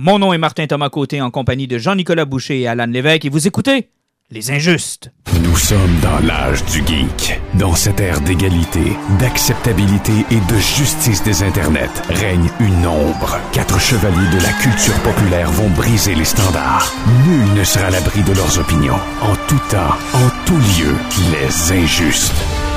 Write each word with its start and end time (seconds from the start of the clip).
Mon 0.00 0.20
nom 0.20 0.32
est 0.32 0.38
Martin 0.38 0.68
Thomas 0.68 0.90
Côté 0.90 1.20
en 1.20 1.32
compagnie 1.32 1.66
de 1.66 1.76
Jean-Nicolas 1.76 2.24
Boucher 2.24 2.60
et 2.60 2.68
Alan 2.68 2.86
Lévesque 2.86 3.24
et 3.24 3.30
vous 3.30 3.48
écoutez 3.48 3.88
Les 4.30 4.52
Injustes. 4.52 5.10
Nous 5.42 5.56
sommes 5.56 5.98
dans 6.00 6.24
l'âge 6.24 6.64
du 6.66 6.86
geek. 6.86 7.40
Dans 7.54 7.74
cette 7.74 7.98
ère 7.98 8.20
d'égalité, 8.20 8.92
d'acceptabilité 9.18 10.12
et 10.30 10.52
de 10.52 10.56
justice 10.60 11.24
des 11.24 11.42
internets, 11.42 12.00
règne 12.10 12.48
une 12.60 12.86
ombre. 12.86 13.40
Quatre 13.52 13.80
chevaliers 13.80 14.30
de 14.30 14.40
la 14.40 14.52
culture 14.52 15.00
populaire 15.02 15.50
vont 15.50 15.70
briser 15.70 16.14
les 16.14 16.24
standards. 16.24 16.94
Nul 17.26 17.58
ne 17.58 17.64
sera 17.64 17.86
à 17.86 17.90
l'abri 17.90 18.22
de 18.22 18.34
leurs 18.34 18.56
opinions. 18.60 19.00
En 19.20 19.34
tout 19.48 19.60
temps, 19.68 19.98
en 20.14 20.30
tout 20.46 20.58
lieu, 20.78 20.94
les 21.32 21.72
injustes. 21.72 22.67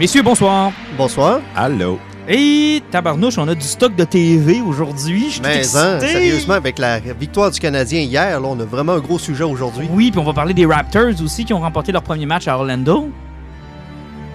Messieurs, 0.00 0.22
bonsoir. 0.22 0.72
Bonsoir. 0.96 1.40
Allô. 1.54 1.98
Et 2.26 2.82
tabarnouche, 2.90 3.36
on 3.36 3.46
a 3.48 3.54
du 3.54 3.66
stock 3.66 3.94
de 3.94 4.04
TV 4.04 4.62
aujourd'hui. 4.62 5.30
Je 5.30 5.42
Mais 5.42 5.60
hein, 5.76 6.00
sérieusement, 6.00 6.54
avec 6.54 6.78
la 6.78 7.00
victoire 7.00 7.50
du 7.50 7.60
Canadien 7.60 8.00
hier, 8.00 8.40
là, 8.40 8.48
on 8.48 8.58
a 8.60 8.64
vraiment 8.64 8.92
un 8.92 9.00
gros 9.00 9.18
sujet 9.18 9.44
aujourd'hui. 9.44 9.90
Oui, 9.92 10.10
puis 10.10 10.18
on 10.18 10.24
va 10.24 10.32
parler 10.32 10.54
des 10.54 10.64
Raptors 10.64 11.20
aussi 11.22 11.44
qui 11.44 11.52
ont 11.52 11.60
remporté 11.60 11.92
leur 11.92 12.00
premier 12.02 12.24
match 12.24 12.48
à 12.48 12.56
Orlando. 12.56 13.10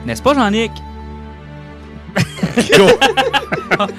N'est-ce 0.05 0.21
pas, 0.21 0.35
Jean-Nic? 0.35 0.71
Go, 2.77 2.85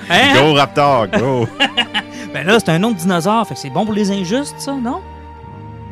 Hein? 0.08 0.40
go 0.40 0.54
Raptor, 0.54 1.08
go. 1.18 1.48
Ben 2.32 2.46
là, 2.46 2.60
c'est 2.60 2.68
un 2.68 2.78
nom 2.78 2.92
de 2.92 2.96
dinosaure, 2.96 3.44
fait 3.48 3.54
que 3.54 3.60
c'est 3.60 3.70
bon 3.70 3.84
pour 3.84 3.94
les 3.94 4.12
injustes, 4.12 4.54
ça, 4.58 4.72
non? 4.72 5.00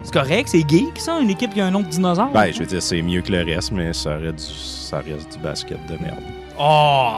C'est 0.05 0.13
correct, 0.13 0.49
c'est 0.49 0.69
geek, 0.69 0.99
ça, 0.99 1.19
une 1.21 1.31
équipe 1.31 1.53
qui 1.55 1.61
a 1.61 1.67
un 1.67 1.71
nom 1.71 1.81
de 1.81 1.87
dinosaure? 1.89 2.31
ben, 2.33 2.53
je 2.53 2.59
veux 2.61 2.67
dire, 2.67 2.83
c'est 2.83 3.01
mieux 3.03 3.23
que 3.23 3.33
le 3.33 3.43
reste, 3.43 3.73
mais 3.73 3.93
ça, 3.93 4.17
reste 4.17 4.37
du, 4.37 4.55
ça 4.55 4.99
reste 4.99 5.33
du 5.33 5.39
basket 5.39 5.79
de 5.87 5.97
merde. 6.03 6.23
Oh, 6.59 7.11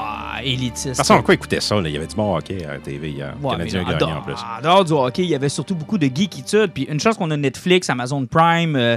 élitiste. 0.42 0.96
Personne, 0.96 1.22
quoi 1.22 1.34
écoutait 1.34 1.60
ça? 1.60 1.74
Là? 1.80 1.88
Il 1.88 1.94
y 1.94 1.96
avait 1.96 2.06
du 2.06 2.14
bon 2.16 2.36
hockey 2.36 2.64
à 2.64 2.72
la 2.74 2.78
TV 2.78 3.10
hier. 3.10 3.34
Ouais, 3.42 3.50
Canadien 3.50 3.84
mais 3.86 4.02
a 4.02 4.06
en 4.06 4.22
plus. 4.22 4.32
En 4.34 4.62
dehors 4.62 4.84
du 4.84 4.92
hockey, 4.92 5.24
il 5.24 5.28
y 5.28 5.34
avait 5.34 5.48
surtout 5.50 5.74
beaucoup 5.74 5.98
de 5.98 6.06
geekitude. 6.06 6.72
Puis 6.72 6.84
une 6.84 7.00
chose 7.00 7.16
qu'on 7.18 7.30
a 7.30 7.36
Netflix, 7.36 7.90
Amazon 7.90 8.24
Prime, 8.24 8.76
euh, 8.76 8.96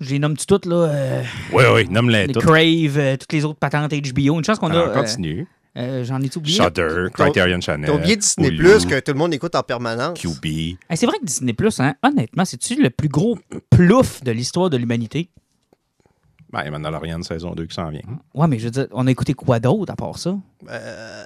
je 0.00 0.10
les 0.10 0.18
nomme 0.18 0.36
toutes, 0.36 0.64
là. 0.64 0.76
euh, 0.76 1.22
Oui, 1.52 1.64
oui, 1.74 1.86
nomme-les 1.90 2.28
les 2.28 2.32
toutes. 2.32 2.44
Crave, 2.44 2.98
euh, 2.98 3.16
toutes 3.16 3.32
les 3.32 3.44
autres 3.44 3.58
patentes 3.58 3.92
HBO. 3.92 4.38
Une 4.38 4.44
chance 4.44 4.58
qu'on 4.58 4.70
a. 4.70 4.88
Continue. 4.88 5.46
Euh, 5.78 6.04
J'en 6.04 6.20
ai 6.20 6.36
oublié? 6.36 6.56
Shudder, 6.56 7.06
Criterion 7.14 7.60
Channel. 7.60 7.88
T'as 7.90 7.96
oublié 7.96 8.16
Disney 8.16 8.48
Hulu, 8.48 8.58
Plus 8.64 8.86
que 8.86 9.00
tout 9.00 9.12
le 9.12 9.18
monde 9.18 9.32
écoute 9.32 9.54
en 9.54 9.62
permanence? 9.62 10.18
QB. 10.20 10.44
Hey, 10.44 10.96
c'est 10.96 11.06
vrai 11.06 11.18
que 11.20 11.24
Disney 11.24 11.52
Plus, 11.52 11.78
hein, 11.80 11.94
honnêtement, 12.02 12.44
c'est-tu 12.44 12.82
le 12.82 12.90
plus 12.90 13.08
gros 13.08 13.38
plouf 13.70 14.22
de 14.24 14.30
l'histoire 14.32 14.68
de 14.70 14.76
l'humanité? 14.76 15.30
Ben, 16.52 16.60
il 16.62 16.64
y 16.64 16.68
a 16.68 16.70
Mandalorian 16.70 17.22
saison 17.22 17.54
2 17.54 17.66
qui 17.66 17.74
s'en 17.74 17.90
vient. 17.90 18.00
Ouais, 18.34 18.46
mais 18.48 18.58
je 18.58 18.64
veux 18.64 18.70
dire, 18.70 18.86
on 18.92 19.06
a 19.06 19.10
écouté 19.10 19.34
quoi 19.34 19.60
d'autre 19.60 19.92
à 19.92 19.96
part 19.96 20.18
ça? 20.18 20.34
Euh, 20.70 21.24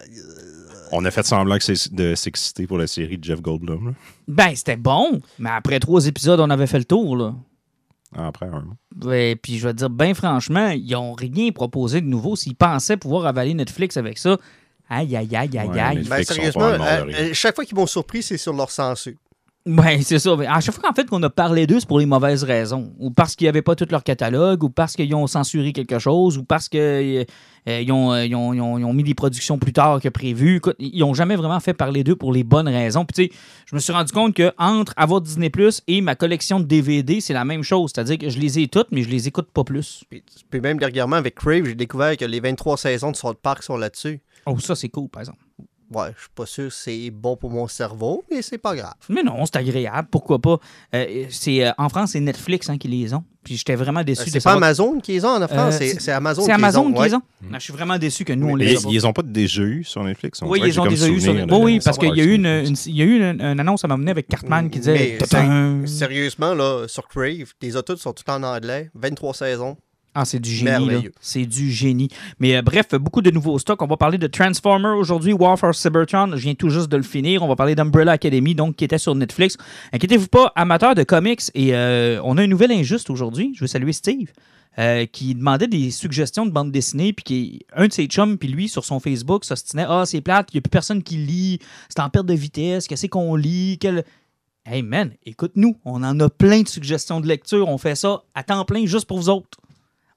On 0.90 1.04
a 1.04 1.10
fait 1.12 1.24
semblant 1.24 1.56
que 1.58 1.62
c'est 1.64 1.94
de 1.94 2.14
s'exciter 2.16 2.66
pour 2.66 2.76
la 2.76 2.86
série 2.88 3.18
de 3.18 3.24
Jeff 3.24 3.40
Goldblum. 3.40 3.86
là. 3.86 3.92
Ben, 4.26 4.50
c'était 4.56 4.76
bon, 4.76 5.20
mais 5.38 5.50
après 5.50 5.78
trois 5.78 6.06
épisodes, 6.06 6.40
on 6.40 6.50
avait 6.50 6.66
fait 6.66 6.78
le 6.80 6.84
tour, 6.84 7.16
là. 7.16 7.34
Après 8.16 8.46
un. 8.46 8.64
Ouais, 9.02 9.36
puis 9.36 9.58
je 9.58 9.66
vais 9.66 9.72
te 9.72 9.78
dire, 9.78 9.90
ben 9.90 10.14
franchement, 10.14 10.68
ils 10.68 10.94
ont 10.96 11.12
rien 11.14 11.50
proposé 11.52 12.00
de 12.00 12.06
nouveau. 12.06 12.36
S'ils 12.36 12.54
pensaient 12.56 12.96
pouvoir 12.96 13.26
avaler 13.26 13.54
Netflix 13.54 13.96
avec 13.96 14.18
ça, 14.18 14.36
aïe, 14.88 15.16
aïe, 15.16 15.34
aïe, 15.34 15.58
aïe, 15.58 15.68
Ouais, 15.68 15.80
aïe. 15.80 15.96
mais- 16.02 16.08
ben, 16.08 16.24
sérieusement, 16.24 16.62
euh, 16.64 17.04
euh, 17.08 17.30
chaque 17.32 17.54
fois 17.54 17.64
qu'ils 17.64 17.76
m'ont 17.76 17.86
surpris, 17.86 18.22
c'est 18.22 18.36
sur 18.38 18.52
leur 18.52 18.70
censure. 18.70 19.14
Ouais, 19.64 20.02
c'est 20.02 20.18
ça. 20.18 20.36
À 20.48 20.60
chaque 20.60 20.74
fois 20.74 20.88
qu'en 20.88 20.94
fait 20.94 21.08
qu'on 21.08 21.22
a 21.22 21.30
parlé 21.30 21.68
d'eux, 21.68 21.78
c'est 21.78 21.86
pour 21.86 22.00
les 22.00 22.06
mauvaises 22.06 22.42
raisons. 22.42 22.92
Ou 22.98 23.10
parce 23.10 23.36
qu'ils 23.36 23.46
n'avaient 23.46 23.62
pas 23.62 23.76
tout 23.76 23.86
leur 23.90 24.02
catalogue, 24.02 24.64
ou 24.64 24.70
parce 24.70 24.94
qu'ils 24.94 25.14
ont 25.14 25.28
censuré 25.28 25.72
quelque 25.72 26.00
chose, 26.00 26.36
ou 26.36 26.42
parce 26.42 26.68
qu'ils 26.68 27.26
ont, 27.88 28.12
euh, 28.12 28.26
ils 28.26 28.34
ont, 28.34 28.92
mis 28.92 29.04
des 29.04 29.14
productions 29.14 29.58
plus 29.58 29.72
tard 29.72 30.00
que 30.00 30.08
prévu. 30.08 30.56
Écoute, 30.56 30.74
ils 30.80 30.98
n'ont 30.98 31.14
jamais 31.14 31.36
vraiment 31.36 31.60
fait 31.60 31.74
parler 31.74 32.02
d'eux 32.02 32.16
pour 32.16 32.32
les 32.32 32.42
bonnes 32.42 32.68
raisons. 32.68 33.04
Puis 33.04 33.28
tu 33.28 33.32
sais, 33.34 33.38
je 33.66 33.76
me 33.76 33.80
suis 33.80 33.92
rendu 33.92 34.12
compte 34.12 34.34
que 34.34 34.52
entre 34.58 34.94
avoir 34.96 35.20
Disney 35.20 35.48
Plus 35.48 35.80
et 35.86 36.00
ma 36.00 36.16
collection 36.16 36.58
de 36.58 36.64
DVD, 36.64 37.20
c'est 37.20 37.34
la 37.34 37.44
même 37.44 37.62
chose. 37.62 37.92
C'est-à-dire 37.94 38.18
que 38.18 38.30
je 38.30 38.40
les 38.40 38.58
ai 38.58 38.66
toutes, 38.66 38.88
mais 38.90 39.02
je 39.02 39.10
les 39.10 39.28
écoute 39.28 39.48
pas 39.54 39.62
plus. 39.62 40.02
Puis, 40.10 40.24
puis 40.50 40.60
même 40.60 40.78
dernièrement, 40.78 41.16
avec 41.16 41.36
Crave, 41.36 41.66
j'ai 41.66 41.76
découvert 41.76 42.16
que 42.16 42.24
les 42.24 42.40
23 42.40 42.76
saisons 42.78 43.12
de 43.12 43.16
South 43.16 43.38
Park 43.40 43.62
sont 43.62 43.76
là-dessus. 43.76 44.20
Oh, 44.44 44.58
ça, 44.58 44.74
c'est 44.74 44.88
cool, 44.88 45.08
par 45.08 45.20
exemple. 45.20 45.38
Ouais, 45.94 46.08
je 46.16 46.20
suis 46.22 46.30
pas 46.34 46.46
sûr 46.46 46.68
que 46.68 46.74
c'est 46.74 47.10
bon 47.10 47.36
pour 47.36 47.50
mon 47.50 47.68
cerveau, 47.68 48.24
mais 48.30 48.40
c'est 48.42 48.58
pas 48.58 48.74
grave. 48.74 48.94
Mais 49.08 49.22
non, 49.22 49.44
c'est 49.44 49.56
agréable. 49.56 50.08
Pourquoi 50.10 50.38
pas? 50.38 50.58
Euh, 50.94 51.24
c'est, 51.30 51.66
euh, 51.66 51.70
en 51.78 51.88
France, 51.88 52.10
c'est 52.12 52.20
Netflix 52.20 52.70
hein, 52.70 52.78
qui 52.78 52.88
les 52.88 53.12
ont. 53.14 53.24
Puis 53.44 53.56
j'étais 53.56 53.74
vraiment 53.74 54.04
déçu 54.04 54.20
Euh, 54.22 54.24
C'est 54.26 54.32
pas 54.34 54.40
savoir- 54.40 54.56
Amazon 54.58 55.00
qui 55.00 55.12
les 55.12 55.24
ont 55.24 55.30
en 55.42 55.48
France, 55.48 55.78
Euh, 55.82 55.92
c'est 55.98 56.12
Amazon 56.12 56.42
C'est 56.42 56.46
qui 56.46 56.52
Amazon 56.52 56.88
les 56.88 56.94
qui 56.94 57.00
ont. 57.00 57.02
les 57.02 57.10
ouais. 57.10 57.16
ont? 57.16 57.22
Je 57.54 57.58
suis 57.58 57.72
vraiment 57.72 57.98
déçu 57.98 58.24
que 58.24 58.32
nous, 58.32 58.48
on 58.50 58.54
les 58.54 58.68
a 58.68 58.70
ils, 58.72 58.82
pas. 58.82 58.88
ils 58.92 59.06
ont 59.06 59.12
pas 59.12 59.22
déjà 59.22 59.62
eu 59.62 59.82
sur 59.82 60.04
Netflix? 60.04 60.40
On 60.42 60.48
Oui, 60.48 60.62
ils 60.64 60.80
ont 60.80 60.86
déjà 60.86 61.08
eu 61.08 61.20
sur 61.20 61.32
souvenir 61.32 61.60
Oui, 61.60 61.80
parce 61.84 61.98
qu'il 61.98 62.14
y 62.16 62.20
a 62.20 62.24
eu 62.24 62.34
une, 62.34 62.46
une- 62.46 62.76
il 62.86 62.96
y 62.96 63.02
a 63.02 63.04
eu 63.04 63.16
une, 63.16 63.40
une 63.42 63.60
annonce 63.60 63.84
à 63.84 63.88
m'amener 63.88 64.12
avec 64.12 64.28
Cartman 64.28 64.70
qui 64.70 64.78
disait 64.78 65.18
Mais! 65.32 65.86
Sérieusement, 65.86 66.54
là, 66.54 66.86
sur 66.88 67.08
Crave, 67.08 67.52
les 67.60 67.76
autos 67.76 67.96
sont 67.96 68.12
tout 68.12 68.28
en 68.30 68.42
anglais, 68.44 68.90
23 68.94 69.34
saisons. 69.34 69.76
Ah, 70.14 70.24
c'est 70.26 70.40
du 70.40 70.50
génie. 70.50 71.08
C'est 71.20 71.46
du 71.46 71.70
génie. 71.70 72.08
Mais 72.38 72.56
euh, 72.56 72.62
bref, 72.62 72.94
beaucoup 72.94 73.22
de 73.22 73.30
nouveaux 73.30 73.58
stocks. 73.58 73.80
On 73.80 73.86
va 73.86 73.96
parler 73.96 74.18
de 74.18 74.26
Transformer 74.26 74.90
aujourd'hui, 74.90 75.32
War 75.32 75.58
for 75.58 75.74
Cybertron. 75.74 76.32
Je 76.32 76.42
viens 76.42 76.54
tout 76.54 76.68
juste 76.68 76.90
de 76.90 76.98
le 76.98 77.02
finir. 77.02 77.42
On 77.42 77.48
va 77.48 77.56
parler 77.56 77.74
d'Umbrella 77.74 78.12
Academy, 78.12 78.54
donc 78.54 78.76
qui 78.76 78.84
était 78.84 78.98
sur 78.98 79.14
Netflix. 79.14 79.56
Inquiétez-vous 79.92 80.28
pas, 80.28 80.52
amateurs 80.54 80.94
de 80.94 81.02
comics. 81.02 81.42
Et 81.54 81.74
euh, 81.74 82.20
on 82.24 82.36
a 82.36 82.42
un 82.42 82.46
nouvel 82.46 82.72
injuste 82.72 83.08
aujourd'hui. 83.08 83.52
Je 83.54 83.60
veux 83.60 83.68
saluer 83.68 83.92
Steve. 83.92 84.28
euh, 84.78 85.06
qui 85.06 85.34
demandait 85.34 85.66
des 85.66 85.90
suggestions 85.90 86.46
de 86.46 86.50
bande 86.50 86.72
dessinée, 86.72 87.12
puis 87.12 87.24
qui 87.24 87.66
un 87.76 87.88
de 87.88 87.92
ses 87.92 88.06
chums, 88.06 88.38
puis 88.38 88.48
lui, 88.48 88.68
sur 88.68 88.84
son 88.84 89.00
Facebook, 89.00 89.44
s'ostinait 89.44 89.86
Ah, 89.88 90.04
c'est 90.06 90.20
plate, 90.20 90.48
il 90.52 90.56
n'y 90.56 90.58
a 90.58 90.62
plus 90.62 90.70
personne 90.70 91.02
qui 91.02 91.16
lit, 91.16 91.58
c'est 91.88 92.00
en 92.00 92.08
perte 92.08 92.26
de 92.26 92.34
vitesse, 92.34 92.86
qu'est-ce 92.86 93.06
qu'on 93.06 93.36
lit? 93.36 93.78
Quel... 93.80 94.04
Hey 94.64 94.82
man, 94.82 95.10
écoute-nous, 95.26 95.76
on 95.84 96.02
en 96.04 96.18
a 96.20 96.28
plein 96.30 96.62
de 96.62 96.68
suggestions 96.68 97.20
de 97.20 97.26
lecture, 97.26 97.68
on 97.68 97.78
fait 97.78 97.96
ça 97.96 98.22
à 98.34 98.44
temps 98.44 98.64
plein 98.64 98.86
juste 98.86 99.06
pour 99.06 99.18
vous 99.18 99.28
autres. 99.28 99.58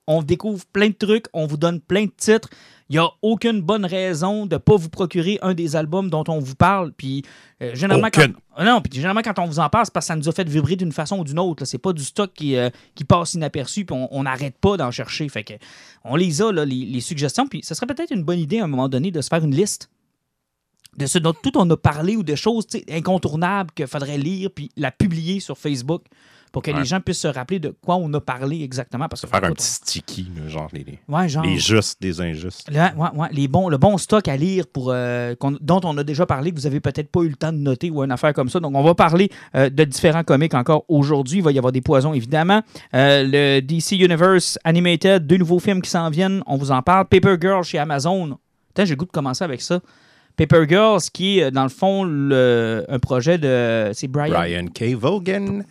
On 0.08 0.22
découvre 0.22 0.64
plein 0.72 0.90
de 0.90 0.94
trucs, 0.94 1.26
on 1.34 1.48
vous 1.48 1.58
donne 1.58 1.80
plein 1.80 2.06
de 2.06 2.12
titres. 2.16 2.50
Il 2.90 2.94
n'y 2.94 3.00
a 3.00 3.10
aucune 3.24 3.62
bonne 3.62 3.86
raison 3.86 4.46
de 4.46 4.56
ne 4.56 4.60
pas 4.60 4.76
vous 4.76 4.90
procurer 4.90 5.40
un 5.42 5.56
des 5.56 5.76
albums 5.76 6.12
dont 6.12 6.24
on 6.28 6.38
vous 6.38 6.54
parle. 6.54 6.92
Puis, 6.94 7.24
euh, 7.64 7.74
généralement, 7.74 8.10
quand, 8.14 8.22
Aucune. 8.22 8.36
Ah 8.56 8.64
non, 8.64 8.82
puis 8.82 8.94
généralement, 8.94 9.24
quand 9.24 9.40
on 9.40 9.48
vous 9.48 9.60
en 9.60 9.70
passe, 9.70 9.88
c'est 9.88 9.94
parce 9.94 10.06
que 10.06 10.14
ça 10.14 10.16
nous 10.16 10.30
a 10.30 10.32
fait 10.32 10.48
vibrer 10.48 10.76
d'une 10.76 10.92
façon 10.92 11.18
ou 11.18 11.24
d'une 11.24 11.40
autre. 11.40 11.64
là. 11.64 11.66
C'est 11.66 11.80
pas 11.80 11.94
du 11.94 12.04
stock 12.04 12.32
qui, 12.34 12.56
euh, 12.56 12.70
qui 12.94 13.04
passe 13.04 13.34
inaperçu, 13.34 13.86
puis 13.86 13.98
on 14.12 14.24
n'arrête 14.24 14.58
pas 14.60 14.78
d'en 14.78 14.92
chercher. 14.92 15.28
Fait 15.30 15.44
que 15.44 15.54
on 16.04 16.16
les 16.16 16.44
a, 16.44 16.52
là, 16.52 16.64
les, 16.64 16.86
les 16.86 17.02
suggestions. 17.02 17.48
Puis, 17.48 17.62
ce 17.64 17.74
serait 17.74 17.88
peut-être 17.88 18.12
une 18.12 18.24
bonne 18.24 18.40
idée 18.40 18.60
à 18.60 18.66
un 18.66 18.68
moment 18.68 18.88
donné 18.90 19.10
de 19.10 19.22
se 19.22 19.30
faire 19.30 19.44
une 19.44 19.56
liste 19.56 19.90
de 20.98 21.06
ce 21.08 21.18
dont 21.18 21.34
tout 21.34 21.58
on 21.58 21.70
a 21.70 21.78
parlé 21.78 22.16
ou 22.16 22.24
de 22.24 22.36
choses 22.36 22.66
incontournables 22.90 23.72
qu'il 23.72 23.88
faudrait 23.88 24.18
lire, 24.18 24.50
puis 24.54 24.70
la 24.78 24.92
publier 24.92 25.40
sur 25.40 25.58
Facebook 25.58 26.04
pour 26.56 26.64
que 26.64 26.72
Ouais. 26.72 26.80
les 26.80 26.86
gens 26.86 27.02
puissent 27.02 27.20
se 27.20 27.28
rappeler 27.28 27.60
de 27.60 27.76
quoi 27.84 27.98
on 27.98 28.14
a 28.14 28.22
parlé 28.22 28.64
exactement. 28.64 29.10
Parce 29.10 29.24
que 29.24 29.28
Faire 29.28 29.44
un 29.44 29.48
écoute, 29.48 29.58
petit 29.58 29.68
sticky, 29.68 30.28
genre 30.48 30.70
les, 30.72 30.86
les, 30.86 31.00
Ouais, 31.10 31.28
genre. 31.28 31.44
les 31.44 31.58
justes 31.60 32.02
des 32.02 32.22
injustes. 32.22 32.70
Le, 32.72 32.80
ouais, 32.80 33.28
les 33.34 33.50
bons, 33.50 33.68
le 33.68 33.78
bon 33.78 33.98
stock 33.98 34.26
à 34.30 34.38
lire 34.38 34.64
pour, 34.72 34.92
euh, 34.94 35.36
dont 35.60 35.82
on 35.84 35.98
a 35.98 36.04
déjà 36.06 36.26
parlé, 36.26 36.52
que 36.52 36.56
vous 36.56 36.66
avez 36.66 36.80
peut-être 36.80 37.12
pas 37.12 37.24
eu 37.24 37.28
le 37.28 37.36
temps 37.36 37.52
de 37.52 37.58
noter 37.58 37.90
ou 37.92 38.02
une 38.02 38.12
affaire 38.14 38.32
comme 38.34 38.48
ça. 38.48 38.62
Donc, 38.62 38.74
on 38.74 38.84
va 38.84 38.96
parler 38.96 39.30
euh, 39.56 39.70
de 39.70 39.84
différents 39.84 40.24
comics 40.24 40.54
encore 40.54 40.86
aujourd'hui. 40.88 41.40
Il 41.40 41.44
va 41.44 41.52
y 41.52 41.58
avoir 41.58 41.74
des 41.74 41.82
poisons, 41.82 42.14
évidemment. 42.14 42.62
Euh, 42.94 43.26
le 43.28 43.60
DC 43.60 43.92
Universe 44.00 44.58
Animated, 44.64 45.28
deux 45.28 45.36
nouveaux 45.38 45.60
films 45.60 45.82
qui 45.82 45.90
s'en 45.90 46.10
viennent. 46.10 46.42
On 46.48 46.56
vous 46.56 46.72
en 46.72 46.82
parle. 46.82 47.06
Paper 47.08 47.36
Girl 47.42 47.64
chez 47.66 47.80
Amazon. 47.80 48.38
Putain, 48.70 48.86
j'ai 48.86 48.92
le 48.92 48.96
goût 48.96 49.06
de 49.06 49.12
commencer 49.12 49.44
avec 49.44 49.62
ça. 49.62 49.82
Paper 50.38 50.66
Girls, 50.68 51.02
qui 51.14 51.40
est, 51.40 51.50
dans 51.52 51.64
le 51.64 51.70
fond, 51.70 52.04
le- 52.04 52.84
un 52.90 53.00
projet 53.00 53.38
de. 53.38 53.92
C'est 53.94 54.08
Brian, 54.10 54.34
Brian 54.38 54.66
K. 54.68 54.94
Vaughan. 54.94 55.62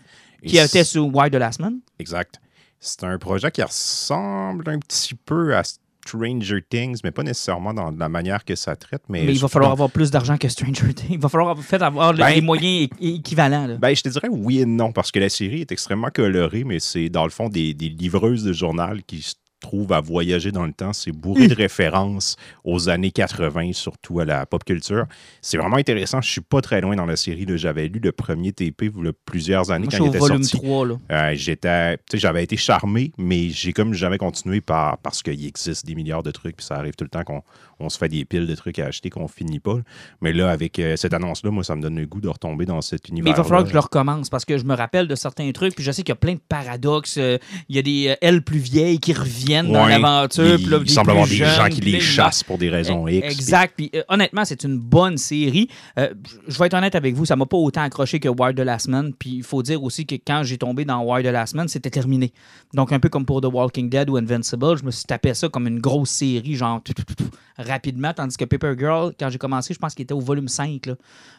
Qui 0.46 0.58
était 0.58 0.84
sur 0.84 1.06
Why 1.14 1.30
the 1.30 1.34
Last 1.34 1.60
Man. 1.60 1.78
Exact. 1.98 2.40
C'est 2.80 3.04
un 3.04 3.18
projet 3.18 3.50
qui 3.50 3.62
ressemble 3.62 4.68
un 4.68 4.78
petit 4.78 5.14
peu 5.14 5.56
à 5.56 5.62
Stranger 6.06 6.60
Things, 6.68 6.98
mais 7.02 7.10
pas 7.12 7.22
nécessairement 7.22 7.72
dans 7.72 7.90
la 7.90 8.08
manière 8.10 8.44
que 8.44 8.54
ça 8.54 8.76
traite. 8.76 9.02
Mais, 9.08 9.22
Mais 9.24 9.32
il 9.32 9.38
va 9.40 9.48
falloir 9.48 9.70
pense- 9.70 9.76
avoir 9.76 9.90
plus 9.90 10.10
d'argent 10.10 10.36
que 10.36 10.48
Stranger 10.50 10.92
Things. 10.92 11.12
Il 11.12 11.18
va 11.18 11.30
falloir 11.30 11.56
en 11.58 11.62
fait 11.62 11.80
avoir 11.80 12.12
Ben- 12.12 12.28
les 12.34 12.42
moyens 12.42 12.90
équivalents. 13.00 13.66
là. 13.66 13.76
Ben, 13.76 13.94
je 13.96 14.02
te 14.02 14.08
dirais 14.10 14.28
oui 14.30 14.60
et 14.60 14.66
non, 14.66 14.92
parce 14.92 15.10
que 15.10 15.18
la 15.18 15.30
série 15.30 15.62
est 15.62 15.72
extrêmement 15.72 16.10
colorée, 16.10 16.64
mais 16.64 16.78
c'est 16.78 17.08
dans 17.08 17.24
le 17.24 17.30
fond 17.30 17.48
des, 17.48 17.72
des 17.72 17.88
livreuses 17.88 18.44
de 18.44 18.52
journal 18.52 19.02
qui 19.04 19.34
se 19.64 19.68
trouvent 19.68 19.92
à 19.92 20.00
voyager 20.00 20.52
dans 20.52 20.66
le 20.66 20.72
temps. 20.72 20.92
C'est 20.92 21.12
bourré 21.12 21.48
de 21.48 21.54
références 21.54 22.36
aux 22.64 22.88
années 22.88 23.10
80, 23.10 23.72
surtout 23.72 24.20
à 24.20 24.24
la 24.24 24.44
pop 24.46 24.62
culture. 24.64 25.06
C'est 25.40 25.56
vraiment 25.56 25.76
intéressant. 25.76 26.20
Je 26.20 26.30
suis 26.30 26.40
pas 26.40 26.60
très 26.60 26.80
loin 26.80 26.96
dans 26.96 27.06
la 27.06 27.16
série. 27.16 27.46
J'avais 27.56 27.88
lu 27.88 28.00
le 28.02 28.12
premier 28.12 28.52
TP 28.52 28.90
il 28.94 29.04
y 29.04 29.08
a 29.08 29.12
plusieurs 29.24 29.70
années 29.70 29.86
Moi, 29.86 29.98
quand 29.98 30.04
il 30.04 30.08
au 30.08 30.10
était 30.10 30.18
volume 30.18 30.42
sorti. 30.42 30.66
3. 30.66 30.86
Là. 30.86 30.94
Euh, 31.12 31.32
j'étais, 31.34 31.98
j'avais 32.12 32.44
été 32.44 32.56
charmé, 32.56 33.12
mais 33.16 33.48
j'ai 33.48 33.72
comme 33.72 33.94
jamais 33.94 34.18
continué 34.18 34.60
par, 34.60 34.98
parce 34.98 35.22
qu'il 35.22 35.44
existe 35.46 35.86
des 35.86 35.94
milliards 35.94 36.22
de 36.22 36.30
trucs, 36.30 36.56
puis 36.56 36.66
ça 36.66 36.76
arrive 36.76 36.94
tout 36.94 37.04
le 37.04 37.10
temps 37.10 37.24
qu'on 37.24 37.42
on 37.80 37.88
se 37.88 37.98
fait 37.98 38.08
des 38.08 38.24
piles 38.24 38.46
de 38.46 38.54
trucs 38.54 38.78
à 38.78 38.86
acheter 38.86 39.10
qu'on 39.10 39.28
finit 39.28 39.60
pas. 39.60 39.78
Mais 40.20 40.32
là, 40.32 40.50
avec 40.50 40.78
euh, 40.78 40.96
cette 40.96 41.14
annonce-là, 41.14 41.50
moi, 41.50 41.64
ça 41.64 41.76
me 41.76 41.82
donne 41.82 41.98
le 41.98 42.06
goût 42.06 42.20
de 42.20 42.28
retomber 42.28 42.66
dans 42.66 42.80
cet 42.80 43.08
univers. 43.08 43.24
Mais 43.24 43.30
il 43.30 43.36
va 43.36 43.44
falloir 43.44 43.62
que 43.62 43.68
je 43.68 43.74
le 43.74 43.80
recommence 43.80 44.30
parce 44.30 44.44
que 44.44 44.58
je 44.58 44.64
me 44.64 44.74
rappelle 44.74 45.08
de 45.08 45.14
certains 45.14 45.50
trucs. 45.52 45.74
Puis 45.74 45.84
je 45.84 45.90
sais 45.90 46.02
qu'il 46.02 46.10
y 46.10 46.12
a 46.12 46.16
plein 46.16 46.34
de 46.34 46.40
paradoxes. 46.48 47.16
Euh, 47.18 47.38
Il 47.68 47.76
y 47.76 47.78
a 47.78 47.82
des 47.82 48.08
euh, 48.08 48.14
ailes 48.20 48.42
plus 48.42 48.58
vieilles 48.58 48.98
qui 48.98 49.12
reviennent 49.12 49.53
dans 49.62 49.86
l'aventure. 49.86 50.58
Il, 50.58 50.90
semble 50.90 51.10
avoir 51.10 51.26
des 51.26 51.36
jeunes, 51.36 51.54
gens 51.54 51.68
qui 51.68 51.80
les 51.80 52.00
chassent 52.00 52.42
pour 52.42 52.58
des 52.58 52.68
raisons 52.68 53.06
X. 53.06 53.20
puis- 53.20 53.32
Exact. 53.32 53.74
Puis, 53.76 53.90
euh, 53.94 54.02
honnêtement, 54.08 54.44
c'est 54.44 54.64
une 54.64 54.78
bonne 54.78 55.16
série. 55.16 55.68
Euh, 55.98 56.12
je 56.48 56.58
vais 56.58 56.66
être 56.66 56.74
honnête 56.74 56.94
avec 56.94 57.14
vous, 57.14 57.24
ça 57.24 57.36
m'a 57.36 57.46
pas 57.46 57.56
autant 57.56 57.82
accroché 57.82 58.18
que 58.20 58.28
Wire 58.28 58.54
the 58.54 58.60
Last 58.60 58.88
Man. 58.88 59.12
Puis 59.18 59.30
il 59.30 59.42
faut 59.42 59.62
dire 59.62 59.82
aussi 59.82 60.06
que 60.06 60.14
quand 60.16 60.42
j'ai 60.42 60.58
tombé 60.58 60.84
dans 60.84 61.02
Wire 61.02 61.22
the 61.22 61.32
Last 61.32 61.54
Man, 61.54 61.68
c'était 61.68 61.90
terminé. 61.90 62.32
Donc 62.72 62.92
un 62.92 62.98
peu 63.00 63.08
comme 63.08 63.24
pour 63.26 63.40
The 63.40 63.46
Walking 63.52 63.88
Dead 63.88 64.10
ou 64.10 64.16
Invincible, 64.16 64.76
je 64.78 64.84
me 64.84 64.90
suis 64.90 65.04
tapé 65.04 65.32
ça 65.34 65.48
comme 65.48 65.66
une 65.66 65.80
grosse 65.80 66.10
série, 66.10 66.54
genre 66.54 66.82
tout, 66.82 66.92
tout, 66.94 67.04
tout, 67.04 67.14
tout, 67.14 67.30
rapidement. 67.58 68.12
Tandis 68.12 68.36
que 68.36 68.44
Paper 68.44 68.74
Girl, 68.78 69.12
quand 69.18 69.28
j'ai 69.30 69.38
commencé, 69.38 69.74
je 69.74 69.78
pense 69.78 69.94
qu'il 69.94 70.02
était 70.04 70.14
au 70.14 70.20
volume 70.20 70.48
5. 70.48 70.86
Là, 70.86 70.94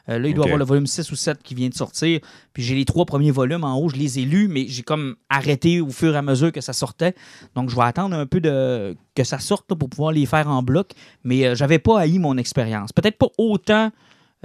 Euh, 0.08 0.20
là 0.20 0.28
il 0.28 0.36
doit 0.36 0.44
Ok. 0.44 0.50
avoir 0.50 0.60
le 0.60 0.66
volume 0.66 0.86
6 0.86 1.12
ou 1.12 1.16
7 1.16 1.42
qui 1.42 1.56
vient 1.56 1.68
de 1.68 1.74
sortir. 1.74 2.20
Puis 2.54 2.62
j'ai 2.62 2.76
les 2.76 2.86
trois 2.86 3.06
premiers 3.06 3.32
volumes 3.32 3.64
en 3.64 3.76
haut, 3.80 3.90
je 3.90 3.96
les 3.96 4.20
ai 4.20 4.22
lus, 4.26 4.48
mais 4.48 4.68
j'ai 4.68 4.84
comme 4.84 5.16
arrêté 5.30 5.82
au 5.82 5.90
fur 5.90 6.14
et 6.14 6.18
à 6.18 6.22
mesure 6.22 6.52
que 6.52 6.62
ça 6.62 6.74
sortait. 6.74 7.16
Donc 7.56 7.72
je 7.72 7.76
vais 7.76 7.82
attendre 7.82 8.05
un 8.12 8.26
peu 8.26 8.40
de 8.40 8.96
que 9.16 9.24
ça 9.24 9.40
sorte 9.40 9.74
pour 9.74 9.90
pouvoir 9.90 10.12
les 10.12 10.26
faire 10.26 10.50
en 10.50 10.64
bloc. 10.64 10.92
Mais 11.24 11.46
euh, 11.46 11.56
j'avais 11.56 11.80
pas 11.80 12.00
haï 12.00 12.20
mon 12.20 12.38
expérience. 12.38 12.92
Peut-être 12.92 13.18
pas 13.18 13.30
autant 13.38 13.92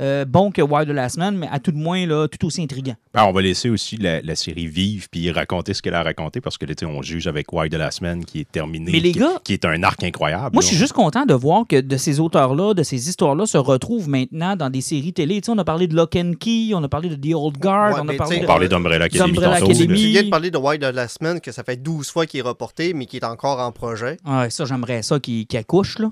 euh, 0.01 0.25
bon 0.25 0.51
que 0.51 0.63
Wild 0.63 0.89
the 0.89 0.93
Last 0.93 1.19
Man, 1.19 1.37
mais 1.37 1.49
à 1.51 1.59
tout 1.59 1.73
de 1.73 1.77
moins 1.77 2.07
là, 2.07 2.27
tout 2.29 2.47
aussi 2.47 2.63
intriguant. 2.63 2.95
Ben, 3.13 3.25
on 3.25 3.33
va 3.33 3.43
laisser 3.43 3.69
aussi 3.71 3.97
la, 3.97 4.21
la 4.23 4.35
série 4.35 4.67
vivre 4.67 5.07
puis 5.11 5.31
raconter 5.31 5.75
ce 5.75 5.83
qu'elle 5.83 5.95
a 5.95 6.03
raconté 6.03 6.41
parce 6.41 6.57
que 6.59 6.65
là, 6.67 6.75
on 6.89 7.03
juge 7.03 7.27
avec 7.27 7.53
Why 7.53 7.69
de 7.69 7.77
la 7.77 7.91
semaine 7.91 8.25
qui 8.25 8.41
est 8.41 8.51
terminé. 8.51 8.91
Mais 8.93 9.01
les 9.01 9.13
qui, 9.13 9.19
gars- 9.19 9.41
qui 9.45 9.53
est 9.53 9.65
un 9.65 9.83
arc 9.83 10.03
incroyable. 10.03 10.51
Moi, 10.55 10.63
je 10.63 10.69
suis 10.69 10.77
juste 10.77 10.93
content 10.95 11.27
de 11.27 11.35
voir 11.35 11.67
que 11.69 11.81
de 11.81 11.97
ces 11.97 12.21
auteurs-là, 12.21 12.75
de 12.75 12.83
ces 12.83 13.09
histoires-là, 13.09 13.47
se 13.47 13.59
retrouvent 13.59 14.09
maintenant 14.09 14.57
dans 14.57 14.71
des 14.71 14.81
séries 14.81 15.13
télé. 15.13 15.41
Tu 15.41 15.47
sais, 15.47 15.53
on 15.53 15.59
a 15.59 15.65
parlé 15.65 15.87
de 15.87 15.95
Lock 15.95 16.17
and 16.17 16.33
Key, 16.41 16.71
on 16.75 16.83
a 16.83 16.89
parlé 16.89 17.09
de 17.09 17.17
The 17.17 17.35
Old 17.35 17.59
Guard, 17.59 17.95
Ouais, 17.95 18.01
on 18.03 18.09
a 18.09 18.15
parlé 18.15 18.39
de... 18.39 18.45
On 18.45 18.47
parlait 18.47 18.69
d'Umbrella 18.69 19.05
Academy. 19.07 19.87
Tu 19.87 19.95
viens 19.95 20.23
de 20.23 20.29
parler 20.31 20.51
de 20.51 20.59
Wild 20.59 20.81
de 20.83 20.87
la 20.87 21.09
semaine, 21.09 21.41
que 21.41 21.53
ça 21.53 21.63
fait 21.65 21.77
12 21.77 22.11
fois 22.11 22.27
qu'il 22.27 22.41
est 22.41 22.45
reporté, 22.45 22.95
mais 22.95 23.07
qui 23.07 23.17
est 23.19 23.25
encore 23.25 23.59
en 23.61 23.73
projet. 23.73 24.17
Ouais, 24.25 24.49
ça, 24.51 24.65
j'aimerais 24.65 25.03
ça 25.03 25.19
qui, 25.21 25.47
qui 25.47 25.57
accouche, 25.57 25.99
là. 25.99 26.11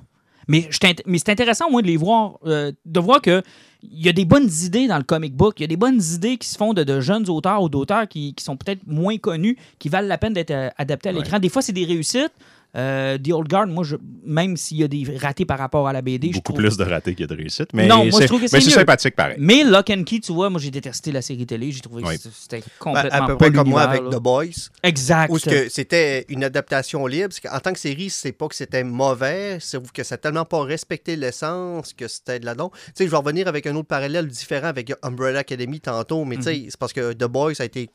Mais, 0.49 0.69
c'est 0.73 1.29
intéressant, 1.29 1.69
au 1.69 1.71
moins, 1.71 1.83
de 1.83 1.87
les 1.87 1.97
voir, 1.97 2.39
euh, 2.47 2.73
de 2.85 3.00
voir 3.00 3.21
que 3.21 3.43
il 3.83 4.05
y 4.05 4.09
a 4.09 4.12
des 4.12 4.25
bonnes 4.25 4.50
idées 4.65 4.89
dans 4.89 4.97
le 4.97 5.05
comic 5.05 5.37
book, 5.37 5.61
il 5.61 5.62
y 5.62 5.65
a 5.65 5.69
des 5.69 5.77
bonnes 5.77 6.03
idées 6.15 6.37
qui 6.37 6.49
se 6.49 6.56
font 6.56 6.75
de, 6.75 6.83
de 6.83 7.00
jeunes 7.00 7.29
auteurs 7.31 7.62
ou 7.62 7.69
d'auteurs 7.69 8.09
qui, 8.09 8.35
qui 8.35 8.43
sont 8.43 8.56
peut-être 8.56 8.81
moins 8.87 9.19
connus, 9.19 9.56
qui 9.79 9.89
valent 9.89 10.09
la 10.09 10.19
peine 10.19 10.33
d'être 10.33 10.50
euh, 10.50 10.69
adaptés 10.79 11.11
à 11.11 11.12
l'écran. 11.12 11.39
Des 11.39 11.49
fois, 11.49 11.62
c'est 11.62 11.73
des 11.73 11.85
réussites. 11.85 12.33
Euh, 12.76 13.17
The 13.19 13.32
Old 13.32 13.49
Guard, 13.49 13.67
moi, 13.69 13.82
je, 13.82 13.97
même 14.25 14.56
s'il 14.56 14.76
y 14.76 14.85
a 14.85 14.88
des 14.88 15.05
ratés 15.19 15.47
par 15.47 15.59
rapport 15.59 15.88
à 15.88 15.93
la 15.93 16.03
BD, 16.03 16.29
je 16.29 16.32
Beaucoup 16.35 16.53
trouve... 16.53 16.59
plus 16.67 16.76
de 16.76 16.85
ratés 16.85 17.15
que 17.15 17.25
de 17.25 17.35
réussites. 17.35 17.73
Mais 17.73 17.87
Non, 17.87 18.05
moi, 18.05 18.06
je 18.06 18.17
c'est- 18.19 18.26
trouve 18.26 18.41
que 18.41 18.47
mais 18.53 18.61
c'est 18.61 18.70
sympathique 18.70 19.17
pareil. 19.17 19.37
Mais 19.38 19.65
Lock 19.65 19.88
and 19.91 20.05
Key, 20.05 20.20
tu 20.20 20.32
vois, 20.32 20.50
moi, 20.50 20.61
j'ai 20.61 20.70
détesté 20.70 21.11
la 21.11 21.23
série 21.23 21.47
télé. 21.47 21.73
J'ai 21.73 21.81
trouvé 21.81 22.03
Oui. 22.06 22.17
que 22.19 22.29
c'était 22.31 22.59
Ben, 22.61 22.65
complètement 22.79 23.11
à 23.11 23.26
peu 23.26 23.37
pas 23.38 23.47
près 23.47 23.53
comme 23.53 23.69
moi 23.70 23.82
avec 23.82 24.03
là. 24.03 24.11
The 24.11 24.20
Boys. 24.20 24.69
Exact. 24.82 25.31
Où 25.32 25.38
c'était 25.38 26.26
une 26.29 26.44
adaptation 26.44 27.06
libre. 27.06 27.29
parce 27.29 27.41
qu'en 27.41 27.59
tant 27.61 27.73
que 27.73 27.79
série, 27.81 28.11
c'est 28.11 28.32
pas 28.32 28.49
que 28.49 28.55
c'était 28.55 28.85
mauvais, 28.85 29.59
c'est 29.61 29.82
que 29.93 30.03
ça 30.05 30.14
n'a 30.14 30.19
tellement 30.19 30.44
pas 30.44 30.62
respecté 30.62 31.17
l'essence 31.17 31.94
que 31.94 32.06
c'était 32.06 32.38
de 32.38 32.44
la 32.47 32.55
don. 32.55 32.69
Tu 32.69 32.79
sais, 32.94 33.05
je 33.06 33.11
vais 33.11 33.17
revenir 33.17 33.49
avec 33.49 33.67
un 33.67 33.75
autre 33.76 33.88
parallèle 33.88 34.26
différent 34.26 34.69
avec 34.69 34.93
Umbrella 35.03 35.38
Academy 35.41 35.81
tantôt, 35.81 36.25
mais 36.26 36.37
tu 36.37 36.43
sais, 36.43 36.64
c'est 36.69 36.76
parce 36.79 36.93
que 36.93 37.12
The 37.14 37.25
Boys 37.25 37.55
a 37.61 37.64
été 37.64 37.88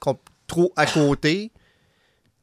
trop 0.47 0.73
à 0.75 0.85
côté. 0.87 1.51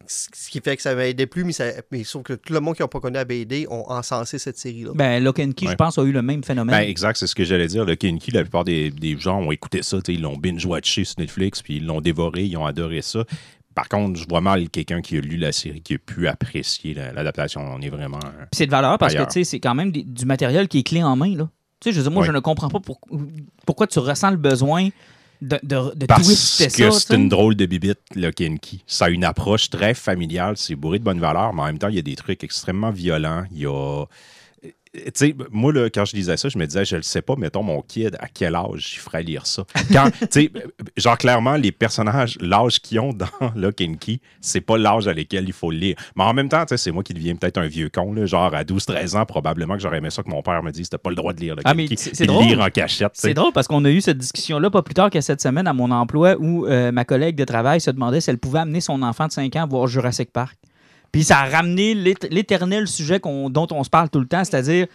Ce 0.07 0.49
qui 0.51 0.61
fait 0.61 0.77
que 0.77 0.83
ça 0.83 0.95
m'a 0.95 1.07
aidé 1.07 1.27
plus, 1.27 1.45
mais, 1.45 1.53
ça, 1.53 1.67
mais 1.93 2.03
sauf 2.05 2.23
que 2.25 2.33
tout 2.33 2.53
le 2.53 2.61
monde 2.61 2.75
qui 2.75 2.83
n'a 2.83 2.89
pas 2.89 2.99
connu 3.01 3.15
la 3.15 3.25
BD 3.25 3.67
ont 3.71 3.89
encensé 3.91 4.39
cette 4.39 4.59
série-là. 4.59 4.91
Ben, 4.95 5.23
Lock 5.23 5.39
and 5.39 5.53
Key, 5.57 5.67
je 5.69 5.75
pense, 5.75 5.99
a 5.99 6.03
eu 6.03 6.11
le 6.13 6.23
même 6.23 6.43
phénomène. 6.43 6.75
Ben, 6.75 6.89
exact, 6.89 7.17
c'est 7.17 7.27
ce 7.27 7.35
que 7.35 7.45
j'allais 7.45 7.67
dire. 7.69 7.85
Le 7.85 7.95
Kinky, 7.95 8.31
la 8.33 8.43
plupart 8.43 8.65
des, 8.65 8.91
des 8.91 9.17
gens 9.19 9.39
ont 9.41 9.53
écouté 9.53 9.83
ça, 9.83 9.99
ils 10.09 10.21
l'ont 10.21 10.37
binge-watché 10.37 11.05
sur 11.05 11.15
Netflix, 11.21 11.63
puis 11.63 11.77
ils 11.77 11.87
l'ont 11.87 12.01
dévoré, 12.01 12.45
ils 12.45 12.57
ont 12.57 12.67
adoré 12.67 13.03
ça. 13.03 13.25
Par 13.75 13.89
contre, 13.89 14.19
je 14.19 14.27
vois 14.29 14.41
mal 14.41 14.69
quelqu'un 14.69 15.01
qui 15.01 15.17
a 15.17 15.21
lu 15.21 15.37
la 15.37 15.53
série 15.53 15.81
qui 15.81 15.95
a 15.95 15.99
pu 15.99 16.27
apprécier 16.27 16.93
la- 16.93 17.13
l'adaptation. 17.13 17.61
On 17.61 17.81
est 17.81 17.89
vraiment. 17.89 18.19
euh, 18.25 18.45
c'est 18.53 18.67
de 18.67 18.71
valeur 18.73 18.99
parce 18.99 19.13
Ailleurs. 19.13 19.29
que 19.29 19.33
tu 19.33 19.41
sais, 19.41 19.45
c'est 19.45 19.61
quand 19.61 19.75
même 19.77 19.93
des- 19.93 20.03
du 20.03 20.25
matériel 20.27 20.67
qui 20.67 20.81
est 20.81 20.83
clé 20.83 21.03
en 21.05 21.15
main. 21.15 21.37
Là. 21.37 21.49
Tu 21.81 21.89
sais, 21.89 21.93
je 21.93 21.99
veux 21.99 22.03
dire, 22.03 22.13
moi, 22.13 22.25
je 22.25 22.33
ne 22.33 22.41
comprends 22.41 22.69
pas 22.69 22.81
pour- 22.81 23.01
pourquoi 23.65 23.87
tu 23.87 24.01
ressens 24.01 24.31
le 24.33 24.37
besoin 24.39 24.89
de, 25.41 25.59
de, 25.63 25.95
de 25.95 26.07
Parce 26.07 26.59
que 26.59 26.91
c'est 26.91 27.15
une 27.15 27.29
drôle 27.29 27.55
de 27.55 27.67
bibite, 27.67 28.01
le 28.15 28.31
Kinky. 28.31 28.85
Ça 28.87 29.07
a 29.07 29.11
une 29.11 29.25
approche 29.25 29.71
très 29.71 29.95
familiale, 29.95 30.57
c'est 30.57 30.75
bourré 30.75 30.99
de 30.99 31.05
bonnes 31.05 31.21
valeurs, 31.21 31.55
mais 31.55 31.63
en 31.63 31.67
même 31.67 31.79
temps, 31.79 31.89
il 31.89 31.97
y 31.97 31.99
a 31.99 32.03
des 32.03 32.17
trucs 32.17 32.45
extrêmement 32.45 32.91
violents. 32.91 33.45
Il 33.53 33.61
y 33.61 33.67
a. 33.67 34.05
Tu 34.93 35.03
sais, 35.15 35.37
moi, 35.53 35.73
là, 35.73 35.89
quand 35.89 36.05
je 36.05 36.17
lisais 36.17 36.37
ça, 36.37 36.49
je 36.49 36.59
me 36.59 36.67
disais, 36.67 36.85
je 36.85 36.97
le 36.97 37.03
sais 37.03 37.23
pas, 37.23 37.37
mettons 37.37 37.63
mon 37.63 37.81
kid, 37.81 38.17
à 38.19 38.27
quel 38.27 38.57
âge 38.57 38.95
il 38.95 38.99
ferait 38.99 39.23
lire 39.23 39.47
ça? 39.47 39.63
Quand, 39.93 40.11
tu 40.21 40.27
sais, 40.31 40.53
genre, 40.97 41.17
clairement, 41.17 41.55
les 41.55 41.71
personnages, 41.71 42.37
l'âge 42.41 42.81
qu'ils 42.81 42.99
ont 42.99 43.13
dans 43.13 43.27
Lock 43.55 43.81
and 43.83 43.95
Key, 44.01 44.19
c'est 44.41 44.61
pas 44.61 44.77
l'âge 44.79 45.07
à 45.07 45.13
lequel 45.13 45.45
il 45.47 45.53
faut 45.53 45.71
le 45.71 45.77
lire. 45.77 45.97
Mais 46.17 46.25
en 46.25 46.35
même 46.35 46.49
temps, 46.49 46.63
tu 46.65 46.71
sais, 46.71 46.77
c'est 46.77 46.91
moi 46.91 47.05
qui 47.05 47.15
deviens 47.15 47.37
peut-être 47.37 47.59
un 47.59 47.69
vieux 47.69 47.89
con, 47.89 48.13
là, 48.15 48.27
genre 48.27 48.53
à 48.53 48.65
12-13 48.65 49.17
ans, 49.17 49.25
probablement 49.27 49.75
que 49.77 49.81
j'aurais 49.83 49.99
aimé 49.99 50.11
ça 50.11 50.25
que 50.25 50.29
mon 50.29 50.43
père 50.43 50.61
me 50.61 50.73
dise, 50.73 50.89
t'as 50.89 50.99
pas 50.99 51.11
le 51.11 51.17
droit 51.17 51.35
de 51.35 51.41
lire 51.41 51.55
Lock 51.55 51.63
Ah, 51.67 51.73
and 51.73 51.87
Key. 51.87 51.95
c'est- 51.97 52.27
drôle. 52.27 52.47
lire 52.47 52.61
en 52.61 52.69
cachette. 52.71 53.13
C'est 53.15 53.33
drôle 53.35 53.53
parce 53.53 53.69
qu'on 53.69 53.85
a 53.85 53.91
eu 53.91 54.01
cette 54.01 54.19
discussion-là 54.19 54.71
pas 54.71 54.83
plus 54.83 54.95
tard 54.95 55.11
que 55.11 55.21
cette 55.21 55.41
semaine 55.41 55.69
à 55.69 55.73
mon 55.73 55.93
emploi 55.93 56.35
où 56.41 56.67
euh, 56.67 56.91
ma 56.91 57.05
collègue 57.05 57.37
de 57.37 57.45
travail 57.45 57.81
se 57.81 57.93
demandait 57.93 58.21
si 58.21 58.29
elle 58.31 58.39
pouvait 58.39 58.59
amener 58.59 58.81
son 58.81 59.03
enfant 59.03 59.29
de 59.29 59.33
5 59.33 59.55
ans 59.55 59.69
voir 59.69 59.87
Jurassic 59.87 60.33
Park. 60.33 60.57
Puis 61.13 61.25
ça 61.25 61.39
a 61.39 61.49
ramené 61.49 61.95
l'ét- 61.95 62.29
l'éternel 62.31 62.87
sujet 62.87 63.19
dont 63.21 63.67
on 63.71 63.85
se 63.85 63.91
parle 63.91 64.09
tout 64.11 64.21
le 64.21 64.27
temps, 64.27 64.45
c'est-à-dire, 64.45 64.87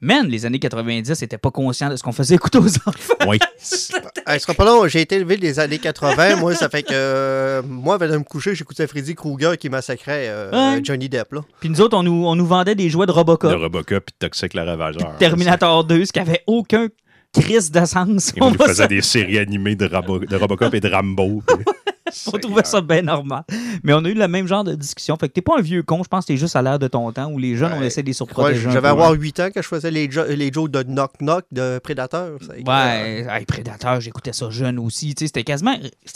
man, 0.00 0.28
les 0.28 0.46
années 0.46 0.58
90 0.58 1.20
n'étaient 1.20 1.38
pas 1.38 1.50
conscients 1.50 1.88
de 1.90 1.96
ce 1.96 2.02
qu'on 2.02 2.12
faisait 2.12 2.34
écouter 2.36 2.58
aux 2.58 2.68
enfants. 2.86 3.14
Oui. 3.26 3.38
Elle 4.28 4.40
sera 4.40 4.54
pas 4.54 4.64
long, 4.64 4.86
j'ai 4.88 5.00
été 5.00 5.16
élevé 5.16 5.36
des 5.36 5.58
années 5.60 5.78
80. 5.78 6.36
moi, 6.36 6.54
ça 6.54 6.68
fait 6.68 6.82
que 6.82 6.88
euh, 6.92 7.62
moi, 7.66 7.94
avant 7.94 8.08
de 8.08 8.16
me 8.18 8.24
coucher, 8.24 8.54
j'écoutais 8.54 8.86
Freddy 8.86 9.14
Krueger 9.14 9.56
qui 9.56 9.68
massacrait 9.68 10.26
euh, 10.28 10.50
Ouais. 10.74 10.80
Johnny 10.84 11.08
Depp. 11.08 11.32
Là. 11.32 11.40
Puis 11.60 11.68
nous 11.70 11.80
autres, 11.80 11.96
on 11.96 12.02
nous, 12.02 12.26
on 12.26 12.34
nous 12.36 12.46
vendait 12.46 12.74
des 12.74 12.88
jouets 12.90 13.06
de 13.06 13.12
Robocop. 13.12 13.50
De 13.50 13.56
Robocop 13.56 14.04
puis 14.04 14.14
de 14.20 14.26
Toxic 14.26 14.54
le 14.54 14.62
Ravageur. 14.62 15.16
Terminator 15.18 15.84
2, 15.84 16.04
ce 16.04 16.12
qui 16.12 16.18
avait 16.20 16.42
aucun 16.46 16.88
crise 17.32 17.70
d'essence. 17.70 18.30
Et 18.36 18.42
on 18.42 18.46
On, 18.46 18.50
nous 18.50 18.58
faisait 18.58 18.74
ça- 18.74 18.86
des 18.88 19.02
séries 19.02 19.38
animées 19.38 19.76
de, 19.76 19.86
de 19.88 20.36
Robocop 20.36 20.74
et 20.74 20.80
de 20.80 20.88
Rambo. 20.88 21.42
on 22.32 22.38
trouvait 22.38 22.64
ça 22.64 22.80
bien 22.80 23.02
normal. 23.02 23.44
Mais 23.82 23.92
on 23.92 24.04
a 24.04 24.08
eu 24.08 24.14
le 24.14 24.28
même 24.28 24.46
genre 24.46 24.64
de 24.64 24.74
discussion. 24.74 25.16
Fait 25.16 25.28
que 25.28 25.34
t'es 25.34 25.40
pas 25.42 25.58
un 25.58 25.62
vieux 25.62 25.82
con, 25.82 26.02
je 26.02 26.08
pense 26.08 26.24
que 26.24 26.32
t'es 26.32 26.36
juste 26.36 26.56
à 26.56 26.62
l'air 26.62 26.78
de 26.78 26.88
ton 26.88 27.10
temps 27.12 27.30
où 27.30 27.38
les 27.38 27.56
jeunes, 27.56 27.72
on 27.76 27.80
Ouais. 27.80 27.86
essaie 27.86 28.02
de 28.02 28.06
les 28.06 28.12
surprotéger. 28.12 28.70
J'avais 28.70 28.88
avoir 28.88 29.12
8 29.12 29.40
ans 29.40 29.48
quand 29.54 29.62
je 29.62 29.68
faisais 29.68 29.90
les, 29.90 30.10
jo- 30.10 30.24
les 30.28 30.52
jokes 30.52 30.70
de 30.70 30.82
Knock 30.82 31.12
Knock 31.20 31.44
de 31.52 31.78
Predator. 31.82 32.30
Ouais, 32.66 33.26
hey, 33.28 33.44
Prédateur, 33.44 34.00
j'écoutais 34.00 34.32
ça 34.32 34.50
jeune 34.50 34.78
aussi. 34.78 35.14
C'était 35.18 35.44
quasiment, 35.44 35.74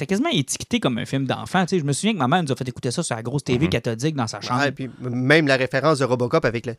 quasiment 0.09 0.31
étiqueté 0.33 0.81
comme 0.81 0.99
un 0.99 1.05
film 1.07 1.27
d'enfant. 1.27 1.65
Je 1.71 1.77
me 1.83 1.93
souviens 1.93 2.13
que 2.15 2.19
ma 2.19 2.29
mère 2.29 2.43
nous 2.43 2.53
a 2.53 2.57
fait 2.57 2.69
écouter 2.69 2.91
ça 2.91 3.03
sur 3.03 3.15
la 3.17 3.23
grosse 3.23 3.45
TV 3.45 3.69
cathodique 3.69 4.15
dans 4.17 4.27
sa 4.27 4.41
chambre. 4.41 4.61
Ouais, 4.61 4.73
puis 4.73 4.89
même 5.01 5.47
la 5.47 5.57
référence 5.57 5.99
de 5.99 6.05
Robocop 6.05 6.45
avec 6.45 6.67
le 6.67 6.75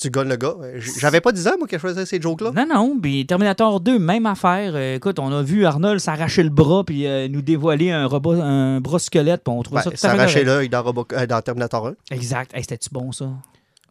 tu 0.00 0.10
gonnes 0.10 0.28
le 0.28 0.36
gars. 0.36 0.54
J'avais 0.98 1.20
pas 1.20 1.32
10 1.32 1.46
ans, 1.48 1.52
moi, 1.58 1.66
quand 1.70 1.76
je 1.76 1.86
faisais 1.88 2.06
ces 2.06 2.20
jokes-là. 2.20 2.50
Non, 2.54 2.66
non, 2.66 2.98
puis 3.00 3.26
Terminator 3.26 3.80
2, 3.80 3.98
même 3.98 4.26
affaire. 4.26 4.72
Euh, 4.74 4.96
écoute, 4.96 5.18
on 5.18 5.32
a 5.32 5.42
vu 5.42 5.64
Arnold 5.66 6.00
s'arracher 6.00 6.42
le 6.42 6.50
bras 6.50 6.84
puis 6.84 7.06
euh, 7.06 7.28
nous 7.28 7.42
dévoiler 7.52 7.90
un, 7.90 8.06
robot, 8.06 8.32
un 8.32 8.80
bras 8.80 8.98
squelette, 8.98 9.42
puis 9.44 9.52
on 9.52 9.62
trouvait 9.62 9.86
Ouais, 9.86 9.96
ça 9.96 10.08
tout 10.08 10.14
arrachait 10.16 10.44
l'œil 10.44 10.68
dans, 10.68 10.84
euh, 10.86 11.26
dans 11.26 11.40
Terminator 11.42 11.88
1. 11.88 11.94
Exact. 12.10 12.54
Hey, 12.54 12.62
C'était-tu 12.62 12.90
bon, 12.90 13.12
ça? 13.12 13.30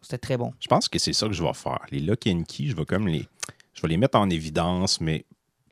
C'était 0.02 0.18
très 0.18 0.36
bon. 0.36 0.52
Je 0.60 0.68
pense 0.68 0.88
que 0.88 0.98
c'est 0.98 1.12
ça 1.12 1.26
que 1.26 1.32
je 1.32 1.42
vais 1.42 1.52
faire. 1.54 1.80
Les 1.90 2.00
Lock 2.00 2.26
and 2.26 2.42
Key, 2.48 2.66
je 2.68 2.76
vais 2.76 2.84
comme 2.84 3.08
les. 3.08 3.26
Je 3.74 3.82
vais 3.82 3.88
les 3.88 3.96
mettre 3.96 4.18
en 4.18 4.28
évidence, 4.28 5.00
mais 5.00 5.24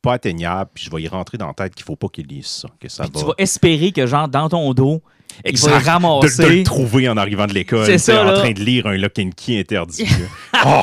pas 0.02 0.14
atteignables, 0.14 0.70
puis 0.73 0.85
je 0.85 0.90
vais 0.90 1.02
y 1.02 1.09
rentrer 1.09 1.37
dans 1.37 1.49
la 1.49 1.52
tête 1.54 1.75
qu'il 1.75 1.85
faut 1.85 1.97
pas 1.97 2.09
qu'ils 2.09 2.26
lisent 2.26 2.47
ça. 2.47 2.68
Que 2.80 2.88
ça 2.88 3.04
Puis 3.04 3.12
va. 3.14 3.20
tu 3.20 3.26
vas 3.26 3.35
espérer 3.38 3.92
que, 3.92 4.06
genre, 4.06 4.28
dans 4.28 4.49
ton 4.49 4.73
dos, 4.73 5.02
il 5.44 5.44
va 5.44 5.50
Exact. 5.50 5.70
les 5.70 5.90
ramasser. 5.90 6.42
De, 6.42 6.49
de 6.49 6.54
le 6.54 6.62
trouver 6.64 7.09
en 7.09 7.16
arrivant 7.16 7.47
de 7.47 7.52
l'école, 7.52 7.88
en 7.90 8.25
là. 8.25 8.32
train 8.35 8.52
de 8.52 8.61
lire 8.61 8.87
un 8.87 8.97
Lock 8.97 9.18
and 9.18 9.30
Key 9.37 9.61
interdit. 9.61 10.06
oh, 10.64 10.82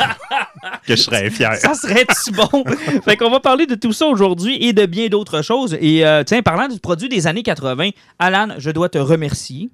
que 0.85 0.95
je 0.95 1.01
serais 1.01 1.29
fier. 1.29 1.55
Ça 1.55 1.73
serait-tu 1.73 2.31
bon? 2.31 2.63
fait 3.03 3.17
qu'on 3.17 3.29
va 3.29 3.39
parler 3.39 3.65
de 3.65 3.75
tout 3.75 3.93
ça 3.93 4.07
aujourd'hui 4.07 4.57
et 4.61 4.73
de 4.73 4.85
bien 4.85 5.07
d'autres 5.07 5.41
choses. 5.41 5.77
Et 5.79 6.05
euh, 6.05 6.23
tiens, 6.23 6.41
parlant 6.41 6.67
du 6.67 6.79
produit 6.79 7.09
des 7.09 7.27
années 7.27 7.43
80, 7.43 7.89
Alan, 8.19 8.55
je 8.57 8.71
dois 8.71 8.89
te 8.89 8.97
remercier. 8.97 9.69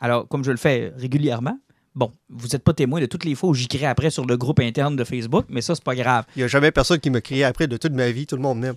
Alors, 0.00 0.26
comme 0.28 0.44
je 0.44 0.50
le 0.50 0.56
fais 0.56 0.92
régulièrement, 0.96 1.58
bon, 1.94 2.12
vous 2.28 2.48
n'êtes 2.48 2.64
pas 2.64 2.72
témoin 2.72 3.00
de 3.00 3.06
toutes 3.06 3.24
les 3.24 3.34
fois 3.34 3.50
où 3.50 3.54
j'y 3.54 3.68
crée 3.68 3.86
après 3.86 4.10
sur 4.10 4.26
le 4.26 4.36
groupe 4.36 4.60
interne 4.60 4.96
de 4.96 5.04
Facebook, 5.04 5.46
mais 5.48 5.60
ça, 5.60 5.74
c'est 5.74 5.84
pas 5.84 5.94
grave. 5.94 6.24
Il 6.36 6.40
n'y 6.40 6.44
a 6.44 6.48
jamais 6.48 6.72
personne 6.72 6.98
qui 6.98 7.10
me 7.10 7.20
crié 7.20 7.44
après 7.44 7.66
de 7.66 7.76
toute 7.76 7.92
ma 7.92 8.10
vie. 8.10 8.26
Tout 8.26 8.36
le 8.36 8.42
monde 8.42 8.58
m'aime. 8.58 8.76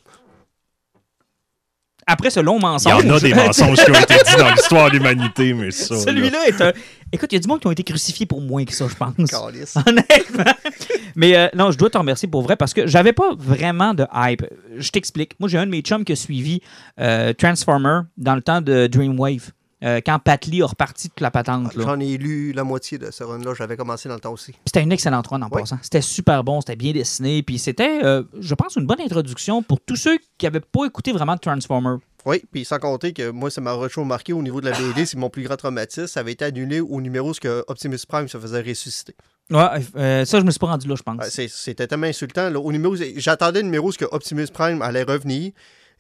Après 2.07 2.29
ce 2.29 2.39
long 2.39 2.57
Il 2.57 2.61
y 2.61 2.65
mensonge. 2.65 3.05
en 3.05 3.09
a 3.15 3.19
des 3.19 3.33
mensonges 3.33 3.83
qui 3.83 3.91
ont 3.91 3.95
été 3.95 4.13
dits 4.25 4.35
dans 4.37 4.49
l'histoire 4.55 4.89
de 4.89 4.97
l'humanité, 4.97 5.53
mais 5.53 5.71
ça. 5.71 5.95
là. 5.95 6.01
Celui-là 6.01 6.47
est 6.47 6.61
un. 6.61 6.71
Écoute, 7.11 7.31
il 7.31 7.35
y 7.35 7.37
a 7.37 7.41
du 7.41 7.47
monde 7.47 7.59
qui 7.61 7.67
ont 7.67 7.71
été 7.71 7.83
crucifiés 7.83 8.25
pour 8.25 8.41
moins 8.41 8.63
que 8.65 8.73
ça, 8.73 8.87
je 8.87 8.95
pense. 8.95 9.13
Honnêtement. 9.87 10.51
Mais 11.15 11.35
euh, 11.35 11.47
non, 11.55 11.71
je 11.71 11.77
dois 11.77 11.89
te 11.89 11.97
remercier 11.97 12.27
pour 12.27 12.41
vrai 12.43 12.55
parce 12.55 12.73
que 12.73 12.85
j'avais 12.87 13.13
pas 13.13 13.33
vraiment 13.37 13.93
de 13.93 14.05
hype. 14.13 14.45
Je 14.77 14.89
t'explique. 14.91 15.31
Moi, 15.39 15.49
j'ai 15.49 15.57
un 15.57 15.65
de 15.65 15.71
mes 15.71 15.81
chums 15.81 16.03
qui 16.03 16.11
a 16.11 16.15
suivi 16.15 16.61
euh, 16.99 17.33
Transformer 17.33 18.01
dans 18.17 18.35
le 18.35 18.41
temps 18.41 18.61
de 18.61 18.87
Dreamwave. 18.87 19.51
Euh, 19.83 19.99
quand 20.05 20.19
Pat 20.19 20.45
Lee 20.45 20.61
a 20.61 20.67
reparti 20.67 21.09
toute 21.09 21.19
la 21.21 21.31
patente. 21.31 21.75
là. 21.75 21.83
J'en 21.83 21.99
ai 21.99 22.17
lu 22.17 22.53
la 22.53 22.63
moitié 22.63 22.97
de 22.97 23.11
ce 23.11 23.23
run-là. 23.23 23.53
J'avais 23.53 23.75
commencé 23.77 24.07
dans 24.07 24.15
le 24.15 24.21
temps 24.21 24.31
aussi. 24.33 24.53
C'était 24.65 24.81
une 24.83 24.91
excellente 24.91 25.27
run 25.27 25.41
en 25.41 25.49
Oui. 25.51 25.61
passant. 25.61 25.77
C'était 25.81 26.01
super 26.01 26.43
bon, 26.43 26.61
c'était 26.61 26.75
bien 26.75 26.93
dessiné. 26.93 27.43
Puis 27.43 27.59
c'était, 27.59 28.03
euh, 28.03 28.23
je 28.39 28.55
pense, 28.55 28.75
une 28.77 28.85
bonne 28.85 29.01
introduction 29.01 29.61
pour 29.63 29.81
tous 29.81 29.97
ceux 29.97 30.17
qui 30.37 30.45
n'avaient 30.45 30.59
pas 30.61 30.85
écouté 30.85 31.11
vraiment 31.11 31.35
de 31.35 31.39
Transformer. 31.39 31.97
Oui, 32.25 32.41
puis 32.51 32.65
sans 32.65 32.79
compter 32.79 33.13
que 33.13 33.29
moi, 33.29 33.51
ça 33.51 33.61
m'a 33.61 33.73
rechaud 33.73 34.03
marqué 34.03 34.33
au 34.33 34.41
niveau 34.41 34.59
de 34.59 34.67
la 34.67 34.75
BD, 34.75 35.05
c'est 35.05 35.17
mon 35.17 35.29
plus 35.29 35.43
grand 35.43 35.57
traumatisme. 35.57 36.07
Ça 36.07 36.21
avait 36.21 36.31
été 36.31 36.43
annulé 36.45 36.79
au 36.79 36.99
numéro 37.01 37.29
où 37.29 37.33
ce 37.35 37.39
que 37.39 37.63
Optimus 37.67 37.99
Prime 38.07 38.27
se 38.27 38.39
faisait 38.39 38.61
ressusciter. 38.61 39.13
Ouais, 39.51 39.59
euh, 39.95 40.25
ça, 40.25 40.39
je 40.39 40.43
me 40.45 40.49
suis 40.49 40.57
pas 40.59 40.65
rendu 40.67 40.87
là, 40.87 40.95
je 40.95 41.03
pense. 41.03 41.17
Ouais, 41.37 41.47
C'était 41.47 41.85
tellement 41.85 42.07
insultant. 42.07 42.49
là. 42.49 42.59
Au 42.59 42.71
numéro, 42.71 42.95
j'attendais 43.17 43.59
le 43.59 43.65
numéro 43.65 43.89
où 43.89 43.91
ce 43.91 43.99
que 43.99 44.05
Optimus 44.11 44.47
Prime 44.51 44.81
allait 44.81 45.03
revenir 45.03 45.51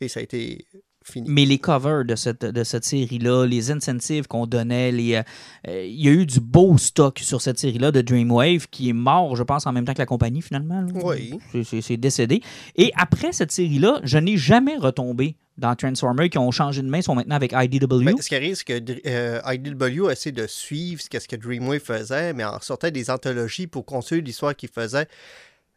et 0.01 0.07
ça 0.07 0.19
a 0.19 0.23
été 0.23 0.65
fini. 1.05 1.27
Mais 1.29 1.45
les 1.45 1.59
covers 1.59 2.03
de 2.03 2.15
cette, 2.15 2.43
de 2.43 2.63
cette 2.63 2.83
série-là, 2.83 3.45
les 3.45 3.71
incentives 3.71 4.27
qu'on 4.27 4.47
donnait, 4.47 4.91
les, 4.91 5.21
euh, 5.67 5.85
il 5.85 6.03
y 6.03 6.07
a 6.09 6.11
eu 6.11 6.25
du 6.25 6.39
beau 6.39 6.77
stock 6.77 7.19
sur 7.19 7.41
cette 7.41 7.59
série-là 7.59 7.91
de 7.91 8.01
Dreamwave 8.01 8.67
qui 8.69 8.89
est 8.89 8.93
mort, 8.93 9.35
je 9.35 9.43
pense, 9.43 9.65
en 9.67 9.71
même 9.71 9.85
temps 9.85 9.93
que 9.93 9.99
la 9.99 10.05
compagnie, 10.05 10.41
finalement. 10.41 10.81
là. 10.81 10.87
Oui. 11.03 11.39
C'est- 11.63 11.95
décédé. 11.97 12.41
Et 12.75 12.91
après 12.97 13.31
cette 13.31 13.51
série-là, 13.51 14.01
je 14.03 14.17
n'ai 14.17 14.35
jamais 14.37 14.75
retombé 14.77 15.35
dans 15.57 15.73
Transformers 15.75 16.29
qui 16.29 16.37
ont 16.37 16.51
changé 16.51 16.81
de 16.81 16.87
main, 16.89 17.01
sont 17.01 17.15
maintenant 17.15 17.35
avec 17.35 17.53
IDW. 17.53 18.03
Ben, 18.03 18.17
ce 18.19 18.27
qui 18.27 18.35
arrive, 18.35 18.55
c'est 18.55 18.65
que 18.65 19.07
euh, 19.07 19.39
IDW 19.45 20.07
a 20.09 20.11
essayé 20.11 20.33
de 20.33 20.47
suivre 20.47 21.01
ce 21.01 21.09
que, 21.09 21.17
ce 21.19 21.27
que 21.29 21.37
Dreamwave 21.37 21.79
faisait, 21.79 22.33
mais 22.33 22.43
en 22.43 22.59
sortait 22.59 22.91
des 22.91 23.09
anthologies 23.09 23.67
pour 23.67 23.85
construire 23.85 24.21
l'histoire 24.21 24.53
qu'il 24.55 24.67
faisait. 24.69 25.07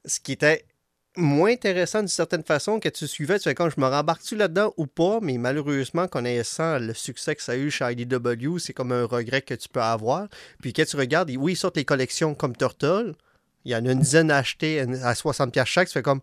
Ce 0.04 0.18
qui 0.18 0.32
était 0.32 0.64
moins 1.18 1.52
intéressant 1.52 2.00
d'une 2.00 2.08
certaine 2.08 2.42
façon 2.42 2.80
que 2.80 2.88
tu 2.88 3.06
suivais. 3.06 3.38
Tu 3.38 3.44
fais 3.44 3.54
quand 3.54 3.68
je 3.68 3.80
me 3.80 3.86
rembarque-tu 3.86 4.36
là-dedans 4.36 4.72
ou 4.76 4.86
pas, 4.86 5.18
mais 5.20 5.36
malheureusement, 5.38 6.06
connaissant 6.08 6.78
le 6.78 6.94
succès 6.94 7.34
que 7.34 7.42
ça 7.42 7.52
a 7.52 7.56
eu 7.56 7.70
chez 7.70 7.84
IDW, 7.90 8.58
c'est 8.58 8.72
comme 8.72 8.92
un 8.92 9.04
regret 9.04 9.42
que 9.42 9.54
tu 9.54 9.68
peux 9.68 9.82
avoir. 9.82 10.28
Puis 10.62 10.72
quand 10.72 10.84
tu 10.86 10.96
regardes, 10.96 11.30
oui, 11.36 11.52
ils 11.52 11.56
sortent 11.56 11.76
les 11.76 11.84
collections 11.84 12.34
comme 12.34 12.56
Turtle. 12.56 13.14
Il 13.64 13.72
y 13.72 13.76
en 13.76 13.84
a 13.84 13.92
une 13.92 14.00
dizaine 14.00 14.30
achetées 14.30 14.80
à 14.80 15.12
60$ 15.12 15.64
chaque. 15.66 15.88
Tu 15.88 15.92
fais 15.92 16.02
comme 16.02 16.20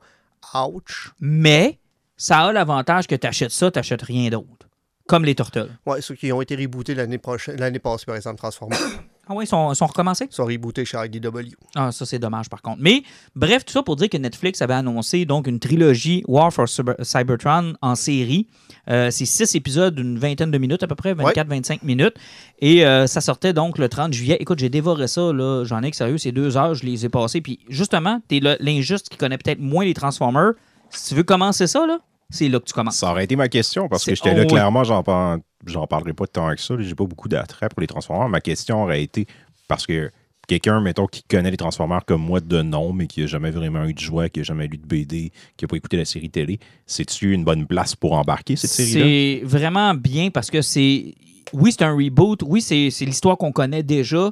ouch. 0.54 1.12
Mais 1.20 1.80
ça 2.18 2.40
a 2.40 2.52
l'avantage 2.54 3.08
que 3.08 3.16
tu 3.16 3.28
achètes 3.28 3.52
ça, 3.52 3.70
tu 3.72 3.80
n'achètes 3.80 4.02
rien 4.02 4.30
d'autre. 4.30 4.68
Comme 5.08 5.25
les 5.25 5.36
Turtles. 5.36 5.70
Ouais, 5.86 6.02
ceux 6.02 6.16
qui 6.16 6.32
ont 6.32 6.42
été 6.42 6.56
rebootés 6.56 6.96
l'année 6.96 7.20
prochaine, 7.20 7.58
l'année 7.60 7.80
passée, 7.80 8.06
par 8.06 8.16
exemple, 8.16 8.38
Transformers. 8.38 8.80
Ah 9.27 9.34
oui, 9.34 9.46
ils 9.46 9.48
sont, 9.48 9.67
recommencés? 9.88 10.27
Ils 10.29 10.36
sont 10.36 10.46
rebootés 10.46 10.86
chez 10.86 10.98
IDW. 11.03 11.55
Ah, 11.75 11.91
ça, 11.91 12.05
c'est 12.05 12.20
dommage, 12.20 12.50
par 12.50 12.62
contre. 12.62 12.77
Mais, 12.79 13.01
bref, 13.36 13.65
tout 13.65 13.74
ça 13.74 13.82
pour 13.82 13.96
dire 13.96 14.10
que 14.10 14.17
Netflix 14.17 14.62
avait 14.62 14.75
annoncé 14.75 15.25
donc 15.25 15.48
une 15.48 15.60
trilogie 15.60 16.24
War 16.27 16.53
for 16.53 16.65
Cyber- 16.67 17.03
Cybertron 17.03 17.74
en 17.82 17.96
série. 17.96 18.48
Euh, 18.89 19.10
c'est 19.10 19.25
six 19.25 19.55
épisodes 19.55 19.96
d'une 19.96 20.20
vingtaine 20.20 20.51
de 20.51 20.58
minutes 20.60 20.84
à 20.84 20.88
peu 20.88 20.94
près, 20.96 21.13
24-25 21.15 21.79
minutes. 21.84 22.13
Et 22.60 22.86
euh, 22.86 23.08
ça 23.08 23.20
sortait 23.20 23.51
donc 23.53 23.77
le 23.79 23.89
30 23.89 24.13
juillet. 24.13 24.38
Écoute, 24.39 24.60
j'ai 24.60 24.70
dévoré 24.70 25.08
ça, 25.08 25.34
là. 25.34 25.63
J'en 25.65 25.82
ai 25.82 25.89
que 25.89 25.98
sérieux, 25.98 26.20
c'est 26.20 26.32
deux 26.32 26.55
heures, 26.55 26.75
je 26.75 26.86
les 26.86 27.05
ai 27.05 27.10
passés. 27.10 27.41
Puis, 27.41 27.60
justement, 27.67 28.22
t'es 28.27 28.39
l'injuste 28.60 29.10
qui 29.10 29.17
connaît 29.17 29.38
peut-être 29.39 29.60
moins 29.60 29.86
les 29.86 29.94
Transformers. 29.96 30.51
Si 30.91 31.10
tu 31.10 31.15
veux 31.15 31.24
commencer 31.24 31.65
ça, 31.65 31.88
là, 31.88 32.00
c'est 32.36 32.50
là 32.50 32.60
que 32.60 32.65
tu 32.65 32.74
commences. 32.74 32.98
Ça 32.98 33.10
aurait 33.12 33.24
été 33.24 33.36
ma 33.36 33.48
question 33.50 33.88
parce 33.89 34.06
que 34.06 34.13
j'étais 34.15 34.34
là, 34.36 34.46
clairement, 34.46 34.84
j'en 34.84 35.01
par- 35.04 35.38
j'en 35.65 35.88
parlerai 35.88 36.13
pas 36.13 36.27
tant 36.27 36.54
que 36.54 36.62
ça. 36.62 36.75
J'ai 36.77 36.94
pas 36.96 37.06
beaucoup 37.06 37.27
d'attrait 37.30 37.70
pour 37.70 37.82
les 37.82 37.88
Transformers. 37.88 38.30
Ma 38.30 38.42
question 38.42 38.84
aurait 38.84 39.01
été 39.04 39.25
parce 39.68 39.88
que 39.88 40.12
quelqu'un, 40.48 40.80
mettons, 40.80 41.08
qui 41.08 41.24
connaît 41.24 41.50
les 41.50 41.58
Transformers 41.58 42.06
comme 42.06 42.22
moi 42.22 42.39
de 42.39 42.62
nom, 42.62 42.94
mais 42.94 43.08
qui 43.08 43.24
a 43.24 43.25
jamais 43.25 43.50
vraiment 43.50 43.86
eu 43.86 43.94
de 43.94 44.00
joie, 44.00 44.30
qui 44.30 44.42
a 44.42 44.44
jamais 44.44 44.68
lu 44.68 44.77
de 44.77 44.86
BD, 44.86 45.32
qui 45.58 45.65
a 45.65 45.68
pas 45.68 45.75
écouté 45.75 45.98
la 45.98 46.06
série 46.06 46.30
télé, 46.30 46.60
c'est-tu 46.86 47.34
une 47.34 47.44
bonne 47.44 47.65
place 47.65 47.96
pour 47.96 48.13
embarquer 48.13 48.56
cette 48.56 48.70
série-là? 48.70 49.06
C'est 49.06 49.42
vraiment 49.44 49.96
bien 49.96 50.30
parce 50.30 50.51
que 50.51 50.62
c'est. 50.62 51.15
Oui, 51.54 51.72
c'est 51.72 51.84
un 51.84 51.96
reboot. 51.96 52.44
Oui, 52.46 52.62
c'est 52.62 52.89
c'est 52.92 53.06
l'histoire 53.06 53.38
qu'on 53.38 53.51
connaît 53.51 53.82
déjà, 53.84 54.32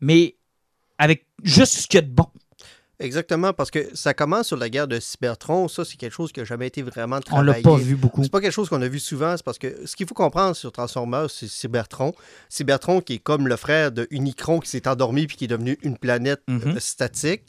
mais 0.00 0.36
avec 0.98 1.26
juste 1.42 1.72
ce 1.74 1.86
qu'il 1.86 1.98
y 1.98 2.02
a 2.02 2.06
de 2.06 2.10
bon. 2.12 2.26
Exactement, 3.00 3.52
parce 3.52 3.70
que 3.70 3.94
ça 3.94 4.12
commence 4.12 4.48
sur 4.48 4.56
la 4.56 4.68
guerre 4.68 4.88
de 4.88 4.98
Cybertron. 4.98 5.68
Ça, 5.68 5.84
c'est 5.84 5.96
quelque 5.96 6.12
chose 6.12 6.32
qui 6.32 6.40
n'a 6.40 6.44
jamais 6.44 6.66
été 6.66 6.82
vraiment 6.82 7.20
On 7.30 7.40
l'a 7.42 7.52
travaillé. 7.54 7.62
pas 7.62 7.76
vu 7.76 7.94
beaucoup. 7.94 8.22
C'est 8.24 8.30
pas 8.32 8.40
quelque 8.40 8.52
chose 8.52 8.68
qu'on 8.68 8.82
a 8.82 8.88
vu 8.88 8.98
souvent, 8.98 9.36
c'est 9.36 9.44
parce 9.44 9.58
que 9.58 9.86
ce 9.86 9.94
qu'il 9.94 10.06
faut 10.08 10.14
comprendre 10.14 10.56
sur 10.56 10.72
Transformers, 10.72 11.30
c'est 11.30 11.48
Cybertron. 11.48 12.12
Cybertron 12.48 13.00
qui 13.00 13.14
est 13.14 13.18
comme 13.18 13.46
le 13.46 13.56
frère 13.56 13.92
de 13.92 14.08
Unicron 14.10 14.58
qui 14.58 14.68
s'est 14.70 14.88
endormi 14.88 15.26
puis 15.28 15.36
qui 15.36 15.44
est 15.44 15.48
devenu 15.48 15.78
une 15.82 15.96
planète 15.96 16.40
Mhm. 16.48 16.60
euh, 16.76 16.80
statique. 16.80 17.42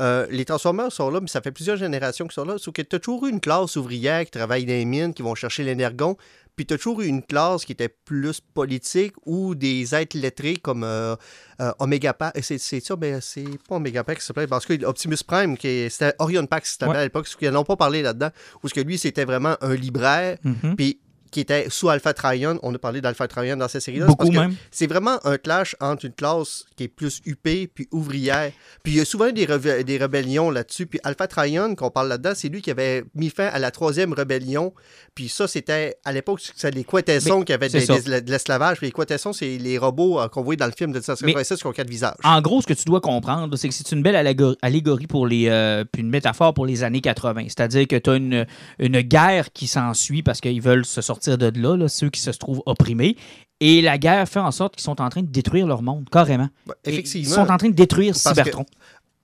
Euh, 0.00 0.26
les 0.30 0.44
Transformers 0.44 0.92
sont 0.92 1.10
là, 1.10 1.20
mais 1.20 1.28
ça 1.28 1.40
fait 1.40 1.50
plusieurs 1.52 1.76
générations 1.76 2.26
qu'ils 2.26 2.34
sont 2.34 2.44
là. 2.44 2.56
Sauf 2.58 2.72
que 2.74 2.82
tu 2.82 2.96
as 2.96 2.98
toujours 2.98 3.26
eu 3.26 3.30
une 3.30 3.40
classe 3.40 3.76
ouvrière 3.76 4.24
qui 4.24 4.30
travaille 4.30 4.64
dans 4.64 4.72
les 4.72 4.84
mines, 4.84 5.12
qui 5.14 5.22
vont 5.22 5.34
chercher 5.34 5.64
l'énergon. 5.64 6.16
Puis 6.56 6.66
tu 6.66 6.74
as 6.74 6.76
toujours 6.76 7.02
eu 7.02 7.06
une 7.06 7.22
classe 7.22 7.64
qui 7.64 7.70
était 7.72 7.88
plus 7.88 8.40
politique 8.40 9.12
ou 9.26 9.54
des 9.54 9.94
êtres 9.94 10.18
lettrés 10.18 10.56
comme 10.56 10.82
euh, 10.82 11.14
euh, 11.60 11.72
Omega 11.78 12.12
Pax. 12.12 12.40
C'est 12.42 12.58
c'est 12.58 12.80
ça, 12.80 12.96
mais 13.00 13.20
c'est 13.20 13.44
pas 13.68 13.76
Omega 13.76 14.02
Pax, 14.02 14.24
s'il 14.26 14.34
te 14.34 14.40
plaît. 14.40 14.46
Parce 14.48 14.66
que 14.66 14.84
Optimus 14.84 15.18
Prime, 15.26 15.56
qui 15.56 15.88
c'était 15.88 16.14
Orion 16.18 16.46
Pax, 16.46 16.72
c'était 16.72 16.86
Ouais. 16.86 16.96
à 16.96 17.02
l'époque, 17.04 17.28
ils 17.40 17.50
n'ont 17.50 17.64
pas 17.64 17.76
parlé 17.76 18.02
là-dedans. 18.02 18.30
Où 18.62 18.68
ce 18.68 18.74
que 18.74 18.80
lui, 18.80 18.98
c'était 18.98 19.24
vraiment 19.24 19.56
un 19.60 19.74
libraire 19.74 20.36
Mhm. 20.42 20.74
puis 20.76 20.98
qui 21.30 21.40
était 21.40 21.68
sous 21.70 21.88
Alpha 21.88 22.12
Trion. 22.14 22.58
On 22.62 22.74
a 22.74 22.78
parlé 22.78 23.00
d'Alpha 23.00 23.28
Trion 23.28 23.56
dans 23.56 23.68
cette 23.68 23.82
série-là. 23.82 24.06
Beaucoup 24.06 24.26
parce 24.30 24.38
même. 24.48 24.56
C'est 24.70 24.86
vraiment 24.86 25.18
un 25.24 25.36
clash 25.38 25.76
entre 25.80 26.04
une 26.06 26.12
classe 26.12 26.64
qui 26.76 26.84
est 26.84 26.88
plus 26.88 27.20
huppée 27.26 27.66
puis 27.72 27.86
ouvrière. 27.92 28.52
Puis 28.82 28.94
il 28.94 28.98
y 28.98 29.00
a 29.00 29.04
souvent 29.04 29.30
des, 29.30 29.44
reve- 29.46 29.82
des 29.84 29.96
rébellions 29.98 30.50
là-dessus. 30.50 30.86
Puis 30.86 30.98
Alpha 31.04 31.26
Trion, 31.26 31.74
qu'on 31.74 31.90
parle 31.90 32.08
là-dedans, 32.08 32.32
c'est 32.34 32.48
lui 32.48 32.62
qui 32.62 32.70
avait 32.70 33.04
mis 33.14 33.30
fin 33.30 33.46
à 33.46 33.58
la 33.58 33.70
troisième 33.70 34.12
rébellion. 34.12 34.72
Puis 35.14 35.28
ça, 35.28 35.46
c'était 35.48 35.96
à 36.04 36.12
l'époque, 36.12 36.40
c'est 36.56 36.74
les 36.74 36.84
Quintessons 36.84 37.42
qui 37.42 37.52
avaient 37.52 37.68
des- 37.68 37.86
des- 38.00 38.20
de 38.20 38.30
l'esclavage. 38.30 38.78
Puis 38.78 38.86
les 38.86 38.92
Quintessons, 38.92 39.32
c'est 39.32 39.58
les 39.58 39.78
robots 39.78 40.20
euh, 40.20 40.28
qu'on 40.28 40.42
voyait 40.42 40.56
dans 40.56 40.66
le 40.66 40.72
film 40.72 40.92
de 40.92 40.98
1986 40.98 41.60
qui 41.60 41.66
ont 41.66 41.72
quatre 41.72 41.88
visages. 41.90 42.14
En 42.24 42.40
gros, 42.40 42.62
ce 42.62 42.66
que 42.66 42.74
tu 42.74 42.84
dois 42.84 43.00
comprendre, 43.00 43.56
c'est 43.56 43.68
que 43.68 43.74
c'est 43.74 43.90
une 43.92 44.02
belle 44.02 44.16
allégor- 44.16 44.56
allégorie 44.62 45.06
pour 45.06 45.26
les, 45.26 45.48
euh, 45.48 45.84
puis 45.90 46.02
une 46.02 46.10
métaphore 46.10 46.54
pour 46.54 46.66
les 46.66 46.82
années 46.84 47.00
80. 47.00 47.44
C'est-à-dire 47.48 47.86
que 47.86 47.96
tu 47.96 48.10
as 48.10 48.14
une, 48.16 48.46
une 48.78 49.00
guerre 49.00 49.52
qui 49.52 49.66
s'ensuit 49.66 50.22
parce 50.22 50.40
qu'ils 50.40 50.62
veulent 50.62 50.84
se 50.86 51.00
sortir 51.00 51.17
de 51.26 51.60
là, 51.60 51.76
là, 51.76 51.88
ceux 51.88 52.10
qui 52.10 52.20
se 52.20 52.30
trouvent 52.30 52.62
opprimés. 52.66 53.16
Et 53.60 53.82
la 53.82 53.98
guerre 53.98 54.28
fait 54.28 54.38
en 54.38 54.52
sorte 54.52 54.76
qu'ils 54.76 54.84
sont 54.84 55.00
en 55.00 55.08
train 55.08 55.22
de 55.22 55.26
détruire 55.30 55.66
leur 55.66 55.82
monde, 55.82 56.08
carrément. 56.10 56.48
Et 56.84 56.90
effectivement. 56.90 57.28
Ils 57.28 57.34
sont 57.34 57.50
en 57.50 57.56
train 57.56 57.68
de 57.68 57.74
détruire 57.74 58.12
Parce 58.12 58.24
que- 58.24 58.30
Cybertron. 58.30 58.66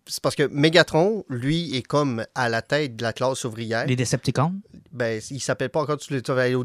C'est 0.06 0.22
parce 0.22 0.34
que 0.34 0.42
Megatron, 0.48 1.24
lui, 1.30 1.74
est 1.76 1.82
comme 1.82 2.24
à 2.34 2.50
la 2.50 2.60
tête 2.60 2.94
de 2.94 3.02
la 3.02 3.14
classe 3.14 3.44
ouvrière. 3.44 3.86
Les 3.86 3.96
Decepticons. 3.96 4.52
Ben, 4.92 5.20
il 5.30 5.40
s'appelle 5.40 5.70
pas 5.70 5.80
encore 5.80 5.96
vas 6.28 6.42
aller 6.42 6.54
au 6.54 6.64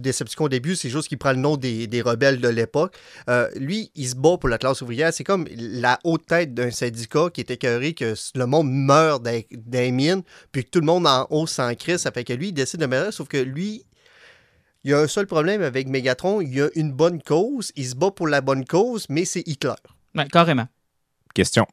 début, 0.50 0.76
c'est 0.76 0.90
juste 0.90 1.08
qu'il 1.08 1.18
prend 1.18 1.32
le 1.32 1.38
nom 1.38 1.56
des, 1.56 1.88
des 1.88 2.02
rebelles 2.02 2.42
de 2.42 2.50
l'époque. 2.50 2.96
Euh, 3.30 3.48
lui, 3.56 3.92
il 3.96 4.10
se 4.10 4.16
bat 4.16 4.38
pour 4.38 4.50
la 4.50 4.58
classe 4.58 4.82
ouvrière. 4.82 5.14
C'est 5.14 5.24
comme 5.24 5.48
la 5.56 6.00
haute 6.04 6.26
tête 6.28 6.54
d'un 6.54 6.70
syndicat 6.70 7.30
qui 7.34 7.40
est 7.42 7.50
écœuré 7.50 7.94
que 7.94 8.14
le 8.36 8.46
monde 8.46 8.70
meurt 8.70 9.24
dans 9.24 9.32
les 9.72 9.92
mines, 9.92 10.22
puis 10.52 10.66
que 10.66 10.70
tout 10.70 10.82
le 10.82 10.86
monde 10.86 11.08
en 11.08 11.26
haut 11.30 11.48
s'en 11.48 11.74
crise. 11.76 11.98
Ça 11.98 12.12
fait 12.12 12.26
que 12.26 12.34
lui, 12.34 12.50
il 12.50 12.54
décide 12.54 12.82
de 12.82 12.88
mourir, 12.88 13.14
sauf 13.14 13.30
que 13.30 13.38
lui, 13.38 13.84
il 14.84 14.92
y 14.92 14.94
a 14.94 15.00
un 15.00 15.08
seul 15.08 15.28
problème 15.28 15.62
avec 15.62 15.88
Megatron, 15.88 16.42
il 16.42 16.54
y 16.56 16.62
a 16.62 16.70
une 16.76 16.92
bonne 16.92 17.22
cause, 17.22 17.72
il 17.76 17.86
se 17.86 17.96
bat 17.96 18.12
pour 18.12 18.28
la 18.28 18.42
bonne 18.42 18.66
cause, 18.66 19.06
mais 19.10 19.26
c'est 19.26 19.44
Hitler. 19.48 19.74
Ouais, 20.16 20.26
carrément. 20.28 20.68
Question. 21.34 21.66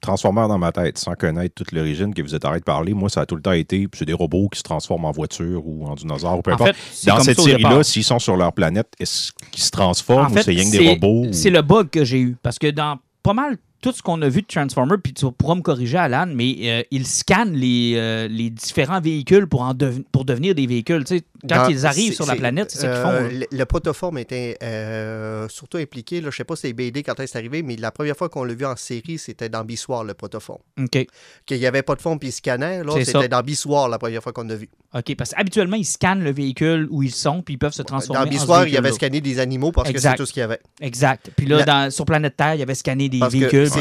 Transformers 0.00 0.48
dans 0.48 0.56
ma 0.56 0.72
tête, 0.72 0.96
sans 0.96 1.14
connaître 1.14 1.54
toute 1.54 1.72
l'origine 1.72 2.14
que 2.14 2.22
vous 2.22 2.34
êtes 2.34 2.46
arrêté 2.46 2.60
de 2.60 2.64
parler, 2.64 2.94
moi, 2.94 3.10
ça 3.10 3.20
a 3.20 3.26
tout 3.26 3.36
le 3.36 3.42
temps 3.42 3.52
été, 3.52 3.86
c'est 3.92 4.06
des 4.06 4.14
robots 4.14 4.48
qui 4.48 4.58
se 4.58 4.62
transforment 4.62 5.04
en 5.04 5.10
voiture 5.10 5.66
ou 5.66 5.84
en 5.86 5.94
dinosaure 5.94 6.38
ou 6.38 6.42
peu 6.42 6.50
importe. 6.52 6.74
dans 7.06 7.20
cette 7.20 7.38
série-là, 7.38 7.82
s'ils 7.82 8.02
sont 8.04 8.18
sur 8.18 8.36
leur 8.36 8.54
planète, 8.54 8.88
est-ce 8.98 9.32
qu'ils 9.50 9.62
se 9.62 9.70
transforment 9.70 10.26
En 10.26 10.30
fait, 10.30 10.40
ou 10.40 10.42
c'est 10.44 10.50
rien 10.52 10.64
que 10.64 10.70
des 10.70 10.78
c'est- 10.78 10.88
robots? 10.88 11.26
ou- 11.28 11.32
C'est 11.34 11.50
le 11.50 11.60
bug 11.60 11.90
que 11.90 12.04
j'ai 12.06 12.20
eu. 12.20 12.36
Parce 12.42 12.58
que 12.58 12.68
dans 12.68 12.98
pas 13.22 13.34
mal 13.34 13.58
tout 13.82 13.92
ce 13.92 14.00
qu'on 14.00 14.22
a 14.22 14.28
vu 14.28 14.40
de 14.42 14.46
Transformer, 14.46 14.96
puis 15.02 15.12
tu 15.12 15.26
pourras 15.32 15.54
me 15.56 15.60
corriger, 15.60 15.98
Alan, 15.98 16.26
mais 16.32 16.56
euh, 16.62 16.82
ils 16.90 17.06
scannent 17.06 17.52
les, 17.54 17.94
euh, 17.96 18.28
les 18.28 18.48
différents 18.48 19.00
véhicules 19.00 19.46
pour, 19.46 19.60
en 19.62 19.74
dev- 19.74 20.02
pour 20.12 20.24
devenir 20.24 20.54
des 20.54 20.66
véhicules. 20.66 21.04
Tu 21.04 21.18
sais, 21.18 21.24
quand 21.48 21.64
Dans- 21.64 21.68
ils 21.68 21.84
arrivent 21.84 22.10
c'est- 22.10 22.14
sur 22.16 22.26
la 22.26 22.34
c'est- 22.34 22.38
planète, 22.38 22.70
c'est 22.70 22.78
ça 22.78 22.86
qu'ils 22.86 22.96
euh, 22.96 23.02
font. 23.02 23.10
là. 23.12 23.28
le, 23.28 23.46
le 23.58 23.64
protoforme 23.66 24.18
était 24.18 24.56
euh, 24.62 25.48
surtout 25.48 25.78
impliqué. 25.78 26.20
Là, 26.20 26.30
je 26.30 26.36
sais 26.36 26.44
pas 26.44 26.54
si 26.56 26.62
c'est 26.68 26.72
BD 26.72 27.02
quand 27.02 27.18
est-ce 27.20 27.36
arrivé, 27.36 27.62
mais 27.62 27.76
la 27.76 27.90
première 27.90 28.16
fois 28.16 28.28
qu'on 28.28 28.44
l'a 28.44 28.54
vu 28.54 28.64
en 28.64 28.76
série, 28.76 29.18
c'était 29.18 29.48
dans 29.48 29.64
Bissoir, 29.64 30.04
le 30.04 30.14
protoforme. 30.14 30.60
OK. 30.80 31.06
Qu'il 31.44 31.58
n'y 31.58 31.66
avait 31.66 31.82
pas 31.82 31.94
de 31.96 32.00
forme 32.00 32.18
puis 32.20 32.28
il 32.28 32.32
scannait, 32.32 32.84
là, 32.84 32.92
C'est 32.94 33.04
c'était 33.04 33.22
ça. 33.22 33.28
dans 33.28 33.40
Bissoir 33.42 33.88
la 33.88 33.98
première 33.98 34.22
fois 34.22 34.32
qu'on 34.32 34.44
l'a 34.44 34.54
vu. 34.54 34.68
OK. 34.94 35.16
Parce 35.16 35.30
qu'habituellement, 35.30 35.76
ils 35.76 35.84
scannent 35.84 36.22
le 36.22 36.32
véhicule 36.32 36.86
où 36.90 37.02
ils 37.02 37.10
sont, 37.14 37.42
puis 37.42 37.54
ils 37.54 37.58
peuvent 37.58 37.72
se 37.72 37.82
transformer. 37.82 38.20
Dans 38.20 38.26
en 38.28 38.32
ce 38.32 38.38
Bissoir, 38.38 38.66
il 38.68 38.72
y 38.72 38.76
avait 38.76 38.90
véhicule-là. 38.90 38.94
scanné 39.08 39.20
des 39.20 39.38
animaux 39.40 39.72
parce 39.72 39.88
que 39.88 39.92
Exact. 39.94 40.12
c'est 40.12 40.16
tout 40.18 40.26
ce 40.26 40.32
qu'il 40.32 40.40
y 40.40 40.44
avait. 40.44 40.60
Exact. 40.80 41.30
Puis 41.36 41.46
là, 41.46 41.58
La- 41.58 41.64
dans- 41.64 41.90
sur 41.90 42.04
Planète 42.04 42.36
Terre, 42.36 42.54
il 42.54 42.60
y 42.60 42.62
avait 42.62 42.74
scanné 42.76 43.08
des 43.08 43.18
Parce 43.18 43.32
que 43.32 43.38
véhicules. 43.38 43.71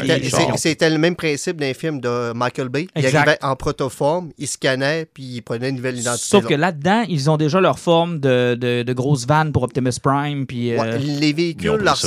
C'était- 0.57 0.89
le 0.89 0.97
même 0.97 1.15
principe 1.15 1.57
d'un 1.57 1.73
film 1.73 1.99
de 2.01 2.33
Michael 2.33 2.69
Bay. 2.69 2.87
Il 2.95 3.05
Exact. 3.05 3.17
arrivait 3.19 3.37
en 3.43 3.55
protoforme, 3.55 4.31
il 4.37 4.47
scannait, 4.47 5.05
puis 5.05 5.23
il 5.23 5.41
prenait 5.41 5.69
une 5.69 5.75
nouvelle 5.77 5.97
identité. 5.97 6.25
Sauf 6.27 6.45
que 6.45 6.53
là. 6.53 6.67
là-dedans, 6.67 7.05
ils 7.07 7.29
ont 7.29 7.37
déjà 7.37 7.61
leur 7.61 7.79
forme 7.79 8.19
de, 8.19 8.55
de, 8.55 8.83
de 8.83 8.93
grosse 8.93 9.25
vanne 9.25 9.51
pour 9.51 9.63
Optimus 9.63 9.91
Prime. 10.01 10.45
Puis, 10.45 10.73
euh, 10.73 10.79
Ouais, 10.81 10.97
les 10.99 11.33
véhicules, 11.33 11.77
leur 11.81 11.97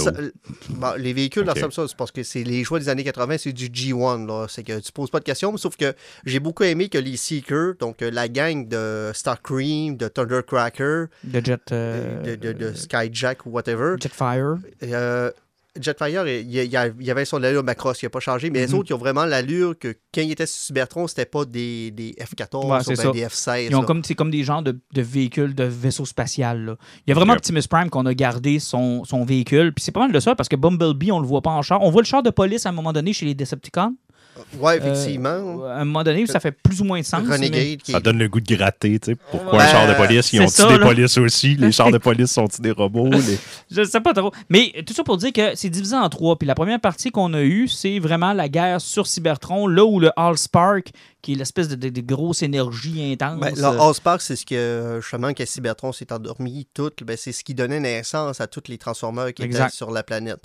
bon, 0.70 0.92
les 0.98 1.12
véhicules, 1.12 1.44
leur 1.44 1.54
parce 1.96 2.10
que 2.10 2.22
c'est 2.22 2.44
les 2.44 2.64
choix 2.64 2.78
des 2.78 2.88
années 2.88 3.04
80, 3.04 3.36
c'est 3.38 3.52
du 3.52 3.66
G1. 3.68 4.26
Là. 4.26 4.46
C'est 4.48 4.62
que 4.62 4.78
tu 4.80 4.92
poses 4.92 5.10
pas 5.10 5.18
de 5.20 5.24
questions, 5.24 5.56
sauf 5.56 5.76
que 5.76 5.94
j'ai 6.24 6.40
beaucoup 6.40 6.62
aimé 6.64 6.88
que 6.88 6.98
les 6.98 7.16
Seekers, 7.16 7.74
donc 7.78 8.02
euh, 8.02 8.10
la 8.10 8.28
gang 8.28 8.66
de 8.68 9.10
Starcream, 9.14 9.96
de 9.96 10.08
Thundercracker, 10.08 11.06
de 11.24 11.44
Jet, 11.44 11.72
euh, 11.72 12.22
de, 12.22 12.34
de, 12.36 12.52
de 12.52 12.74
Skyjack 12.74 13.46
ou 13.46 13.50
whatever, 13.50 13.96
Jetfire. 14.00 14.56
euh, 14.82 15.30
Jetfire, 15.80 16.26
il 16.28 16.50
y, 16.52 16.60
a- 16.76 16.86
il 16.86 17.04
y 17.06 17.10
avait 17.10 17.24
son 17.24 17.42
allure 17.42 17.64
Macross 17.64 17.98
qui 17.98 18.04
n'a 18.06 18.10
pas 18.10 18.20
changé, 18.20 18.48
mais 18.50 18.60
les 18.60 18.68
Mhm. 18.72 18.74
autres, 18.78 18.90
ils 18.90 18.94
ont 18.94 18.98
vraiment 18.98 19.24
l'allure 19.24 19.76
que 19.78 19.94
quand 20.14 20.20
ils 20.20 20.30
étaient 20.30 20.46
sur 20.46 20.60
Cybertron, 20.66 21.08
c'était 21.08 21.26
pas 21.26 21.44
des, 21.44 21.90
des 21.90 22.14
F-14 22.20 22.64
Ouais, 22.66 22.78
ou 22.94 22.96
ben 22.96 23.10
des 23.12 23.24
F-16. 23.28 23.66
Ils 23.70 23.74
ont 23.76 23.80
là. 23.80 23.86
comme, 23.86 24.04
c'est 24.04 24.14
comme 24.14 24.30
des 24.30 24.44
genres 24.44 24.62
de, 24.62 24.78
de 24.92 25.02
véhicules, 25.02 25.54
de 25.54 25.64
vaisseaux 25.64 26.06
spatial. 26.06 26.64
là. 26.64 26.76
Il 27.06 27.10
y 27.10 27.12
a 27.12 27.14
vraiment 27.14 27.32
Yep. 27.32 27.38
Optimus 27.38 27.62
Prime 27.68 27.90
qu'on 27.90 28.06
a 28.06 28.14
gardé 28.14 28.58
son, 28.60 29.04
son 29.04 29.24
véhicule. 29.24 29.72
Puis 29.74 29.84
c'est 29.84 29.92
pas 29.92 30.00
mal 30.00 30.12
de 30.12 30.20
ça 30.20 30.34
parce 30.36 30.48
que 30.48 30.56
Bumblebee, 30.56 31.10
on 31.10 31.18
le 31.20 31.26
voit 31.26 31.42
pas 31.42 31.50
en 31.50 31.62
char. 31.62 31.82
On 31.82 31.90
voit 31.90 32.02
le 32.02 32.06
char 32.06 32.22
de 32.22 32.30
police 32.30 32.66
à 32.66 32.68
un 32.68 32.72
moment 32.72 32.92
donné 32.92 33.12
chez 33.12 33.26
les 33.26 33.34
Decepticons. 33.34 33.96
Ouais, 34.58 34.78
effectivement. 34.78 35.62
Euh, 35.64 35.68
à 35.68 35.80
un 35.80 35.84
moment 35.84 36.02
donné, 36.02 36.26
ça 36.26 36.40
fait 36.40 36.52
plus 36.52 36.80
ou 36.80 36.84
moins 36.84 37.00
de 37.00 37.04
sens. 37.04 37.22
mais- 37.24 37.34
Renegade. 37.34 37.78
Qui... 37.82 37.92
Ça 37.92 38.00
donne 38.00 38.18
le 38.18 38.28
goût 38.28 38.40
de 38.40 38.54
gratter, 38.54 38.98
tu 38.98 39.12
sais. 39.12 39.16
Pourquoi 39.30 39.58
Ouais, 39.58 39.64
un 39.64 39.68
char 39.68 39.88
de 39.88 39.94
police? 39.94 40.32
Ils 40.32 40.38
c'est 40.38 40.44
ont 40.44 40.48
ça, 40.48 40.68
des 40.68 40.78
là. 40.78 40.86
polices 40.86 41.18
aussi? 41.18 41.54
Les 41.56 41.72
chars 41.72 41.90
de 41.90 41.98
police 41.98 42.30
sont-ils 42.32 42.60
des 42.62 42.70
robots? 42.70 43.08
Les- 43.10 43.38
Je 43.70 43.84
sais 43.84 44.00
pas 44.00 44.12
trop. 44.14 44.32
Mais 44.48 44.72
tout 44.86 44.94
ça 44.94 45.04
pour 45.04 45.16
dire 45.16 45.32
que 45.32 45.54
c'est 45.54 45.70
divisé 45.70 45.96
en 45.96 46.08
trois. 46.08 46.36
Puis 46.38 46.46
la 46.46 46.54
première 46.54 46.80
partie 46.80 47.10
qu'on 47.10 47.32
a 47.34 47.42
eue, 47.42 47.68
c'est 47.68 47.98
vraiment 47.98 48.32
la 48.32 48.48
guerre 48.48 48.80
sur 48.80 49.06
Cybertron, 49.06 49.66
là 49.66 49.84
où 49.84 50.00
le 50.00 50.10
Allspark, 50.16 50.90
qui 51.22 51.32
est 51.32 51.36
l'espèce 51.36 51.68
de, 51.68 51.74
de- 51.76 51.88
de 51.88 52.00
grosse 52.00 52.42
énergie 52.42 53.12
intense. 53.12 53.40
Ben, 53.40 53.54
le 53.56 53.80
Allspark, 53.80 54.20
c'est 54.20 54.36
ce 54.36 54.44
que 54.44 54.98
justement 55.00 55.32
que 55.32 55.44
Cybertron 55.44 55.92
s'est 55.92 56.12
endormi, 56.12 56.66
tout, 56.74 56.90
ben, 57.04 57.16
c'est 57.18 57.32
ce 57.32 57.42
qui 57.44 57.54
donnait 57.54 57.80
naissance 57.80 58.40
à 58.40 58.46
tous 58.46 58.64
les 58.68 58.78
Transformers 58.78 59.32
qui 59.32 59.42
Exact. 59.42 59.68
étaient 59.68 59.76
sur 59.76 59.90
la 59.90 60.02
planète. 60.02 60.40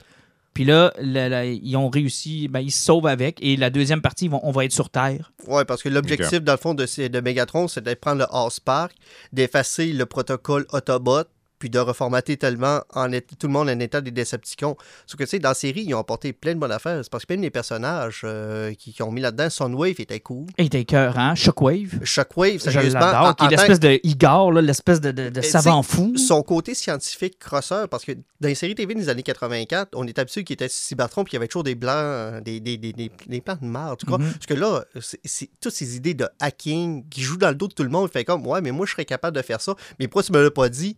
Puis 0.53 0.65
là, 0.65 0.91
ils 1.01 1.77
ont 1.77 1.89
réussi, 1.89 2.48
ben, 2.48 2.60
ils 2.60 2.72
se 2.72 2.84
sauvent 2.84 3.06
avec. 3.08 3.38
Et 3.41 3.56
la 3.56 3.70
deuxième 3.70 4.01
partie, 4.01 4.25
ils 4.25 4.32
vont- 4.32 4.41
on 4.44 4.51
va 4.51 4.65
être 4.65 4.72
sur 4.74 4.89
Terre. 4.89 5.32
Ouais, 5.48 5.63
parce 5.63 5.82
que 5.84 5.89
l'objectif, 5.89 6.41
dans 6.41 6.53
le 6.53 6.58
fond, 6.58 6.74
de, 6.74 6.86
ces- 6.86 7.08
de 7.10 7.20
Megatron, 7.22 7.68
c'est 7.68 7.82
de 7.84 7.94
prendre 7.94 8.20
le 8.20 8.25
Allspark, 8.36 8.94
d'effacer 9.32 9.94
le 9.94 10.06
protocole 10.06 10.65
Autobot, 10.74 11.24
puis 11.60 11.70
de 11.70 11.78
reformater 11.80 12.38
tellement 12.38 12.82
en 12.94 13.12
est- 13.12 13.38
tout 13.38 13.48
le 13.48 13.54
monde 13.54 13.70
en 13.70 13.80
état 13.80 14.01
des 14.01 14.12
Decepticons. 14.12 14.75
Sauf 15.06 15.18
que, 15.20 15.24
tu 15.25 15.30
sais, 15.32 15.39
dans 15.39 15.50
la 15.50 15.56
série, 15.56 15.84
ils 15.86 15.94
ont 15.94 16.00
apporté 16.00 16.34
plein 16.34 16.56
de 16.56 16.60
bonnes 16.60 16.72
affaires. 16.72 17.00
C'est 17.04 17.12
parce 17.12 17.25
que 17.25 17.34
même 17.34 17.42
les 17.42 17.50
personnages 17.50 18.22
euh, 18.24 18.74
qui, 18.74 18.94
qui 18.94 19.04
ont 19.04 19.12
mis 19.12 19.22
là-dedans, 19.22 19.50
Sunwave 19.50 20.00
était 20.00 20.20
cool. 20.22 20.48
Et 20.58 20.66
était 20.66 20.86
cœur, 20.86 21.20
hein? 21.20 21.36
Shockwave? 21.36 22.04
Shockwave, 22.04 22.54
Je 22.66 22.72
sérieusement, 22.72 23.01
en- 23.01 23.34
Qui 23.34 23.46
est 23.46 23.50
l'espèce 23.50 23.80
de 23.80 24.00
Igor, 24.04 24.51
l'espèce 24.54 25.01
de, 25.01 25.12
de- 25.12 25.30
de 25.30 25.39
Et 25.39 25.44
savant 25.44 25.84
fou. 25.84 26.18
son 26.18 26.42
côté 26.44 26.74
scientifique 26.74 27.38
crosseur, 27.39 27.89
parce 27.89 28.06
que 28.06 28.13
dans 28.13 28.48
les 28.48 28.56
séries 28.56 28.75
TV 28.75 28.96
des 28.96 29.10
années 29.10 29.24
84, 29.24 29.89
on 29.96 30.08
est 30.08 30.18
habitué 30.18 30.44
qu'il 30.44 30.54
était 30.54 30.70
Cybertron 30.70 31.24
puis 31.25 31.32
il 31.34 31.36
y 31.36 31.38
avait 31.38 31.48
toujours 31.48 31.63
des 31.63 31.75
blancs, 31.75 31.94
euh, 31.96 32.42
des, 32.42 32.60
des, 32.60 32.78
des, 32.78 32.94
des, 32.94 33.42
plans 33.42 33.58
de 33.62 33.66
marre, 33.66 33.98
tu 33.98 34.06
crois? 34.06 34.18
Mhm. 34.18 34.32
Parce 34.32 34.46
que 34.46 34.54
là, 34.54 34.86
c'est 35.25 35.50
toutes 35.60 35.74
ces 35.74 35.96
idées 35.98 36.13
de 36.13 36.28
hacking 36.39 37.08
qui 37.10 37.22
jouent 37.22 37.38
dans 37.38 37.50
le 37.50 37.56
dos 37.56 37.68
de 37.68 37.74
tout 37.74 37.84
le 37.84 37.89
monde. 37.89 38.10
Il 38.10 38.18
fait 38.18 38.24
comme, 38.25 38.46
ouais, 38.48 38.62
mais 38.62 38.72
moi, 38.72 38.86
je 38.86 38.92
serais 38.92 39.06
capable 39.06 39.36
de 39.36 39.42
faire 39.42 39.60
ça. 39.62 39.75
Mais 40.00 40.08
pourquoi 40.08 40.24
tu 40.24 40.32
me 40.32 40.42
l'as 40.44 40.51
pas 40.51 40.70
dit? 40.70 40.96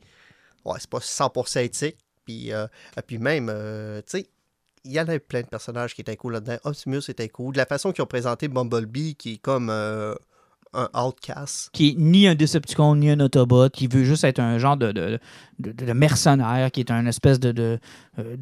Ouais, 0.65 0.77
c'est 0.79 0.89
pas 0.89 0.99
100% 0.99 1.63
éthique. 1.63 1.97
Puis, 2.25 2.53
euh, 2.53 2.67
et 2.97 3.01
puis 3.01 3.17
même, 3.17 3.49
euh, 3.49 4.01
tu 4.01 4.19
sais, 4.19 4.29
il 4.83 4.91
y 4.91 4.99
en 4.99 5.07
a 5.07 5.19
plein 5.19 5.41
de 5.41 5.47
personnages 5.47 5.93
qui 5.93 6.01
étaient 6.01 6.17
cool 6.17 6.33
là-dedans. 6.33 6.57
Optimus 6.63 7.01
était 7.09 7.29
cool. 7.29 7.53
De 7.53 7.57
la 7.57 7.65
façon 7.65 7.91
qu'ils 7.91 8.03
ont 8.03 8.07
présenté 8.07 8.47
Bumblebee, 8.47 9.15
qui 9.15 9.33
est 9.33 9.37
comme 9.37 9.69
euh, 9.69 10.15
un 10.73 10.87
outcast. 10.97 11.69
qui 11.73 11.89
est 11.89 11.95
ni 11.97 12.27
un 12.27 12.35
Decepticon 12.35 12.95
ni 12.95 13.09
un 13.09 13.19
Autobot, 13.19 13.69
qui 13.69 13.87
veut 13.87 14.03
juste 14.03 14.23
être 14.23 14.39
un 14.39 14.57
genre 14.57 14.77
de, 14.77 14.91
de, 14.91 15.19
de- 15.59 15.71
de 15.71 15.93
mercenaire, 15.93 16.71
qui 16.71 16.79
est 16.79 16.91
un 16.91 17.05
espèce 17.05 17.39
de, 17.39 17.51
de, 17.51 17.77
euh, 18.19 18.35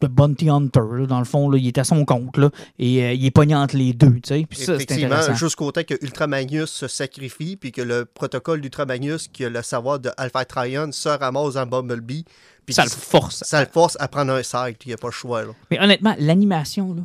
de 0.00 0.06
bounty 0.06 0.50
hunter. 0.50 0.80
là. 0.92 1.06
Dans 1.06 1.18
le 1.18 1.24
fond, 1.24 1.48
là, 1.48 1.58
il 1.58 1.66
est 1.66 1.78
à 1.78 1.84
son 1.84 2.04
compte 2.04 2.36
là, 2.36 2.50
et 2.78 3.02
euh, 3.04 3.12
il 3.14 3.24
est 3.24 3.30
pogné 3.30 3.54
entre 3.54 3.76
les 3.76 3.92
deux. 3.92 4.20
Puis 4.20 4.62
Effectivement, 4.62 5.34
jusqu'au 5.34 5.72
temps 5.72 5.84
que 5.84 5.94
Ultramagnus 6.02 6.66
se 6.70 6.86
sacrifie, 6.88 7.56
puis 7.56 7.72
que 7.72 7.82
le 7.82 8.04
protocole 8.04 8.60
d'Ultramagnus, 8.60 9.28
qui 9.28 9.44
a 9.44 9.48
le 9.50 9.62
savoir 9.62 9.98
de 10.00 10.10
Alpha 10.16 10.44
Trion, 10.44 10.92
se 10.92 11.08
ramasse 11.08 11.56
en 11.56 11.66
Bumblebee. 11.66 12.24
Puis 12.66 12.74
Ça 12.74 12.84
le 12.84 12.90
force. 12.90 13.42
ça 13.44 13.60
le 13.60 13.68
force 13.70 13.96
à 14.00 14.08
prendre 14.08 14.32
un 14.32 14.42
side, 14.42 14.76
il 14.84 14.88
n'y 14.88 14.94
a 14.94 14.96
pas 14.96 15.08
le 15.08 15.12
choix. 15.12 15.42
Là. 15.44 15.52
Mais 15.70 15.78
honnêtement, 15.80 16.14
l'animation, 16.18 16.96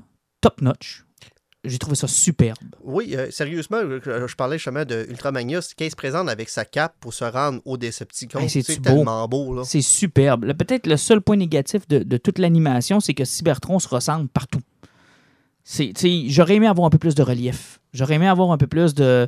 top 0.41 0.62
notch. 0.62 1.04
J'ai 1.65 1.78
trouvé 1.78 1.95
ça 1.98 2.08
superbe. 2.08 2.58
Oui, 2.82 3.15
euh, 3.15 3.30
sérieusement, 3.32 3.82
je, 3.82 4.28
je 4.28 4.36
parlais 4.36 4.58
justement 4.58 4.86
de 4.86 5.06
Ultramagnus, 5.10 5.74
qui 5.74 5.89
se 5.89 5.95
présente 5.95 6.30
avec 6.30 6.48
sa 6.48 6.63
cape 6.63 6.95
pour 7.02 7.13
se 7.13 7.26
rendre 7.26 7.62
au 7.65 7.76
Decepticon. 7.76 8.39
Hey, 8.39 8.50
c'est 8.50 8.82
tellement 8.82 9.28
beau? 9.28 9.62
C'est 9.65 9.82
superbe. 9.82 10.54
Peut-être 10.54 10.88
le 10.88 10.95
seul 10.95 11.19
point 11.19 11.36
négatif 11.36 11.86
de, 11.89 12.00
de 12.00 12.17
toute 12.17 12.39
l'animation, 12.39 13.02
c'est 13.02 13.13
que 13.13 13.26
Cybertron 13.26 13.80
se 13.80 13.89
ressemble 13.89 14.30
partout. 14.30 14.62
J'aurais 16.30 16.56
aimé 16.56 16.68
avoir 16.68 16.88
un 16.88 16.90
peu 16.90 16.98
plus 16.98 17.14
de 17.16 17.22
relief. 17.22 17.80
J'aurais 17.94 18.16
aimé 18.16 18.28
avoir 18.28 18.52
un 18.52 18.58
peu 18.58 18.66
plus 18.68 18.94
de, 18.96 19.28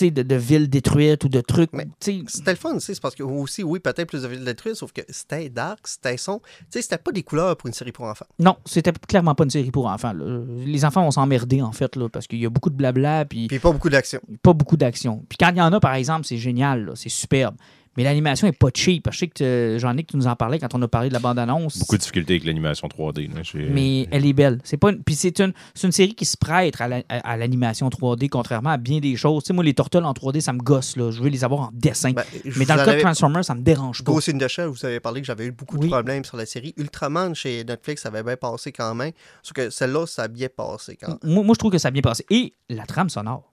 de, 0.00 0.08
de 0.22 0.34
villes 0.36 0.68
détruites 0.68 1.24
ou 1.24 1.28
de 1.28 1.40
trucs. 1.40 1.70
C'était 2.00 2.50
le 2.52 2.56
fun, 2.56 2.78
c'est 2.78 3.00
parce 3.00 3.14
que 3.14 3.22
aussi, 3.24 3.64
oui, 3.64 3.80
peut-être 3.80 4.06
plus 4.08 4.22
de 4.22 4.28
villes 4.28 4.44
détruites, 4.44 4.76
sauf 4.76 4.92
que 4.92 5.00
c'était 5.08 5.48
dark, 5.48 5.86
c'était 5.88 6.16
son. 6.16 6.38
Tu 6.38 6.64
sais, 6.70 6.82
c'était 6.82 6.98
pas 6.98 7.10
des 7.12 7.22
couleurs 7.24 7.56
pour 7.56 7.66
une 7.66 7.72
série 7.72 7.92
pour 7.92 8.04
enfants. 8.06 8.26
Non, 8.38 8.56
c'était 8.64 8.92
clairement 8.92 9.34
pas 9.34 9.44
une 9.44 9.50
série 9.50 9.70
pour 9.72 9.86
enfants. 9.86 10.12
là. 10.12 10.42
Les 10.64 10.84
enfants 10.84 11.02
vont 11.02 11.10
s'emmerder, 11.10 11.62
en 11.62 11.72
fait, 11.72 11.96
là, 11.96 12.08
parce 12.08 12.26
qu'il 12.28 12.38
y 12.40 12.46
a 12.46 12.50
beaucoup 12.50 12.70
de 12.70 12.76
blabla, 12.76 13.24
puis 13.24 13.48
Puis 13.48 13.58
pas 13.58 13.72
beaucoup 13.72 13.90
d'action. 13.90 14.20
pas 14.42 14.52
beaucoup 14.52 14.76
d'action. 14.76 15.24
Puis 15.28 15.36
quand 15.38 15.50
il 15.50 15.58
y 15.58 15.62
en 15.62 15.72
a, 15.72 15.80
par 15.80 15.94
exemple, 15.94 16.26
c'est 16.26 16.38
génial, 16.38 16.84
là, 16.86 16.92
c'est 16.94 17.08
superbe. 17.08 17.56
Mais 17.96 18.04
l'animation 18.04 18.46
est 18.46 18.52
pas 18.52 18.68
cheap. 18.74 19.08
Je 19.10 19.18
sais 19.18 19.26
que 19.28 19.42
euh, 19.44 19.78
j'en 19.78 19.96
ai 19.96 20.02
que 20.04 20.10
tu 20.12 20.16
nous 20.16 20.26
en 20.26 20.36
parlais 20.36 20.58
quand 20.58 20.74
on 20.74 20.82
a 20.82 20.88
parlé 20.88 21.08
de 21.08 21.14
la 21.14 21.18
bande-annonce. 21.20 21.78
Beaucoup 21.78 21.96
de 21.96 22.00
difficultés 22.00 22.34
avec 22.34 22.44
l'animation 22.44 22.88
3D. 22.88 23.28
là. 23.34 23.42
Mais 23.72 24.06
elle 24.10 24.26
est 24.26 24.32
belle. 24.32 24.60
C'est 24.64 24.76
pas 24.76 24.90
une- 24.90 25.02
Puis 25.02 25.14
c'est 25.14 25.38
une, 25.40 25.52
c'est 25.74 25.86
une 25.86 25.92
série 25.92 26.14
qui 26.14 26.24
se 26.24 26.36
prête 26.36 26.80
à 26.80 26.88
la- 26.88 27.02
à- 27.08 27.32
à 27.32 27.36
l'animation 27.36 27.88
3D, 27.88 28.28
contrairement 28.28 28.70
à 28.70 28.76
bien 28.76 29.00
des 29.00 29.16
choses. 29.16 29.44
Tu 29.44 29.48
sais, 29.48 29.52
moi, 29.52 29.64
les 29.64 29.74
tortelles 29.74 30.04
en 30.04 30.12
3D, 30.12 30.40
ça 30.40 30.52
me 30.52 30.58
gosse. 30.58 30.96
Là. 30.96 31.10
Je 31.10 31.22
veux 31.22 31.28
les 31.28 31.44
avoir 31.44 31.60
en 31.60 31.70
dessin. 31.72 32.12
Ben, 32.12 32.24
Mais 32.56 32.64
dans 32.66 32.76
le 32.76 32.84
cas 32.84 32.94
de 32.94 33.00
Transformers, 33.00 33.44
ça 33.44 33.54
me 33.54 33.62
dérange 33.62 34.02
pas. 34.04 34.12
Ghost 34.12 34.28
in 34.28 34.38
the 34.38 34.48
Shell, 34.48 34.66
vous 34.68 34.84
avez 34.84 35.00
parlé 35.00 35.20
que 35.20 35.26
j'avais 35.26 35.46
eu 35.46 35.52
beaucoup 35.52 35.76
Oui. 35.76 35.86
de 35.86 35.90
problèmes 35.90 36.24
sur 36.24 36.36
la 36.36 36.46
série. 36.46 36.74
Ultraman 36.76 37.34
chez 37.34 37.64
Netflix, 37.64 38.02
ça 38.02 38.08
avait 38.08 38.22
bien 38.22 38.36
passé 38.36 38.72
quand 38.72 38.94
même. 38.94 39.12
Sauf 39.42 39.52
que 39.54 39.70
celle-là, 39.70 40.06
ça 40.06 40.24
a 40.24 40.28
bien 40.28 40.48
passé 40.54 40.96
quand 40.96 41.08
même. 41.08 41.18
Moi, 41.34 41.44
moi, 41.44 41.54
je 41.54 41.58
trouve 41.58 41.72
que 41.72 41.78
ça 41.78 41.88
a 41.88 41.90
bien 41.90 42.02
passé. 42.02 42.24
Et 42.30 42.52
la 42.68 42.84
trame 42.86 43.08
sonore. 43.08 43.52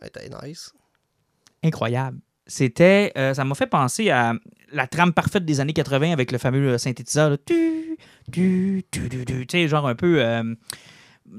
Elle 0.00 0.08
était 0.08 0.28
nice. 0.44 0.72
incroyable. 1.64 2.18
C'était, 2.46 3.12
euh, 3.16 3.34
ça 3.34 3.44
m'a 3.44 3.54
fait 3.54 3.66
penser 3.66 4.10
à 4.10 4.34
la 4.72 4.86
trame 4.86 5.12
parfaite 5.12 5.44
des 5.44 5.60
années 5.60 5.72
80 5.72 6.12
avec 6.12 6.32
le 6.32 6.38
fameux 6.38 6.70
euh, 6.72 6.78
synthétiseur. 6.78 7.30
là. 7.30 7.36
Tu, 7.44 7.96
tu, 8.32 8.84
tu, 8.90 9.08
tu, 9.08 9.24
tu. 9.24 9.46
Tu 9.46 9.58
sais, 9.58 9.68
genre 9.68 9.86
un 9.86 9.94
peu. 9.94 10.22
euh, 10.22 10.54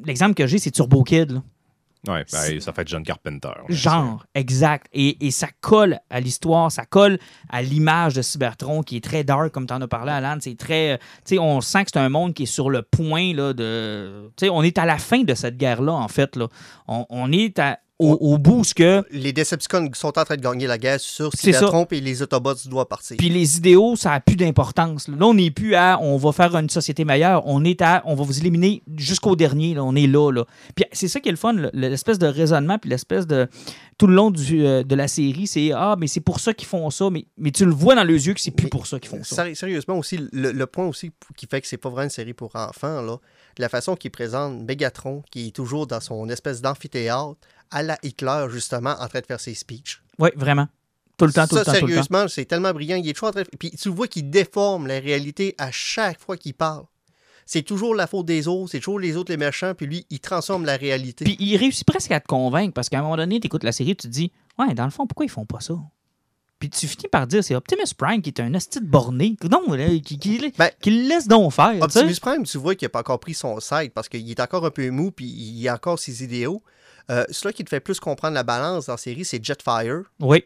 L'exemple 0.05 0.33
que 0.33 0.47
j'ai, 0.47 0.57
c'est 0.59 0.71
Turbo 0.71 1.03
Kid. 1.03 1.31
là. 1.31 1.43
Ouais, 2.05 2.25
ben, 2.33 2.59
ça 2.59 2.73
fait 2.73 2.85
John 2.85 3.01
Carpenter. 3.03 3.51
Genre, 3.69 4.25
exact. 4.35 4.87
Et, 4.91 5.25
et 5.25 5.31
ça 5.31 5.47
colle 5.61 5.99
à 6.09 6.19
l'histoire, 6.19 6.69
ça 6.69 6.83
colle 6.85 7.17
à 7.49 7.61
l'image 7.61 8.13
de 8.15 8.21
Cybertron 8.21 8.81
qui 8.83 8.97
est 8.97 9.03
très 9.03 9.23
dark, 9.23 9.51
comme 9.53 9.67
tu 9.67 9.73
en 9.73 9.81
as 9.81 9.87
parlé, 9.87 10.11
Alan. 10.11 10.35
C'est 10.41 10.57
très. 10.57 10.97
Tu 11.25 11.35
sais, 11.35 11.39
on 11.39 11.61
sent 11.61 11.85
que 11.85 11.91
c'est 11.93 11.99
un 11.99 12.09
monde 12.09 12.33
qui 12.33 12.43
est 12.43 12.47
sur 12.47 12.69
le 12.69 12.81
point 12.81 13.33
là, 13.33 13.53
de. 13.53 14.29
Tu 14.35 14.45
sais, 14.47 14.49
on 14.49 14.63
est 14.63 14.77
à 14.77 14.85
la 14.85 14.97
fin 14.97 15.23
de 15.23 15.33
cette 15.33 15.55
guerre-là, 15.57 15.93
en 15.93 16.09
fait. 16.09 16.35
Là. 16.35 16.47
On, 16.89 17.05
on 17.09 17.31
est 17.31 17.57
à- 17.59 17.79
au, 18.11 18.33
au 18.33 18.37
bout 18.37 18.63
ce 18.63 18.73
que 18.73 19.03
Les 19.11 19.33
Decepticons 19.33 19.89
sont 19.93 20.17
en 20.19 20.23
train 20.25 20.35
de 20.35 20.41
gagner 20.41 20.67
la 20.67 20.77
guerre 20.77 20.99
sur. 20.99 21.31
Cybertron 21.33 21.87
et 21.91 22.01
les 22.01 22.21
Autobots 22.21 22.53
doivent 22.65 22.85
partir. 22.87 23.17
Puis 23.17 23.29
les 23.29 23.57
idéaux, 23.57 23.95
ça 23.95 24.13
a 24.13 24.19
plus 24.19 24.35
d'importance. 24.35 25.07
Là, 25.07 25.15
on 25.25 25.33
n'est 25.33 25.51
plus 25.51 25.75
à 25.75 25.99
on 26.01 26.17
va 26.17 26.31
faire 26.31 26.55
une 26.55 26.69
société 26.69 27.05
meilleure. 27.05 27.45
On 27.47 27.63
est 27.63 27.81
à 27.81 28.01
on 28.05 28.15
va 28.15 28.23
vous 28.23 28.37
éliminer 28.39 28.83
jusqu'au 28.97 29.35
dernier. 29.35 29.73
là. 29.73 29.83
On 29.83 29.95
est 29.95 30.07
là. 30.07 30.31
là. 30.31 30.45
Puis 30.75 30.85
c'est 30.91 31.07
ça 31.07 31.19
qui 31.19 31.29
est 31.29 31.31
le 31.31 31.37
fun, 31.37 31.53
le- 31.53 31.69
l'espèce 31.73 32.19
de 32.19 32.27
raisonnement, 32.27 32.77
puis 32.77 32.89
l'espèce 32.89 33.27
de. 33.27 33.47
Tout 33.99 34.07
le 34.07 34.15
long 34.15 34.31
du, 34.31 34.65
euh, 34.65 34.81
de 34.83 34.95
la 34.95 35.07
série, 35.07 35.45
c'est 35.45 35.71
Ah, 35.71 35.95
mais 35.99 36.07
c'est 36.07 36.19
pour 36.19 36.39
ça 36.39 36.51
qu'ils 36.53 36.67
font 36.67 36.89
ça. 36.89 37.09
Mais, 37.11 37.25
mais 37.37 37.51
tu 37.51 37.63
le 37.63 37.71
vois 37.71 37.93
dans 37.93 38.03
les 38.03 38.25
yeux 38.25 38.33
que 38.33 38.41
c'est 38.41 38.49
plus 38.49 38.65
Mais 38.65 38.69
pour 38.71 38.87
ça 38.87 38.99
qu'ils 38.99 39.09
font 39.11 39.23
ça. 39.23 39.35
Séri- 39.43 39.55
Sérieusement 39.55 39.97
aussi, 39.99 40.17
le, 40.31 40.51
le 40.51 40.65
point 40.65 40.87
aussi 40.87 41.11
qui 41.37 41.45
fait 41.45 41.61
que 41.61 41.67
c'est 41.67 41.77
pas 41.77 41.89
vraiment 41.89 42.05
une 42.05 42.09
série 42.09 42.33
pour 42.33 42.55
enfants, 42.55 43.01
là, 43.03 43.17
la 43.59 43.69
façon 43.69 43.95
qu'il 43.95 44.09
présente 44.09 44.63
Megatron, 44.67 45.21
qui 45.31 45.47
est 45.49 45.51
toujours 45.51 45.85
dans 45.85 45.99
son 45.99 46.27
espèce 46.29 46.59
d'amphithéâtre, 46.61 47.35
à 47.73 47.83
la 47.83 47.97
Hitler, 48.03 48.45
justement, 48.49 48.95
en 48.99 49.07
train 49.07 49.19
de 49.21 49.25
faire 49.25 49.39
ses 49.39 49.53
speeches. 49.55 50.01
Oui, 50.19 50.29
vraiment. 50.35 50.67
Tout 51.17 51.25
le 51.25 51.33
temps, 51.33 51.45
tout 51.47 51.55
ça, 51.55 51.59
le 51.61 51.65
temps, 51.65 51.73
sérieusement, 51.73 52.27
c'est 52.27 52.45
tellement 52.45 52.71
brillant. 52.73 52.95
Il 52.95 53.07
est 53.07 53.13
toujours 53.13 53.29
en 53.29 53.33
train 53.33 53.41
de- 53.43 53.49
Puis 53.59 53.71
tu 53.71 53.89
vois 53.89 54.07
qu'il 54.07 54.29
déforme 54.29 54.87
la 54.87 54.99
réalité 54.99 55.53
à 55.57 55.69
chaque 55.71 56.19
fois 56.19 56.37
qu'il 56.37 56.53
parle. 56.53 56.85
C'est 57.45 57.61
toujours 57.61 57.93
la 57.93 58.07
faute 58.07 58.25
des 58.25 58.47
autres, 58.47 58.71
c'est 58.71 58.79
toujours 58.79 58.99
les 58.99 59.17
autres 59.17 59.31
les 59.31 59.37
méchants, 59.37 59.73
puis 59.75 59.85
lui, 59.85 60.05
il 60.09 60.19
transforme 60.21 60.65
la 60.65 60.77
réalité. 60.77 61.25
Puis 61.25 61.35
il 61.39 61.57
réussit 61.57 61.85
presque 61.85 62.09
à 62.11 62.19
te 62.21 62.27
convaincre 62.27 62.73
parce 62.73 62.87
qu'à 62.89 62.99
un 62.99 63.01
moment 63.01 63.17
donné, 63.17 63.39
tu 63.41 63.47
écoutes 63.47 63.63
la 63.65 63.73
série, 63.73 63.95
tu 63.97 64.07
te 64.07 64.13
dis 64.13 64.31
Ouais, 64.57 64.73
dans 64.73 64.85
le 64.85 64.91
fond, 64.91 65.05
pourquoi 65.05 65.25
ils 65.25 65.29
font 65.29 65.45
pas 65.45 65.59
ça 65.59 65.73
Puis 66.59 66.69
tu 66.69 66.87
finis 66.87 67.09
par 67.11 67.27
dire 67.27 67.43
c'est 67.43 67.53
Optimus 67.55 67.93
Prime 67.97 68.21
qui 68.21 68.29
est 68.29 68.39
un 68.39 68.53
asti 68.53 68.79
de 68.79 68.85
borné. 68.85 69.35
Non, 69.51 69.73
là, 69.73 69.87
qui, 69.99 70.17
qui, 70.17 70.51
Ben, 70.57 70.69
qui 70.81 70.89
le 70.91 71.09
laisse 71.09 71.27
donc 71.27 71.51
faire. 71.51 71.75
Optimus 71.81 72.15
Prime, 72.21 72.43
tu 72.43 72.57
vois 72.57 72.75
qu'il 72.75 72.85
n'a 72.85 72.89
pas 72.91 73.01
encore 73.01 73.19
pris 73.19 73.33
son 73.33 73.59
side 73.59 73.91
parce 73.93 74.07
qu'il 74.07 74.29
est 74.31 74.39
encore 74.39 74.65
un 74.65 74.71
peu 74.71 74.89
mou 74.89 75.11
puis 75.11 75.25
il 75.25 75.67
a 75.67 75.75
encore 75.75 75.99
ses 75.99 76.23
idéaux. 76.23 76.63
Euh, 77.11 77.25
cela 77.31 77.51
qui 77.53 77.63
te 77.63 77.69
fait 77.69 77.79
plus 77.79 77.99
comprendre 77.99 78.33
la 78.35 78.43
balance 78.43 78.85
dans 78.87 78.93
la 78.93 78.97
série, 78.97 79.25
c'est 79.25 79.43
Jetfire. 79.43 80.03
Oui. 80.19 80.43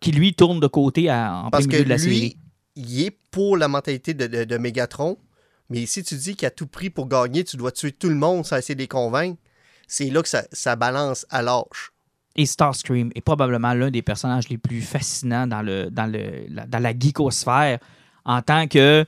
Qui 0.00 0.12
lui 0.12 0.34
tourne 0.34 0.60
de 0.60 0.66
côté 0.66 1.08
à, 1.08 1.44
en 1.46 1.50
Parce 1.50 1.66
plein 1.66 1.78
que 1.78 1.82
de 1.84 1.88
la 1.88 1.96
lui, 1.96 2.02
série. 2.02 2.36
il 2.76 3.02
est 3.04 3.18
pour 3.30 3.56
la 3.56 3.68
mentalité 3.68 4.12
de, 4.14 4.26
de- 4.26 4.44
de 4.44 4.56
Megatron. 4.58 5.16
Mais 5.70 5.86
si 5.86 6.02
tu 6.02 6.16
dis 6.16 6.36
qu'à 6.36 6.50
tout 6.50 6.66
prix 6.66 6.90
pour 6.90 7.08
gagner, 7.08 7.42
tu 7.44 7.56
dois 7.56 7.72
tuer 7.72 7.92
tout 7.92 8.08
le 8.10 8.14
monde 8.14 8.44
sans 8.44 8.58
essayer 8.58 8.74
de 8.74 8.80
les 8.80 8.88
convaincre, 8.88 9.38
c'est 9.88 10.10
là 10.10 10.22
que 10.22 10.28
ça, 10.28 10.44
ça 10.52 10.76
balance 10.76 11.24
à 11.30 11.40
l'âge. 11.40 11.90
Et 12.36 12.44
Starscream 12.46 13.10
est 13.14 13.20
probablement 13.22 13.72
l'un 13.72 13.90
des 13.90 14.02
personnages 14.02 14.48
les 14.50 14.58
plus 14.58 14.82
fascinants 14.82 15.46
dans, 15.46 15.62
le, 15.62 15.88
dans, 15.90 16.06
le, 16.10 16.44
la, 16.48 16.66
dans 16.66 16.80
la 16.80 16.92
geekosphère 16.92 17.78
en 18.26 18.42
tant 18.42 18.66
que 18.66 19.06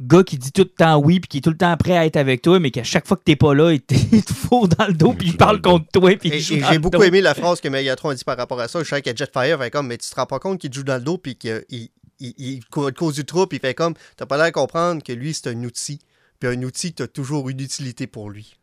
gars 0.00 0.22
qui 0.24 0.38
dit 0.38 0.52
tout 0.52 0.62
le 0.62 0.68
temps 0.68 0.98
oui 0.98 1.20
puis 1.20 1.28
qui 1.28 1.38
est 1.38 1.40
tout 1.40 1.50
le 1.50 1.56
temps 1.56 1.76
prêt 1.76 1.96
à 1.96 2.06
être 2.06 2.16
avec 2.16 2.42
toi, 2.42 2.60
mais 2.60 2.70
qu'à 2.70 2.84
chaque 2.84 3.06
fois 3.06 3.16
que 3.16 3.22
t'es 3.24 3.36
pas 3.36 3.54
là, 3.54 3.72
il 3.72 3.80
te, 3.80 3.94
il 4.12 4.24
te 4.24 4.32
fourre 4.32 4.68
dans 4.68 4.86
le 4.86 4.94
dos 4.94 5.12
puis 5.14 5.28
il 5.28 5.36
parle 5.36 5.60
contre 5.60 5.86
toi 5.92 6.16
puis 6.16 6.30
Et, 6.30 6.36
et 6.36 6.40
j'ai 6.40 6.78
beaucoup 6.78 6.98
dos. 6.98 7.02
aimé 7.02 7.20
la 7.20 7.34
phrase 7.34 7.60
que 7.60 7.68
Megatron 7.68 8.10
a 8.10 8.14
dit 8.14 8.24
par 8.24 8.36
rapport 8.36 8.60
à 8.60 8.68
ça. 8.68 8.82
Je 8.82 8.88
sais 8.88 9.02
que 9.02 9.16
Jetfire 9.16 9.58
fait 9.58 9.70
comme, 9.70 9.86
mais 9.88 9.98
tu 9.98 10.08
te 10.08 10.14
rends 10.14 10.26
pas 10.26 10.38
compte 10.38 10.60
qu'il 10.60 10.70
te 10.70 10.76
joue 10.76 10.82
dans 10.84 10.96
le 10.96 11.02
dos 11.02 11.18
puis 11.18 11.36
qu'il 11.36 11.64
il, 11.70 11.90
il, 12.20 12.34
il 12.38 12.64
cause 12.66 12.92
cause 12.92 13.14
du 13.14 13.24
trouble, 13.24 13.54
il 13.56 13.60
fait 13.60 13.74
comme, 13.74 13.94
t'as 14.16 14.26
pas 14.26 14.36
l'air 14.36 14.46
de 14.46 14.52
comprendre 14.52 15.02
que 15.02 15.12
lui, 15.12 15.34
c'est 15.34 15.48
un 15.48 15.62
outil. 15.64 16.00
Puis 16.40 16.48
un 16.50 16.62
outil, 16.62 16.92
t'as 16.92 17.06
toujours 17.06 17.48
une 17.48 17.60
utilité 17.60 18.06
pour 18.06 18.30
lui. 18.30 18.55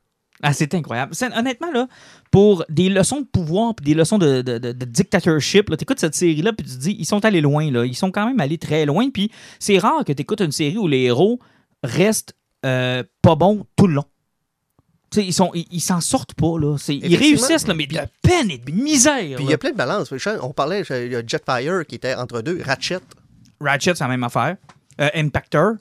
Ah, 0.45 0.51
c'est 0.53 0.73
incroyable. 0.75 1.13
Honnêtement, 1.35 1.71
là, 1.71 1.87
pour 2.29 2.65
des 2.69 2.89
leçons 2.89 3.21
de 3.21 3.25
pouvoir 3.25 3.73
puis 3.75 3.85
des 3.85 3.93
leçons 3.93 4.17
de, 4.17 4.41
de, 4.41 4.57
de- 4.57 4.73
de 4.73 4.85
dictatorship, 4.85 5.69
là, 5.69 5.77
t'écoutes 5.77 5.99
cette 5.99 6.15
série-là 6.15 6.51
puis 6.51 6.67
tu 6.67 6.73
te 6.73 6.79
dis, 6.81 6.95
ils 6.99 7.05
sont 7.05 7.23
allés 7.23 7.39
loin, 7.41 7.71
là. 7.71 7.85
Ils 7.85 7.95
sont 7.95 8.11
quand 8.11 8.25
même 8.27 8.39
allés 8.41 8.57
très 8.57 8.85
loin. 8.85 9.09
Puis 9.09 9.31
c'est 9.59 9.77
rare 9.77 10.03
que 10.05 10.11
t'écoutes 10.11 10.41
une 10.41 10.51
série 10.51 10.77
où 10.77 10.87
les 10.87 11.03
héros 11.03 11.39
restent 11.81 12.33
euh, 12.65 13.03
pas 13.21 13.35
bons 13.35 13.65
tout 13.77 13.87
le 13.87 13.93
long. 13.95 14.05
Tu 15.11 15.21
ils 15.21 15.33
sont, 15.33 15.51
ils 15.53 15.79
s'en 15.79 16.01
sortent 16.01 16.33
pas, 16.33 16.57
là. 16.59 16.75
Ils 16.89 17.15
réussissent, 17.15 17.67
là, 17.67 17.73
mais 17.73 17.85
de 17.87 17.99
peine 18.21 18.51
et 18.51 18.57
de 18.57 18.71
misère. 18.71 19.35
Puis 19.37 19.45
il 19.45 19.49
y 19.49 19.53
a 19.53 19.57
plein 19.57 19.71
de 19.71 19.77
balances. 19.77 20.11
On 20.41 20.51
parlait, 20.51 20.81
il 20.89 21.11
y 21.11 21.15
a 21.15 21.21
Jetfire 21.25 21.85
qui 21.87 21.95
était 21.95 22.15
entre 22.15 22.41
deux, 22.41 22.59
Ratchet. 22.65 22.99
Ratchet, 23.61 23.95
c'est 23.95 24.03
la 24.03 24.09
même 24.09 24.23
affaire. 24.23 24.57
Euh, 24.99 25.09
Impactor, 25.15 25.73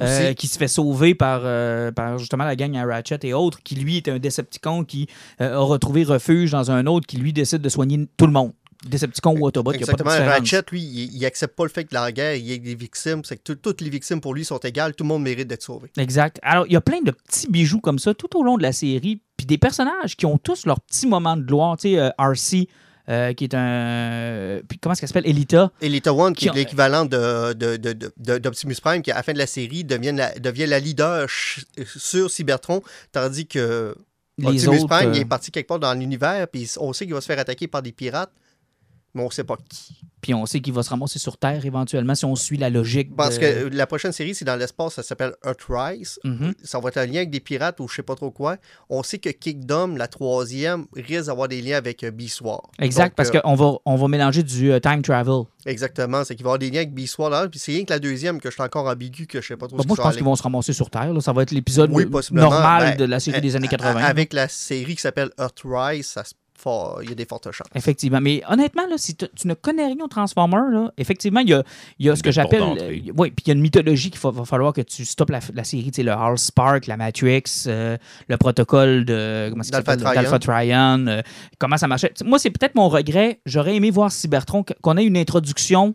euh, 0.00 0.32
qui 0.34 0.46
se 0.48 0.58
fait 0.58 0.68
sauver 0.68 1.14
par, 1.14 1.42
euh, 1.44 1.90
par 1.92 2.18
justement 2.18 2.44
la 2.44 2.56
gang 2.56 2.76
à 2.76 2.84
Ratchet 2.84 3.18
et 3.22 3.32
autres, 3.34 3.62
qui 3.62 3.74
lui 3.76 3.96
est 3.98 4.08
un 4.08 4.18
Decepticon 4.18 4.84
qui 4.84 5.06
euh, 5.40 5.54
a 5.54 5.58
retrouvé 5.58 6.04
refuge 6.04 6.50
dans 6.50 6.70
un 6.70 6.86
autre 6.86 7.06
qui 7.06 7.16
lui 7.16 7.32
décide 7.32 7.62
de 7.62 7.68
soigner 7.68 8.06
tout 8.16 8.26
le 8.26 8.32
monde. 8.32 8.52
Decepticon 8.86 9.34
ou 9.38 9.46
Autobot, 9.46 9.72
il 9.72 9.78
n'y 9.78 9.82
a 9.84 9.86
pas 9.86 9.92
de 9.92 10.02
différence. 10.02 10.28
Ratchet, 10.28 10.62
lui, 10.70 10.82
il, 10.82 11.16
il 11.16 11.24
accepte 11.24 11.56
pas 11.56 11.64
le 11.64 11.70
fait 11.70 11.84
que 11.84 11.94
la 11.94 12.12
guerre, 12.12 12.34
il 12.34 12.44
y 12.44 12.52
ait 12.52 12.58
des 12.58 12.74
victimes. 12.74 13.22
C'est 13.24 13.36
que 13.36 13.42
tout- 13.42 13.54
toutes 13.54 13.80
les 13.80 13.88
victimes 13.88 14.20
pour 14.20 14.34
lui 14.34 14.44
sont 14.44 14.58
égales. 14.58 14.94
Tout 14.94 15.04
le 15.04 15.08
monde 15.08 15.22
mérite 15.22 15.48
d'être 15.48 15.62
sauvé. 15.62 15.90
Exact. 15.96 16.38
Alors, 16.42 16.66
il 16.66 16.72
y 16.74 16.76
a 16.76 16.82
plein 16.82 17.00
de 17.00 17.10
petits 17.10 17.48
bijoux 17.50 17.80
comme 17.80 17.98
ça 17.98 18.12
tout 18.12 18.36
au 18.36 18.42
long 18.42 18.58
de 18.58 18.62
la 18.62 18.72
série, 18.72 19.22
puis 19.38 19.46
des 19.46 19.56
personnages 19.56 20.16
qui 20.16 20.26
ont 20.26 20.36
tous 20.36 20.66
leur 20.66 20.80
petit 20.82 21.06
moment 21.06 21.34
de 21.36 21.42
gloire. 21.42 21.78
Tu 21.78 21.94
sais, 21.94 22.10
RC, 22.18 22.68
euh, 23.08 23.32
qui 23.34 23.44
est 23.44 23.54
un... 23.54 24.60
Puis 24.68 24.78
comment 24.78 24.92
est-ce 24.92 25.00
qu'elle 25.00 25.08
s'appelle? 25.08 25.26
Elita. 25.28 25.70
Elita 25.80 26.12
One, 26.14 26.34
qui 26.34 26.46
Qui 26.46 26.48
est 26.48 26.54
l'équivalent 26.54 27.04
de, 27.04 27.52
de- 27.52 27.76
de- 27.76 27.92
de- 27.92 28.12
de- 28.16 28.38
d'Optimus 28.38 28.76
Prime, 28.82 29.02
qui 29.02 29.10
à 29.10 29.16
la 29.16 29.22
fin 29.22 29.32
de 29.32 29.38
la 29.38 29.46
série 29.46 29.84
devient 29.84 30.12
la, 30.16 30.32
devient 30.38 30.66
la 30.66 30.80
leader 30.80 31.26
sur 31.28 32.30
Cybertron, 32.30 32.82
tandis 33.12 33.46
que 33.46 33.94
Les 34.38 34.46
Optimus 34.66 34.78
autres... 34.78 34.88
Prime 34.88 35.10
euh, 35.10 35.14
il 35.14 35.20
est 35.20 35.24
parti 35.26 35.50
quelque 35.50 35.68
part 35.68 35.78
dans 35.78 35.92
l'univers, 35.94 36.48
puis 36.48 36.70
on 36.78 36.92
sait 36.92 37.04
qu'il 37.04 37.14
va 37.14 37.20
se 37.20 37.26
faire 37.26 37.38
attaquer 37.38 37.68
par 37.68 37.82
des 37.82 37.92
pirates, 37.92 38.32
mais 39.14 39.22
on 39.22 39.30
sait 39.30 39.44
pas 39.44 39.56
qui. 39.68 40.00
Puis 40.24 40.32
on 40.32 40.46
sait 40.46 40.60
qu'il 40.60 40.72
va 40.72 40.82
se 40.82 40.88
ramasser 40.88 41.18
sur 41.18 41.36
Terre 41.36 41.66
éventuellement 41.66 42.14
si 42.14 42.24
on 42.24 42.34
suit 42.34 42.56
la 42.56 42.70
logique. 42.70 43.14
Parce 43.14 43.36
que 43.36 43.44
euh, 43.44 43.68
la 43.70 43.86
prochaine 43.86 44.10
série, 44.12 44.34
c'est 44.34 44.46
dans 44.46 44.56
l'espace, 44.56 44.94
ça 44.94 45.02
s'appelle 45.02 45.34
Earthrise. 45.44 46.18
Mhm. 46.24 46.54
Ça 46.64 46.80
va 46.80 46.88
être 46.88 46.96
un 46.96 47.04
lien 47.04 47.16
avec 47.16 47.30
des 47.30 47.40
pirates 47.40 47.78
ou 47.78 47.88
je 47.88 47.96
sais 47.96 48.02
pas 48.02 48.14
trop 48.14 48.30
quoi. 48.30 48.56
On 48.88 49.02
sait 49.02 49.18
que 49.18 49.28
Kingdom, 49.28 49.96
la 49.96 50.08
troisième, 50.08 50.86
risque 50.96 51.26
d'avoir 51.26 51.48
des 51.48 51.60
liens 51.60 51.76
avec 51.76 52.02
euh, 52.04 52.10
Beast 52.10 52.40
War. 52.40 52.62
Exact, 52.78 53.08
Donc, 53.08 53.16
parce 53.16 53.28
euh, 53.34 53.40
qu'on 53.40 53.54
va, 53.54 53.72
on 53.84 53.96
va 53.96 54.08
mélanger 54.08 54.42
du 54.42 54.72
euh, 54.72 54.80
time 54.80 55.02
travel. 55.02 55.42
Exactement, 55.66 56.24
c'est 56.24 56.36
qu'il 56.36 56.44
va 56.44 56.48
y 56.48 56.50
avoir 56.52 56.58
des 56.58 56.70
liens 56.70 56.80
avec 56.80 57.18
War 57.18 57.28
là, 57.28 57.46
puis 57.48 57.58
c'est 57.58 57.72
rien 57.72 57.84
que 57.84 57.92
la 57.92 57.98
deuxième 57.98 58.40
que 58.40 58.48
je 58.48 58.54
suis 58.54 58.62
encore 58.62 58.86
ambigu, 58.88 59.26
que 59.26 59.42
je 59.42 59.46
sais 59.48 59.56
pas 59.58 59.66
trop 59.68 59.76
Bah, 59.76 59.82
ce 59.82 59.88
moi, 59.88 59.96
je 59.98 60.02
pense 60.02 60.14
qu'ils 60.16 60.24
vont 60.24 60.36
se 60.36 60.42
ramasser 60.42 60.72
sur 60.72 60.88
Terre. 60.88 61.12
là. 61.12 61.20
Ça 61.20 61.34
va 61.34 61.42
être 61.42 61.50
l'épisode 61.50 61.90
Oui, 61.92 62.06
normal 62.32 62.82
Ben, 62.92 62.96
de 62.96 63.04
la 63.04 63.20
série 63.20 63.42
des 63.42 63.56
années 63.56 63.66
A- 63.68 63.76
80. 63.76 64.00
là. 64.00 64.06
Avec 64.06 64.32
la 64.32 64.48
série 64.48 64.94
qui 64.96 65.02
s'appelle 65.02 65.30
Earthrise, 65.38 66.06
ça 66.06 66.24
se 66.24 66.32
il 67.02 67.08
y 67.08 67.12
a 67.12 67.14
des 67.14 67.24
fortes 67.26 67.50
chances. 67.52 67.66
Effectivement. 67.74 68.20
Mais 68.20 68.42
honnêtement, 68.48 68.84
là, 68.88 68.96
si 68.96 69.14
tu 69.16 69.26
ne 69.46 69.54
connais 69.54 69.86
rien 69.86 69.96
aux 70.02 70.08
Transformers, 70.08 70.68
là, 70.70 70.92
effectivement, 70.96 71.40
il 71.40 71.50
y 71.50 71.54
a, 71.54 71.62
il 71.98 72.06
y 72.06 72.10
a 72.10 72.16
ce 72.16 72.22
que 72.22 72.30
j'appelle. 72.32 72.62
euh, 72.62 72.96
oui, 73.16 73.30
puis 73.30 73.44
il 73.44 73.48
y 73.48 73.50
a 73.50 73.54
une 73.54 73.60
mythologie 73.60 74.10
qu'il 74.10 74.20
va, 74.20 74.30
va 74.30 74.44
falloir 74.44 74.72
que 74.72 74.80
tu 74.80 75.04
stoppes 75.04 75.30
la, 75.30 75.40
la 75.54 75.64
série. 75.64 75.84
Tu 75.90 75.96
sais, 75.96 76.02
le 76.02 76.12
Hall 76.12 76.38
Spark, 76.38 76.86
la 76.86 76.96
Matrix, 76.96 77.42
euh, 77.66 77.96
le 78.28 78.36
protocole 78.36 79.04
de. 79.04 79.48
Comment 79.50 79.62
ça 79.62 79.70
D'Alpha 79.82 79.92
s'appelle? 79.98 80.38
Trion. 80.40 81.06
Euh, 81.08 81.22
comment 81.58 81.76
ça 81.76 81.86
marchait? 81.88 82.12
Moi, 82.24 82.38
c'est 82.38 82.50
peut-être 82.50 82.74
mon 82.76 82.88
regret. 82.88 83.40
J'aurais 83.46 83.74
aimé 83.76 83.90
voir 83.90 84.10
Cybertron, 84.12 84.62
qu- 84.62 84.74
qu'on 84.80 84.96
ait 84.96 85.04
une 85.04 85.16
introduction. 85.16 85.94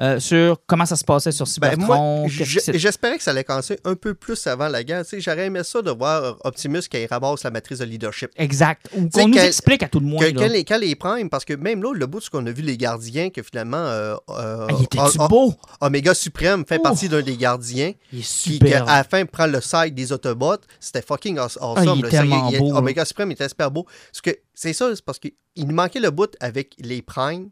Euh, 0.00 0.18
sur 0.18 0.58
comment 0.66 0.86
ça 0.86 0.96
se 0.96 1.04
passait 1.04 1.32
sur 1.32 1.44
Ben, 1.60 1.72
Cybertron. 1.72 2.26
qui 2.28 2.44
j'espérais 2.78 3.18
que 3.18 3.22
ça 3.22 3.32
allait 3.32 3.44
commencer 3.44 3.78
un 3.84 3.94
peu 3.94 4.14
plus 4.14 4.46
avant 4.46 4.68
la 4.68 4.82
guerre. 4.82 5.02
J'aurais 5.18 5.46
aimé 5.46 5.62
ça 5.64 5.82
de 5.82 5.90
voir 5.90 6.36
Optimus 6.44 6.80
qui 6.82 7.04
ramasse 7.06 7.44
la 7.44 7.50
matrice 7.50 7.78
de 7.80 7.84
leadership. 7.84 8.30
Exact. 8.36 8.88
Ou 8.96 9.08
qu'on 9.08 9.28
nous 9.28 9.36
explique 9.38 9.82
à 9.82 9.88
tout 9.88 10.00
le 10.00 10.06
monde. 10.06 10.20
Que- 10.20 10.26
là. 10.26 10.32
Quand 10.46 10.48
les, 10.52 10.64
quand 10.64 10.78
les 10.78 10.94
primes, 10.94 11.28
parce 11.28 11.44
que 11.44 11.52
même 11.54 11.82
là, 11.82 11.92
le 11.94 12.06
bout 12.06 12.20
de 12.20 12.24
ce 12.24 12.30
qu'on 12.30 12.46
a 12.46 12.50
vu, 12.50 12.62
les 12.62 12.76
gardiens, 12.76 13.30
que 13.30 13.42
finalement, 13.42 13.76
euh, 13.76 14.14
euh, 14.30 14.66
Ah, 14.70 14.74
il 14.92 15.00
O- 15.00 15.24
O- 15.24 15.28
beau? 15.28 15.54
Omega 15.80 16.14
Suprême 16.14 16.64
fait 16.66 16.78
partie 16.78 17.08
d'un 17.08 17.22
des 17.22 17.36
gardiens. 17.36 17.92
Il 18.12 18.20
est 18.20 18.22
Qui, 18.22 18.52
super. 18.54 18.88
à 18.88 18.98
la 18.98 19.04
fin, 19.04 19.24
prend 19.26 19.46
le 19.46 19.60
side 19.60 19.94
des 19.94 20.12
Autobots. 20.12 20.56
C'était 20.80 21.02
fucking 21.02 21.36
aw- 21.36 21.58
awesome. 21.60 21.74
Ah, 21.76 21.82
il 21.94 21.98
est 21.98 22.02
là. 22.02 22.08
tellement 22.08 22.48
il- 22.48 22.54
il- 22.54 22.58
beau. 22.58 22.74
Omega 22.74 23.04
Supreme 23.04 23.30
était 23.32 23.48
super 23.48 23.70
beau. 23.70 23.84
Parce 23.84 24.22
que 24.22 24.30
c'est 24.54 24.72
ça, 24.72 24.90
c'est 24.94 25.04
parce 25.04 25.18
qu'il 25.18 25.32
nous 25.58 25.74
manquait 25.74 26.00
le 26.00 26.10
bout 26.10 26.34
avec 26.40 26.74
les 26.78 27.02
primes 27.02 27.50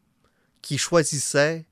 qui 0.63 0.79
choisissaient 0.79 1.65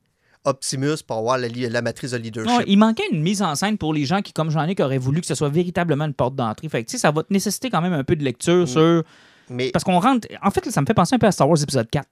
Optimus 0.47 1.03
pour 1.07 1.19
avoir 1.19 1.37
la, 1.39 1.83
matrice 1.83 2.13
de 2.13 2.17
leadership. 2.17 2.51
Non, 2.51 2.61
il 2.67 2.79
manquait 2.79 3.03
une 3.13 3.21
mise 3.23 3.43
en 3.43 3.55
scène 3.55 3.77
pour 3.77 3.93
les 3.93 4.07
gens 4.07 4.23
qui, 4.23 4.33
comme 4.33 4.49
qui 4.49 4.83
auraient 4.83 4.97
voulu 4.99 5.21
que 5.21 5.27
ce 5.27 5.35
soit 5.35 5.49
véritablement 5.51 6.07
une 6.07 6.15
porte 6.15 6.35
d'entrée. 6.35 6.69
Fait 6.69 6.85
que, 6.85 6.97
ça 6.97 7.11
va 7.11 7.23
te 7.23 7.33
nécessiter 7.33 7.69
quand 7.69 7.83
même 7.83 7.93
un 7.93 8.05
peu 8.05 8.17
de 8.17 8.25
lecture 8.25 8.63
Mm. 8.63 8.67
sur. 8.67 9.03
Mais, 9.51 9.71
Parce 9.71 9.85
qu'on 9.85 10.01
rentre. 10.01 10.27
En 10.43 10.51
fait, 10.51 10.69
ça 10.71 10.81
me 10.81 10.87
fait 10.87 10.95
penser 10.95 11.15
un 11.15 11.19
peu 11.19 11.27
à 11.27 11.33
Star 11.33 11.49
Wars 11.49 11.63
épisode 11.63 11.89
4. 11.91 12.09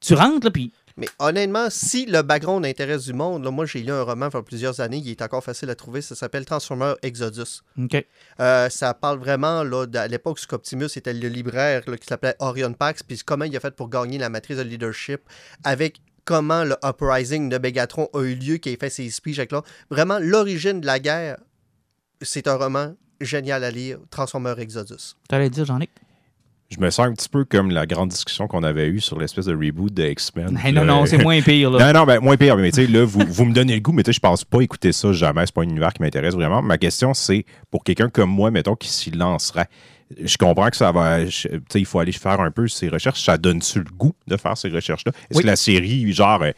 Tu 0.00 0.14
rentres, 0.14 0.44
là, 0.46 0.50
puis. 0.50 0.72
mais 0.96 1.08
honnêtement, 1.20 1.68
si 1.70 2.06
le 2.06 2.22
background 2.22 2.66
intéresse 2.66 3.04
du 3.04 3.12
monde, 3.12 3.44
là, 3.44 3.50
moi 3.52 3.64
j'ai 3.66 3.80
lu 3.82 3.92
un 3.92 4.02
roman 4.02 4.28
il 4.28 4.34
y 4.34 4.36
a 4.38 4.42
plusieurs 4.42 4.80
années, 4.80 4.96
il 4.98 5.08
est 5.10 5.22
encore 5.22 5.44
facile 5.44 5.70
à 5.70 5.76
trouver, 5.76 6.02
ça 6.02 6.16
s'appelle 6.16 6.44
Transformer 6.44 6.94
Exodus. 7.02 7.60
Euh, 8.40 8.68
ça 8.68 8.92
parle 8.94 9.18
vraiment 9.18 9.62
là, 9.62 9.86
de- 9.86 9.98
à 9.98 10.08
l'époque 10.08 10.38
où 10.50 10.54
Optimus 10.54 10.86
était 10.96 11.12
le 11.14 11.28
libraire 11.28 11.82
là, 11.86 11.96
qui 11.96 12.06
s'appelait 12.06 12.34
Orion 12.40 12.72
Pax, 12.72 13.02
puis 13.04 13.18
comment 13.24 13.44
il 13.44 13.56
a 13.56 13.60
fait 13.60 13.74
pour 13.76 13.88
gagner 13.88 14.18
la 14.18 14.28
matrice 14.28 14.56
de 14.58 14.62
leadership, 14.62 15.20
avec 15.62 15.98
comment 16.24 16.64
le 16.64 16.76
uprising 16.84 17.48
de 17.48 17.58
Megatron 17.58 18.08
a 18.14 18.22
eu 18.22 18.34
lieu, 18.34 18.56
qui 18.56 18.72
a 18.72 18.76
fait 18.76 18.90
ses 18.90 19.10
speeches 19.10 19.38
avec 19.38 19.52
là. 19.52 19.62
Vraiment, 19.90 20.18
l'origine 20.20 20.80
de 20.80 20.86
la 20.86 20.98
guerre, 20.98 21.38
c'est 22.20 22.46
un 22.48 22.56
roman 22.56 22.94
génial 23.20 23.64
à 23.64 23.70
lire, 23.70 23.98
Transformer 24.10 24.54
Exodus. 24.58 25.14
T'allais 25.28 25.50
dire, 25.50 25.64
Jean-Nic? 25.64 25.90
Je 26.72 26.80
me 26.80 26.88
sens 26.88 27.06
un 27.06 27.12
petit 27.12 27.28
peu 27.28 27.44
comme 27.44 27.70
la 27.70 27.84
grande 27.84 28.08
discussion 28.08 28.48
qu'on 28.48 28.62
avait 28.62 28.88
eue 28.88 29.00
sur 29.00 29.18
l'espèce 29.18 29.44
de 29.44 29.54
reboot 29.54 29.92
de 29.92 30.04
X-Men. 30.04 30.58
Hey, 30.64 30.72
non, 30.72 30.86
non, 30.86 31.04
c'est 31.04 31.18
moins 31.18 31.42
pire. 31.42 31.70
Là. 31.70 31.78
Non, 31.92 32.00
non, 32.00 32.06
ben, 32.06 32.18
moins 32.20 32.38
pire. 32.38 32.56
Mais 32.56 32.72
tu 32.72 32.86
sais, 32.86 32.90
là, 32.90 33.04
vous, 33.04 33.20
vous 33.28 33.44
me 33.44 33.52
donnez 33.52 33.74
le 33.74 33.80
goût, 33.80 33.92
mais 33.92 34.02
tu 34.02 34.08
sais, 34.08 34.14
je 34.14 34.20
pense 34.20 34.42
pas 34.42 34.62
écouter 34.62 34.92
ça 34.92 35.12
jamais. 35.12 35.44
C'est 35.44 35.54
pas 35.54 35.60
un 35.60 35.64
univers 35.64 35.92
qui 35.92 36.00
m'intéresse 36.00 36.32
vraiment. 36.32 36.62
Ma 36.62 36.78
question, 36.78 37.12
c'est 37.12 37.44
pour 37.70 37.84
quelqu'un 37.84 38.08
comme 38.08 38.30
moi, 38.30 38.50
mettons, 38.50 38.74
qui 38.74 38.88
s'y 38.88 39.10
lancerait. 39.10 39.68
Je 40.22 40.36
comprends 40.36 40.68
que 40.70 40.76
ça 40.76 40.90
va. 40.92 41.24
je- 41.26 41.48
Tu 41.48 41.60
sais, 41.70 41.80
il 41.80 41.86
faut 41.86 41.98
aller 41.98 42.12
faire 42.12 42.40
un 42.40 42.50
peu 42.50 42.68
ses 42.68 42.88
recherches. 42.88 43.22
Ça 43.24 43.36
donne-tu 43.38 43.78
le 43.80 43.90
goût 43.96 44.12
de 44.26 44.36
faire 44.36 44.56
ces 44.56 44.68
recherches-là? 44.68 45.12
Est-ce 45.30 45.38
Oui. 45.38 45.42
que 45.42 45.48
la 45.48 45.56
série, 45.56 46.12
genre, 46.12 46.42
euh, 46.42 46.50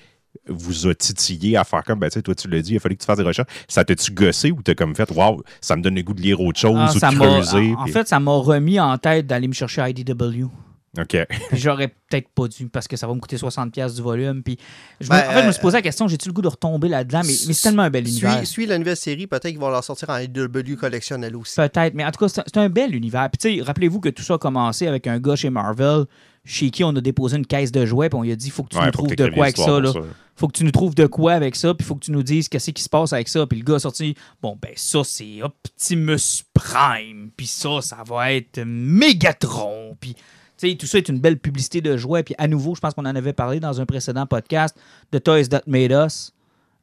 vous 0.49 0.89
a 0.89 0.95
titillé 0.95 1.57
à 1.57 1.63
faire 1.65 1.85
comme, 1.85 2.01
ben, 2.01 2.09
tu 2.09 2.15
sais, 2.15 2.23
toi, 2.23 2.35
tu 2.35 2.49
l'as 2.49 2.61
dit, 2.61 2.73
il 2.73 2.77
a 2.77 2.81
fallu 2.81 2.97
que 2.97 3.01
tu 3.03 3.07
fasses 3.07 3.19
des 3.19 3.25
recherches. 3.25 3.49
Ça 3.69 3.85
t'a-tu 3.85 4.11
gossé 4.11 4.51
ou 4.51 4.61
t'as 4.63 4.75
comme 4.75 4.95
fait, 4.97 5.09
waouh, 5.13 5.43
ça 5.61 5.77
me 5.77 5.83
donne 5.83 5.95
le 5.95 6.03
goût 6.03 6.13
de 6.15 6.21
lire 6.21 6.41
autre 6.41 6.59
chose 6.59 6.77
Ah, 6.77 6.91
ou 6.93 6.99
ça 6.99 7.11
de 7.11 7.17
m'a- 7.17 7.25
creuser? 7.27 7.73
en 7.79 7.85
puis- 7.85 7.93
fait, 7.93 8.09
ça 8.09 8.19
m'a 8.19 8.33
remis 8.33 8.81
en 8.81 8.99
tête 8.99 9.27
d'aller 9.29 9.47
me 9.49 9.53
chercher 9.53 9.83
IDW. 9.89 10.49
OK. 10.99 11.17
Puis 11.51 11.59
j'aurais 11.59 11.89
peut-être 11.89 12.29
pas 12.29 12.47
dû 12.49 12.69
parce 12.69 12.87
que 12.87 12.97
ça 12.97 13.07
va 13.07 13.15
me 13.15 13.21
coûter 13.21 13.37
60$ 13.37 13.95
du 13.97 14.03
volume. 14.03 14.43
Puis 14.43 14.59
je 15.01 15.07
me- 15.07 15.11
Ben, 15.11 15.29
en 15.29 15.33
fait, 15.33 15.43
je 15.43 15.47
me 15.47 15.53
suis 15.53 15.59
euh, 15.59 15.63
posé 15.63 15.77
la 15.79 15.83
question 15.83 16.07
j'ai-tu 16.09 16.29
le 16.29 16.33
goût 16.35 16.43
de 16.43 16.49
retomber 16.49 16.89
là-dedans? 16.89 17.23
Mais, 17.25 17.35
mais 17.47 17.53
c'est 17.53 17.63
tellement 17.63 17.83
un 17.83 17.91
bel 17.91 18.07
univers. 18.07 18.37
Suis, 18.39 18.47
suis 18.47 18.67
la 18.67 18.79
nouvelle 18.79 18.97
série, 18.97 19.27
peut-être 19.27 19.49
qu'ils 19.49 19.59
vont 19.59 19.71
leur 19.71 19.83
sortir 19.85 20.11
en 20.11 20.15
AW 20.15 20.77
collectionnel 20.79 21.35
aussi. 21.37 21.57
Peut-être, 21.57 21.95
mais 21.95 22.05
en 22.05 22.11
tout 22.11 22.25
cas, 22.25 22.29
c'est 22.47 22.57
un 22.59 22.69
bel 22.69 22.95
univers. 22.95 23.29
Puis 23.31 23.51
tu 23.51 23.59
sais, 23.59 23.63
rappelez-vous 23.65 24.01
que 24.01 24.09
tout 24.11 24.23
ça 24.23 24.35
a 24.35 24.39
commencé 24.39 24.87
avec 24.87 25.07
un 25.07 25.19
gars 25.19 25.37
chez 25.37 25.51
Marvel 25.51 26.05
chez 26.47 26.69
qui 26.71 26.85
on 26.85 26.91
a 26.91 27.01
déposé 27.01 27.39
une 27.39 27.47
caisse 27.47 27.73
de 27.73 27.87
jouets 27.87 28.11
puis 28.11 28.19
on 28.19 28.23
lui 28.23 28.31
a 28.31 28.37
dit 28.37 28.51
faut 28.51 28.65
que 28.65 28.69
tu 28.69 28.77
Ouais, 28.77 28.83
nous 28.85 28.93
faut 28.93 28.99
trouves 28.99 29.09
que 29.09 29.15
de 29.15 29.31
quoi 29.31 29.45
avec 29.47 29.57
ça 29.57 29.81
là. 29.81 29.93
pour 29.95 30.05
Faut 30.37 30.49
que 30.49 30.53
tu 30.59 30.65
nous 30.65 30.73
trouves 30.73 30.95
de 30.95 31.07
quoi 31.07 31.33
avec 31.33 31.57
ça 31.57 31.73
puis 31.73 31.87
faut 31.87 31.95
que 31.95 32.05
tu 32.05 32.13
nous 32.13 32.23
dises 32.23 32.51
qu'est-ce 32.51 32.71
qui 32.71 32.83
se 32.83 32.89
passe 32.91 33.15
avec 33.15 33.29
ça. 33.29 33.47
Puis 33.47 33.59
le 33.61 33.65
gars 33.65 33.77
a 33.77 33.79
sorti 33.79 34.15
bon 34.43 34.59
ben 34.61 34.73
ça 34.77 35.01
c'est 35.05 35.41
Optimus 35.43 36.43
Prime 36.53 37.31
puis 37.35 37.47
ça 37.47 37.81
ça 37.81 37.97
va 38.07 38.35
être 38.35 38.61
Megatron 38.63 39.97
puis 40.01 40.15
tout 40.61 40.87
ça 40.87 40.99
est 40.99 41.09
une 41.09 41.21
belle 41.21 41.39
publicité 41.39 41.81
de 41.81 41.97
jouets. 41.97 42.23
Puis 42.23 42.35
à 42.39 42.49
nouveau, 42.49 42.75
je 42.75 42.81
pense 42.81 42.95
qu'on 42.95 43.07
en 43.07 43.17
avait 43.17 43.33
parlé 43.33 43.61
dans 43.61 43.81
un 43.81 43.87
précédent 43.87 44.27
podcast 44.27 44.77
de 45.13 45.19
Toys 45.19 45.47
That 45.49 45.63
Made 45.67 45.93
Us. 45.93 46.33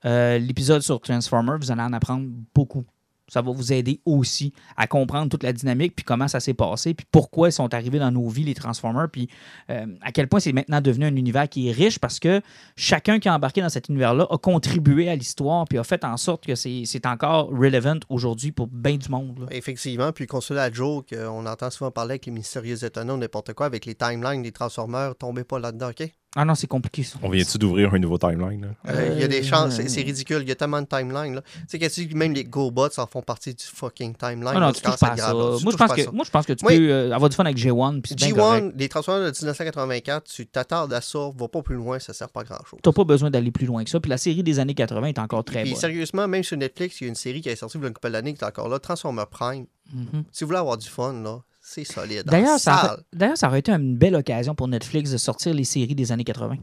Euh, 0.06 0.38
L'épisode 0.40 0.82
sur 0.82 1.00
Transformers, 1.00 1.60
vous 1.60 1.72
allez 1.72 1.82
en 1.82 1.94
apprendre 1.94 2.28
beaucoup. 2.54 2.84
Ça 3.32 3.42
va 3.42 3.54
vous 3.54 3.72
aider 3.72 4.02
aussi 4.04 4.52
à 4.76 4.88
comprendre 4.88 5.30
toute 5.30 5.44
la 5.44 5.54
dynamique, 5.54 5.96
puis 5.96 6.04
comment 6.04 6.28
ça 6.28 6.42
s'est 6.42 6.54
passé, 6.54 6.94
puis 6.94 7.06
pourquoi 7.10 7.48
ils 7.48 7.54
sont 7.54 7.74
arrivés 7.74 7.98
dans 7.98 8.12
nos 8.12 8.28
vies, 8.28 8.44
les 8.44 8.54
Transformers, 8.54 9.08
puis 9.10 9.30
euh, 9.70 9.86
à 10.02 10.12
quel 10.12 10.28
point 10.28 10.42
c'est 10.42 10.52
maintenant 10.52 10.82
devenu 10.82 11.06
un 11.06 11.16
univers 11.16 11.48
qui 11.48 11.70
est 11.70 11.72
riche 11.72 11.98
parce 11.98 12.20
que 12.20 12.42
chacun 12.76 13.20
qui 13.20 13.30
a 13.30 13.34
embarqué 13.34 13.62
dans 13.62 13.70
cet 13.70 13.88
univers-là 13.88 14.28
a 14.30 14.38
contribué 14.38 15.08
à 15.08 15.16
l'histoire, 15.16 15.66
puis 15.66 15.78
a 15.78 15.86
fait 15.86 16.04
en 16.04 16.18
sorte 16.18 16.46
que 16.46 16.56
c'est 16.56 17.06
encore 17.06 17.48
relevant 17.48 18.00
aujourd'hui 18.10 18.52
pour 18.52 18.68
bien 18.68 18.98
du 18.98 19.08
monde. 19.08 19.48
Effectivement, 19.50 20.12
puis 20.12 20.28
consuler 20.28 20.60
à 20.60 20.70
Joe, 20.70 21.06
qu'on 21.10 21.46
entend 21.46 21.70
souvent 21.70 21.92
parler 21.92 22.12
avec 22.12 22.26
les 22.26 22.34
mystérieux 22.34 22.84
étonnants, 22.84 23.16
n'importe 23.16 23.54
quoi, 23.54 23.66
avec 23.66 23.86
les 23.86 23.96
timelines 23.96 24.42
des 24.42 24.52
Transformers, 24.52 25.16
tombez 25.16 25.46
pas 25.46 25.58
là-dedans, 25.58 25.92
OK? 25.92 26.12
Ah 26.36 26.46
non, 26.46 26.56
c'est 26.56 26.68
compliqué 26.68 27.04
ça. 27.04 27.20
On 27.22 27.30
vient-tu 27.30 27.58
d'ouvrir 27.58 27.94
un 27.94 28.00
nouveau 28.00 28.18
timeline? 28.18 28.74
Euh, 28.88 29.10
Il 29.16 29.20
y 29.20 29.24
a 29.24 29.28
des 29.28 29.42
Euh, 29.42 29.44
chances, 29.44 29.76
c'est- 29.82 30.02
ridicule, 30.02 30.40
il 30.44 30.48
y 30.48 30.52
a 30.52 30.56
tellement 30.56 30.82
de 30.82 30.88
timelines. 30.88 31.36
là. 31.36 31.42
Tu 31.42 31.50
sais, 31.68 31.80
que 31.80 31.88
tu- 31.94 32.16
même 32.16 32.34
les 32.34 32.46
GoBots 32.46 32.88
en 32.98 33.06
font 33.06 33.22
partie 33.22 33.54
du 33.54 33.64
fucking 33.66 34.16
timeline. 34.16 34.48
Ah 34.48 34.54
non, 34.54 34.60
là, 34.68 34.72
tu 34.74 34.82
touches 34.82 34.98
pas 34.98 35.18
ça. 35.18 35.32
Tu 35.32 35.64
Moi 35.64 35.72
je, 35.74 35.78
pense 35.78 35.94
que, 35.94 36.04
ça. 36.04 36.12
moi, 36.12 36.24
je 36.26 36.32
pense 36.32 36.46
que 36.46 36.54
tu 36.54 36.66
Oui. 36.66 36.78
peux 36.78 36.90
euh, 36.90 37.12
avoir 37.14 37.30
du 37.30 37.36
fun 37.36 37.44
avec 37.44 37.58
G1, 37.58 38.00
puis 38.02 38.16
c'est 38.18 38.26
bien 38.28 38.34
correct. 38.34 38.64
G1, 38.66 38.72
les 38.78 38.88
Transformers 38.88 39.26
de 39.32 39.38
1984, 39.38 40.24
tu 40.32 40.48
t'attardes 40.48 40.94
à 40.94 41.02
ça, 41.02 41.20
va 41.36 41.48
pas 41.50 41.62
plus 41.62 41.76
loin, 41.76 42.00
ça 42.00 42.14
sert 42.14 42.30
pas 42.30 42.42
à 42.42 42.44
grand-chose. 42.46 42.80
T'as 42.82 42.92
pas 42.94 43.04
besoin 43.04 43.30
d'aller 43.30 43.52
plus 43.52 43.66
loin 43.66 43.84
que 43.84 43.90
ça. 43.90 44.00
Puis 44.00 44.10
la 44.10 44.18
série 44.18 44.42
des 44.44 44.60
années 44.60 44.74
80 44.74 45.08
est 45.08 45.20
encore 45.20 45.44
très 45.44 45.64
Puis 45.64 45.72
bonne. 45.72 45.80
sérieusement, 45.82 46.28
même 46.30 46.44
sur 46.44 46.56
Netflix, 46.58 47.02
il 47.02 47.04
y 47.04 47.08
a 47.08 47.10
une 47.10 47.16
série 47.16 47.42
qui 47.42 47.50
est 47.50 47.56
sortie 47.58 47.78
il 47.78 47.82
y 47.82 47.84
a 47.84 47.88
une 47.90 47.94
couple 47.94 48.12
d'années 48.12 48.34
qui 48.34 48.42
est 48.42 48.48
encore 48.48 48.70
là, 48.70 48.80
Transformers 48.80 49.28
Prime. 49.28 49.66
Mhm. 49.94 50.24
Si 50.32 50.44
vous 50.44 50.48
voulez 50.48 50.60
avoir 50.60 50.78
du 50.78 50.88
fun, 50.88 51.12
là, 51.22 51.40
c'est 51.74 51.84
solide. 51.86 52.24
D'ailleurs, 52.26 52.60
ça, 52.60 52.98
d'ailleurs, 53.14 53.38
ça 53.38 53.48
aurait 53.48 53.60
été 53.60 53.72
une 53.72 53.96
belle 53.98 54.16
occasion 54.16 54.56
pour 54.56 54.68
Netflix 54.68 55.12
de 55.12 55.18
sortir 55.18 55.54
les 55.54 55.64
séries 55.64 55.96
des 55.96 56.12
années 56.12 56.24
80. 56.24 56.58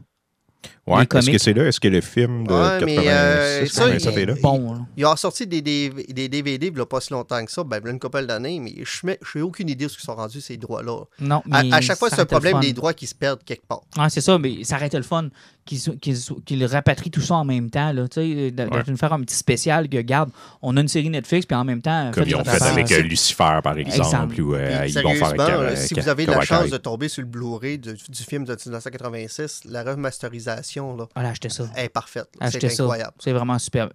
Ouais, 0.87 1.03
est-ce 1.03 1.29
que 1.31 1.37
c'est 1.37 1.53
là? 1.53 1.67
Est-ce 1.67 1.79
que 1.79 1.87
le 1.87 2.01
film 2.01 2.45
de 2.45 2.51
Ouais, 2.53 2.83
mais, 2.83 2.97
euh, 2.97 3.59
86, 3.61 3.69
ça, 3.73 3.81
combien 3.83 3.95
il- 3.95 4.01
ça 4.01 4.11
fait 4.11 4.25
là? 4.25 4.33
Bon, 4.41 4.73
là. 4.73 4.79
Il 4.97 5.05
a 5.05 5.15
sorti 5.15 5.47
des, 5.47 5.61
des, 5.61 5.89
des 5.89 6.27
DVD 6.27 6.67
il 6.67 6.73
n'y 6.73 6.81
a 6.81 6.85
pas 6.85 6.99
si 6.99 7.13
longtemps 7.13 7.43
que 7.45 7.51
ça, 7.51 7.63
ben, 7.63 7.79
il 7.81 7.85
y 7.85 7.87
a 7.87 7.91
une 7.91 7.99
couple 7.99 8.25
d'années, 8.25 8.59
mais 8.59 8.73
je 8.83 9.05
n'ai 9.37 9.41
aucune 9.41 9.69
idée 9.69 9.85
de 9.85 9.89
ce 9.89 9.95
qu'ils 9.97 10.03
sont 10.05 10.15
rendus, 10.15 10.41
ces 10.41 10.57
droits-là. 10.57 11.03
Non, 11.21 11.41
À, 11.51 11.63
mais 11.63 11.73
à 11.73 11.79
chaque 11.79 11.97
fois, 11.97 12.09
c'est 12.09 12.19
un 12.19 12.25
problème 12.25 12.59
des 12.59 12.73
droits 12.73 12.93
qui 12.93 13.07
se 13.07 13.15
perdent 13.15 13.43
quelque 13.45 13.65
part. 13.67 13.81
Ouais, 13.97 14.09
c'est 14.09 14.19
ça, 14.21 14.37
mais 14.37 14.63
ça 14.65 14.75
aurait 14.75 14.87
été 14.87 14.97
le 14.97 15.03
fun 15.03 15.29
qu'ils 15.77 16.17
qu'ils 16.45 16.65
rapatrient 16.65 17.11
tout 17.11 17.21
ça 17.21 17.35
en 17.35 17.45
même 17.45 17.69
temps. 17.69 17.91
Là, 17.93 18.07
tu 18.07 18.15
sais, 18.21 18.51
de, 18.51 18.63
de 18.65 18.69
Ouais. 18.69 18.97
faire 18.97 19.13
un 19.13 19.21
petit 19.21 19.35
spécial 19.35 19.87
que, 19.87 19.97
regarde, 19.97 20.31
on 20.61 20.75
a 20.77 20.81
une 20.81 20.87
série 20.87 21.09
Netflix, 21.09 21.45
puis 21.45 21.55
en 21.55 21.63
même 21.63 21.81
temps. 21.81 22.11
Comme 22.13 22.23
ils 22.27 22.35
ont 22.35 22.43
fait 22.43 22.61
avec 22.63 22.91
euh, 22.91 23.01
Lucifer, 23.01 23.59
par 23.63 23.77
exemple, 23.77 23.97
Exemple. 24.05 24.41
ou 24.41 24.55
euh, 24.55 24.85
ils 24.87 24.99
vont 25.01 25.13
faire 25.13 25.27
avec 25.29 25.39
euh, 25.39 25.75
si 25.75 25.93
vous 25.93 26.09
avez 26.09 26.25
la 26.25 26.41
chance 26.41 26.69
de 26.69 26.77
tomber 26.77 27.07
sur 27.09 27.21
le 27.21 27.27
Blu-ray 27.27 27.77
du 27.77 27.95
film 28.27 28.45
de 28.45 28.51
1986, 28.53 29.61
la 29.65 29.83
remasterisation 29.83 30.95
là, 30.95 31.07
Voilà, 31.15 31.29
achetez 31.29 31.49
ça. 31.49 31.69
est 31.75 31.89
parfaite. 31.89 32.27
Achetez 32.39 32.69
C'est 32.69 32.75
ça. 32.75 32.83
incroyable. 32.83 33.13
C'est 33.19 33.31
vraiment 33.33 33.59
super. 33.59 33.89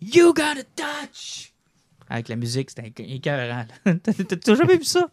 You 0.00 0.32
got 0.32 0.42
a 0.58 0.64
touch! 0.76 1.52
Avec 2.10 2.28
la 2.28 2.36
musique, 2.36 2.70
c'était 2.70 2.88
éc- 2.88 3.14
écœurant. 3.16 3.64
T'as 3.84 4.54
jamais 4.54 4.78
vu 4.78 4.84
ça? 4.84 5.08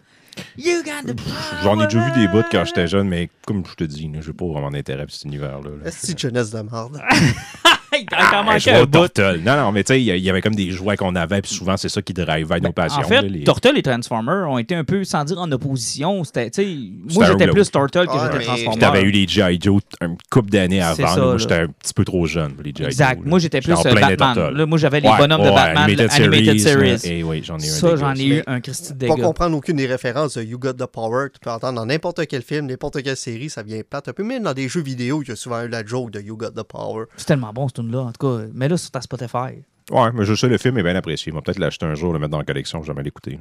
You 0.57 0.83
got 0.83 1.03
the 1.07 1.17
J'en 1.63 1.79
ai 1.81 1.87
déjà 1.87 2.05
vu 2.05 2.11
des 2.19 2.27
bouts 2.27 2.43
quand 2.51 2.65
j'étais 2.65 2.87
jeune, 2.87 3.07
mais 3.07 3.29
comme 3.45 3.63
je 3.65 3.75
te 3.75 3.83
dis, 3.83 4.11
j'ai 4.21 4.33
pas 4.33 4.45
vraiment 4.45 4.71
d'intérêt 4.71 5.03
pour 5.05 5.13
cet 5.13 5.25
univers-là. 5.25 5.69
là. 5.83 5.91
Jeunesse 6.17 6.51
de 6.51 6.61
merde? 6.61 7.01
Hey, 7.95 8.05
Ah, 8.11 8.43
manqué 8.43 8.59
je 8.59 8.69
un 8.71 8.73
vois 8.77 8.85
bout. 8.85 9.07
Turtle. 9.07 9.41
Non, 9.45 9.55
non, 9.57 9.71
mais 9.71 9.83
tu 9.83 9.93
sais, 9.93 10.01
il 10.01 10.05
y 10.19 10.29
avait 10.29 10.41
comme 10.41 10.55
des 10.55 10.71
jouets 10.71 10.97
qu'on 10.97 11.15
avait, 11.15 11.41
puis 11.41 11.53
souvent, 11.53 11.77
c'est 11.77 11.89
ça 11.89 12.01
qui 12.01 12.13
drivait 12.13 12.59
nos 12.59 12.71
passions. 12.71 12.99
Ben, 13.01 13.05
En 13.05 13.09
fait, 13.09 13.21
là, 13.21 13.27
les- 13.27 13.43
Turtle 13.43 13.77
et 13.77 13.81
Transformers 13.81 14.49
ont 14.49 14.57
été 14.57 14.75
un 14.75 14.83
peu, 14.83 15.03
sans 15.03 15.23
dire 15.23 15.39
en 15.39 15.51
opposition, 15.51 16.23
c'était, 16.23 16.49
tu 16.49 16.61
sais, 16.63 16.67
C'était 17.07 17.13
moi 17.15 17.25
un 17.25 17.31
j'étais 17.31 17.47
plus. 17.47 17.71
Turtle 17.71 18.07
que 18.07 18.13
j'étais. 18.13 18.45
Puis 18.69 18.77
t'avais 18.79 19.01
eu 19.03 19.11
les 19.11 19.27
G.I. 19.27 19.59
Joe 19.61 19.81
une 20.01 20.17
couple 20.29 20.49
d'années 20.49 20.81
C'est 20.95 21.03
avant. 21.03 21.13
ça. 21.15 21.21
Moi, 21.21 21.37
j'étais 21.37 21.53
un 21.55 21.67
petit 21.67 21.93
peu 21.93 22.05
trop 22.05 22.25
jeune 22.25 22.51
pour 22.53 22.63
les 22.63 22.73
G.I. 22.75 22.85
Exact. 22.87 23.17
Joe, 23.19 23.25
Moi 23.27 23.37
là. 23.39 23.41
j'étais 23.43 23.61
plus 23.61 23.73
euh, 23.73 23.93
Batman. 24.15 24.65
Moi 24.65 24.77
j'avais 24.77 24.99
les 24.99 25.07
Ouais, 25.09 25.17
bonhommes 25.17 25.43
de 25.43 25.49
Batman, 25.49 25.83
Animated 25.83 26.11
Series, 26.11 26.59
Series. 26.59 26.99
Et 27.05 27.23
oui, 27.23 27.41
j'en 27.43 27.57
ai 27.57 27.65
eu 27.65 27.69
un 27.69 27.71
Ça, 27.71 27.91
des 27.91 27.97
j'en 27.97 28.13
ai 28.15 28.25
eu 28.25 28.43
un 28.47 28.59
Christy 28.59 28.93
de 28.93 29.07
Pas 29.07 29.15
comprendre 29.15 29.55
aucune 29.57 29.77
des 29.77 29.85
références 29.87 30.37
de 30.37 30.43
You 30.43 30.57
Got 30.57 30.73
the 30.73 30.85
Power. 30.85 31.27
Tu 31.33 31.39
peux 31.39 31.49
entendre 31.49 31.73
dans 31.79 31.85
n'importe 31.85 32.25
quel 32.27 32.41
film, 32.41 32.65
n'importe 32.67 33.01
quelle 33.03 33.17
série, 33.17 33.49
ça 33.49 33.63
vient 33.63 33.81
plate. 33.89 34.07
Un 34.09 34.13
peu 34.13 34.23
même 34.23 34.43
dans 34.43 34.53
des 34.53 34.67
jeux 34.67 34.81
vidéo, 34.81 35.21
il 35.23 35.29
y 35.29 35.31
a 35.31 35.35
souvent 35.35 35.61
eu 35.63 35.67
la 35.69 35.85
joke 35.85 36.11
de 36.11 36.21
You 36.21 36.37
Got 36.37 36.51
the 36.51 36.63
Power. 36.63 37.05
C'est 37.17 37.25
tellement 37.25 37.51
bon 37.53 37.67
ce 37.67 37.81
tune-là, 37.85 37.99
en 38.01 38.11
tout 38.11 38.27
cas. 38.27 38.45
Mais 38.53 38.67
là, 38.67 38.77
sur 38.77 38.91
ta 38.91 39.01
Spotify. 39.01 39.63
Ouais, 39.91 40.11
mais 40.13 40.25
je 40.25 40.33
sais, 40.33 40.47
le 40.47 40.57
film 40.57 40.77
est 40.77 40.83
bien 40.83 40.95
apprécié. 40.95 41.31
On 41.31 41.35
va 41.35 41.41
peut-être 41.41 41.59
l'acheter 41.59 41.85
un 41.85 41.95
jour, 41.95 42.11
le 42.13 42.19
mettre 42.19 42.31
dans 42.31 42.39
la 42.39 42.45
collection, 42.45 42.81
jamais 42.83 43.03
l'écouter. 43.03 43.31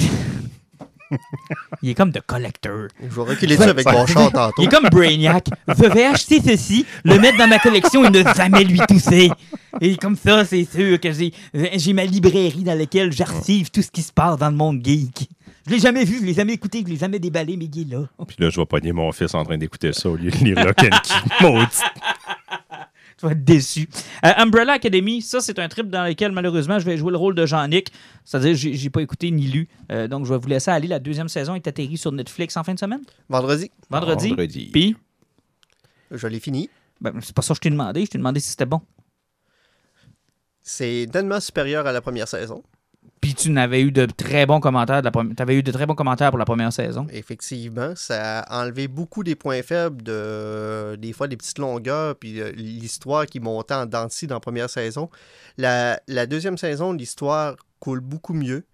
là. 0.00 0.06
Il 1.82 1.90
est 1.90 1.94
comme 1.94 2.10
de 2.10 2.20
collector. 2.20 2.88
Je 3.00 3.08
vais 3.14 3.22
reculer 3.22 3.60
avec 3.60 3.86
mon 3.86 4.06
char 4.06 4.32
tantôt. 4.32 4.62
Il 4.62 4.64
est 4.64 4.68
comme 4.68 4.88
Brainiac. 4.88 5.48
Je 5.68 5.86
vais 5.86 6.04
acheter 6.06 6.40
ceci, 6.40 6.86
le 7.04 7.18
mettre 7.18 7.38
dans 7.38 7.46
ma 7.46 7.58
collection 7.58 8.04
et 8.04 8.10
ne 8.10 8.22
jamais 8.34 8.64
lui 8.64 8.78
tousser. 8.80 9.30
Et 9.80 9.96
comme 9.96 10.16
ça, 10.16 10.44
c'est 10.44 10.64
sûr 10.64 10.98
que 11.00 11.12
j'ai 11.12 11.32
j'ai 11.74 11.92
ma 11.92 12.04
librairie 12.04 12.62
dans 12.62 12.76
laquelle 12.76 13.12
j'archive 13.12 13.70
tout 13.70 13.82
ce 13.82 13.90
qui 13.90 14.02
se 14.02 14.12
passe 14.12 14.38
dans 14.38 14.50
le 14.50 14.56
monde 14.56 14.80
geek. 14.84 15.28
Je 15.66 15.72
l'ai 15.72 15.78
jamais 15.78 16.04
vu, 16.04 16.18
je 16.20 16.24
l'ai 16.26 16.34
jamais 16.34 16.52
écouté, 16.52 16.82
je 16.84 16.90
l'ai 16.90 16.98
jamais 16.98 17.18
déballé, 17.18 17.56
mais 17.56 17.64
il 17.72 17.80
est 17.82 17.94
là. 17.94 18.04
Puis 18.26 18.36
là, 18.38 18.50
je 18.50 18.60
vais 18.60 18.66
pogner 18.66 18.92
mon 18.92 19.10
fils 19.12 19.34
en 19.34 19.44
train 19.44 19.56
d'écouter 19.56 19.92
ça 19.92 20.10
au 20.10 20.16
lieu 20.16 20.30
de 20.30 20.36
lire 20.36 20.62
Lock 20.62 20.78
and 20.82 20.96
Key. 21.02 21.48
Maudit. 23.24 23.24
Tu 23.24 23.28
vas 23.28 23.32
être 23.32 23.44
déçu. 23.44 23.88
Euh, 24.24 24.32
Umbrella 24.36 24.74
Academy, 24.74 25.22
ça, 25.22 25.40
c'est 25.40 25.58
un 25.58 25.68
trip 25.68 25.88
dans 25.88 26.04
lequel, 26.04 26.32
malheureusement, 26.32 26.78
je 26.78 26.84
vais 26.84 26.96
jouer 26.96 27.10
le 27.10 27.16
rôle 27.16 27.34
de 27.34 27.46
Jean-Nic. 27.46 27.90
C'est-à-dire, 28.24 28.54
j'ai 28.54 28.74
j'ai 28.74 28.90
pas 28.90 29.00
écouté 29.02 29.30
ni 29.30 29.46
lu. 29.46 29.68
Euh, 29.92 30.08
donc, 30.08 30.26
je 30.26 30.32
vais 30.32 30.38
vous 30.38 30.48
laisser 30.48 30.70
aller. 30.70 30.88
La 30.88 30.98
deuxième 30.98 31.28
saison 31.28 31.54
est 31.54 31.66
atterrie 31.66 31.96
sur 31.96 32.12
Netflix 32.12 32.56
en 32.56 32.64
fin 32.64 32.74
de 32.74 32.78
semaine. 32.78 33.02
Vendredi, 33.28 33.70
Vendredi. 33.90 34.28
Vendredi. 34.28 34.70
Puis, 34.72 34.96
je 36.10 36.26
l'ai 36.26 36.40
fini. 36.40 36.68
ben, 37.00 37.12
c'est 37.22 37.34
pas 37.34 37.42
ça 37.42 37.54
que 37.54 37.56
je 37.56 37.60
t'ai 37.62 37.70
demandé. 37.70 38.04
Je 38.04 38.10
t'ai 38.10 38.18
demandé 38.18 38.40
si 38.40 38.50
c'était 38.50 38.66
bon. 38.66 38.80
C'est 40.60 41.06
tellement 41.12 41.40
supérieur 41.40 41.86
à 41.86 41.92
la 41.92 42.00
première 42.00 42.28
saison. 42.28 42.62
Puis 43.20 43.34
tu 43.34 43.50
n'avais 43.50 43.80
eu 43.80 43.90
de 43.90 44.06
très 44.06 44.44
bons 44.46 44.60
commentaires. 44.60 45.02
Pour 46.30 46.38
la 46.38 46.44
première 46.44 46.72
saison. 46.72 47.06
Effectivement, 47.10 47.94
ça 47.96 48.40
a 48.40 48.62
enlevé 48.62 48.86
beaucoup 48.86 49.24
des 49.24 49.34
points 49.34 49.62
faibles, 49.62 50.02
de, 50.02 50.96
des 50.96 51.12
fois 51.12 51.26
des 51.26 51.36
petites 51.36 51.58
longueurs, 51.58 52.16
puis 52.16 52.40
euh, 52.40 52.52
l'histoire 52.52 53.26
qui 53.26 53.40
montait 53.40 53.74
en 53.74 53.86
dents 53.86 54.06
dans 54.06 54.34
la 54.34 54.40
première 54.40 54.68
saison. 54.68 55.08
La 55.56 55.98
deuxième 56.26 56.58
saison, 56.58 56.92
l'histoire 56.92 57.56
coule 57.80 58.00
beaucoup 58.00 58.34
mieux. 58.34 58.64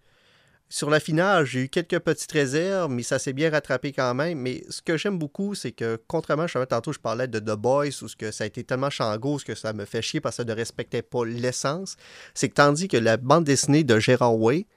Sur 0.73 0.89
la 0.89 1.01
finale, 1.01 1.47
j'ai 1.47 1.65
eu 1.65 1.69
quelques 1.69 1.99
petites 1.99 2.31
réserves, 2.31 2.93
mais 2.93 3.03
ça 3.03 3.19
s'est 3.19 3.33
bien 3.33 3.51
rattrapé 3.51 3.93
quand 3.93 4.15
même. 4.15 4.39
Mais 4.39 4.63
ce 4.71 4.81
que 4.81 4.97
j'aime 4.97 5.19
beaucoup, 5.19 5.57
c'est 5.57 5.73
que, 5.73 6.01
contrairement, 6.07 6.47
je 6.47 6.53
savais 6.53 6.67
tantôt, 6.67 6.93
je 6.93 7.01
parlais 7.01 7.27
de 7.27 7.41
The 7.41 7.57
Boys, 7.57 7.89
où 8.03 8.09
ce 8.09 8.15
que 8.15 8.31
ça 8.31 8.45
a 8.45 8.47
été 8.47 8.63
tellement 8.63 8.89
changos 8.89 9.41
que 9.45 9.57
ça 9.57 9.73
me 9.73 9.85
fait 9.85 10.01
chier 10.01 10.21
parce 10.21 10.37
que 10.37 10.45
ça 10.45 10.49
ne 10.49 10.55
respectait 10.55 11.03
pas 11.03 11.25
l'essence, 11.25 11.97
c'est 12.35 12.49
que 12.49 12.55
tandis 12.55 12.87
que 12.87 12.97
la 12.97 13.17
bande 13.17 13.43
dessinée 13.43 13.83
de 13.83 13.99
Gérard 13.99 14.39
Way, 14.39 14.69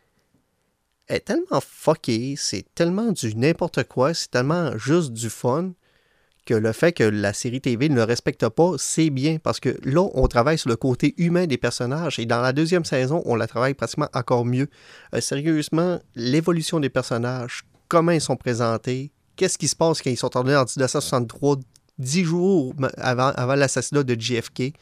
est 1.09 1.25
tellement 1.25 1.61
fucké, 1.61 2.35
c'est 2.37 2.65
tellement 2.73 3.11
du 3.11 3.35
n'importe 3.35 3.83
quoi, 3.83 4.15
c'est 4.15 4.31
tellement 4.31 4.75
juste 4.77 5.11
du 5.11 5.29
fun 5.29 5.73
que 6.45 6.53
le 6.53 6.71
fait 6.73 6.91
que 6.91 7.03
la 7.03 7.33
série 7.33 7.61
TV 7.61 7.89
ne 7.89 7.95
le 7.95 8.03
respecte 8.03 8.47
pas, 8.49 8.71
c'est 8.77 9.09
bien 9.09 9.37
parce 9.41 9.59
que 9.59 9.77
là, 9.83 10.07
on 10.13 10.27
travaille 10.27 10.57
sur 10.57 10.69
le 10.69 10.75
côté 10.75 11.13
humain 11.17 11.47
des 11.47 11.57
personnages 11.57 12.19
et 12.19 12.25
dans 12.25 12.41
la 12.41 12.53
deuxième 12.53 12.85
saison, 12.85 13.21
on 13.25 13.35
la 13.35 13.47
travaille 13.47 13.73
pratiquement 13.73 14.09
encore 14.13 14.45
mieux. 14.45 14.67
Euh, 15.15 15.21
sérieusement, 15.21 15.99
l'évolution 16.15 16.79
des 16.79 16.89
personnages, 16.89 17.63
comment 17.87 18.11
ils 18.11 18.21
sont 18.21 18.35
présentés, 18.35 19.11
qu'est-ce 19.35 19.57
qui 19.57 19.67
se 19.67 19.75
passe 19.75 20.01
quand 20.01 20.09
ils 20.09 20.17
sont 20.17 20.29
tournés 20.29 20.55
en 20.55 20.65
1963, 20.65 21.57
dix 21.97 22.23
jours 22.23 22.73
avant, 22.97 23.55
l'assassinat 23.55 24.03
de 24.03 24.19
JFK. 24.19 24.73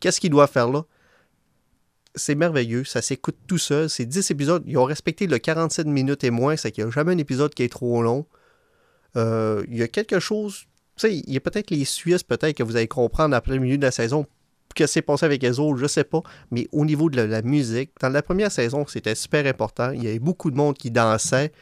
Qu'est-ce 0.00 0.20
qu'ils 0.20 0.30
doivent 0.30 0.50
faire 0.50 0.68
là? 0.70 0.84
C'est 2.16 2.34
merveilleux, 2.34 2.84
ça 2.84 3.02
s'écoute 3.02 3.36
tout 3.46 3.58
seul. 3.58 3.90
C'est 3.90 4.06
10 4.06 4.30
épisodes. 4.30 4.62
Ils 4.66 4.78
ont 4.78 4.84
respecté 4.84 5.26
le 5.26 5.38
47 5.38 5.86
minutes 5.86 6.22
et 6.22 6.30
moins, 6.30 6.56
c'est 6.56 6.70
qu'il 6.70 6.84
n'y 6.84 6.90
a 6.90 6.92
jamais 6.92 7.12
un 7.12 7.18
épisode 7.18 7.52
qui 7.54 7.64
est 7.64 7.68
trop 7.68 8.02
long. 8.02 8.26
Euh, 9.16 9.64
il 9.68 9.78
y 9.78 9.82
a 9.82 9.88
quelque 9.88 10.20
chose. 10.20 10.66
Sais, 10.96 11.16
il 11.16 11.32
y 11.32 11.36
a 11.36 11.40
peut-être 11.40 11.70
les 11.70 11.84
Suisses, 11.84 12.22
peut-être 12.22 12.56
que 12.56 12.62
vous 12.62 12.76
allez 12.76 12.88
comprendre 12.88 13.34
après 13.34 13.54
le 13.54 13.60
milieu 13.60 13.76
de 13.76 13.82
la 13.82 13.90
saison 13.90 14.26
que 14.74 14.86
c'est 14.86 15.02
passé 15.02 15.24
avec 15.24 15.42
les 15.42 15.60
autres, 15.60 15.78
je 15.78 15.86
sais 15.86 16.04
pas. 16.04 16.22
Mais 16.50 16.66
au 16.72 16.84
niveau 16.84 17.08
de 17.08 17.20
la, 17.20 17.42
musique, 17.42 17.92
dans 18.00 18.08
la 18.08 18.22
première 18.22 18.50
saison, 18.50 18.84
c'était 18.86 19.14
super 19.14 19.46
important. 19.46 19.92
Il 19.92 20.02
y 20.02 20.08
avait 20.08 20.18
beaucoup 20.18 20.50
de 20.50 20.56
monde 20.56 20.76
qui 20.76 20.90
dansait 20.90 21.52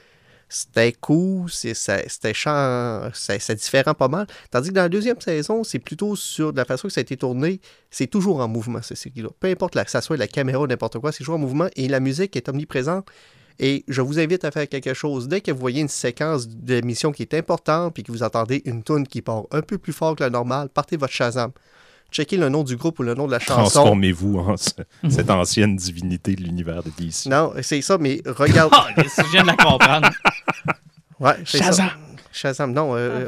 c'était 0.53 0.92
cool, 0.92 1.51
c'était 1.51 2.35
chant, 2.35 3.11
c'est 3.14 3.55
différent 3.55 3.95
pas 3.95 4.09
mal. 4.09 4.27
Tandis 4.51 4.68
que 4.68 4.75
dans 4.75 4.83
la 4.83 4.90
deuxième 4.90 5.18
saison, 5.18 5.64
c'est 5.64 5.79
plutôt 5.79 6.14
sur 6.14 6.53
la 6.53 6.66
façon 6.66 6.88
que 6.88 6.92
ça 6.92 7.01
a 7.01 7.03
été 7.03 7.16
tourné, 7.16 7.59
c'est 7.90 8.07
toujours 8.07 8.40
en 8.40 8.49
mouvement, 8.49 8.83
ce 8.83 8.92
là 8.92 9.29
Peu 9.40 9.49
importe 9.49 9.83
que 9.83 9.90
ça 9.90 10.03
soit 10.03 10.18
la 10.18 10.27
caméra 10.27 10.61
ou 10.61 10.66
n'importe 10.66 10.99
quoi, 10.99 11.11
c'est 11.11 11.18
toujours 11.18 11.37
en 11.37 11.38
mouvement 11.38 11.68
et 11.75 11.88
la 11.88 12.01
musique 12.01 12.37
est 12.37 12.51
omniprésente. 12.51 13.07
Et 13.59 13.85
je 13.88 14.01
vous 14.01 14.19
invite 14.19 14.45
à 14.45 14.51
faire 14.51 14.69
quelque 14.69 14.95
chose. 14.95 15.29
Dès 15.29 15.41
que 15.41 15.51
vous 15.51 15.59
voyez 15.61 15.81
une 15.81 15.88
séquence 15.88 16.49
d'émission 16.49 17.12
qui 17.12 17.23
est 17.23 17.35
importante 17.35 17.95
puis 17.95 18.03
que 18.03 18.12
vous 18.12 18.23
entendez 18.23 18.62
une 18.65 18.83
tune 18.83 19.07
qui 19.07 19.23
part 19.23 19.45
un 19.51 19.62
peu 19.62 19.79
plus 19.79 19.93
fort 19.93 20.17
que 20.17 20.25
la 20.25 20.31
normale, 20.31 20.69
partez 20.69 20.97
votre 20.97 21.12
Shazam 21.12 21.53
checkez 22.12 22.37
le 22.37 22.49
nom 22.49 22.62
du 22.62 22.77
groupe 22.77 22.99
ou 23.01 23.03
le 23.03 23.15
nom 23.15 23.27
de 23.27 23.33
la 23.33 23.41
chanson. 23.41 23.62
Transformez-vous 23.62 24.38
en 24.38 24.57
cette 24.57 25.31
ancienne 25.31 25.75
divinité 25.75 26.35
de 26.37 26.43
l'univers 26.43 26.83
de 26.83 26.91
DC. 26.91 27.27
Non, 27.27 27.53
c'est 27.62 27.81
ça, 27.81 27.99
mais 27.99 28.21
regarde. 28.27 28.73
oh, 28.75 29.03
je 29.17 29.31
viens 29.33 29.43
de 29.43 29.49
la 29.49 29.57
comprendre. 29.57 30.11
ouais, 31.21 31.35
Shazam. 31.45 31.88
Ça. 31.88 31.93
Shazam, 32.33 32.73
non. 32.73 32.95
Euh, 32.97 33.27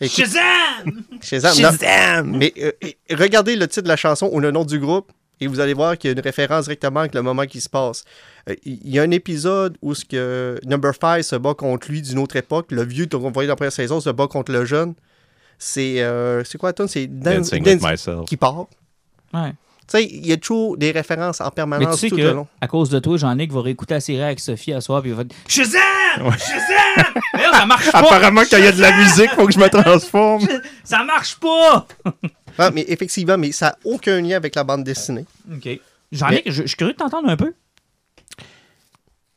écoute, 0.00 0.16
Shazam! 0.16 1.02
Shazam! 1.20 1.54
Shazam! 1.54 2.36
Mais 2.36 2.52
euh, 2.58 2.72
regardez 3.10 3.56
le 3.56 3.68
titre 3.68 3.82
de 3.82 3.88
la 3.88 3.96
chanson 3.96 4.30
ou 4.32 4.40
le 4.40 4.50
nom 4.50 4.64
du 4.64 4.78
groupe 4.78 5.12
et 5.42 5.46
vous 5.48 5.60
allez 5.60 5.74
voir 5.74 5.98
qu'il 5.98 6.08
y 6.08 6.12
a 6.12 6.16
une 6.16 6.22
référence 6.22 6.64
directement 6.64 7.00
avec 7.00 7.14
le 7.14 7.22
moment 7.22 7.44
qui 7.46 7.60
se 7.60 7.68
passe. 7.68 8.04
Euh, 8.48 8.54
il 8.64 8.88
y 8.88 8.98
a 8.98 9.02
un 9.02 9.10
épisode 9.10 9.76
où 9.82 9.94
ce 9.94 10.04
que 10.04 10.60
Number 10.64 10.92
5 10.98 11.22
se 11.22 11.36
bat 11.36 11.54
contre 11.54 11.90
lui 11.90 12.00
d'une 12.00 12.18
autre 12.18 12.36
époque. 12.36 12.66
Le 12.70 12.84
vieux 12.84 13.06
qu'on 13.06 13.30
voyait 13.30 13.48
dans 13.48 13.52
la 13.52 13.56
première 13.56 13.72
saison 13.72 14.00
se 14.00 14.10
bat 14.10 14.28
contre 14.28 14.52
le 14.52 14.64
jeune. 14.64 14.94
C'est 15.58 16.00
euh, 16.02 16.44
c'est 16.44 16.58
quoi 16.58 16.72
tune? 16.72 16.88
C'est 16.88 17.06
Dancing 17.06 17.64
with 17.64 17.82
Myself. 17.82 18.24
qui 18.26 18.36
part. 18.36 18.66
Ouais. 19.34 19.50
Tu 19.88 19.98
sais, 19.98 20.04
il 20.04 20.26
y 20.26 20.32
a 20.32 20.36
toujours 20.36 20.76
des 20.76 20.92
références 20.92 21.40
en 21.40 21.50
permanence 21.50 21.88
Mais 21.88 21.94
tu 21.94 21.98
sais 22.00 22.08
tout 22.08 22.16
que, 22.16 22.22
le 22.22 22.32
long. 22.32 22.46
À 22.60 22.68
cause 22.68 22.88
de 22.88 23.00
toi, 23.00 23.16
Jean-Nic 23.16 23.52
va 23.52 23.62
réécouter 23.62 23.94
la 23.94 24.00
série 24.00 24.22
avec 24.22 24.38
Sophie 24.38 24.72
à 24.72 24.80
soir 24.80 25.02
puis 25.02 25.10
il 25.10 25.16
va 25.16 25.24
dire 25.24 25.36
Shazam! 25.48 25.80
Shazam! 26.38 27.04
Mais 27.34 27.42
là, 27.42 27.52
ça 27.52 27.66
marche 27.66 27.90
pas! 27.92 27.98
Apparemment, 27.98 28.42
quand 28.48 28.58
il 28.58 28.64
y 28.64 28.68
a 28.68 28.72
de 28.72 28.80
la 28.80 28.96
musique, 28.96 29.30
faut 29.30 29.46
que 29.46 29.52
je 29.52 29.58
me 29.58 29.68
transforme. 29.82 30.46
ça 30.84 31.02
marche 31.04 31.36
pas! 31.40 31.86
ah, 32.58 32.70
mais 32.70 32.84
effectivement, 32.88 33.38
mais 33.38 33.52
ça 33.52 33.66
n'a 33.66 33.78
aucun 33.84 34.20
lien 34.20 34.36
avec 34.36 34.54
la 34.54 34.64
bande 34.64 34.84
dessinée. 34.84 35.24
OK. 35.52 35.80
Jean-Nic, 36.10 36.42
je, 36.46 36.62
je 36.62 36.66
suis 36.66 36.76
curieux 36.76 36.92
de 36.92 36.98
t'entendre 36.98 37.28
un 37.28 37.36
peu. 37.36 37.52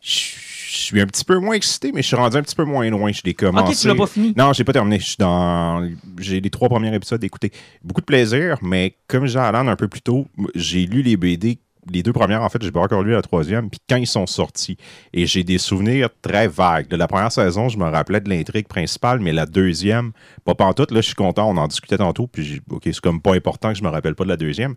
Je 0.01 0.36
je 0.75 0.82
suis 0.91 1.01
un 1.01 1.08
petit 1.08 1.23
peu 1.23 1.39
moins 1.39 1.56
excité, 1.56 1.91
mais 1.91 2.01
je 2.01 2.08
suis 2.08 2.15
rendu 2.15 2.38
un 2.38 2.43
petit 2.43 2.56
peu 2.56 2.63
moins 2.63 2.88
loin. 2.89 3.12
Je 3.12 3.21
l'ai 3.23 3.34
commencé. 3.34 3.71
Ok, 3.71 3.80
tu 3.80 3.88
l'as 3.88 3.95
pas 3.95 4.08
fini. 4.08 4.34
Non, 4.38 4.54
j'ai 4.54 4.63
pas 4.63 4.73
terminé. 4.73 4.99
Je 4.99 5.06
suis 5.06 5.17
dans. 5.17 5.89
J'ai 6.19 6.41
les 6.41 6.49
trois 6.49 6.69
premiers 6.69 6.93
épisodes 6.93 7.19
d'écouter. 7.19 7.51
Beaucoup 7.84 8.01
de 8.01 8.06
plaisir, 8.06 8.58
mais 8.62 8.95
comme 9.08 9.25
j'ai 9.25 9.39
Alan 9.39 9.67
un 9.67 9.75
peu 9.75 9.88
plus 9.88 10.01
tôt, 10.01 10.28
j'ai 10.54 10.86
lu 10.86 11.01
les 11.01 11.17
BD. 11.17 11.58
Les 11.91 12.02
deux 12.02 12.13
premières, 12.13 12.41
en 12.41 12.50
fait, 12.50 12.62
j'ai 12.62 12.71
pas 12.71 12.82
encore 12.82 13.04
lu 13.04 13.12
la 13.12 13.21
troisième, 13.21 13.69
puis 13.69 13.80
quand 13.88 13.98
ils 13.98 14.08
sont 14.08 14.26
sortis. 14.26 14.78
Et 15.13 15.26
j'ai 15.26 15.43
des 15.43 15.58
souvenirs 15.58 16.10
très 16.21 16.48
vagues. 16.48 16.88
De 16.88 16.95
la 16.95 17.08
première 17.08 17.32
saison, 17.32 17.69
je 17.69 17.78
me 17.78 17.86
rappelais 17.86 18.21
de 18.21 18.30
l'intrigue 18.30 18.67
principale, 18.67 19.19
mais 19.19 19.32
la 19.32 19.45
deuxième, 19.45 20.12
pas 20.45 20.56
pantoute, 20.56 20.91
là, 20.91 21.02
je 21.02 21.08
suis 21.08 21.15
content, 21.15 21.50
on 21.50 21.58
en 21.58 21.67
discutait 21.67 21.98
tantôt, 21.98 22.28
puis 22.28 22.62
OK, 22.69 22.84
c'est 22.86 23.00
comme 23.00 23.21
pas 23.21 23.36
important 23.36 23.71
que 23.71 23.78
je 23.78 23.84
me 23.84 23.89
rappelle 23.89 24.15
pas 24.15 24.24
de 24.24 24.30
la 24.30 24.38
deuxième. 24.38 24.76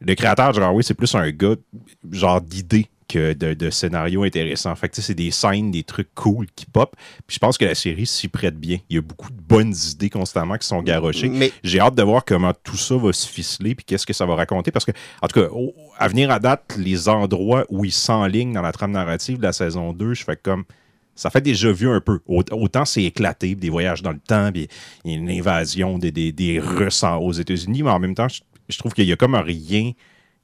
Le 0.00 0.14
créateur, 0.14 0.52
genre, 0.52 0.74
oui, 0.74 0.84
c'est 0.84 0.94
plus 0.94 1.14
un 1.14 1.30
gars, 1.30 1.54
genre, 2.10 2.40
d'idées 2.40 2.86
que 3.08 3.32
de, 3.32 3.70
scénarios 3.70 4.22
intéressants. 4.24 4.74
Fait 4.74 4.88
que 4.88 5.00
c'est 5.00 5.14
des 5.14 5.30
scènes, 5.30 5.70
des 5.70 5.82
trucs 5.82 6.14
cool 6.14 6.46
qui 6.54 6.66
pop. 6.66 6.94
Puis 7.26 7.34
je 7.34 7.38
pense 7.38 7.58
que 7.58 7.64
la 7.64 7.74
série 7.74 8.06
s'y 8.06 8.28
prête 8.28 8.58
bien. 8.58 8.78
Il 8.88 8.96
y 8.96 8.98
a 8.98 9.02
beaucoup 9.02 9.30
de 9.30 9.40
bonnes 9.40 9.74
idées 9.92 10.10
constamment 10.10 10.56
qui 10.56 10.66
sont 10.66 10.82
garochées. 10.82 11.28
Mais... 11.28 11.52
J'ai 11.62 11.80
hâte 11.80 11.94
de 11.94 12.02
voir 12.02 12.24
comment 12.24 12.52
tout 12.62 12.76
ça 12.76 12.96
va 12.96 13.12
se 13.12 13.28
ficeler 13.28 13.74
puis 13.74 13.84
qu'est-ce 13.84 14.06
que 14.06 14.12
ça 14.12 14.26
va 14.26 14.34
raconter. 14.34 14.70
Parce 14.70 14.84
que, 14.84 14.92
en 15.22 15.28
tout 15.28 15.40
cas, 15.40 15.48
à 15.98 16.08
venir 16.08 16.30
à 16.30 16.38
date, 16.38 16.76
les 16.78 17.08
endroits 17.08 17.64
où 17.68 17.84
ils 17.84 17.92
s'enlignent 17.92 18.52
dans 18.52 18.62
la 18.62 18.72
trame 18.72 18.92
narrative 18.92 19.38
de 19.38 19.42
la 19.42 19.52
saison 19.52 19.92
2, 19.92 20.14
je 20.14 20.24
fais 20.24 20.36
comme 20.36 20.64
ça 21.14 21.30
fait 21.30 21.40
déjà 21.40 21.72
vu 21.72 21.88
un 21.88 22.00
peu. 22.00 22.20
Autant 22.26 22.84
c'est 22.84 23.02
éclaté, 23.02 23.54
des 23.54 23.70
voyages 23.70 24.02
dans 24.02 24.12
le 24.12 24.18
temps, 24.18 24.52
puis 24.52 24.68
une 25.04 25.30
invasion 25.30 25.98
des, 25.98 26.12
des, 26.12 26.30
des 26.30 26.60
Russes 26.60 27.04
aux 27.04 27.32
États-Unis, 27.32 27.82
mais 27.82 27.90
en 27.90 27.98
même 27.98 28.14
temps, 28.14 28.28
je, 28.28 28.42
je 28.68 28.78
trouve 28.78 28.92
qu'il 28.92 29.06
y 29.06 29.12
a 29.12 29.16
comme 29.16 29.34
un 29.34 29.42
rien 29.42 29.92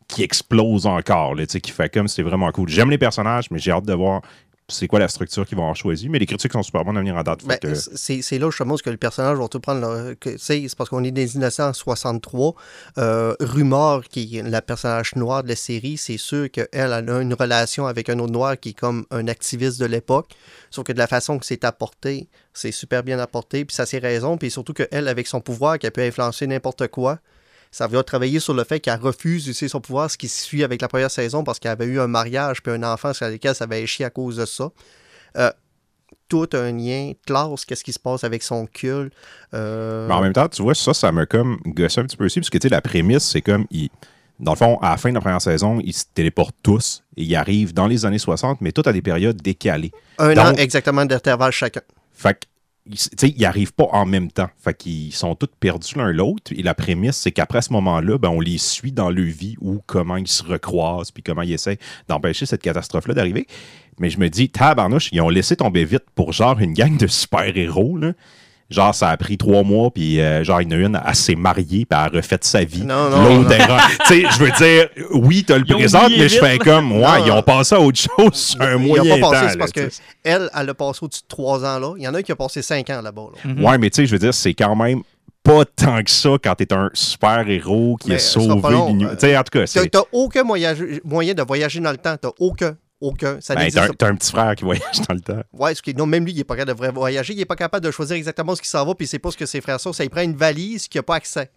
qui 0.08 0.22
explose 0.22 0.86
encore, 0.86 1.34
là, 1.34 1.46
qui 1.46 1.70
fait 1.70 1.92
comme 1.92 2.08
c'est 2.08 2.22
vraiment 2.22 2.50
cool. 2.52 2.68
J'aime 2.68 2.90
les 2.90 2.98
personnages, 2.98 3.50
mais 3.50 3.58
j'ai 3.58 3.70
hâte 3.70 3.86
de 3.86 3.94
voir 3.94 4.22
c'est 4.68 4.88
quoi 4.88 4.98
la 4.98 5.08
structure 5.08 5.46
qu'ils 5.46 5.56
vont 5.56 5.64
avoir 5.64 5.76
choisie. 5.76 6.08
Mais 6.08 6.18
les 6.18 6.26
critiques 6.26 6.52
sont 6.52 6.62
super 6.62 6.84
bonnes 6.84 6.96
à 6.96 7.00
venir 7.00 7.16
en 7.16 7.22
date. 7.22 7.44
Ben, 7.44 7.58
c'est 7.62 8.38
là 8.38 8.50
justement 8.50 8.76
que 8.76 8.90
le 8.90 8.96
personnage 8.96 9.38
va 9.38 9.48
tout 9.48 9.60
prendre. 9.60 10.14
C'est 10.38 10.66
parce 10.76 10.90
qu'on 10.90 11.04
est 11.04 11.10
dans 11.10 11.20
les 11.20 11.26
1963. 11.26 12.54
Euh, 12.98 13.34
Rumor, 13.40 14.04
qui 14.04 14.38
est 14.38 14.42
la 14.42 14.62
personnage 14.62 15.14
noir 15.16 15.42
de 15.42 15.48
la 15.48 15.56
série, 15.56 15.96
c'est 15.96 16.16
sûr 16.16 16.50
qu'elle 16.50 16.68
elle 16.72 16.92
a 16.92 16.98
une 16.98 17.34
relation 17.34 17.86
avec 17.86 18.08
un 18.08 18.18
autre 18.18 18.32
noir 18.32 18.58
qui 18.58 18.70
est 18.70 18.78
comme 18.78 19.04
un 19.10 19.28
activiste 19.28 19.80
de 19.80 19.86
l'époque. 19.86 20.30
Sauf 20.70 20.84
que 20.84 20.92
de 20.92 20.98
la 20.98 21.06
façon 21.06 21.38
que 21.38 21.46
c'est 21.46 21.64
apporté, 21.64 22.28
c'est 22.54 22.72
super 22.72 23.02
bien 23.02 23.18
apporté. 23.18 23.64
Puis 23.64 23.74
ça, 23.74 23.86
c'est 23.86 23.98
raison. 23.98 24.38
Puis 24.38 24.50
surtout 24.50 24.72
qu'elle, 24.72 25.08
avec 25.08 25.26
son 25.26 25.40
pouvoir, 25.40 25.78
qu'elle 25.78 25.92
peut 25.92 26.02
influencer 26.02 26.46
n'importe 26.46 26.88
quoi 26.88 27.18
ça 27.72 27.86
va 27.86 28.02
travailler 28.04 28.38
sur 28.38 28.54
le 28.54 28.64
fait 28.64 28.78
qu'elle 28.80 29.00
refuse 29.00 29.44
d'utiliser 29.44 29.68
son 29.68 29.80
pouvoir, 29.80 30.10
ce 30.10 30.18
qui 30.18 30.28
suit 30.28 30.62
avec 30.62 30.82
la 30.82 30.88
première 30.88 31.10
saison 31.10 31.42
parce 31.42 31.58
qu'elle 31.58 31.72
avait 31.72 31.86
eu 31.86 31.98
un 31.98 32.06
mariage 32.06 32.62
puis 32.62 32.72
un 32.72 32.82
enfant 32.82 33.14
sur 33.14 33.26
lequel 33.26 33.54
ça 33.54 33.64
avait 33.64 33.82
échoué 33.82 34.04
à 34.04 34.10
cause 34.10 34.36
de 34.36 34.44
ça. 34.44 34.70
Euh, 35.38 35.50
tout 36.28 36.48
un 36.52 36.72
lien, 36.72 37.12
classe, 37.26 37.64
qu'est-ce 37.64 37.82
qui 37.82 37.92
se 37.92 37.98
passe 37.98 38.24
avec 38.24 38.42
son 38.42 38.66
culte. 38.66 39.12
Euh, 39.54 40.06
Mais 40.06 40.14
en 40.14 40.20
même 40.20 40.32
temps, 40.32 40.48
tu 40.48 40.62
vois, 40.62 40.74
ça, 40.74 40.94
ça 40.94 41.12
me 41.12 41.24
comme 41.24 41.58
gossé 41.66 42.00
un 42.00 42.04
petit 42.04 42.16
peu 42.16 42.26
aussi, 42.26 42.40
parce 42.40 42.50
que 42.50 42.58
tu 42.58 42.68
sais, 42.68 42.70
la 42.70 42.80
prémisse, 42.82 43.24
c'est 43.24 43.42
comme, 43.42 43.66
il, 43.70 43.88
dans 44.38 44.52
le 44.52 44.56
fond, 44.56 44.78
à 44.80 44.90
la 44.90 44.96
fin 44.98 45.10
de 45.10 45.14
la 45.14 45.20
première 45.20 45.40
saison, 45.40 45.80
ils 45.82 45.92
se 45.92 46.04
téléportent 46.12 46.56
tous 46.62 47.04
et 47.16 47.22
ils 47.22 47.36
arrivent 47.36 47.72
dans 47.72 47.86
les 47.86 48.04
années 48.04 48.18
60, 48.18 48.60
mais 48.60 48.72
tout 48.72 48.82
à 48.84 48.92
des 48.92 49.02
périodes 49.02 49.40
décalées. 49.40 49.92
Un 50.18 50.36
an 50.36 50.54
exactement 50.54 51.04
d'intervalle 51.04 51.52
chacun. 51.52 51.82
Fait 52.12 52.34
que 52.34 52.46
ils 52.86 53.40
n'arrivent 53.40 53.72
pas 53.72 53.88
en 53.92 54.06
même 54.06 54.30
temps. 54.30 54.48
Fait 54.58 54.74
qu'ils 54.74 55.12
sont 55.12 55.34
tous 55.34 55.48
perdus 55.60 55.96
l'un 55.96 56.10
l'autre. 56.10 56.52
Et 56.56 56.62
la 56.62 56.74
prémisse, 56.74 57.16
c'est 57.16 57.32
qu'après 57.32 57.62
ce 57.62 57.72
moment-là, 57.72 58.18
ben, 58.18 58.28
on 58.28 58.40
les 58.40 58.58
suit 58.58 58.92
dans 58.92 59.10
leur 59.10 59.24
vie 59.24 59.56
ou 59.60 59.80
comment 59.86 60.16
ils 60.16 60.28
se 60.28 60.42
recroisent, 60.42 61.10
puis 61.10 61.22
comment 61.22 61.42
ils 61.42 61.52
essaient 61.52 61.78
d'empêcher 62.08 62.46
cette 62.46 62.62
catastrophe-là 62.62 63.14
d'arriver. 63.14 63.46
Mais 63.98 64.10
je 64.10 64.18
me 64.18 64.28
dis, 64.28 64.48
tabarnouche, 64.48 65.10
ils 65.12 65.20
ont 65.20 65.28
laissé 65.28 65.56
tomber 65.56 65.84
vite 65.84 66.04
pour 66.14 66.32
genre 66.32 66.58
une 66.58 66.72
gang 66.72 66.96
de 66.96 67.06
super-héros. 67.06 67.98
Genre, 68.72 68.94
ça 68.94 69.10
a 69.10 69.16
pris 69.16 69.38
trois 69.38 69.62
mois, 69.62 69.90
puis 69.90 70.20
euh, 70.20 70.42
genre, 70.44 70.60
il 70.60 70.72
y 70.72 70.74
en 70.74 70.78
a 70.78 70.80
une, 70.80 71.00
elle 71.06 71.14
s'est 71.14 71.34
mariée, 71.34 71.84
puis 71.84 71.86
elle 71.90 71.96
a 71.96 72.08
refait 72.08 72.38
sa 72.40 72.64
vie. 72.64 72.84
Non, 72.84 73.10
non. 73.10 73.44
Tu 73.44 73.54
sais, 74.06 74.22
je 74.30 74.38
veux 74.38 74.50
dire, 74.50 74.88
oui, 75.12 75.44
t'as 75.46 75.58
le 75.58 75.64
présent, 75.64 76.08
mais 76.08 76.28
je 76.28 76.38
fais 76.38 76.58
comme, 76.58 76.92
ouais, 76.92 77.22
ils 77.26 77.30
ont 77.30 77.42
passé 77.42 77.74
à 77.74 77.80
autre 77.80 78.00
chose 78.00 78.56
un 78.60 78.78
mois. 78.78 78.98
Ils 79.02 79.08
n'ont 79.08 79.20
pas 79.20 79.30
passé, 79.30 79.46
c'est 79.50 79.58
parce 79.58 79.72
qu'elle, 79.72 79.90
elle, 80.24 80.68
a 80.70 80.74
passé 80.74 81.00
au-dessus 81.02 81.22
de 81.22 81.28
trois 81.28 81.64
ans 81.64 81.78
là. 81.78 81.94
Il 81.96 82.02
y 82.02 82.08
en 82.08 82.14
a 82.14 82.22
qui 82.22 82.32
ont 82.32 82.36
passé 82.36 82.62
cinq 82.62 82.90
ans 82.90 83.00
là-bas. 83.02 83.28
Là. 83.44 83.70
Ouais, 83.70 83.78
mais 83.78 83.90
tu 83.90 83.96
sais, 83.96 84.06
je 84.06 84.12
veux 84.12 84.18
dire, 84.18 84.34
c'est 84.34 84.54
quand 84.54 84.74
même 84.74 85.02
pas 85.42 85.64
tant 85.64 86.02
que 86.02 86.10
ça 86.10 86.30
quand 86.42 86.54
t'es 86.54 86.72
un 86.72 86.90
super-héros 86.92 87.96
qui 88.00 88.12
est 88.12 88.18
sauvé. 88.18 88.76
Tu 88.98 89.06
sais, 89.18 89.36
en 89.36 89.42
tout 89.42 89.58
cas, 89.58 89.66
c'est... 89.66 89.88
T'as 89.88 90.02
aucun 90.12 90.44
moyen, 90.44 90.74
moyen 91.04 91.34
de 91.34 91.42
voyager 91.42 91.80
dans 91.80 91.90
le 91.90 91.96
temps. 91.96 92.16
T'as 92.20 92.30
aucun. 92.38 92.76
Aucun. 93.02 93.40
Ça 93.40 93.56
ben, 93.56 93.68
t'as, 93.68 94.06
un, 94.06 94.10
un 94.10 94.14
petit 94.14 94.30
frère 94.30 94.54
qui 94.54 94.62
voyage 94.62 95.00
dans 95.08 95.14
le 95.14 95.20
temps. 95.20 95.42
Ouais, 95.52 95.74
ce 95.74 95.82
qui, 95.82 95.92
non, 95.92 96.06
même 96.06 96.24
lui, 96.24 96.32
il 96.32 96.36
n'est 96.36 96.44
pas 96.44 96.54
capable 96.54 96.80
de 96.80 96.92
voyager. 96.94 97.32
Il 97.32 97.38
n'est 97.38 97.44
pas 97.44 97.56
capable 97.56 97.84
de 97.84 97.90
choisir 97.90 98.16
exactement 98.16 98.54
ce 98.54 98.62
qui 98.62 98.68
s'en 98.68 98.86
va, 98.86 98.94
puis 98.94 99.08
sait 99.08 99.18
pas 99.18 99.32
ce 99.32 99.36
que 99.36 99.44
ses 99.44 99.60
frères 99.60 99.80
sont. 99.80 99.92
Ça, 99.92 100.04
il 100.04 100.10
prend 100.10 100.22
une 100.22 100.36
valise 100.36 100.86
qui 100.86 100.98
n'a 100.98 101.02
pas 101.02 101.16
accès 101.16 101.50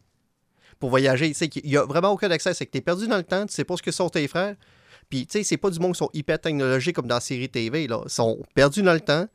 pour 0.80 0.90
voyager. 0.90 1.32
Il 1.64 1.70
n'y 1.70 1.78
a 1.78 1.84
vraiment 1.84 2.10
aucun 2.10 2.32
accès. 2.32 2.56
C'est 2.56 2.66
que 2.66 2.72
tu 2.72 2.80
es 2.80 2.82
perdu 2.82 3.08
dans 3.08 3.18
le 3.18 3.24
temps, 3.24 3.46
tu 3.46 3.54
sais 3.54 3.64
pas 3.64 3.78
ce 3.78 3.84
que 3.84 3.92
sont 3.92 4.10
tes 4.10 4.28
frères. 4.28 4.56
Puis, 5.08 5.28
tu 5.28 5.38
sais, 5.38 5.44
c'est 5.44 5.58
pas 5.58 5.70
du 5.70 5.80
monde 5.80 5.94
qui 5.94 6.00
sont 6.00 6.10
hyper 6.14 6.40
technologiques 6.42 6.96
comme 6.96 7.08
dans 7.08 7.16
la 7.16 7.22
série 7.22 7.48
TV. 7.48 7.88
Là. 7.88 8.02
Ils 8.06 8.10
sont 8.10 8.40
perdus 8.56 8.82
dans 8.82 8.94
le 8.94 9.00
temps. 9.00 9.28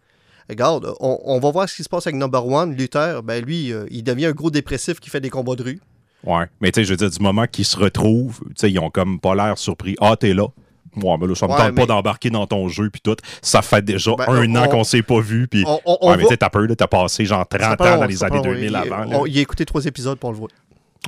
Regarde, 0.49 0.93
on, 0.99 1.39
va 1.39 1.51
voir 1.53 1.69
ce 1.69 1.77
qui 1.77 1.85
se 1.85 1.89
passe 1.89 2.09
avec 2.09 2.17
Number 2.17 2.45
One, 2.45 2.75
Luther. 2.75 3.23
Ben, 3.23 3.45
lui, 3.45 3.73
euh, 3.73 3.87
il 3.89 4.03
devient 4.03 4.27
un 4.27 4.33
gros 4.33 4.51
dépressif 4.51 4.99
qui 4.99 5.09
fait 5.09 5.21
des 5.21 5.31
combats 5.31 5.55
de 5.55 5.63
rue. 5.63 5.81
Ouais, 6.25 6.47
mais 6.61 6.73
tu 6.73 6.81
sais, 6.81 6.85
je 6.85 6.91
veux 6.91 6.97
dire, 6.97 7.09
du 7.09 7.23
moment 7.23 7.47
qu'ils 7.47 7.65
se 7.65 7.77
retrouvent, 7.77 8.41
tu 8.49 8.55
sais, 8.57 8.71
ils 8.71 8.81
ont 8.81 8.91
comme 8.91 9.21
pas 9.21 9.37
l'air 9.37 9.57
surpris. 9.59 9.95
Ah, 10.01 10.17
t'es 10.19 10.35
là. 10.35 10.49
Moi, 10.95 11.17
mais 11.21 11.27
là, 11.27 11.35
ça 11.35 11.47
me 11.47 11.57
tente 11.57 11.75
pas 11.75 11.87
d'embarquer 11.87 12.31
dans 12.31 12.47
ton 12.47 12.69
jeu, 12.69 12.91
puis 12.91 13.01
tout. 13.01 13.17
Ça 13.43 13.63
fait 13.63 13.85
déjà 13.85 14.13
ben, 14.17 14.25
un 14.29 14.57
an 14.57 14.69
qu'on 14.69 14.85
s'est 14.85 15.03
pas 15.03 15.21
vu, 15.21 15.47
puis. 15.49 15.65
ouais, 15.65 16.17
mais 16.17 16.37
t'as 16.37 16.51
peur, 16.51 16.67
t'as 16.77 16.87
passé 16.87 17.25
genre 17.25 17.47
30 17.47 17.81
ans 17.81 17.99
dans 17.99 18.05
les 18.07 18.25
années 18.25 18.41
2000 18.43 18.75
avant. 18.77 19.27
il 19.27 19.39
a 19.39 19.41
écouté 19.41 19.65
trois 19.65 19.85
épisodes 19.85 20.19
pour 20.19 20.33
le 20.33 20.39
voir. 20.39 20.51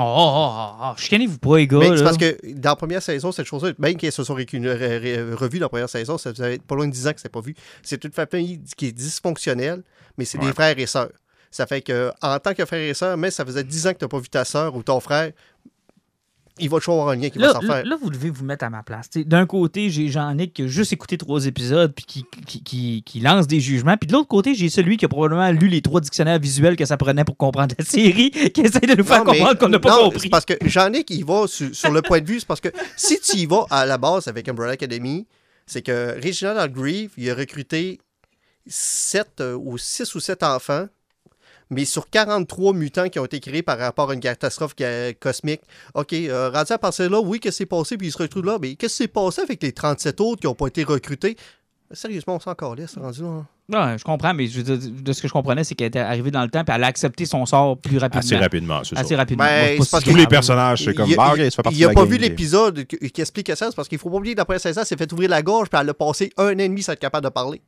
Oh, 0.01 0.03
oh, 0.05 0.49
oh, 0.51 0.85
oh, 0.85 0.93
chicanez-vous 0.97 1.37
pas, 1.39 1.59
les 1.59 1.67
gars. 1.67 1.79
Mais 1.79 1.97
c'est 1.99 2.03
parce 2.05 2.17
que 2.17 2.39
dans 2.55 2.71
la 2.71 2.77
première 2.77 3.03
saison, 3.03 3.31
cette 3.31 3.45
chose-là, 3.47 3.73
même 3.79 3.97
qu'ils 3.97 4.11
se 4.11 4.25
sont 4.25 4.35
revus 4.35 4.59
dans 5.59 5.65
la 5.67 5.69
première 5.69 5.89
saison, 5.89 6.17
ça 6.17 6.33
faisait 6.33 6.59
pas 6.67 6.75
loin 6.77 6.87
de 6.87 6.93
10 6.93 7.09
ans 7.09 7.13
que 7.13 7.19
c'était 7.19 7.29
pas 7.29 7.43
vu. 7.43 7.55
C'est 7.83 8.03
une 8.05 8.13
famille 8.13 8.61
qui 8.77 8.87
est 8.87 8.93
dysfonctionnelle, 8.93 9.83
mais 10.17 10.25
c'est 10.25 10.39
des 10.39 10.47
Ouais. 10.47 10.53
frères 10.55 10.79
et 10.79 10.87
sœurs. 10.87 11.11
Ça 11.51 11.67
fait 11.67 11.83
que, 11.83 12.11
en 12.23 12.39
tant 12.39 12.55
que 12.55 12.65
frère 12.65 12.81
et 12.81 12.95
sœur, 12.95 13.19
mais 13.19 13.31
ça 13.31 13.45
faisait 13.45 13.65
10 13.65 13.87
ans 13.89 13.93
que 13.93 13.99
tu 13.99 14.05
n'as 14.07 14.09
pas 14.09 14.19
vu 14.19 14.31
ta 14.31 14.47
sœur 14.47 14.75
ou 14.75 14.83
ton 14.83 14.99
frère, 15.01 15.33
il 16.59 16.69
va 16.69 16.79
toujours 16.79 16.95
avoir 17.01 17.09
un 17.11 17.17
lien 17.17 17.31
qui 17.31 17.39
va 17.39 17.47
Là, 17.47 17.53
s'en 17.55 17.61
là, 17.63 17.75
faire. 17.77 17.85
là, 17.87 17.97
vous 18.01 18.11
devez 18.11 18.29
vous 18.31 18.45
mettre 18.45 18.65
à 18.65 18.71
ma 18.71 18.83
place. 18.83 19.09
D'un 19.15 19.47
côté, 19.47 19.89
j'ai 19.91 20.09
Jean-Nic 20.09 20.53
qui 20.53 20.63
a 20.63 20.67
juste 20.67 20.93
écouté 20.93 21.17
trois 21.17 21.47
épisodes 21.47 21.93
puis 21.95 22.05
qui, 22.05 22.25
qui, 22.47 22.63
qui- 22.63 23.03
qui 23.05 23.21
lance 23.21 23.47
des 23.47 23.61
jugements. 23.61 23.97
Puis 23.97 24.07
de 24.07 24.13
l'autre 24.13 24.29
côté, 24.29 24.55
j'ai 24.55 24.69
celui 24.69 24.97
qui 24.97 25.05
a 25.05 25.09
probablement 25.09 25.51
lu 25.51 25.69
les 25.69 25.81
trois 25.83 26.01
dictionnaires 26.01 26.39
visuels 26.39 26.77
que 26.77 26.85
ça 26.85 26.97
prenait 26.97 27.25
pour 27.25 27.37
comprendre 27.37 27.75
la 27.79 27.85
série, 27.85 28.31
qui 28.55 28.61
essaie 28.61 28.81
de 28.81 28.95
nous 28.95 29.05
faire 29.05 29.25
Non, 29.25 29.33
comprendre 29.33 29.59
qu'on 29.59 29.69
n'a 29.69 29.79
pas 29.81 29.97
non, 29.97 30.05
compris. 30.05 30.21
c'est 30.21 30.29
parce 30.29 30.45
que 30.45 30.55
Jean-Nic, 30.65 31.09
il 31.11 31.25
va 31.25 31.47
sur, 31.47 31.75
sur 31.75 31.91
le 31.91 32.03
point 32.03 32.21
de 32.21 32.27
vue, 32.27 32.41
c'est 32.41 32.47
parce 32.47 32.61
que 32.61 32.69
si 32.97 33.19
tu 33.21 33.37
y 33.39 33.47
vas 33.47 33.65
à 33.71 33.87
la 33.87 33.97
base 33.99 34.29
avec 34.29 34.49
Umbrella 34.49 34.73
Academy, 34.73 35.27
c'est 35.67 35.83
que 35.83 36.15
Reginald 36.23 36.59
Algrieve, 36.59 37.13
il 37.17 37.31
a 37.31 37.35
recruté 37.35 37.99
7 38.67 39.43
ou 39.59 39.79
6 39.79 40.15
ou 40.15 40.21
7 40.21 40.43
enfants, 40.43 40.87
mais 41.71 41.85
sur 41.85 42.09
43 42.11 42.73
mutants 42.75 43.09
qui 43.09 43.19
ont 43.19 43.25
été 43.25 43.41
créés 43.41 43.63
par 43.63 43.79
rapport 43.79 44.11
à 44.11 44.15
une 44.15 44.21
catastrophe 44.21 44.75
ca- 44.79 45.13
cosmique. 45.15 45.63
OK, 45.95 46.13
euh, 46.13 46.51
rendu 46.51 46.73
à 46.73 46.79
partir 46.79 47.07
de 47.07 47.11
là, 47.13 47.21
oui, 47.21 47.41
qu'est-ce 47.41 47.57
qui 47.57 47.63
s'est 47.63 47.67
passé, 47.67 47.97
puis 47.97 48.09
il 48.09 48.13
se 48.13 48.19
retrouve 48.19 48.45
là, 48.45 48.59
mais 48.61 48.75
qu'est-ce 48.75 48.95
qui 48.97 49.03
s'est 49.05 49.09
passé 49.09 49.41
avec 49.43 49.63
les 49.63 49.73
37 49.73 50.21
autres 50.21 50.41
qui 50.41 50.47
n'ont 50.47 50.55
pas 50.55 50.67
été 50.69 50.85
recrutés? 50.85 51.37
Sérieusement, 51.95 52.37
on 52.37 52.41
s'en 52.41 52.53
encore 52.53 52.75
là, 52.75 52.85
c'est 52.87 53.01
rendu 53.01 53.21
là. 53.23 53.29
hein. 53.29 53.47
Ouais, 53.93 53.99
je 53.99 54.05
comprends, 54.05 54.33
mais 54.35 54.47
je 54.49 54.61
de 54.63 55.13
ce 55.13 55.21
que 55.23 55.29
je 55.29 55.33
comprenais, 55.33 55.63
c'est 55.63 55.75
qu'elle 55.75 55.89
était 55.89 55.99
arrivée 55.99 56.31
dans 56.31 56.43
le 56.43 56.49
temps 56.49 56.65
puis 56.65 56.75
elle 56.75 56.85
a 56.85 56.87
accepté 56.87 57.27
son 57.27 57.45
sort 57.47 57.77
plus 57.79 57.99
rapidement. 57.99 58.21
Assez 58.21 58.37
rapidement, 58.37 58.81
c'est 58.85 58.95
ça. 58.95 59.01
Assez 59.03 59.15
rapidement. 59.15 59.45
Ben, 59.45 59.77
Moi, 59.77 59.85
si 59.87 60.05
Tous 60.11 60.17
les 60.17 60.27
personnages, 60.27 60.85
c'est 60.85 60.95
comme, 60.95 61.07
Il- 61.09 61.13
il- 61.13 61.19
ok, 61.19 61.37
ça 61.37 61.51
fait 61.51 61.63
partie 61.63 61.79
Il 61.79 61.83
de 61.83 61.87
n'a 61.89 61.95
pas 61.95 62.01
gang. 62.03 62.11
vu 62.11 62.17
l'épisode 62.19 62.85
qui, 62.85 63.21
explique 63.21 63.49
ça, 63.55 63.67
c'est 63.71 63.77
parce 63.77 63.89
qu'il 63.89 63.99
faut 63.99 64.11
pas 64.11 64.17
oublier 64.17 64.35
que 64.35 64.39
d'après 64.39 64.59
16 64.59 64.79
ans, 64.79 64.83
c'est 64.85 64.99
fait 64.99 65.11
ouvrir 65.13 65.29
la 65.31 65.43
gorge, 65.43 65.69
puis 65.69 65.79
elle 65.81 65.89
a 65.91 65.95
passé 65.95 66.33
un 66.39 66.47
an 66.55 66.59
et 66.59 66.69
demi 66.69 66.83
sans 66.83 66.93
être 66.93 66.99
capable 66.99 67.25
de 67.25 67.31
parler. 67.31 67.61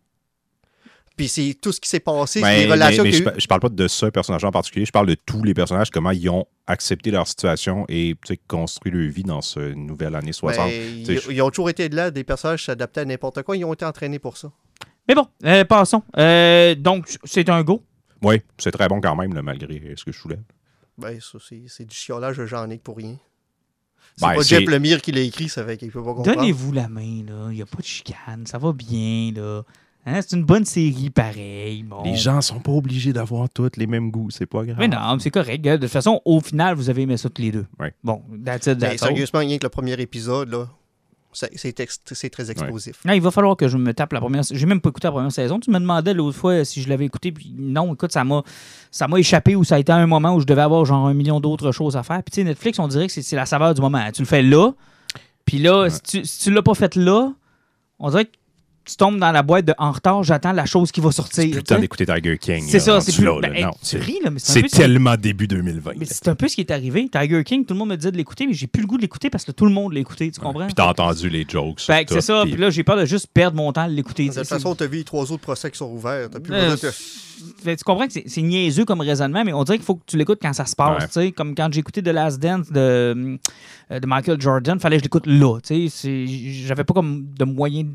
Puis 1.17 1.29
c'est 1.29 1.55
tout 1.61 1.71
ce 1.71 1.81
qui 1.81 1.89
s'est 1.89 2.01
passé, 2.01 2.41
les 2.41 2.67
relations 2.67 3.05
mais- 3.05 3.11
mais 3.11 3.33
je, 3.37 3.41
je 3.43 3.47
parle 3.47 3.61
pas 3.61 3.69
de 3.69 3.87
ce 3.87 4.07
personnage 4.07 4.45
en 4.45 4.51
particulier, 4.51 4.85
je 4.85 4.91
parle 4.91 5.07
de 5.07 5.15
tous 5.15 5.45
les 5.45 5.55
personnages, 5.55 5.91
comment 5.91 6.11
ils 6.11 6.29
ont 6.29 6.47
accepté 6.67 7.13
leur 7.13 7.29
situation 7.29 7.85
et 7.89 8.17
construit 8.49 8.91
leur 8.91 9.11
vie 9.13 9.23
dans 9.23 9.41
cette 9.41 9.77
nouvelle 9.77 10.17
année 10.17 10.33
60. 10.33 10.67
Ben, 10.67 11.19
ils, 11.31 11.41
ont 11.43 11.51
toujours 11.51 11.71
été 11.71 11.89
de 11.89 11.95
là, 11.95 12.11
des 12.11 12.25
personnages 12.25 12.65
s'adaptaient 12.65 13.03
à 13.03 13.05
n'importe 13.05 13.43
quoi, 13.43 13.57
ils 13.57 13.65
ont 13.65 13.73
été 13.73 13.85
entraînés 13.85 14.19
pour 14.19 14.37
ça. 14.37 14.51
Mais 15.07 15.15
bon, 15.15 15.27
euh, 15.45 15.65
passons. 15.65 16.03
Euh, 16.19 16.75
donc, 16.75 17.17
c'est 17.25 17.49
un 17.49 17.63
go? 17.63 17.85
Oui, 18.23 18.41
c'est 18.59 18.71
très 18.73 18.89
bon 18.89 19.01
quand 19.01 19.15
même, 19.15 19.35
là, 19.35 19.43
malgré 19.43 19.95
ce 19.97 20.05
que 20.05 20.11
je 20.13 20.19
soulève. 20.19 20.43
Ben, 20.99 21.21
ça, 21.21 21.39
c'est 21.47 21.63
c'est 21.69 21.85
du 21.85 21.95
chiolage 21.95 22.39
de 22.39 22.47
Jean-Nic 22.47 22.83
pour 22.83 22.97
rien. 22.97 23.17
C'est 24.17 24.27
Ben, 24.27 24.35
pas 24.37 24.43
Jeff 24.43 24.69
Lemire 24.69 25.03
qui 25.03 25.13
l'a 25.13 25.21
écrit, 25.21 25.49
ça 25.49 25.65
fait 25.65 25.77
qu'il 25.77 25.91
peut 25.91 26.03
pas 26.03 26.15
comprendre. 26.15 26.37
Donnez-vous 26.37 26.73
la 26.73 26.89
main, 26.89 27.23
là. 27.27 27.49
Il 27.51 27.57
n'y 27.57 27.63
a 27.63 27.67
pas 27.67 27.79
de 27.79 27.85
chicane. 27.85 28.47
Ça 28.47 28.59
va 28.59 28.73
bien, 28.73 29.33
là. 29.35 29.63
Hein, 30.07 30.21
C'est 30.21 30.37
une 30.37 30.45
bonne 30.45 30.65
série, 30.65 31.11
pareil. 31.11 31.83
Bon. 31.83 32.03
Les 32.05 32.17
gens 32.17 32.41
sont 32.41 32.61
pas 32.61 32.73
obligés 32.73 33.13
d'avoir 33.13 33.49
tous 33.49 33.71
les 33.77 33.87
mêmes 33.87 34.11
goûts, 34.11 34.31
c'est 34.31 34.47
pas 34.47 34.65
grave. 34.65 34.77
Mais 34.79 34.89
non, 34.89 35.15
mais 35.15 35.21
c'est 35.21 35.31
correct. 35.31 35.65
De 35.65 35.77
toute 35.77 35.89
façon, 35.89 36.21
au 36.25 36.41
final, 36.41 36.75
vous 36.75 36.91
avez 36.91 37.03
aimé 37.03 37.17
ça 37.17 37.31
tous 37.31 37.41
les 37.43 37.53
deux. 37.53 37.67
Ouais. 37.81 37.95
Bon, 38.03 38.23
that's 38.45 38.67
it, 38.67 38.79
Ben, 38.79 38.91
that's 38.91 39.01
sérieusement, 39.01 39.41
rien 39.41 39.59
que 39.59 39.65
le 39.65 39.71
premier 39.71 39.95
épisode, 39.95 40.51
là, 40.51 40.69
c'est 41.33 42.31
très 42.31 42.51
explosif. 42.51 43.01
Non, 43.05 43.13
il 43.13 43.21
va 43.21 43.31
falloir 43.31 43.57
que 43.57 43.67
je 43.67 43.77
me 43.77 43.93
tape 43.93 44.13
la 44.13 44.21
première. 44.21 44.43
J'ai 44.49 44.67
même 44.67 44.81
pas 44.81 44.91
écouté 44.91 45.09
la 45.09 45.13
première 45.13 45.33
saison. 45.33 45.59
Tu 45.59 45.71
me 45.71 45.79
demandais 45.79 46.15
l'autre 46.15 46.37
fois 46.37 46.65
si 46.65 46.83
je 46.83 46.89
l'avais 46.89 47.07
écouté, 47.07 47.33
puis 47.33 47.55
non, 47.59 47.95
écoute, 47.95 48.13
ça 48.13 48.25
m'a, 48.25 48.43
ça 48.91 49.09
m'a 49.09 49.19
échappé 49.19 49.57
ou 49.57 49.65
ça 49.65 49.77
a 49.77 49.79
été 49.79 49.91
un 49.91 50.07
moment 50.07 50.35
où 50.35 50.41
je 50.41 50.47
devais 50.47 50.63
avoir 50.63 50.85
genre 50.85 51.07
un 51.07 51.15
million 51.15 51.41
d'autres 51.41 51.73
choses 51.73 51.97
à 51.97 52.03
faire. 52.03 52.23
Puis 52.23 52.33
tu 52.33 52.41
sais, 52.41 52.45
Netflix, 52.45 52.79
on 52.79 52.89
dirait 52.89 53.09
que 53.09 53.13
c'est, 53.13 53.37
la 53.37 53.47
saveur 53.47 53.75
du 53.75 53.81
moment. 53.81 54.11
Tu 54.13 54.23
le 54.23 54.27
fais 54.27 54.43
là, 54.43 54.73
puis 55.45 55.59
là, 55.59 55.89
si 55.91 56.01
tu, 56.03 56.25
si 56.25 56.45
tu 56.45 56.51
l'as 56.53 56.63
pas 56.63 56.75
fait 56.75 56.95
là, 56.95 57.33
on 57.99 58.11
dirait 58.11 58.27
que 58.27 58.33
tu 58.87 58.97
tombes 58.97 59.19
dans 59.19 59.33
la 59.33 59.43
boîte 59.43 59.65
de 59.65 59.75
en 59.79 59.93
retard, 59.93 60.23
j'attends 60.23 60.53
la 60.53 60.67
chose 60.67 60.93
qui 60.93 61.01
va 61.01 61.11
sortir. 61.11 61.49
C'est 61.55 61.63
temps 61.63 61.79
d'écouter 61.79 62.05
Tiger 62.07 62.37
King. 62.39 62.65
C'est 62.69 62.81
ça, 62.81 63.01
c'est 63.01 63.15
plus. 63.15 63.25
là, 63.25 63.39
ben, 63.41 63.55
hey, 63.55 63.63
non, 63.65 63.71
tu 63.71 63.79
c'est 63.83 63.99
ris, 63.99 64.19
là, 64.23 64.31
mais 64.31 64.39
c'est, 64.39 64.63
peu 64.63 64.69
ce- 64.69 64.77
tellement 64.77 65.17
début 65.17 65.47
2020. 65.49 65.93
mais 65.97 66.05
c'est 66.05 66.29
un 66.29 66.35
peu 66.35 66.49
ce 66.49 66.55
qui 66.55 66.61
est 66.61 66.71
arrivé. 66.71 67.09
Tiger 67.11 67.43
King, 67.45 67.65
tout 67.65 67.75
le 67.75 67.79
monde 67.79 67.89
me 67.91 67.97
disait 67.97 68.13
de 68.13 68.17
l'écouter, 68.17 68.47
mais 68.47 68.53
j'ai 68.53 68.67
plus 68.67 68.83
le 68.83 68.87
goût 68.87 68.97
de 68.97 69.03
l'écouter 69.03 69.31
parce 69.31 69.45
que 69.45 69.53
tout 69.53 69.65
le 69.65 69.73
monde 69.73 69.93
l'a 69.95 70.01
écouté, 70.01 70.31
tu 70.31 70.41
comprends? 70.41 70.67
Puis 70.67 70.75
t'as 70.75 70.89
entendu 70.89 71.29
les 71.31 71.47
jokes. 71.49 71.81
Fait 71.81 72.05
que 72.05 72.09
tout, 72.11 72.15
c'est 72.15 72.21
ça, 72.21 72.43
puis- 72.43 72.53
puis 72.53 72.61
là, 72.61 72.71
j'ai 72.71 72.85
peur 72.85 72.97
de 72.99 73.05
juste 73.07 73.29
perdre 73.33 73.57
mon 73.57 73.73
temps 73.73 73.83
à 73.83 73.89
l'écouter. 73.89 74.29
De 74.29 74.35
toute 74.35 74.47
façon, 74.47 74.75
tu 74.75 74.85
as 74.85 74.87
vu 74.87 74.99
les 74.99 75.05
trois 75.05 75.31
autres 75.33 75.43
procès 75.43 75.71
qui 75.71 75.79
sont 75.79 75.91
ouverts. 75.91 76.29
T'as 76.31 76.41
plus 76.41 76.53
Euh, 76.53 76.77
de... 76.77 76.91
Fait, 77.63 77.77
tu 77.77 77.85
comprends 77.85 78.07
que 78.07 78.13
c'est, 78.27 78.43
niaiseux 78.43 78.85
comme 78.85 79.01
raisonnement, 79.01 79.45
mais 79.45 79.53
on 79.53 79.65
dirait 79.65 79.77
qu'il 79.79 79.85
faut 79.85 79.97
que 79.97 80.05
tu 80.07 80.17
l'écoutes 80.17 80.39
quand 80.41 80.53
ça 80.53 80.67
se 80.67 80.77
passe. 80.77 81.01
Ouais. 81.03 81.07
tu 81.09 81.13
sais, 81.15 81.33
Comme 81.33 81.55
quand 81.55 81.69
j'ai 81.73 81.81
écouté 81.81 82.03
The 82.03 82.09
Last 82.09 82.39
Dance 82.39 82.71
de, 82.71 82.79
euh, 83.91 83.99
de 84.01 84.07
Michael 84.07 84.41
Jordan, 84.41 84.79
fallait 84.79 84.97
que 84.97 85.01
je 85.01 85.05
l'écoute 85.07 85.27
là. 85.27 85.59
tu 85.61 85.89
sais, 85.89 86.27
c'est- 86.27 86.27
J'avais 86.67 86.85
pas 86.85 86.95
comme 86.95 87.27
de 87.37 87.45
moyen. 87.45 87.87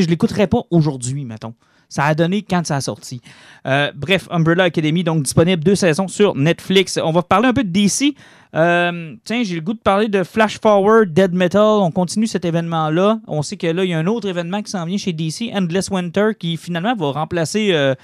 Sais, 0.00 0.02
Je 0.02 0.08
l'écouterais 0.08 0.46
pas 0.46 0.62
aujourd'hui, 0.70 1.24
mettons. 1.24 1.54
Ça 1.88 2.04
a 2.04 2.14
donné 2.14 2.40
quand 2.40 2.64
ça 2.66 2.76
a 2.76 2.80
sorti. 2.80 3.20
Euh, 3.66 3.92
bref, 3.94 4.26
Umbrella 4.30 4.64
Academy, 4.64 5.04
donc 5.04 5.24
disponible 5.24 5.62
deux 5.62 5.74
saisons 5.74 6.08
sur 6.08 6.34
Netflix. 6.34 6.98
On 7.02 7.12
va 7.12 7.22
parler 7.22 7.48
un 7.48 7.52
peu 7.52 7.64
de 7.64 7.68
DC. 7.68 8.14
Euh, 8.54 9.14
tiens, 9.24 9.42
j'ai 9.42 9.56
le 9.56 9.60
goût 9.60 9.74
de 9.74 9.78
parler 9.78 10.08
de 10.08 10.24
Flash 10.24 10.58
Forward, 10.58 11.12
Dead 11.12 11.34
Metal. 11.34 11.60
On 11.60 11.90
continue 11.90 12.26
cet 12.26 12.46
événement-là. 12.46 13.20
On 13.26 13.42
sait 13.42 13.58
que 13.58 13.66
là, 13.66 13.84
il 13.84 13.90
y 13.90 13.92
a 13.92 13.98
un 13.98 14.06
autre 14.06 14.26
événement 14.26 14.62
qui 14.62 14.70
s'en 14.70 14.86
vient 14.86 14.96
chez 14.96 15.12
DC, 15.12 15.50
Endless 15.52 15.90
Winter, 15.90 16.30
qui 16.38 16.56
finalement 16.56 16.94
va 16.94 17.12
remplacer 17.12 17.72
euh, 17.72 17.94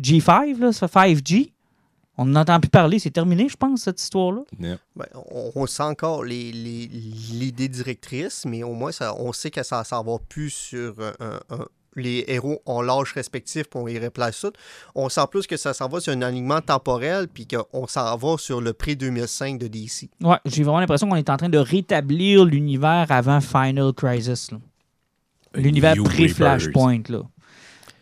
G5, 0.00 0.58
là, 0.58 0.72
ça 0.72 0.88
fait 0.88 1.14
5G. 1.14 1.52
On 2.18 2.24
n'entend 2.26 2.58
plus 2.60 2.70
parler, 2.70 2.98
c'est 2.98 3.10
terminé, 3.10 3.48
je 3.48 3.56
pense, 3.56 3.82
cette 3.82 4.00
histoire-là. 4.00 4.42
Yeah. 4.58 4.78
Ben, 4.96 5.06
on, 5.30 5.52
on 5.54 5.66
sent 5.66 5.82
encore 5.82 6.24
les- 6.24 6.50
les- 6.52 6.86
l'idée 6.86 7.68
directrice, 7.68 8.44
mais 8.46 8.62
au 8.62 8.72
moins, 8.72 8.92
ça, 8.92 9.14
on 9.18 9.32
sait 9.32 9.50
que 9.50 9.62
ça 9.62 9.84
s'en 9.84 10.02
va 10.02 10.16
plus 10.28 10.50
sur 10.50 10.94
un- 11.20 11.40
un- 11.50 11.66
les 11.98 12.24
héros 12.28 12.60
ont 12.66 12.82
l'âge 12.82 13.12
respectif, 13.14 13.64
puis 13.70 13.80
on 13.80 13.86
les 13.86 13.98
replace 13.98 14.40
tout. 14.40 14.52
On 14.94 15.08
sent 15.08 15.22
plus 15.30 15.46
que 15.46 15.56
ça 15.56 15.72
s'en 15.72 15.88
va 15.88 15.98
sur 16.00 16.12
un 16.12 16.20
alignement 16.22 16.60
temporel, 16.60 17.26
puis 17.28 17.46
qu'on 17.46 17.86
s'en 17.86 18.14
va 18.16 18.36
sur 18.38 18.60
le 18.60 18.72
pré-2005 18.74 19.58
de 19.58 19.66
DC. 19.66 20.10
Ouais, 20.22 20.36
j'ai 20.44 20.62
vraiment 20.62 20.80
l'impression 20.80 21.08
qu'on 21.08 21.16
est 21.16 21.30
en 21.30 21.36
train 21.38 21.48
de 21.48 21.56
rétablir 21.58 22.44
l'univers 22.44 23.06
avant 23.10 23.40
Final 23.40 23.92
Crisis. 23.94 24.50
L'univers 25.54 25.94
pré-Flashpoint, 26.04 27.02
là. 27.08 27.22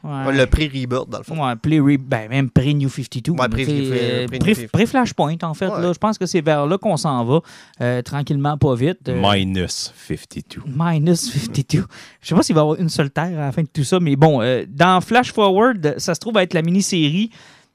Ouais. 0.04 0.36
Le 0.36 0.44
pré-rebirth, 0.46 1.08
dans 1.08 1.18
le 1.18 1.24
fond. 1.24 1.42
Ouais, 1.42 1.56
pré 1.56 1.80
-re 1.80 1.96
ben, 1.98 2.28
même 2.28 2.50
pré-New 2.50 2.90
52. 2.90 3.32
Ouais, 3.32 3.48
pré- 3.48 3.64
Tu 3.64 3.70
sais, 3.70 3.88
pré- 3.90 3.98
euh, 4.02 4.26
pré- 4.26 4.38
pré- 4.38 4.54
pré- 4.54 4.66
Pré-Flashpoint, 4.68 5.36
en 5.42 5.54
fait. 5.54 5.68
Là, 5.68 5.92
je 5.94 5.98
pense 5.98 6.18
que 6.18 6.26
c'est 6.26 6.42
vers 6.42 6.66
là 6.66 6.76
qu'on 6.76 6.96
s'en 6.98 7.24
va, 7.24 7.40
euh, 7.80 8.02
tranquillement, 8.02 8.58
pas 8.58 8.74
vite. 8.74 9.08
euh, 9.08 9.18
Minus 9.20 9.92
52. 9.96 10.60
Minus 10.66 11.20
52. 11.32 11.86
Je 12.20 12.28
sais 12.28 12.34
pas 12.34 12.42
s'il 12.42 12.54
va 12.54 12.60
y 12.60 12.64
avoir 12.64 12.76
une 12.78 12.90
seule 12.90 13.10
terre 13.10 13.38
à 13.38 13.46
la 13.46 13.52
fin 13.52 13.62
de 13.62 13.68
tout 13.72 13.82
ça, 13.84 13.98
mais 13.98 14.14
bon, 14.14 14.42
euh, 14.42 14.64
dans 14.68 15.00
Flash 15.00 15.32
Forward, 15.32 15.94
ça 15.98 16.14
se 16.14 16.20
trouve 16.20 16.36
être 16.36 16.52
la 16.54 16.60
mini-série 16.62 17.30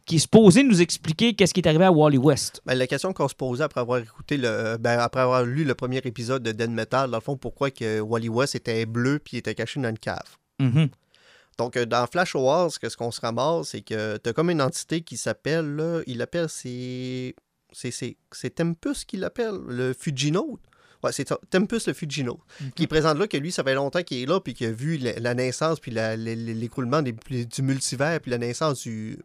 qui 0.06 0.16
est 0.16 0.20
supposée 0.20 0.64
nous 0.64 0.82
expliquer 0.82 1.34
qu'est-ce 1.34 1.54
qui 1.54 1.60
est 1.62 1.68
arrivé 1.68 1.86
à 1.86 1.92
Wally 1.92 2.18
West. 2.18 2.62
Ben, 2.66 2.74
la 2.76 2.88
question 2.88 3.14
qu'on 3.14 3.28
se 3.28 3.36
posait 3.36 3.64
après 3.64 3.82
avoir 3.82 4.00
écouté 4.00 4.38
le, 4.38 4.78
ben, 4.80 4.98
après 5.00 5.22
avoir 5.22 5.44
lu 5.44 5.64
le 5.64 5.76
premier 5.76 5.98
épisode 6.04 6.42
de 6.44 6.52
Dead 6.52 6.70
Metal, 6.72 7.10
dans 7.12 7.18
le 7.18 7.22
fond, 7.22 7.38
pourquoi 7.38 7.70
que 7.72 8.00
Wally 8.00 8.30
West 8.30 8.56
était 8.56 8.86
bleu 8.88 9.20
puis 9.24 9.38
était 9.38 9.54
caché 9.56 9.80
dans 9.80 9.90
une 9.90 9.98
cave? 10.00 10.38
Mhm. 10.60 10.90
Donc, 11.60 11.78
euh, 11.78 11.86
dans 11.86 12.08
Flash 12.08 12.34
Wars, 12.34 12.72
ce 12.72 12.98
qu'on 12.98 13.12
se 13.12 13.22
ramasse, 13.22 13.70
c'est 13.70 13.82
que 13.82 14.18
tu 14.18 14.30
as 14.30 14.34
comme 14.34 14.50
une 14.50 14.62
entité 14.62 15.02
qui 15.02 15.18
s'appelle, 15.18 15.76
là, 15.76 16.02
il 16.08 16.18
l'appelle, 16.18 16.50
c'est. 16.50 17.36
C'est, 17.72 18.16
Tempus 18.56 19.06
qui 19.06 19.18
l'appelle, 19.18 19.54
le 19.68 19.94
Fujinote. 19.94 20.60
Ouais, 21.04 21.12
c'est 21.12 21.26
Tempus 21.52 21.86
le 21.88 21.94
Fujinote. 21.94 22.40
Qui 22.76 22.88
présente 22.88 23.20
là 23.20 23.28
que 23.28 23.38
lui, 23.38 23.52
ça 23.52 23.64
fait 23.64 23.76
longtemps 23.76 24.02
qu'il 24.02 24.24
est 24.24 24.26
là, 24.26 24.40
puis 24.40 24.54
qu'il 24.56 24.68
a 24.68 24.72
vu 24.72 24.98
la, 24.98 25.20
la 25.20 25.34
naissance, 25.36 25.80
puis 25.80 25.92
des- 27.04 27.46
du 27.46 27.62
multivers, 27.62 28.20
puis 28.22 28.32
la 28.32 28.38
naissance 28.40 28.82
du, 28.84 29.20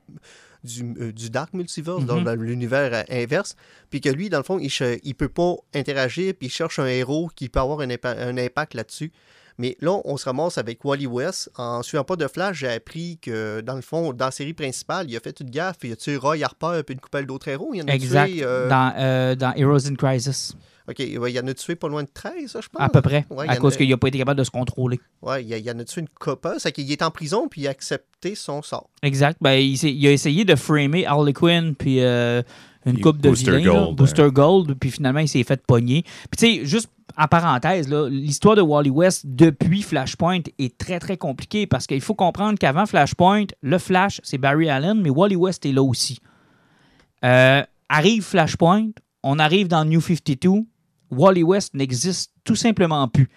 du, 0.62 0.94
euh, 1.00 1.12
du 1.12 1.30
Dark 1.30 1.54
Multiverse, 1.54 2.00
Mhm. 2.02 2.06
dans, 2.06 2.20
dans 2.22 2.34
l'univers 2.34 2.92
euh, 2.92 3.02
inverse. 3.10 3.56
Puis 3.90 4.00
que 4.02 4.10
lui, 4.10 4.28
dans 4.28 4.38
le 4.38 4.44
fond, 4.44 4.58
il, 4.58 4.70
il 5.04 5.14
peut 5.14 5.28
pas 5.30 5.54
interagir, 5.74 6.34
puis 6.38 6.48
il 6.48 6.50
cherche 6.50 6.78
un 6.78 6.86
héros 6.86 7.30
qui 7.34 7.48
peut 7.48 7.60
avoir 7.60 7.80
un, 7.80 7.88
impa- 7.88 8.18
un 8.18 8.36
impact 8.36 8.74
là-dessus. 8.74 9.10
Mais 9.58 9.76
là, 9.80 10.00
on 10.04 10.16
se 10.16 10.24
ramasse 10.24 10.58
avec 10.58 10.84
Wally 10.84 11.06
West. 11.06 11.50
En 11.56 11.82
suivant 11.82 12.04
pas 12.04 12.16
de 12.16 12.26
Flash, 12.26 12.58
j'ai 12.58 12.68
appris 12.68 13.18
que, 13.22 13.60
dans 13.60 13.76
le 13.76 13.82
fond, 13.82 14.12
dans 14.12 14.24
la 14.26 14.30
série 14.30 14.52
principale, 14.54 15.08
il 15.10 15.16
a 15.16 15.20
fait 15.20 15.38
une 15.40 15.50
gaffe. 15.50 15.76
Il 15.84 15.92
a 15.92 15.96
tué 15.96 16.16
Roy 16.16 16.36
Harper 16.42 16.82
puis 16.84 16.94
une 16.94 17.00
couple 17.00 17.24
d'autres 17.26 17.48
héros? 17.48 17.70
Il 17.74 17.82
en 17.82 17.86
a 17.88 17.92
Exact. 17.94 18.28
tué... 18.32 18.40
euh, 18.42 18.68
Dans, 18.68 18.92
euh, 18.98 19.34
dans 19.36 19.52
Heroes 19.54 19.86
in 19.86 19.94
Crisis, 19.94 20.54
OK, 20.88 20.96
ouais, 20.98 21.32
il 21.32 21.40
en 21.40 21.46
a 21.46 21.54
tué 21.54 21.76
pas 21.76 21.88
loin 21.88 22.02
de 22.02 22.08
13, 22.12 22.50
ça, 22.50 22.60
je 22.60 22.68
pense? 22.68 22.82
à 22.82 22.88
peu 22.90 23.00
près, 23.00 23.24
Ouais, 23.30 23.46
à 23.48 23.54
y 23.54 23.56
en 23.56 23.60
cause 23.60 23.74
a- 23.74 23.76
qu'il 23.78 23.88
n'a 23.88 23.96
pas 23.96 24.08
été 24.08 24.18
capable 24.18 24.38
de 24.38 24.44
se 24.44 24.50
contrôler. 24.50 25.00
Ouais, 25.22 25.42
il, 25.42 25.48
y 25.56 25.70
en 25.70 25.78
a 25.78 25.84
tué 25.84 26.02
une 26.02 26.08
couple. 26.08 26.56
C'est 26.58 26.72
qu'il 26.72 26.90
est 26.92 27.00
en 27.02 27.10
prison 27.10 27.48
puis 27.48 27.62
il 27.62 27.66
a 27.68 27.70
accepté 27.70 28.34
son 28.34 28.60
sort. 28.60 28.90
Exact. 29.02 29.38
Ben, 29.40 29.52
il, 29.52 30.06
a 30.06 30.10
essayé 30.10 30.44
de 30.44 30.54
framer 30.56 31.06
Harley 31.06 31.32
Quinn 31.32 31.74
puis 31.74 32.00
euh, 32.02 32.42
une 32.84 32.98
Et 32.98 33.00
coupe 33.00 33.18
de 33.18 33.30
Booster 33.30 33.56
vilains, 33.56 33.92
Booster 33.92 34.28
Gold, 34.30 34.74
puis 34.78 34.90
finalement, 34.90 35.20
il 35.20 35.28
s'est 35.28 35.42
fait 35.44 35.62
pogner. 35.64 36.02
Puis 36.30 36.36
tu 36.38 36.46
sais, 36.60 36.66
juste 36.66 36.90
en 37.16 37.28
parenthèse, 37.28 37.88
l'histoire 37.88 38.56
de 38.56 38.62
Wally 38.62 38.90
West 38.90 39.22
depuis 39.24 39.82
Flashpoint 39.82 40.40
est 40.58 40.76
très, 40.76 40.98
très 40.98 41.16
compliquée 41.16 41.66
parce 41.66 41.86
qu'il 41.86 42.00
faut 42.00 42.14
comprendre 42.14 42.58
qu'avant 42.58 42.86
Flashpoint, 42.86 43.46
le 43.62 43.78
Flash, 43.78 44.20
c'est 44.24 44.38
Barry 44.38 44.68
Allen, 44.68 45.00
mais 45.00 45.10
Wally 45.10 45.36
West 45.36 45.64
est 45.64 45.72
là 45.72 45.82
aussi. 45.82 46.18
Euh, 47.24 47.62
arrive 47.88 48.22
Flashpoint, 48.22 48.90
on 49.22 49.38
arrive 49.38 49.68
dans 49.68 49.84
New 49.84 50.00
52, 50.00 50.64
Wally 51.10 51.42
West 51.42 51.74
n'existe 51.74 52.32
tout 52.44 52.56
simplement 52.56 53.06
plus. 53.08 53.28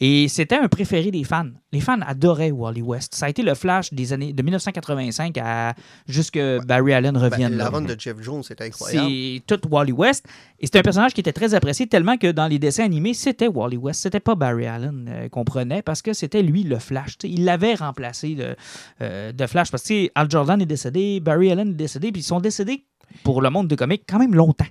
Et 0.00 0.26
c'était 0.26 0.56
un 0.56 0.66
préféré 0.66 1.10
des 1.12 1.22
fans. 1.22 1.50
Les 1.70 1.80
fans 1.80 2.00
adoraient 2.04 2.50
Wally 2.50 2.82
West. 2.82 3.14
Ça 3.14 3.26
a 3.26 3.28
été 3.28 3.42
le 3.42 3.54
flash 3.54 3.92
des 3.92 4.12
années 4.12 4.32
de 4.32 4.42
1985 4.42 5.38
à 5.38 5.74
jusque 6.08 6.40
Barry 6.66 6.92
Allen 6.92 7.14
Ben, 7.14 7.20
revienne. 7.20 7.56
la 7.56 7.68
run 7.68 7.82
de 7.82 7.94
Jeff 7.96 8.16
Jones, 8.20 8.42
c'était 8.42 8.64
incroyable. 8.64 9.08
C'est 9.08 9.42
tout 9.46 9.60
Wally 9.70 9.92
West. 9.92 10.26
Et 10.58 10.66
c'est 10.66 10.76
un 10.78 10.82
personnage 10.82 11.14
qui 11.14 11.20
était 11.20 11.32
très 11.32 11.54
apprécié 11.54 11.86
tellement 11.86 12.16
que 12.16 12.32
dans 12.32 12.48
les 12.48 12.58
dessins 12.58 12.84
animés, 12.84 13.14
c'était 13.14 13.46
Wally 13.48 13.76
West. 13.76 14.00
C'était 14.02 14.18
pas 14.20 14.34
Barry 14.34 14.66
Allen 14.66 15.06
euh, 15.08 15.28
qu'on 15.28 15.44
prenait 15.44 15.82
parce 15.82 16.02
que 16.02 16.12
c'était 16.14 16.42
lui 16.42 16.64
le 16.64 16.78
Flash. 16.80 17.16
Il 17.22 17.44
l'avait 17.44 17.74
remplacé 17.74 18.34
de, 18.34 18.56
euh, 19.02 19.30
de 19.32 19.46
Flash 19.46 19.70
parce 19.70 19.84
que 19.84 20.10
Al 20.16 20.28
Jordan 20.28 20.60
est 20.60 20.66
décédé, 20.66 21.20
Barry 21.20 21.52
Allen 21.52 21.68
est 21.70 21.74
décédé, 21.74 22.10
puis 22.10 22.22
ils 22.22 22.24
sont 22.24 22.40
décédés 22.40 22.84
pour 23.22 23.40
le 23.40 23.50
monde 23.50 23.68
de 23.68 23.76
comics 23.76 24.02
quand 24.08 24.18
même 24.18 24.34
longtemps. 24.34 24.66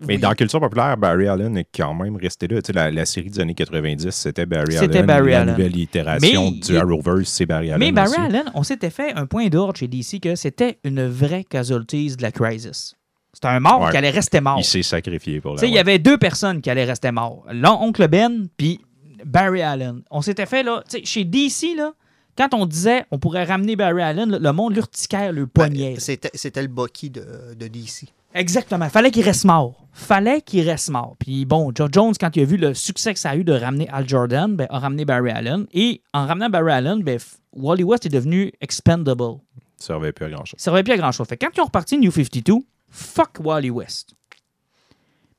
Mais 0.00 0.14
Oui. 0.14 0.18
dans 0.20 0.30
la 0.30 0.34
culture 0.34 0.60
populaire, 0.60 0.96
Barry 0.96 1.28
Allen 1.28 1.56
est 1.58 1.66
quand 1.74 1.92
même 1.94 2.16
resté 2.16 2.48
là. 2.48 2.62
Tu 2.62 2.68
sais, 2.68 2.72
la, 2.72 2.90
la 2.90 3.04
série 3.04 3.28
des 3.30 3.38
années 3.40 3.54
90, 3.54 4.10
c'était 4.10 4.46
Barry 4.46 4.76
Allen. 4.76 4.90
C'était 4.90 5.02
Barry 5.02 5.30
la 5.32 5.40
Allen. 5.42 5.54
nouvelle 5.56 5.76
itération 5.76 6.50
Mais 6.52 6.58
du 6.58 6.72
il- 6.72 6.76
Arrowverse, 6.78 7.28
c'est 7.28 7.46
Barry 7.46 7.68
Allen. 7.70 7.78
Mais 7.80 7.92
Barry 7.92 8.10
aussi. 8.10 8.20
Allen, 8.20 8.44
on 8.54 8.62
s'était 8.62 8.90
fait 8.90 9.12
un 9.14 9.26
point 9.26 9.48
d'ordre 9.48 9.76
chez 9.76 9.88
DC 9.88 10.20
que 10.20 10.34
c'était 10.36 10.78
une 10.84 11.06
vraie 11.06 11.44
casualties 11.44 12.16
de 12.16 12.22
la 12.22 12.32
crisis. 12.32 12.94
C'était 13.32 13.48
un 13.48 13.60
mort 13.60 13.82
Ouais. 13.82 13.90
qui 13.90 13.96
allait 13.96 14.10
rester 14.10 14.40
mort. 14.40 14.56
Il 14.58 14.64
s'est 14.64 14.82
sacrifié 14.82 15.40
pour 15.40 15.54
Tu 15.54 15.60
sais, 15.60 15.66
la 15.66 15.70
il 15.70 15.74
y 15.74 15.78
avait 15.78 15.98
deux 15.98 16.18
personnes 16.18 16.60
qui 16.60 16.70
allaient 16.70 16.84
rester 16.84 17.12
morts. 17.12 17.44
L'oncle 17.52 18.08
Ben, 18.08 18.48
puis 18.56 18.80
Barry 19.24 19.62
Allen. 19.62 20.02
On 20.10 20.22
s'était 20.22 20.46
fait, 20.46 20.62
là, 20.62 20.82
tu 20.88 20.98
sais, 20.98 21.04
chez 21.04 21.24
DC, 21.24 21.76
là, 21.76 21.92
quand 22.38 22.54
on 22.54 22.64
disait 22.64 23.04
on 23.10 23.18
pourrait 23.18 23.44
ramener 23.44 23.76
Barry 23.76 24.02
Allen, 24.02 24.30
le- 24.30 24.38
le 24.38 24.52
monde 24.52 24.74
l'urticaire, 24.74 25.32
le 25.32 25.46
poignet. 25.46 25.92
Ben, 25.92 26.00
C'était 26.00 26.30
c'était 26.34 26.62
le 26.62 26.68
Bucky 26.68 27.10
de, 27.10 27.22
de 27.56 27.68
DC. 27.68 28.06
Exactement. 28.34 28.88
Fallait 28.88 29.10
qu'il 29.10 29.24
reste 29.24 29.44
mort. 29.44 29.86
Fallait 29.92 30.40
qu'il 30.40 30.68
reste 30.68 30.88
mort. 30.90 31.16
Puis 31.18 31.44
bon, 31.44 31.72
Joe 31.74 31.88
Jones, 31.92 32.14
quand 32.18 32.36
il 32.36 32.42
a 32.42 32.44
vu 32.44 32.56
le 32.56 32.74
succès 32.74 33.12
que 33.12 33.18
ça 33.18 33.30
a 33.30 33.36
eu 33.36 33.42
de 33.44 33.52
ramener 33.52 33.88
Al 33.88 34.08
Jordan, 34.08 34.54
ben, 34.54 34.66
a 34.70 34.78
ramené 34.78 35.04
Barry 35.04 35.30
Allen. 35.30 35.66
Et 35.72 36.02
en 36.14 36.26
ramenant 36.26 36.48
Barry 36.48 36.70
Allen, 36.72 37.02
ben, 37.02 37.18
Wally 37.52 37.82
West 37.82 38.06
est 38.06 38.10
devenu 38.10 38.52
expendable. 38.60 39.40
Ça 39.78 39.86
servait 39.88 40.12
plus 40.12 40.26
à 40.26 40.30
grand-chose. 40.30 40.58
Ça 40.60 40.64
servait 40.64 40.84
plus 40.84 40.92
à 40.92 40.96
grand 40.98 41.10
chose. 41.10 41.26
Fait 41.26 41.36
que 41.36 41.44
quand 41.44 41.52
ils 41.56 41.60
ont 41.60 41.64
reparti 41.64 41.98
New 41.98 42.12
52, 42.12 42.54
fuck 42.88 43.38
Wally 43.40 43.70
West. 43.70 44.14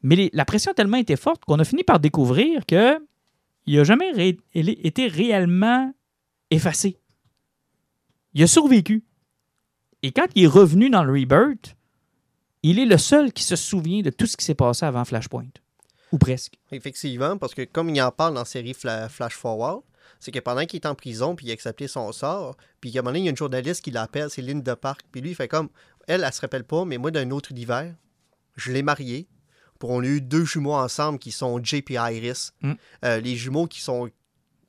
Mais 0.03 0.15
les- 0.15 0.29
la 0.33 0.45
pression 0.45 0.71
a 0.71 0.73
tellement 0.73 0.97
été 0.97 1.15
forte 1.15 1.45
qu'on 1.45 1.59
a 1.59 1.63
fini 1.63 1.83
par 1.83 1.99
découvrir 1.99 2.65
que 2.65 2.97
il 3.67 3.77
n'a 3.77 3.83
jamais 3.83 4.11
ré- 4.11 4.37
été 4.53 5.07
réellement 5.07 5.93
effacé. 6.49 6.97
Il 8.33 8.41
a 8.43 8.47
survécu. 8.47 9.03
Et 10.03 10.11
quand 10.11 10.25
il 10.35 10.43
est 10.43 10.47
revenu 10.47 10.89
dans 10.89 11.03
le 11.03 11.13
Rebirth, 11.13 11.75
il 12.63 12.79
est 12.79 12.85
le 12.85 12.97
seul 12.97 13.33
qui 13.33 13.43
se 13.43 13.55
souvient 13.55 14.01
de 14.01 14.09
tout 14.09 14.27
ce 14.27 14.37
qui 14.37 14.45
s'est 14.45 14.55
passé 14.55 14.85
avant 14.85 15.05
Flashpoint. 15.05 15.47
Ou 16.11 16.17
presque. 16.17 16.55
Effectivement, 16.71 17.37
parce 17.37 17.53
que 17.53 17.63
comme 17.63 17.89
il 17.89 18.01
en 18.01 18.11
parle 18.11 18.33
dans 18.33 18.41
la 18.41 18.45
série 18.45 18.73
Fla- 18.73 19.07
Flash 19.09 19.33
Forward, 19.35 19.81
c'est 20.19 20.31
que 20.31 20.39
pendant 20.39 20.65
qu'il 20.65 20.77
est 20.77 20.85
en 20.85 20.93
prison, 20.93 21.35
puis 21.35 21.47
il 21.47 21.49
a 21.51 21.53
accepté 21.53 21.87
son 21.87 22.11
sort, 22.11 22.57
puis 22.79 22.95
à 22.95 22.99
un 22.99 23.01
moment 23.01 23.11
donné, 23.11 23.19
il 23.19 23.25
y 23.25 23.27
a 23.27 23.31
une 23.31 23.37
journaliste 23.37 23.81
qui 23.81 23.91
l'appelle, 23.91 24.29
c'est 24.29 24.41
Linda 24.41 24.75
Park, 24.75 25.01
puis 25.11 25.21
lui, 25.21 25.29
il 25.31 25.35
fait 25.35 25.47
comme, 25.47 25.69
elle, 26.07 26.23
elle 26.25 26.33
se 26.33 26.41
rappelle 26.41 26.63
pas, 26.65 26.85
mais 26.85 26.97
moi, 26.97 27.11
d'un 27.11 27.31
autre 27.31 27.51
univers, 27.51 27.95
je 28.57 28.71
l'ai 28.71 28.83
mariée, 28.83 29.27
puis 29.79 29.89
on 29.89 30.01
a 30.01 30.05
eu 30.05 30.21
deux 30.21 30.45
jumeaux 30.45 30.73
ensemble 30.73 31.17
qui 31.17 31.31
sont 31.31 31.63
JP 31.63 31.91
Iris. 31.91 32.53
Mm. 32.61 32.73
Euh, 33.05 33.19
les 33.21 33.35
jumeaux 33.35 33.65
qui 33.67 33.81
sont 33.81 34.09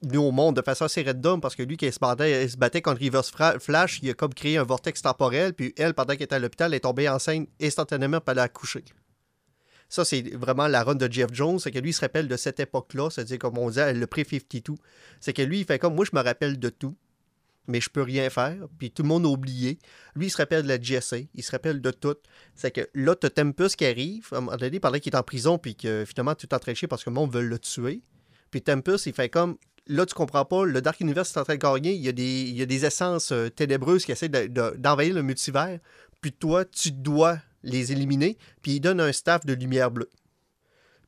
venus 0.03 0.21
au 0.21 0.33
monde 0.33 0.57
de 0.57 0.63
façon 0.63 0.85
assez 0.85 1.03
random, 1.03 1.41
parce 1.41 1.55
que 1.55 1.63
lui, 1.63 1.77
qui 1.77 1.91
se 1.91 1.99
battait, 1.99 2.49
se 2.49 2.57
battait 2.57 2.83
contre 2.83 3.03
Reverse 3.03 3.33
Flash, 3.61 4.01
il 4.03 4.11
a 4.11 4.15
comme 4.15 4.35
créé 4.35 4.59
un 4.59 4.65
vortex 4.65 5.03
temporel, 5.03 5.55
puis 5.55 5.73
elle, 5.77 5.95
pendant 5.95 6.15
qu'elle 6.15 6.25
était 6.25 6.35
à 6.35 6.39
l'hôpital, 6.39 6.75
est 6.75 6.81
tombée 6.81 7.09
enceinte 7.09 7.49
instantanément, 7.61 8.21
puis 8.21 8.33
elle 8.33 8.39
a 8.41 8.43
accouché. 8.43 8.85
Ça, 9.93 10.07
c'est 10.07 10.23
vraiment 10.35 10.69
la 10.69 10.85
run 10.85 10.95
de 10.95 11.07
Jeff 11.13 11.29
Jones. 11.35 11.59
C'est 11.59 11.71
que 11.71 11.79
lui, 11.79 11.91
il 11.91 11.93
se 11.93 12.01
rappelle 12.01 12.27
de 12.27 12.39
cette 12.39 12.59
époque-là. 12.61 13.11
C'est-à-dire, 13.11 13.39
comme 13.39 13.59
on 13.59 13.69
disait, 13.69 13.93
le 13.93 14.07
pré-52. 14.07 14.77
C'est 15.21 15.35
que 15.35 15.43
lui, 15.43 15.61
il 15.61 15.67
fait 15.67 15.79
comme 15.79 15.95
moi, 15.95 16.07
je 16.11 16.17
me 16.17 16.23
rappelle 16.23 16.59
de 16.59 16.71
tout, 16.71 16.97
mais 17.67 17.79
je 17.79 17.91
peux 17.91 18.01
rien 18.01 18.31
faire. 18.31 18.57
Puis 18.79 18.91
tout 18.91 19.03
le 19.03 19.09
monde 19.09 19.27
a 19.27 19.29
oublié. 19.29 19.79
Lui, 20.17 20.29
il 20.29 20.31
se 20.31 20.39
rappelle 20.39 20.63
de 20.63 20.69
la 20.69 20.79
GSA. 20.79 21.19
Il 21.35 21.43
se 21.43 21.51
rappelle 21.51 21.83
de 21.83 21.91
tout. 21.91 22.17
C'est 22.55 22.71
que 22.71 22.89
là, 22.95 23.15
tu 23.15 23.27
as 23.27 23.31
Tempest 23.31 23.77
qui 23.77 23.85
arrive. 23.85 24.29
À 24.33 24.39
un 24.39 24.41
moment 24.41 24.57
pendant 24.81 24.99
qu'il 24.99 25.13
est 25.13 25.17
en 25.17 25.23
prison, 25.23 25.59
puis 25.59 25.77
que 25.77 26.07
finalement, 26.07 26.35
tout 26.37 26.47
est 26.47 26.55
entraîché 26.55 26.87
parce 26.87 27.05
que 27.05 27.11
le 27.11 27.15
monde 27.15 27.31
veut 27.31 27.43
le 27.43 27.59
tuer. 27.59 28.01
Puis 28.51 28.63
Tempest, 28.63 29.05
il 29.05 29.13
fait 29.13 29.29
comme. 29.29 29.59
Là, 29.89 30.07
tu 30.07 30.15
comprends 30.15 30.45
pas, 30.45 30.65
le 30.65 30.81
Dark 30.81 31.01
Universe 31.01 31.35
est 31.35 31.39
en 31.41 31.45
train 31.45 31.57
de 31.57 31.61
gagner. 31.61 31.93
Il 31.93 32.03
y 32.03 32.09
a 32.63 32.67
des, 32.67 32.85
essences 32.85 33.33
euh, 33.33 33.49
ténébreuses 33.49 34.05
qui 34.05 34.13
essaient 34.13 34.29
de- 34.29 34.47
de- 34.47 34.77
d'envahir 34.79 35.15
le 35.15 35.23
multivers. 35.23 35.79
Puis 36.21 36.33
toi, 36.33 36.65
tu 36.65 36.93
dois 36.93 37.39
les 37.65 37.93
éliminer. 37.93 38.39
Puis 38.63 38.73
il 38.73 38.81
donne 38.81 39.01
un 39.01 39.13
staff 39.13 39.45
de 39.45 39.55
lumière 39.55 39.91
bleue. 39.91 40.09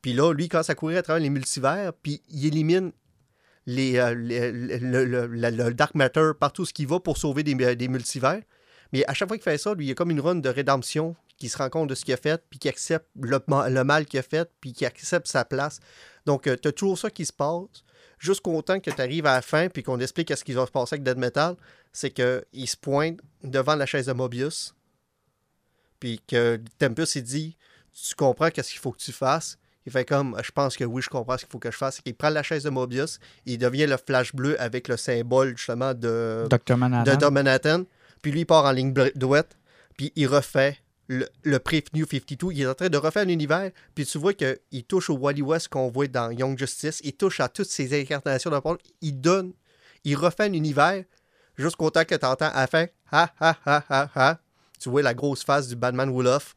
Puis 0.03 0.13
là, 0.13 0.33
lui, 0.33 0.45
il 0.45 0.49
commence 0.49 0.69
à 0.71 0.75
courir 0.75 0.99
à 0.99 1.03
travers 1.03 1.23
les 1.23 1.31
multivers, 1.31 1.93
puis 2.03 2.21
il 2.29 2.45
élimine 2.45 2.93
les, 3.65 3.97
euh, 3.97 4.13
le, 4.15 5.73
Dark 5.73 5.95
Matter 5.95 6.33
partout 6.39 6.67
ce 6.67 6.75
qu'il 6.75 6.87
va 6.87 7.01
pour 7.01 7.17
sauver 7.17 7.43
des, 7.43 7.55
des 7.75 7.89
multivers. 7.89 8.43
Mais 8.93 9.05
à 9.07 9.15
chaque 9.15 9.29
fois 9.29 9.39
qu'il 9.39 9.45
fait 9.45 9.57
ça, 9.57 9.73
lui, 9.75 9.87
il 9.87 9.89
y 9.89 9.93
a 9.93 9.95
comme 9.95 10.11
une 10.11 10.21
run 10.21 10.35
de 10.35 10.49
rédemption 10.51 11.17
qui 11.39 11.49
se 11.49 11.57
rend 11.57 11.71
compte 11.71 11.89
de 11.89 11.95
ce 11.95 12.05
qu'il 12.05 12.13
a 12.13 12.19
fait, 12.19 12.43
puis 12.51 12.59
qui 12.59 12.69
accepte 12.69 13.07
le 13.19 13.83
mal 13.83 14.05
qu'il 14.07 14.21
a 14.21 14.23
fait, 14.23 14.51
puis 14.61 14.73
qui 14.73 14.85
accepte 14.85 15.27
sa 15.27 15.45
place. 15.45 15.81
Donc, 16.27 16.43
tu 16.43 16.69
as 16.69 16.73
toujours 16.73 16.99
ça 16.99 17.11
qui 17.11 17.25
se 17.25 17.33
passe, 17.33 17.83
jusqu'au 18.19 18.61
temps 18.63 18.81
que 18.81 18.91
tu 18.91 19.01
arrives 19.01 19.27
à 19.27 19.35
la 19.35 19.43
fin, 19.43 19.69
puis 19.69 19.83
qu'on 19.83 20.01
explique 20.01 20.37
ce 20.37 20.45
qui 20.45 20.53
va 20.53 20.67
se 20.67 20.71
passer 20.71 20.95
avec 20.95 21.03
Dead 21.03 21.19
Metal, 21.19 21.57
c'est 21.93 22.11
qu'il 22.11 22.69
se 22.69 22.77
pointe 22.77 23.21
devant 23.43 23.75
la 23.75 23.87
chaise 23.87 24.07
de 24.07 24.13
Mobius, 24.13 24.75
puis 26.01 26.21
que 26.27 26.61
Tempest, 26.79 27.17
il 27.17 27.23
dit 27.23 27.57
Tu 27.93 28.15
comprends 28.15 28.51
qu'est-ce 28.51 28.71
qu'il 28.71 28.81
faut 28.81 28.93
que 28.93 28.99
tu 29.01 29.13
fasses? 29.13 29.59
Il 29.87 29.93
fait 29.93 30.05
comme 30.05 30.37
Je 30.43 30.51
pense 30.51 30.77
que 30.77 30.85
oui, 30.85 31.03
je 31.03 31.09
comprends 31.09 31.37
ce 31.37 31.45
qu'il 31.45 31.53
faut 31.53 31.59
que 31.59 31.71
je 31.71 31.77
fasse. 31.77 32.01
Il 32.05 32.15
prend 32.15 32.31
la 32.31 32.43
chaise 32.43 32.65
de 32.65 32.71
Mobius, 32.71 33.19
il 33.47 33.59
devient 33.59 33.87
le 33.87 33.97
flash 33.97 34.35
bleu 34.35 34.61
avec 34.61 34.89
le 34.89 34.97
symbole 34.97 35.57
justement 35.57 35.95
de, 35.95 36.47
Dr. 36.51 36.59
de 36.67 36.75
Manhattan. 36.75 37.17
Dr. 37.17 37.31
Manhattan. 37.31 37.85
Puis 38.23 38.33
lui, 38.33 38.41
il 38.41 38.47
part 38.47 38.65
en 38.65 38.73
ligne 38.73 38.93
douette, 39.15 39.57
puis 39.97 40.13
il 40.17 40.27
refait 40.27 40.79
le, 41.09 41.29
le 41.43 41.59
Pre-New 41.59 42.07
52. 42.07 42.53
Il 42.53 42.63
est 42.63 42.67
en 42.67 42.75
train 42.75 42.89
de 42.89 42.97
refaire 42.97 43.25
l'univers, 43.25 43.71
puis 43.95 44.07
tu 44.07 44.19
vois 44.19 44.33
qu'il 44.35 44.85
touche 44.89 45.11
au 45.11 45.17
Wally 45.19 45.43
West 45.43 45.69
qu'on 45.69 45.89
voit 45.91 46.07
dans 46.07 46.31
Young 46.31 46.59
Justice. 46.59 47.01
Il 47.05 47.13
touche 47.13 47.41
à 47.41 47.49
toutes 47.49 47.69
ces 47.69 48.01
incarnations 48.01 48.51
de 48.51 48.59
Paul. 48.59 48.79
Il 49.03 49.21
donne, 49.21 49.53
il 50.05 50.17
refait 50.17 50.49
l'univers 50.49 51.05
jusqu'au 51.57 51.91
temps 51.91 52.05
que 52.05 52.15
tu 52.15 52.25
entends 52.27 52.51
à 52.51 52.61
la 52.63 52.67
fin, 52.67 52.87
ha 53.13 53.33
ha 53.41 53.57
ha 53.67 53.85
ha 53.89 54.11
ha. 54.15 54.41
Tu 54.81 54.89
vois 54.89 55.03
la 55.03 55.15
grosse 55.15 55.45
face 55.45 55.69
du 55.69 55.77
Batman 55.77 56.09
Wolof. 56.11 56.57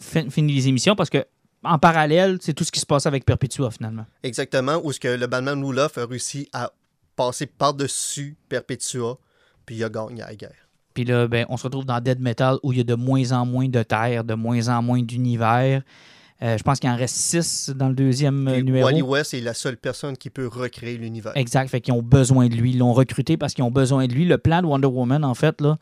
Fin- 0.00 0.28
Fini 0.30 0.54
les 0.54 0.68
émissions 0.68 0.94
parce 0.94 1.10
que 1.10 1.24
en 1.64 1.78
parallèle, 1.78 2.38
c'est 2.42 2.52
tout 2.54 2.64
ce 2.64 2.70
qui 2.70 2.78
se 2.80 2.86
passe 2.86 3.06
avec 3.06 3.24
Perpetua 3.24 3.70
finalement. 3.70 4.06
Exactement, 4.22 4.80
où 4.84 4.92
ce 4.92 5.00
que 5.00 5.08
le 5.08 5.26
Batman 5.26 5.60
Wolof 5.62 5.98
a 5.98 6.06
réussi 6.06 6.48
à 6.52 6.72
passer 7.16 7.46
par-dessus 7.46 8.36
Perpetua, 8.48 9.18
puis 9.64 9.76
il 9.76 9.84
a 9.84 9.88
gagné 9.88 10.20
la 10.20 10.34
guerre. 10.34 10.65
Puis 10.96 11.04
là, 11.04 11.28
ben, 11.28 11.44
on 11.50 11.58
se 11.58 11.64
retrouve 11.64 11.84
dans 11.84 12.00
Dead 12.00 12.18
Metal 12.20 12.56
où 12.62 12.72
il 12.72 12.78
y 12.78 12.80
a 12.80 12.84
de 12.84 12.94
moins 12.94 13.32
en 13.32 13.44
moins 13.44 13.68
de 13.68 13.82
terre, 13.82 14.24
de 14.24 14.32
moins 14.32 14.68
en 14.68 14.80
moins 14.80 15.02
d'univers. 15.02 15.82
Euh, 16.40 16.56
je 16.56 16.62
pense 16.62 16.80
qu'il 16.80 16.88
en 16.88 16.96
reste 16.96 17.16
six 17.16 17.68
dans 17.68 17.88
le 17.88 17.94
deuxième 17.94 18.48
euh, 18.48 18.54
Puis 18.54 18.64
numéro. 18.64 18.86
Wally 18.86 19.02
West 19.02 19.34
est 19.34 19.42
la 19.42 19.52
seule 19.52 19.76
personne 19.76 20.16
qui 20.16 20.30
peut 20.30 20.46
recréer 20.46 20.96
l'univers. 20.96 21.32
Exact. 21.34 21.68
Fait 21.68 21.82
qu'ils 21.82 21.92
ont 21.92 22.02
besoin 22.02 22.48
de 22.48 22.54
lui. 22.54 22.70
Ils 22.70 22.78
l'ont 22.78 22.94
recruté 22.94 23.36
parce 23.36 23.52
qu'ils 23.52 23.62
ont 23.62 23.70
besoin 23.70 24.06
de 24.06 24.14
lui. 24.14 24.24
Le 24.24 24.38
plan 24.38 24.62
de 24.62 24.66
Wonder 24.66 24.86
Woman, 24.86 25.22
en 25.22 25.34
fait, 25.34 25.60
là, 25.60 25.76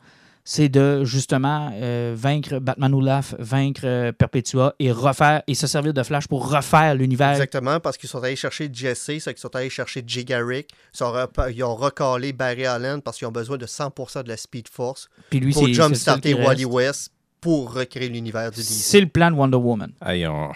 c'est 0.47 0.69
de 0.69 1.03
justement 1.03 1.71
euh, 1.73 2.13
vaincre 2.15 2.59
Batman 2.59 2.93
Olaf, 2.93 3.33
vaincre 3.39 3.81
euh, 3.83 4.11
Perpetua 4.11 4.75
et 4.79 4.91
refaire 4.91 5.41
et 5.47 5.55
se 5.55 5.65
servir 5.65 5.91
de 5.93 6.03
Flash 6.03 6.27
pour 6.27 6.49
refaire 6.49 6.93
l'univers. 6.93 7.31
Exactement, 7.31 7.79
parce 7.79 7.97
qu'ils 7.97 8.07
sont 8.09 8.23
allés 8.23 8.35
chercher 8.35 8.69
Jesse, 8.71 9.03
c'est 9.19 9.19
qu'ils 9.33 9.37
sont 9.39 9.55
allés 9.55 9.71
chercher 9.71 10.03
Jay 10.05 10.23
Garrick, 10.23 10.69
ils, 10.93 10.97
sont 10.97 11.11
repa- 11.11 11.51
ils 11.51 11.63
ont 11.63 11.75
recalé 11.75 12.31
Barry 12.31 12.65
Allen 12.67 13.01
parce 13.01 13.17
qu'ils 13.17 13.27
ont 13.27 13.31
besoin 13.31 13.57
de 13.57 13.65
100% 13.65 14.23
de 14.23 14.29
la 14.29 14.37
Speed 14.37 14.67
Force 14.69 15.09
Puis 15.31 15.39
lui, 15.39 15.51
pour 15.51 15.67
jumpstarter 15.67 16.33
qui 16.35 16.39
Wally. 16.41 16.65
West 16.65 17.11
pour 17.41 17.73
recréer 17.73 18.09
l'univers 18.09 18.51
du 18.51 18.57
DC. 18.59 18.65
C'est 18.67 19.01
le 19.01 19.07
plan 19.07 19.31
de 19.31 19.35
Wonder 19.35 19.57
Woman. 19.57 19.91
On- 20.01 20.51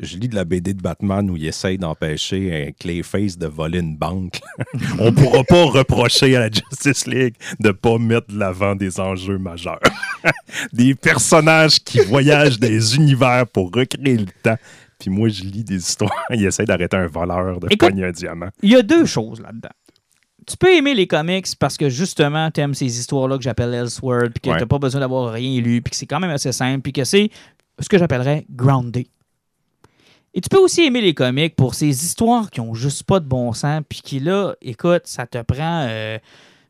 Je 0.00 0.16
lis 0.16 0.28
de 0.28 0.34
la 0.34 0.44
BD 0.44 0.74
de 0.74 0.82
Batman 0.82 1.30
où 1.30 1.36
il 1.36 1.46
essaye 1.46 1.78
d'empêcher 1.78 2.66
un 2.68 2.72
Clayface 2.72 3.38
de 3.38 3.46
voler 3.46 3.78
une 3.78 3.96
banque. 3.96 4.40
on 4.98 5.12
pourra 5.12 5.44
pas 5.44 5.64
reprocher 5.66 6.34
à 6.36 6.40
la 6.40 6.50
Justice 6.50 7.06
League 7.06 7.34
de 7.60 7.70
pas 7.70 7.98
mettre 7.98 8.26
de 8.32 8.38
l'avant 8.38 8.74
des 8.74 8.98
enjeux 8.98 9.38
majeurs. 9.38 9.78
des 10.72 10.94
personnages 10.96 11.78
qui 11.78 12.00
voyagent 12.00 12.58
des 12.58 12.96
univers 12.96 13.46
pour 13.46 13.66
recréer 13.72 14.16
le 14.16 14.26
temps. 14.42 14.56
Puis 14.98 15.10
moi, 15.10 15.28
je 15.28 15.42
lis 15.44 15.64
des 15.64 15.76
histoires. 15.76 16.10
Il 16.30 16.44
essaie 16.44 16.64
d'arrêter 16.64 16.96
un 16.96 17.06
voleur 17.06 17.60
de 17.60 17.66
Écoute- 17.70 17.88
pogner 17.90 18.04
un 18.06 18.10
diamant. 18.12 18.48
Il 18.62 18.70
y 18.70 18.76
a 18.76 18.82
deux 18.82 19.06
choses 19.06 19.40
là-dedans. 19.40 19.70
Tu 20.46 20.56
peux 20.56 20.74
aimer 20.74 20.94
les 20.94 21.06
comics 21.06 21.46
parce 21.58 21.76
que 21.76 21.88
justement, 21.88 22.50
tu 22.50 22.60
aimes 22.60 22.74
ces 22.74 22.98
histoires-là 22.98 23.36
que 23.38 23.42
j'appelle 23.44 23.72
Elseworld, 23.72 24.32
puis 24.32 24.40
que 24.42 24.50
Ouais. 24.50 24.58
t'as 24.58 24.66
pas 24.66 24.78
besoin 24.78 25.00
d'avoir 25.00 25.32
rien 25.32 25.60
lu, 25.62 25.80
puis 25.80 25.90
que 25.92 25.96
c'est 25.96 26.04
quand 26.06 26.20
même 26.20 26.30
assez 26.30 26.52
simple, 26.52 26.82
puis 26.82 26.92
que 26.92 27.04
c'est 27.04 27.30
ce 27.80 27.88
que 27.88 27.96
j'appellerais 27.96 28.44
grounded. 28.50 29.06
Et 30.34 30.40
tu 30.40 30.48
peux 30.48 30.58
aussi 30.58 30.82
aimer 30.82 31.00
les 31.00 31.14
comics 31.14 31.54
pour 31.54 31.74
ces 31.74 31.86
histoires 32.04 32.50
qui 32.50 32.60
ont 32.60 32.74
juste 32.74 33.04
pas 33.04 33.20
de 33.20 33.26
bon 33.26 33.52
sens, 33.52 33.82
puis 33.88 34.00
qui 34.02 34.18
là, 34.18 34.54
écoute, 34.60 35.02
ça 35.04 35.26
te 35.26 35.40
prend 35.42 35.86
euh, 35.88 36.18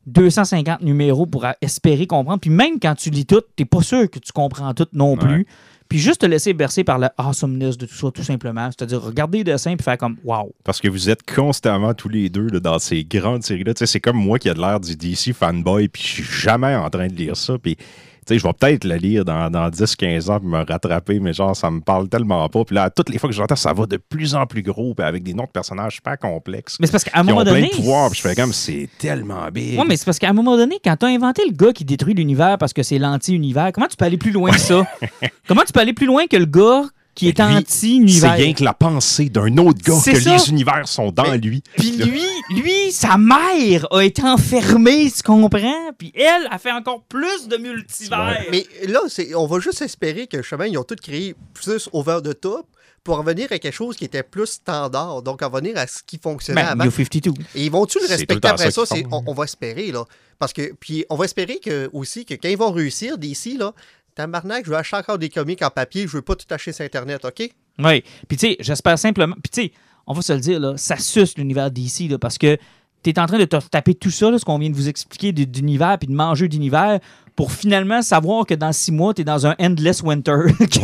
250 0.07 0.83
numéros 0.83 1.25
pour 1.25 1.47
espérer 1.62 2.07
comprendre. 2.07 2.41
Puis 2.41 2.51
même 2.51 2.79
quand 2.79 2.95
tu 2.95 3.09
lis 3.09 3.25
tout, 3.25 3.41
t'es 3.57 3.65
pas 3.65 3.83
sûr 3.83 4.11
que 4.11 4.19
tu 4.19 4.33
comprends 4.33 4.75
tout 4.75 4.87
non 4.93 5.17
plus. 5.17 5.45
Puis 5.45 5.55
Puis 5.89 5.99
juste 5.99 6.21
te 6.21 6.27
laisser 6.27 6.53
bercer 6.53 6.85
par 6.85 6.99
le 6.99 7.09
awesomeness 7.17 7.79
de 7.79 7.87
tout 7.87 7.95
ça, 7.95 8.11
tout 8.11 8.23
simplement. 8.23 8.69
C'est-à-dire 8.71 9.01
regarder 9.01 9.39
les 9.39 9.45
dessins 9.45 9.77
puis 9.77 9.85
faire 9.85 9.97
comme 9.97 10.19
wow. 10.25 10.55
Parce 10.62 10.81
que 10.81 10.89
vous 10.89 11.09
êtes 11.09 11.23
constamment 11.23 11.95
tous 11.95 12.11
les 12.11 12.29
deux 12.29 12.49
là, 12.49 12.61
dans 12.61 12.79
ces 12.79 13.03
grandes 13.03 13.45
séries-là. 13.45 13.73
C'est 13.77 14.01
comme 14.01 14.19
moi 14.19 14.39
qui 14.39 14.51
a 14.51 14.55
de 14.55 14.61
l'air 14.61 14.79
du 14.79 14.95
DC 14.95 15.33
fanboy, 15.33 15.89
puis 15.89 16.03
je 16.03 16.09
suis 16.09 16.23
jamais 16.25 16.75
en 16.75 16.91
train 16.91 17.07
de 17.07 17.15
lire 17.15 17.37
ça. 17.37 17.57
Puis, 17.59 17.79
sais, 18.27 18.39
je 18.39 18.47
vais 18.47 18.53
peut-être 18.53 18.85
le 18.85 18.97
lire 18.97 19.25
dans, 19.25 19.51
dans 19.51 19.68
10-15 19.68 20.31
ans 20.31 20.41
puis 20.41 20.49
me 20.49 20.64
rattraper, 20.64 21.20
mais 21.20 21.33
genre, 21.33 21.55
ça 21.55 21.70
me 21.70 21.81
parle 21.81 22.09
tellement 22.09 22.49
pas. 22.49 22.64
Puis 22.64 22.75
là, 22.75 22.91
toutes 22.91 23.09
les 23.11 23.18
fois 23.18 23.29
que 23.29 23.35
j'entends, 23.35 23.57
ça 23.57 23.72
va 23.72 23.87
de 23.87 23.97
plus 23.97 24.35
en 24.35 24.47
plus 24.47 24.62
gros, 24.62 24.95
puis 24.95 25.05
avec 25.05 25.22
des 25.22 25.35
noms 25.35 25.45
de 25.45 25.51
personnages 25.51 25.97
super 25.97 26.18
complexes. 26.18 26.77
Mais 26.81 26.87
c'est 26.87 26.93
parce 26.93 27.05
qu'à 27.05 27.18
un 27.18 27.22
moment 27.22 27.43
plein 27.43 27.53
donné. 27.53 27.68
de 27.68 27.77
pouvoirs, 27.77 28.11
puis 28.11 28.20
je 28.22 28.29
fais 28.29 28.35
comme, 28.35 28.53
c'est 28.53 28.89
tellement 28.99 29.49
big. 29.53 29.79
Ouais, 29.79 29.85
mais 29.87 29.97
c'est 29.97 30.05
parce 30.05 30.18
qu'à 30.18 30.29
un 30.29 30.33
moment 30.33 30.57
donné, 30.57 30.79
quand 30.85 30.97
t'as 30.97 31.09
inventé 31.09 31.43
le 31.47 31.55
gars 31.55 31.72
qui 31.72 31.85
détruit 31.85 32.14
l'univers 32.14 32.59
parce 32.59 32.72
que 32.72 32.83
c'est 32.83 32.99
l'anti-univers, 32.99 33.72
comment 33.72 33.89
tu 33.89 33.97
peux 33.97 34.05
aller 34.05 34.18
plus 34.18 34.33
loin 34.33 34.51
que 34.51 34.61
ça? 34.61 34.85
comment 35.49 35.62
tu 35.66 35.72
peux 35.72 35.81
aller 35.81 35.93
plus 35.93 36.07
loin 36.07 36.27
que 36.27 36.37
le 36.37 36.47
gars 36.47 36.85
qui 37.15 37.29
est 37.29 37.39
Lui, 37.39 37.47
C'est 37.47 37.57
anti-univers? 37.57 38.33
rien 38.35 38.53
que 38.55 38.65
la 38.65 38.75
pensée 38.75 39.29
d'un 39.29 39.57
autre 39.59 39.81
gars 39.83 39.99
C'est 40.03 40.12
que 40.15 40.21
ça. 40.21 40.37
les 40.37 40.49
univers 40.51 40.87
sont 40.89 41.11
dans 41.12 41.31
Mais- 41.31 41.39
lui. 41.39 41.62
Puis 41.77 41.93
lui, 41.93 42.23
lui, 42.51 42.93
sa 42.93 43.17
mère 43.17 43.87
a 43.93 44.01
été 44.05 44.23
enfermée, 44.23 45.11
tu 45.11 45.23
comprends? 45.23 45.93
Puis 45.99 46.12
elle 46.15 46.49
a 46.51 46.59
fait 46.59 46.73
encore 46.73 47.03
plus 47.05 47.49
de 47.49 47.57
multivers. 47.57 48.45
Mais 48.51 48.67
là, 48.87 49.01
c'est, 49.09 49.35
on 49.35 49.47
va 49.47 49.61
juste 49.61 49.83
espérer 49.83 50.27
que 50.27 50.43
chemin, 50.43 50.67
ils 50.67 50.79
ont 50.79 50.85
tout 50.85 50.97
créé 51.01 51.35
plus 51.53 51.89
over 51.93 52.19
the 52.23 52.39
top 52.41 52.67
pour 53.03 53.19
revenir 53.19 53.47
à 53.53 53.59
quelque 53.59 53.75
chose 53.75 53.97
qui 53.97 54.07
était 54.07 54.23
plus 54.23 54.47
standard. 54.47 55.21
Donc, 55.23 55.43
en 55.43 55.51
revenir 55.51 55.77
à 55.77 55.87
ce 55.87 56.03
qui 56.05 56.19
fonctionnait 56.19 56.62
Ben, 56.62 56.69
avant. 56.71 56.85
New 56.85 56.91
52. 56.91 57.33
Et 57.55 57.67
ils 57.67 57.71
vont-tu 57.71 57.99
le 58.01 58.07
respecter 58.09 58.49
après 58.49 58.71
ça 58.71 58.83
on 59.11 59.35
va 59.35 59.45
espérer, 59.45 59.93
là. 59.93 60.05
Parce 60.39 60.53
que, 60.53 60.73
puis 60.81 61.05
on 61.11 61.17
va 61.17 61.27
espérer 61.27 61.59
que, 61.62 61.89
aussi 61.93 62.25
que 62.25 62.35
quand 62.35 62.49
ils 62.49 62.57
vont 62.57 62.73
réussir 62.73 63.19
d'ici, 63.19 63.57
là, 63.59 63.73
tabarnak, 64.15 64.65
je 64.65 64.71
veux 64.71 64.77
acheter 64.77 64.97
encore 64.97 65.19
des 65.19 65.29
comics 65.29 65.62
en 65.62 65.71
papier, 65.71 66.07
je 66.07 66.17
veux 66.17 66.23
pas 66.23 66.37
tout 66.37 66.47
acheter 66.51 66.73
sur 66.73 66.85
Internet, 66.85 67.25
OK? 67.25 67.51
Oui. 67.79 68.05
Puis 68.29 68.37
tu 68.37 68.47
sais, 68.49 68.57
j'espère 68.61 68.99
simplement. 68.99 69.37
Puis 69.43 69.51
tu 69.51 69.62
sais, 69.62 69.73
on 70.07 70.12
va 70.12 70.23
se 70.23 70.33
le 70.33 70.41
dire, 70.41 70.61
là, 70.61 70.77
ça 70.77 70.97
suce 70.97 71.37
l'univers 71.37 71.71
d'ici, 71.71 72.09
parce 72.21 72.39
que 72.39 72.57
tu 73.03 73.11
es 73.11 73.19
en 73.19 73.27
train 73.27 73.39
de 73.39 73.45
te 73.45 73.57
taper 73.69 73.95
tout 73.95 74.11
ça, 74.11 74.31
là, 74.31 74.39
ce 74.39 74.45
qu'on 74.45 74.59
vient 74.59 74.71
de 74.71 74.75
vous 74.75 74.89
expliquer 74.89 75.33
d'univers, 75.33 75.99
puis 75.99 76.09
de 76.09 76.15
manger 76.15 76.49
d'univers, 76.49 77.01
pour 77.37 77.53
finalement 77.53 78.01
savoir 78.03 78.47
que 78.47 78.55
dans 78.55 78.72
six 78.72 78.93
mois, 78.93 79.12
tu 79.14 79.22
es 79.22 79.24
dans 79.24 79.47
un 79.47 79.55
endless 79.61 80.03
winter. 80.03 80.32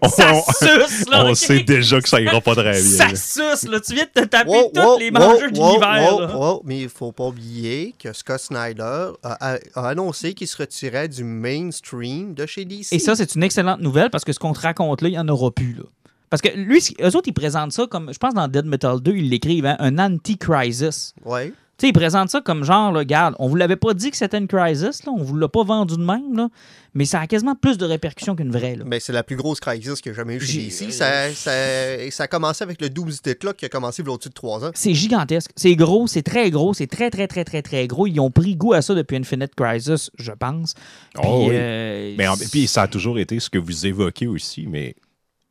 On, 0.00 0.08
ça 0.08 0.32
on- 0.32 0.52
suce, 0.52 1.06
là. 1.10 1.26
on 1.26 1.34
sait 1.34 1.60
déjà 1.62 2.00
que 2.00 2.08
ça 2.08 2.18
ira 2.18 2.40
pas 2.40 2.54
très 2.54 2.70
bien. 2.70 2.80
Ça 2.80 3.08
là. 3.08 3.14
suce, 3.14 3.68
là. 3.68 3.78
Tu 3.80 3.92
viens 3.94 4.06
de 4.14 4.20
te 4.22 4.26
taper 4.26 4.48
Wow, 4.48 4.70
tous 4.74 4.80
wow, 4.80 4.98
les 4.98 5.10
mangeurs 5.10 5.34
wow, 5.42 5.50
d'univers, 5.50 6.12
wow, 6.14 6.20
là. 6.20 6.36
wow. 6.36 6.62
Mais 6.64 6.80
il 6.80 6.88
faut 6.88 7.12
pas 7.12 7.26
oublier 7.26 7.94
que 8.02 8.10
Scott 8.14 8.40
Snyder 8.40 9.08
a, 9.22 9.52
a- 9.52 9.58
a 9.74 9.88
annoncé 9.90 10.32
qu'il 10.32 10.46
se 10.46 10.56
retirait 10.56 11.08
du 11.08 11.24
mainstream 11.24 12.32
de 12.32 12.46
chez 12.46 12.64
DC. 12.64 12.86
Et 12.92 12.98
ça, 12.98 13.14
c'est 13.16 13.34
une 13.34 13.42
excellente 13.42 13.80
nouvelle 13.82 14.08
parce 14.08 14.24
que 14.24 14.32
ce 14.32 14.38
qu'on 14.38 14.54
te 14.54 14.60
raconte 14.60 15.02
là, 15.02 15.08
il 15.08 15.12
n'y 15.12 15.18
en 15.18 15.28
aura 15.28 15.50
plus. 15.50 15.74
Là. 15.74 15.84
Parce 16.30 16.40
que 16.40 16.48
lui, 16.56 16.80
eux 17.02 17.14
autres, 17.16 17.28
ils 17.28 17.34
présentent 17.34 17.72
ça 17.72 17.86
comme, 17.86 18.12
je 18.14 18.18
pense 18.18 18.32
dans 18.32 18.48
Dead 18.48 18.64
Metal 18.64 18.98
2, 19.00 19.12
ils 19.14 19.28
l'écrivent, 19.28 19.66
hein, 19.66 19.76
un 19.78 19.98
anti-crisis. 19.98 21.12
Ouais. 21.24 21.52
Tu 21.80 21.86
sais, 21.86 21.88
ils 21.88 21.92
présentent 21.94 22.28
ça 22.28 22.42
comme 22.42 22.62
genre, 22.62 22.92
là, 22.92 22.98
regarde, 22.98 23.34
on 23.38 23.48
vous 23.48 23.56
l'avait 23.56 23.76
pas 23.76 23.94
dit 23.94 24.10
que 24.10 24.16
c'était 24.18 24.36
une 24.36 24.46
crisis, 24.48 25.02
là, 25.06 25.12
on 25.16 25.22
vous 25.22 25.34
l'a 25.34 25.48
pas 25.48 25.62
vendu 25.64 25.96
de 25.96 26.02
même, 26.04 26.36
là, 26.36 26.50
mais 26.92 27.06
ça 27.06 27.20
a 27.20 27.26
quasiment 27.26 27.54
plus 27.54 27.78
de 27.78 27.86
répercussions 27.86 28.36
qu'une 28.36 28.50
vraie. 28.50 28.76
Là. 28.76 28.84
Mais 28.86 29.00
c'est 29.00 29.14
la 29.14 29.22
plus 29.22 29.36
grosse 29.36 29.60
crisis 29.60 30.02
qu'il 30.02 30.12
y 30.12 30.14
a 30.14 30.16
jamais 30.16 30.34
eu 30.34 30.40
chez 30.40 30.58
DC. 30.64 30.92
Ça, 30.92 31.32
ça, 31.32 31.50
ça 32.10 32.24
a 32.24 32.26
commencé 32.26 32.62
avec 32.64 32.82
le 32.82 32.90
12 32.90 33.22
Clock 33.40 33.56
qui 33.56 33.64
a 33.64 33.70
commencé 33.70 34.02
il 34.02 34.06
y 34.06 34.08
a 34.10 34.12
au-dessus 34.12 34.28
de 34.28 34.34
3 34.34 34.66
ans. 34.66 34.70
C'est 34.74 34.92
gigantesque. 34.92 35.52
C'est 35.56 35.74
gros, 35.74 36.06
c'est 36.06 36.20
très 36.22 36.50
gros, 36.50 36.74
c'est 36.74 36.86
très, 36.86 37.08
très, 37.08 37.26
très, 37.26 37.44
très, 37.44 37.62
très 37.62 37.86
gros. 37.86 38.06
Ils 38.06 38.20
ont 38.20 38.30
pris 38.30 38.56
goût 38.56 38.74
à 38.74 38.82
ça 38.82 38.94
depuis 38.94 39.16
Infinite 39.16 39.54
Crisis, 39.56 40.10
je 40.18 40.32
pense. 40.32 40.74
Puis, 41.14 41.22
Oh 41.26 41.46
oui. 41.48 41.54
euh, 41.54 42.14
Mais 42.18 42.28
en- 42.28 42.36
puis 42.36 42.66
ça 42.66 42.82
a 42.82 42.88
toujours 42.88 43.18
été 43.18 43.40
ce 43.40 43.48
que 43.48 43.56
vous 43.58 43.86
évoquez 43.86 44.26
aussi, 44.26 44.66
mais 44.66 44.96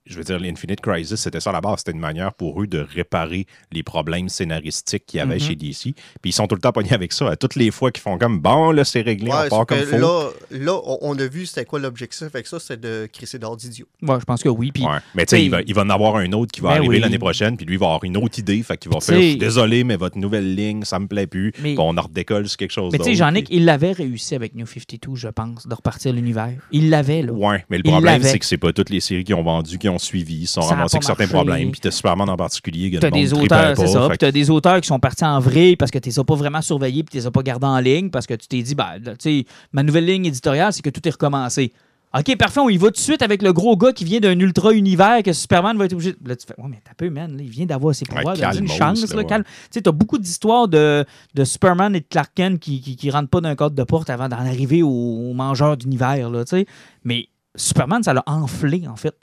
je 0.10 0.18
veux 0.18 0.24
dire, 0.24 0.40
l'Infinite 0.40 0.82
Crisis, 0.82 1.16
c'était 1.16 1.40
ça 1.40 1.52
à 1.52 1.54
la 1.54 1.62
base. 1.62 1.78
C'était 1.80 1.92
une 1.92 2.00
manière 2.00 2.34
pour 2.34 2.62
eux 2.62 2.68
de 2.68 2.80
réparer 2.80 3.46
les 3.72 3.84
problèmes 3.84 4.28
scénaristiques 4.28 5.06
qu'il 5.06 5.20
y 5.20 5.22
avait 5.22 5.36
Mhm. 5.36 5.40
chez 5.42 5.56
DC. 5.56 5.94
Puis 6.22 6.30
ils 6.30 6.34
sont 6.34 6.48
tout 6.48 6.56
le 6.56 6.62
temps 6.62 6.72
pognés 6.72 6.94
avec 6.94 7.14
ça. 7.14 7.30
À 7.30 7.36
toutes 7.36 7.56
les 7.56 7.72
fois 7.72 7.92
qu'ils 7.92 8.02
font 8.02 8.18
comme 8.18 8.40
bon, 8.40 8.72
là, 8.72 8.84
c'est 8.84 9.02
réglé, 9.02 9.30
Ouais, 9.30 9.36
on 9.46 9.50
part 9.50 9.60
sauf 9.60 9.66
comme 9.68 9.78
faut. 9.80 9.98
là, 9.98 10.30
là, 10.52 10.80
on, 11.02 11.18
a 11.18 11.28
vu 11.28 11.46
c'était 11.46 11.66
quoi 11.66 11.80
l'objectif 11.80 12.24
avec 12.34 12.48
ça, 12.48 12.60
c'est 12.60 12.80
de 12.80 13.08
crisser 13.12 13.38
d'or 13.40 13.56
d'idiot. 13.56 13.86
ouais, 14.02 14.20
je 14.20 14.26
pense 14.26 14.42
que 14.42 14.50
oui. 14.50 14.72
Ouais. 14.80 14.86
Mais 15.16 15.26
tu 15.26 15.36
sais, 15.36 15.44
il 15.46 15.50
va, 15.52 15.62
il 15.66 15.74
va 15.74 15.84
en 15.84 15.90
avoir 15.90 16.16
un 16.16 16.32
autre 16.34 16.52
qui 16.52 16.62
va 16.62 16.70
Ben 16.70 16.76
arriver 16.78 16.96
oui. 16.96 17.00
l'année 17.00 17.20
prochaine, 17.20 17.56
puis 17.56 17.66
lui 17.66 17.76
il 17.76 17.80
va 17.80 17.86
avoir 17.88 18.04
une 18.04 18.18
autre 18.18 18.40
idée. 18.40 18.62
Fait 18.64 18.78
qu'il 18.78 18.92
va 18.92 19.00
faire 19.00 19.16
t'sais- 19.16 19.22
Je 19.24 19.28
suis 19.30 19.38
désolé, 19.38 19.84
mais 19.84 19.96
votre 19.96 20.18
nouvelle 20.18 20.56
ligne, 20.56 20.84
ça 20.84 20.98
me 21.00 21.08
plaît 21.08 21.28
plus. 21.28 21.52
Mais- 21.60 21.76
Puis 21.76 21.80
on 21.80 21.96
en 21.98 22.02
redécolle 22.02 22.48
sur 22.48 22.58
quelque 22.58 22.72
chose 22.72 22.92
Mais 22.92 22.98
tu 22.98 23.06
sais. 23.06 23.16
Jean-Nic, 23.16 23.48
il 23.52 23.66
l'avait 23.66 23.92
réussi 23.92 24.34
avec 24.36 24.56
New 24.56 24.66
52, 24.66 25.16
je 25.16 25.28
pense, 25.28 25.68
de 25.68 25.74
repartir 25.74 26.14
l'univers. 26.14 26.54
Il 26.72 26.90
l'avait, 26.90 27.22
là. 27.22 27.32
Ouais, 27.34 27.64
mais 27.70 27.78
le 27.78 27.84
problème, 27.84 28.24
c'est 28.24 28.40
que 28.40 28.46
c'est 28.46 28.58
pas 28.58 28.74
toutes 28.74 28.90
les 28.90 29.00
séries 29.00 29.24
qui 29.24 29.34
ont 29.34 29.44
vendu, 29.44 29.78
qui 29.78 29.88
ont 29.90 29.99
suivi. 30.00 30.48
Sont 30.48 30.62
Ça 30.62 30.70
ramassés 30.76 30.96
avec 30.98 31.04
certains 31.04 31.24
marché. 31.26 31.34
problèmes. 31.36 31.72
Puis 31.72 31.82
t'as 31.82 31.92
Superman 31.92 32.30
en 32.30 32.38
particulier, 32.38 32.98
T'as 33.00 33.12
des 33.12 33.34
auteurs, 33.34 33.76
c'est 33.78 33.88
ça. 33.88 34.08
Puis 34.10 34.18
t'as 34.18 34.32
des 34.32 34.50
auteurs 34.50 34.82
qui 34.82 34.88
sont 34.88 35.00
partis 35.00 35.26
en 35.26 35.40
vrille 35.40 35.76
parce 35.76 35.92
que 35.92 36.00
tu 36.00 36.10
les 36.10 36.20
as 36.20 36.24
pas 36.24 36.36
vraiment 36.36 36.62
surveillés 36.62 37.04
puis 37.04 37.12
tu 37.12 37.18
les 37.18 37.28
as 37.28 37.32
pas 37.32 37.44
gardés 37.44 37.68
en 37.68 37.80
ligne 37.80 38.10
parce 38.10 38.26
que 38.28 38.34
tu 38.34 38.48
t'es 38.48 38.62
dit, 38.62 38.76
ben, 38.76 39.00
tu 39.04 39.12
sais, 39.20 39.46
ma 39.72 39.84
nouvelle 39.84 40.06
ligne 40.06 40.26
éditoriale, 40.26 40.74
c'est 40.74 40.82
que 40.82 40.90
tout 40.90 41.08
est 41.08 41.12
recommencé. 41.12 41.72
OK, 42.18 42.36
parfait, 42.38 42.60
on 42.60 42.70
y 42.70 42.78
va 42.78 42.88
tout 42.88 42.94
de 42.94 42.98
suite 42.98 43.22
avec 43.22 43.44
le 43.44 43.54
gros 43.54 43.78
gars 43.78 43.94
qui 43.94 44.04
vient 44.04 44.20
d'un 44.20 44.40
ultra-univers 44.40 45.22
que 45.22 45.32
Superman 45.32 45.78
va 45.78 45.86
être 45.86 45.94
obligé. 45.94 46.16
Là, 46.26 46.36
tu 46.36 46.48
fais, 46.48 46.60
ouais, 46.60 46.68
mais 46.68 46.82
t'as 46.84 46.96
peu, 46.96 47.12
man, 47.12 47.38
là, 47.38 47.44
il 47.44 47.50
vient 47.52 47.68
d'avoir 47.68 47.94
ses 47.94 48.06
pouvoirs, 48.06 48.36
Ouais, 48.36 48.58
une 48.58 48.68
chance, 48.68 49.02
là, 49.02 49.08
là, 49.12 49.18
ouais. 49.18 49.26
calme. 49.28 49.44
Tu 49.44 49.52
sais, 49.70 49.82
t'as 49.84 49.92
beaucoup 49.92 50.18
d'histoires 50.18 50.68
de, 50.68 51.06
de 51.36 51.44
Superman 51.44 51.96
et 51.96 52.00
de 52.00 52.06
Clark 52.10 52.32
Kent 52.34 52.58
qui, 52.60 52.82
qui, 52.82 52.96
qui 52.96 53.12
rentrent 53.12 53.30
pas 53.30 53.42
d'un 53.42 53.54
code 53.54 53.76
de 53.76 53.84
porte 53.84 54.10
avant 54.10 54.28
d'en 54.28 54.38
arriver 54.40 54.82
au, 54.82 54.90
au 54.90 55.34
mangeur 55.36 55.78
d'univers, 55.78 56.32
là, 56.32 56.44
tu 56.46 56.58
sais. 56.58 56.66
Mais 57.04 57.28
Superman, 57.56 58.02
ça 58.02 58.12
l'a 58.16 58.24
enflé, 58.26 58.88
en 58.88 58.96
fait. 58.96 59.14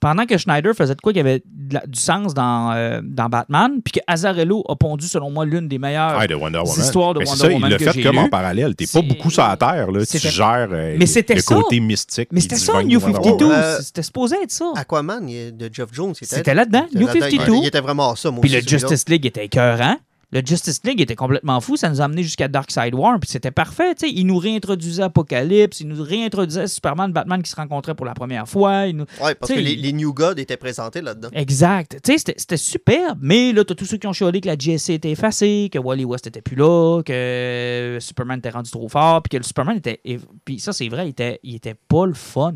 Pendant 0.00 0.26
que 0.26 0.36
Schneider 0.38 0.74
faisait 0.74 0.94
de 0.94 1.00
quoi 1.00 1.12
qui 1.12 1.18
avait 1.18 1.42
de 1.44 1.74
la- 1.74 1.84
du 1.86 1.98
sens 1.98 2.32
dans, 2.32 2.72
euh, 2.72 3.00
dans 3.02 3.28
Batman, 3.28 3.80
puis 3.84 3.92
que 3.92 4.00
Azarello 4.06 4.62
a 4.68 4.76
pondu, 4.76 5.06
selon 5.08 5.30
moi, 5.30 5.44
l'une 5.44 5.66
des 5.66 5.78
meilleures. 5.78 6.16
Ouais, 6.18 6.28
de 6.28 6.34
Wonder 6.36 6.58
Woman. 6.60 6.78
histoires 6.78 7.14
de 7.14 7.18
Mais 7.18 7.26
Wonder 7.26 7.40
ça, 7.40 7.48
Woman 7.48 7.62
il 7.68 7.72
l'a 7.72 7.78
que 7.78 7.84
fait 7.84 7.92
j'ai 7.94 8.02
comme 8.04 8.18
en 8.18 8.28
parallèle? 8.28 8.76
T'es 8.76 8.86
pas 8.86 9.02
beaucoup 9.02 9.30
sur 9.30 9.42
la 9.42 9.56
terre. 9.56 9.90
Là. 9.90 10.06
Tu 10.06 10.18
gères 10.18 10.68
euh, 10.70 10.96
Mais 10.98 11.06
c'était 11.06 11.34
le 11.34 11.40
ça. 11.40 11.54
côté 11.54 11.80
mystique. 11.80 12.28
Mais 12.30 12.40
c'était 12.40 12.56
ça, 12.56 12.82
New 12.84 13.00
Wonder 13.00 13.14
52. 13.16 13.44
Woman. 13.46 13.60
Euh, 13.60 13.78
C'était 13.82 14.02
supposé 14.02 14.36
être 14.42 14.50
ça. 14.52 14.72
Aquaman 14.76 15.26
de 15.26 15.70
Jeff 15.72 15.88
Jones, 15.92 16.14
c'était 16.14 16.36
C'était 16.36 16.54
là-dedans, 16.54 16.86
New 16.94 17.06
là-dedans. 17.06 17.26
52. 17.30 17.52
Il, 17.56 17.66
était 17.66 17.80
vraiment 17.80 18.14
ça, 18.14 18.30
moi 18.30 18.40
Puis 18.40 18.50
le. 18.50 18.60
Justice 18.60 19.08
League 19.08 19.26
était 19.26 19.44
écœurant. 19.46 19.96
Le 20.30 20.42
Justice 20.44 20.80
League 20.84 21.00
était 21.00 21.14
complètement 21.16 21.58
fou. 21.62 21.78
Ça 21.78 21.88
nous 21.88 22.02
a 22.02 22.04
amené 22.04 22.22
jusqu'à 22.22 22.48
Darkseid 22.48 22.94
War. 22.94 23.18
Puis 23.18 23.30
c'était 23.30 23.50
parfait. 23.50 23.94
tu 23.94 24.06
sais. 24.06 24.12
Il 24.14 24.26
nous 24.26 24.36
réintroduisait 24.36 25.04
Apocalypse. 25.04 25.80
Il 25.80 25.88
nous 25.88 26.02
réintroduisait 26.02 26.66
Superman, 26.66 27.10
Batman 27.12 27.42
qui 27.42 27.50
se 27.50 27.56
rencontraient 27.56 27.94
pour 27.94 28.04
la 28.04 28.12
première 28.12 28.46
fois. 28.46 28.86
Il 28.86 28.96
nous- 28.96 29.06
Ouais, 29.22 29.34
parce 29.34 29.50
T'sais, 29.50 29.54
que 29.54 29.60
les, 29.60 29.92
New 29.94 30.12
Gods 30.12 30.34
étaient 30.36 30.58
présentés 30.58 31.00
là-dedans. 31.00 31.30
Exact. 31.32 31.98
Tu 32.04 32.12
sais, 32.12 32.18
c'était- 32.18 32.34
c'était 32.36 32.58
superbe. 32.58 33.18
Mais 33.22 33.52
là, 33.54 33.64
t'as 33.64 33.74
tous 33.74 33.86
ceux 33.86 33.96
qui 33.96 34.06
ont 34.06 34.12
chialé 34.12 34.42
que 34.42 34.48
la 34.48 34.56
GSC 34.58 34.92
était 34.94 35.10
effacée, 35.12 35.70
que 35.72 35.78
Wally 35.78 36.04
West 36.04 36.26
était 36.26 36.42
plus 36.42 36.56
là, 36.56 37.00
que 37.06 37.96
Superman 38.00 38.38
était 38.38 38.50
rendu 38.50 38.70
trop 38.70 38.88
fort, 38.90 39.22
puis 39.22 39.30
que 39.30 39.36
le 39.38 39.44
Superman 39.44 39.78
était. 39.78 40.00
Puis 40.44 40.58
ça, 40.60 40.74
c'est 40.74 40.88
vrai, 40.90 41.06
il 41.06 41.10
était, 41.10 41.40
il 41.42 41.54
était 41.54 41.74
pas 41.74 42.04
le 42.04 42.12
fun. 42.14 42.52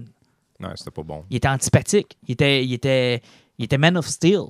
Non, 0.60 0.68
c'était 0.76 0.90
pas 0.90 1.02
bon. 1.02 1.24
Il 1.30 1.38
était 1.38 1.48
antipathique. 1.48 2.18
Il 2.28 2.32
était, 2.32 2.64
il 2.64 2.72
était, 2.74 3.22
il 3.58 3.64
était 3.64 3.78
Man 3.78 3.96
of 3.96 4.06
Steel. 4.06 4.42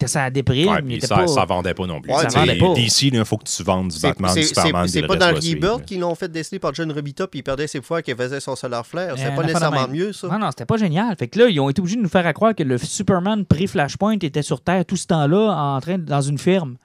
Était 0.00 0.06
ça 0.06 0.30
déprime. 0.30 0.68
Ouais, 0.70 0.78
il 0.78 0.84
puis 0.84 0.94
était 0.98 1.08
ça, 1.08 1.16
pas... 1.16 1.26
ça 1.26 1.44
vendait 1.44 1.74
pas 1.74 1.84
non 1.84 2.00
plus. 2.00 2.12
Ouais, 2.12 2.22
ça 2.30 2.38
vendait 2.38 2.56
pas. 2.56 2.72
DC, 2.72 3.02
il 3.08 3.24
faut 3.24 3.36
que 3.36 3.42
tu 3.44 3.62
vendes 3.64 3.88
du 3.88 3.96
C'est- 3.98 4.06
Batman, 4.06 4.32
du 4.32 4.42
Superman. 4.44 4.86
c'est- 4.86 5.02
pas 5.02 5.16
dans 5.16 5.30
le 5.32 5.60
là. 5.60 5.78
qu'ils 5.84 5.98
l'ont 5.98 6.14
fait 6.14 6.30
dessiner 6.30 6.60
par 6.60 6.72
John 6.72 6.92
Robita 6.92 7.26
puis 7.26 7.40
il 7.40 7.42
perdait 7.42 7.66
ses 7.66 7.82
fois 7.82 8.00
qu'il 8.00 8.14
faisait 8.14 8.38
son 8.38 8.54
solar 8.54 8.86
flare. 8.86 9.14
C'est 9.18 9.26
Euh, 9.26 9.34
pas 9.34 9.42
nécessairement 9.42 9.88
mieux, 9.88 10.12
ça. 10.12 10.28
Non, 10.28 10.38
non, 10.38 10.50
c'était 10.50 10.66
pas 10.66 10.76
génial. 10.76 11.16
Fait 11.18 11.26
que 11.26 11.36
là, 11.40 11.48
ils 11.48 11.58
ont 11.58 11.68
été 11.68 11.80
obligés 11.80 11.96
de 11.96 12.02
nous 12.02 12.08
faire 12.08 12.32
croire 12.32 12.54
que 12.54 12.62
le 12.62 12.78
Superman 12.78 13.44
pré-Flashpoint 13.44 14.18
était 14.22 14.42
sur 14.42 14.60
Terre 14.60 14.84
tout 14.84 14.96
ce 14.96 15.08
temps-là, 15.08 15.50
en 15.52 15.80
train 15.80 15.98
de- 15.98 16.04
dans 16.04 16.20
une 16.22 16.38
ferme. 16.38 16.76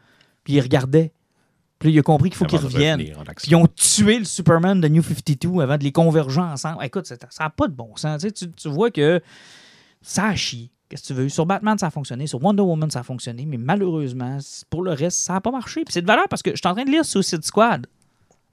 Puis 0.43 0.53
il 0.53 0.61
regardait. 0.61 1.11
Puis 1.77 1.89
là, 1.89 1.95
il 1.97 1.99
a 1.99 2.01
compris 2.01 2.31
qu'il 2.31 2.37
faut 2.37 2.45
qu'il 2.45 2.57
Avant 2.57 2.67
de 2.67 2.73
revienne. 2.73 2.99
revenir 2.99 3.19
en 3.19 3.23
action? 3.23 3.35
Puis 3.35 3.51
ils 3.51 3.55
ont 3.55 3.67
tué 3.75 4.17
le 4.17 4.25
Superman 4.25 4.81
de 4.81 4.87
New 4.87 5.03
52 5.03 5.61
avant 5.61 5.77
de 5.77 5.83
les 5.83 5.91
converger 5.91 6.41
ensemble. 6.41 6.83
Écoute, 6.83 7.05
ça 7.05 7.15
n'a 7.39 7.49
pas 7.51 7.67
de 7.67 7.73
bon 7.73 7.95
sens. 7.95 8.25
Tu 8.33 8.69
vois 8.69 8.89
que 8.89 9.21
ça 10.01 10.25
a 10.29 10.35
chié. 10.35 10.71
Qu'est-ce 10.93 11.01
que 11.01 11.07
tu 11.07 11.13
veux? 11.15 11.29
Sur 11.29 11.47
Batman, 11.47 11.75
ça 11.79 11.87
a 11.87 11.89
fonctionné. 11.89 12.27
Sur 12.27 12.43
Wonder 12.43 12.61
Woman, 12.61 12.91
ça 12.91 12.99
a 12.99 13.03
fonctionné. 13.03 13.47
Mais 13.47 13.57
malheureusement, 13.57 14.37
pour 14.69 14.83
le 14.83 14.91
reste, 14.91 15.17
ça 15.17 15.33
n'a 15.33 15.41
pas 15.41 15.49
marché. 15.49 15.83
Puis 15.83 15.91
c'est 15.93 16.03
de 16.03 16.07
valeur 16.07 16.27
parce 16.29 16.43
que 16.43 16.51
je 16.51 16.57
suis 16.57 16.67
en 16.67 16.75
train 16.75 16.83
de 16.85 16.91
lire 16.91 17.03
Suicide 17.03 17.43
Squad 17.43 17.87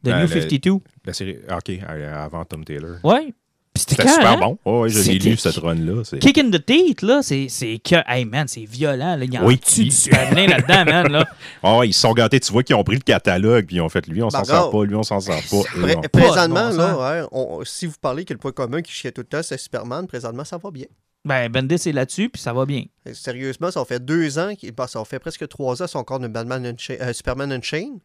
de 0.03 0.11
Ben, 0.11 0.23
New 0.23 0.35
le- 0.35 0.41
52. 0.41 0.79
La 1.05 1.13
série, 1.13 1.37
OK, 1.55 1.69
euh, 1.69 2.25
avant 2.25 2.47
Tom 2.47 2.65
Taylor. 2.65 2.97
Ouais. 3.05 3.35
Puis 3.75 3.85
c'était 3.87 4.09
super 4.09 4.33
écœurant. 4.33 4.57
bon. 4.65 4.73
Ouais, 4.73 4.81
ouais, 4.85 4.89
je 4.89 5.11
l'ai 5.11 5.19
lu, 5.19 5.37
cette 5.37 5.57
run-là. 5.57 6.03
c'est- 6.05 6.19
Kick 6.19 6.39
in 6.39 6.51
the 6.51 6.65
teeth, 6.65 7.03
là, 7.03 7.21
c'est 7.23 7.49
c'est 7.51 7.79
que. 7.79 7.97
Hey, 8.09 8.25
man, 8.25 8.49
c'est 8.49 8.65
violent. 8.65 9.17
Là. 9.17 9.25
Il 9.27 9.35
y 9.35 9.39
en 9.39 9.45
Oui. 9.47 9.59
tue 9.59 9.85
du 9.85 9.91
là-dedans, 10.11 10.85
man. 10.87 11.13
Là? 11.13 11.25
Ouais, 11.79 11.89
ils 11.89 11.93
se 11.93 12.01
sont 12.01 12.13
gâtés. 12.15 12.41
Tu 12.41 12.51
vois 12.53 12.63
qu'ils 12.63 12.75
ont 12.75 12.83
pris 12.85 12.97
le 12.97 13.03
catalogue 13.03 13.67
puis 13.67 13.77
ils 13.77 13.81
ont 13.83 13.89
fait 13.91 14.07
lui, 14.09 14.23
on 14.23 14.31
s'en 14.31 14.45
sort 14.45 14.71
pas, 14.71 14.85
lui, 14.85 14.95
on 14.97 15.03
s'en 15.03 15.21
sort 15.21 15.35
pas. 15.51 15.81
Pré- 15.83 16.09
présentement, 16.11 16.71
là, 16.71 17.21
ouais, 17.23 17.29
on- 17.33 17.61
si 17.65 17.85
vous 17.87 17.95
parlez 18.01 18.25
que 18.25 18.33
le 18.33 18.39
point 18.39 18.53
commun 18.53 18.81
qui 18.81 18.93
chiait 18.93 19.13
tout 19.13 19.21
le 19.21 19.27
temps, 19.27 19.43
c'est 19.43 19.59
Superman, 19.59 20.07
présentement, 20.07 20.45
ça 20.45 20.57
va 20.57 20.71
bien. 20.71 20.87
Ben, 21.25 21.51
Bendis 21.51 21.75
est 21.75 21.93
là-dessus, 21.93 22.31
puis 22.31 22.41
ça 22.41 22.53
va 22.53 22.65
bien. 22.65 22.85
Et 23.05 23.13
Sérieusement, 23.15 23.71
ça 23.71 23.85
fait 23.85 24.03
deux 24.05 24.39
ans, 24.39 24.55
qu'il- 24.55 24.73
bah, 24.73 24.87
ça 24.87 25.05
fait 25.05 25.19
presque 25.19 25.47
trois 25.49 25.83
ans 25.83 25.87
son 25.87 26.03
corps 26.03 26.19
de 26.21 26.29
Batman 26.29 26.65
Uncha- 26.65 27.01
euh, 27.01 27.13
Superman 27.13 27.53
Unchained. 27.53 27.99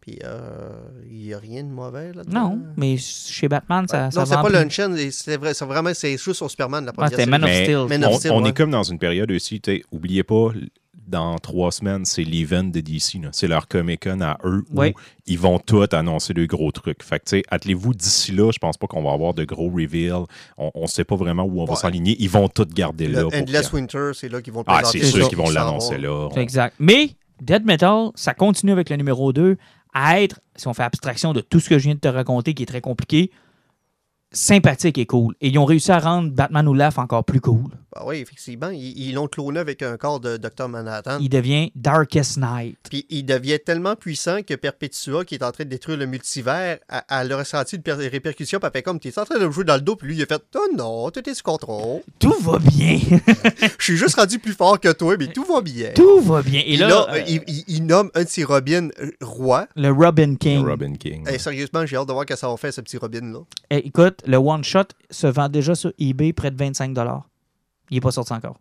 Puis 0.00 0.18
euh, 0.24 0.70
il 1.10 1.18
n'y 1.26 1.34
a 1.34 1.38
rien 1.38 1.64
de 1.64 1.68
mauvais 1.68 2.12
là-dedans. 2.12 2.50
Non, 2.50 2.58
mais 2.76 2.96
chez 2.96 3.48
Batman, 3.48 3.86
ça, 3.88 4.04
Ouais. 4.06 4.10
ça 4.12 4.20
non, 4.20 4.26
c'est 4.26 4.34
pas 4.36 4.48
l'Unchained, 4.50 5.10
c'est 5.10 5.36
vrai, 5.36 5.52
c'est 5.54 5.64
vraiment, 5.64 5.92
c'est 5.94 6.16
juste 6.18 6.42
au 6.42 6.48
Superman 6.48 6.84
la 6.84 6.92
Ah, 6.98 7.08
c'était. 7.08 7.26
Man 7.26 7.42
of 7.42 7.50
Mais 7.50 7.64
Steel. 7.64 7.86
Man 7.88 8.04
of 8.04 8.12
on, 8.14 8.18
Steel, 8.18 8.30
on 8.32 8.42
ouais. 8.42 8.50
est 8.50 8.56
comme 8.56 8.70
dans 8.70 8.82
une 8.84 8.98
période 9.00 9.30
aussi, 9.32 9.60
tu 9.60 9.72
sais, 9.76 9.82
oubliez 9.90 10.22
pas, 10.22 10.50
dans 11.06 11.36
trois 11.38 11.70
semaines, 11.72 12.04
c'est 12.04 12.24
l'event 12.24 12.64
de 12.64 12.80
DC. 12.80 13.18
C'est 13.32 13.46
leur 13.48 13.68
Comic-Con 13.68 14.20
à 14.20 14.38
eux 14.44 14.64
où 14.74 14.82
ils 15.26 15.38
vont 15.38 15.58
tous 15.58 15.86
annoncer 15.92 16.34
de 16.34 16.44
gros 16.46 16.70
trucs. 16.72 17.02
Fait 17.02 17.18
que, 17.18 17.24
tu 17.24 17.30
sais, 17.38 17.42
attelez-vous 17.48 17.94
d'ici 17.94 18.32
là, 18.32 18.50
je 18.52 18.58
pense 18.58 18.76
pas 18.76 18.86
qu'on 18.86 19.02
va 19.02 19.12
avoir 19.12 19.34
de 19.34 19.44
gros 19.44 19.68
reveals. 19.70 20.24
On, 20.58 20.70
on 20.74 20.86
sait 20.86 21.04
pas 21.04 21.16
vraiment 21.16 21.44
où 21.44 21.60
on 21.60 21.64
va 21.64 21.72
Ouais. 21.74 21.78
s'enligner. 21.78 22.16
Ils 22.18 22.30
vont 22.30 22.48
tout 22.48 22.66
garder 22.72 23.08
là. 23.08 23.22
Le 23.22 23.26
Endless 23.42 23.72
Winter, 23.72 24.10
c'est 24.14 24.28
là 24.28 24.40
qu'ils 24.42 24.52
vont 24.52 24.60
le 24.60 24.64
Ah, 24.68 24.76
présenter. 24.82 24.98
c'est 25.00 25.04
C'est 25.06 25.12
sûr 25.18 25.28
qu'ils 25.28 25.38
vont 25.38 25.50
l'annoncer 25.50 25.98
là. 25.98 26.28
Exact. 26.36 26.74
Mais 26.78 27.10
Dead 27.40 27.64
Metal, 27.64 28.10
ça 28.14 28.34
continue 28.34 28.72
avec 28.72 28.88
le 28.90 28.96
numéro 28.96 29.32
2 29.32 29.56
à 29.94 30.20
être, 30.20 30.40
si 30.56 30.66
on 30.68 30.74
fait 30.74 30.82
abstraction 30.82 31.32
de 31.32 31.40
tout 31.40 31.60
ce 31.60 31.68
que 31.68 31.78
je 31.78 31.84
viens 31.84 31.94
de 31.94 32.00
te 32.00 32.08
raconter, 32.08 32.52
qui 32.54 32.62
est 32.64 32.66
très 32.66 32.80
compliqué, 32.80 33.30
sympathique 34.32 34.98
et 34.98 35.06
cool. 35.06 35.34
Et 35.40 35.48
ils 35.48 35.58
ont 35.58 35.64
réussi 35.64 35.92
à 35.92 35.98
rendre 35.98 36.30
Batman 36.30 36.66
Oulaf 36.68 36.98
encore 36.98 37.24
plus 37.24 37.40
cool. 37.40 37.70
Ah 37.98 38.04
oui, 38.06 38.16
effectivement. 38.16 38.68
Ils 38.70 38.96
ils 39.08 39.14
l'ont 39.14 39.26
cloné 39.28 39.58
avec 39.60 39.82
un 39.82 39.96
corps 39.96 40.20
de 40.20 40.36
Dr. 40.36 40.68
Manhattan. 40.68 41.18
Il 41.20 41.28
devient 41.28 41.70
Darkest 41.74 42.36
Night. 42.38 42.78
Puis 42.90 43.06
il 43.10 43.24
devient 43.24 43.58
tellement 43.64 43.96
puissant 43.96 44.42
que 44.42 44.54
Perpetua, 44.54 45.24
qui 45.24 45.34
est 45.36 45.42
en 45.42 45.52
train 45.52 45.64
de 45.64 45.70
détruire 45.70 45.96
le 45.98 46.06
multivers, 46.06 46.78
a- 46.88 47.04
elle 47.20 47.32
a 47.32 47.38
ressenti 47.38 47.76
une 47.76 47.82
per- 47.82 47.94
répercussion. 47.94 48.58
Puis 48.58 48.66
elle 48.66 48.72
fait 48.78 48.82
comme, 48.82 49.00
t'es 49.00 49.18
en 49.18 49.24
train 49.24 49.38
de 49.38 49.46
me 49.46 49.50
jouer 49.50 49.64
dans 49.64 49.74
le 49.76 49.80
dos. 49.80 49.96
Puis 49.96 50.08
lui, 50.08 50.16
il 50.16 50.22
a 50.22 50.26
fait, 50.26 50.42
oh 50.56 50.66
non, 50.76 51.10
tout 51.10 51.28
est 51.28 51.34
sous 51.34 51.42
contrôle. 51.42 52.00
Tout 52.18 52.34
va 52.40 52.58
bien. 52.58 52.98
Je 53.78 53.84
suis 53.84 53.96
juste 53.96 54.16
rendu 54.16 54.38
plus 54.38 54.52
fort 54.52 54.78
que 54.80 54.92
toi, 54.92 55.16
mais 55.18 55.28
tout 55.28 55.44
va 55.44 55.60
bien. 55.60 55.90
tout 55.94 56.20
va 56.20 56.42
bien. 56.42 56.60
Et 56.64 56.74
Et 56.74 56.76
là, 56.76 56.88
là, 56.88 57.06
euh, 57.14 57.22
il, 57.26 57.42
il- 57.46 57.64
il 57.68 57.86
nomme 57.86 58.10
un 58.14 58.24
de 58.24 58.28
ses 58.28 58.44
Robins 58.44 58.88
euh, 59.00 59.10
roi. 59.22 59.66
le 59.76 59.90
Robin 59.90 60.34
King. 60.36 60.64
Robin 60.66 60.94
King. 60.94 61.26
Et 61.30 61.38
sérieusement, 61.38 61.86
j'ai 61.86 61.96
hâte 61.96 62.08
de 62.08 62.12
voir 62.12 62.26
que 62.26 62.36
ça 62.36 62.48
va 62.48 62.56
faire, 62.56 62.72
ce 62.72 62.80
petit 62.80 62.96
Robin-là. 62.98 63.40
Eh, 63.70 63.86
écoute, 63.86 64.20
le 64.26 64.36
one-shot 64.36 64.84
se 65.10 65.26
vend 65.26 65.48
déjà 65.48 65.74
sur 65.74 65.92
eBay 65.98 66.32
près 66.32 66.50
de 66.50 66.56
25 66.56 66.92
Il 67.90 67.94
n'est 67.94 68.00
pas 68.00 68.10
sorti 68.12 68.32
encore. 68.32 68.58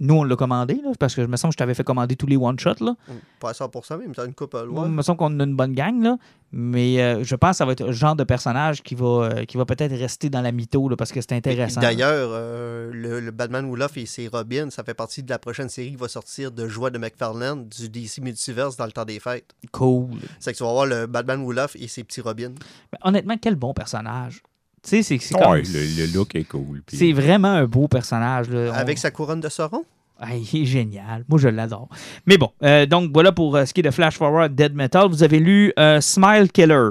Nous, 0.00 0.14
on 0.14 0.24
l'a 0.24 0.34
commandé, 0.34 0.80
là, 0.82 0.90
parce 0.98 1.14
que 1.14 1.22
je 1.22 1.28
me 1.28 1.36
semble 1.36 1.52
que 1.52 1.54
je 1.54 1.58
t'avais 1.58 1.74
fait 1.74 1.84
commander 1.84 2.16
tous 2.16 2.26
les 2.26 2.36
one-shots. 2.36 2.96
Pas 3.38 3.50
à 3.50 3.52
100%, 3.52 3.98
mais 3.98 4.12
t'as 4.12 4.26
une 4.26 4.34
coupe 4.34 4.52
à 4.54 4.62
Il 4.62 4.66
loin. 4.66 4.88
me 4.88 5.00
semble 5.02 5.18
qu'on 5.18 5.38
a 5.38 5.44
une 5.44 5.54
bonne 5.54 5.74
gang, 5.74 6.02
là. 6.02 6.16
mais 6.50 7.00
euh, 7.00 7.22
je 7.22 7.36
pense 7.36 7.50
que 7.50 7.56
ça 7.58 7.66
va 7.66 7.72
être 7.72 7.84
le 7.86 7.92
genre 7.92 8.16
de 8.16 8.24
personnage 8.24 8.82
qui 8.82 8.96
va, 8.96 9.06
euh, 9.06 9.44
qui 9.44 9.58
va 9.58 9.64
peut-être 9.64 9.92
rester 9.94 10.28
dans 10.28 10.40
la 10.40 10.50
mytho 10.50 10.88
là, 10.88 10.96
parce 10.96 11.12
que 11.12 11.20
c'est 11.20 11.34
intéressant. 11.34 11.80
D'ailleurs, 11.82 12.30
euh, 12.32 12.90
le, 12.92 13.20
le 13.20 13.30
Batman 13.30 13.64
Olaf 13.70 13.96
et 13.96 14.06
ses 14.06 14.26
Robins, 14.26 14.70
ça 14.70 14.82
fait 14.82 14.94
partie 14.94 15.22
de 15.22 15.30
la 15.30 15.38
prochaine 15.38 15.68
série 15.68 15.90
qui 15.90 15.96
va 15.96 16.08
sortir 16.08 16.50
de 16.50 16.66
Joie 16.66 16.90
de 16.90 16.98
McFarlane 16.98 17.68
du 17.68 17.88
DC 17.88 18.18
Multiverse 18.22 18.76
dans 18.76 18.86
le 18.86 18.92
temps 18.92 19.04
des 19.04 19.20
fêtes. 19.20 19.54
Cool. 19.70 20.08
C'est 20.40 20.52
que 20.52 20.56
tu 20.58 20.64
vas 20.64 20.72
voir 20.72 20.86
le 20.86 21.06
Batman 21.06 21.44
Olaf 21.44 21.76
et 21.76 21.86
ses 21.86 22.02
petits 22.02 22.22
Robins. 22.22 22.54
Mais 22.92 22.98
honnêtement, 23.04 23.36
quel 23.40 23.54
bon 23.54 23.72
personnage. 23.72 24.42
Tu 24.82 25.02
sais, 25.02 25.18
c'est 25.20 25.36
Ouais, 25.36 25.62
le, 25.62 26.06
le 26.06 26.12
look 26.12 26.34
est 26.34 26.44
cool. 26.44 26.82
C'est 26.88 27.12
vraiment 27.12 27.48
un 27.52 27.66
beau 27.66 27.86
personnage. 27.88 28.48
là. 28.50 28.70
On- 28.72 28.74
Avec 28.74 28.98
sa 28.98 29.10
couronne 29.10 29.40
de 29.40 29.48
Sauron? 29.48 29.84
Ah, 30.18 30.34
il 30.34 30.62
est 30.62 30.64
génial. 30.66 31.24
Moi, 31.28 31.38
je 31.38 31.48
l'adore. 31.48 31.88
Mais 32.26 32.36
bon, 32.38 32.50
euh, 32.62 32.86
donc 32.86 33.10
voilà 33.12 33.32
pour 33.32 33.56
euh, 33.56 33.64
ce 33.64 33.72
qui 33.72 33.80
est 33.80 33.84
de 33.84 33.90
Flash 33.90 34.16
Forward 34.18 34.54
Dead 34.54 34.74
Metal. 34.74 35.08
Vous 35.08 35.22
avez 35.22 35.38
lu 35.40 35.72
euh, 35.78 36.00
Smile 36.00 36.50
Killer. 36.52 36.90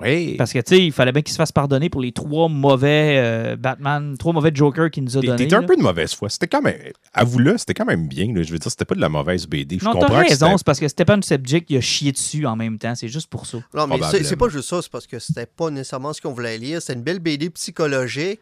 Oui. 0.00 0.36
Parce 0.38 0.52
que, 0.52 0.58
tu 0.60 0.74
sais, 0.76 0.84
il 0.86 0.92
fallait 0.92 1.12
bien 1.12 1.22
qu'il 1.22 1.32
se 1.32 1.36
fasse 1.36 1.52
pardonner 1.52 1.90
pour 1.90 2.00
les 2.00 2.12
trois 2.12 2.48
mauvais 2.48 3.16
euh, 3.18 3.56
Batman, 3.56 4.16
trois 4.18 4.32
mauvais 4.32 4.50
Joker 4.54 4.90
qu'il 4.90 5.04
nous 5.04 5.16
a 5.16 5.20
T'es- 5.20 5.26
donnés. 5.26 5.44
T'étais 5.44 5.56
un 5.56 5.62
peu 5.62 5.76
de 5.76 5.82
mauvaise 5.82 6.14
foi. 6.14 6.28
C'était 6.28 6.46
quand 6.48 6.62
même. 6.62 6.76
Avoue-le, 7.12 7.58
c'était 7.58 7.74
quand 7.74 7.84
même 7.84 8.08
bien. 8.08 8.32
là. 8.34 8.42
Je 8.42 8.52
veux 8.52 8.58
dire, 8.58 8.70
c'était 8.70 8.84
pas 8.84 8.94
de 8.94 9.00
la 9.00 9.08
mauvaise 9.08 9.46
BD. 9.46 9.78
Je 9.78 9.84
Non, 9.84 9.92
t'as 9.92 10.00
comprends 10.00 10.22
que 10.22 10.28
raison, 10.28 10.46
c'était- 10.46 10.58
c'est 10.58 10.64
parce 10.66 10.80
que 10.80 10.88
Stephen 10.88 11.22
Subject, 11.22 11.70
il 11.70 11.76
a 11.76 11.80
chié 11.80 12.12
dessus 12.12 12.46
en 12.46 12.56
même 12.56 12.78
temps. 12.78 12.94
C'est 12.94 13.08
juste 13.08 13.28
pour 13.28 13.46
ça. 13.46 13.58
Non, 13.74 13.86
mais 13.86 13.96
c'est- 14.10 14.36
pas 14.36 14.48
juste 14.48 14.68
ça, 14.68 14.80
c'est 14.82 14.90
parce 14.90 15.06
que 15.06 15.18
c'était 15.18 15.46
pas 15.46 15.70
nécessairement 15.70 16.12
ce 16.12 16.20
qu'on 16.20 16.32
voulait 16.32 16.56
lire. 16.58 16.80
C'était 16.80 16.94
une 16.94 17.02
belle 17.04 17.18
BD 17.18 17.50
psychologique, 17.50 18.40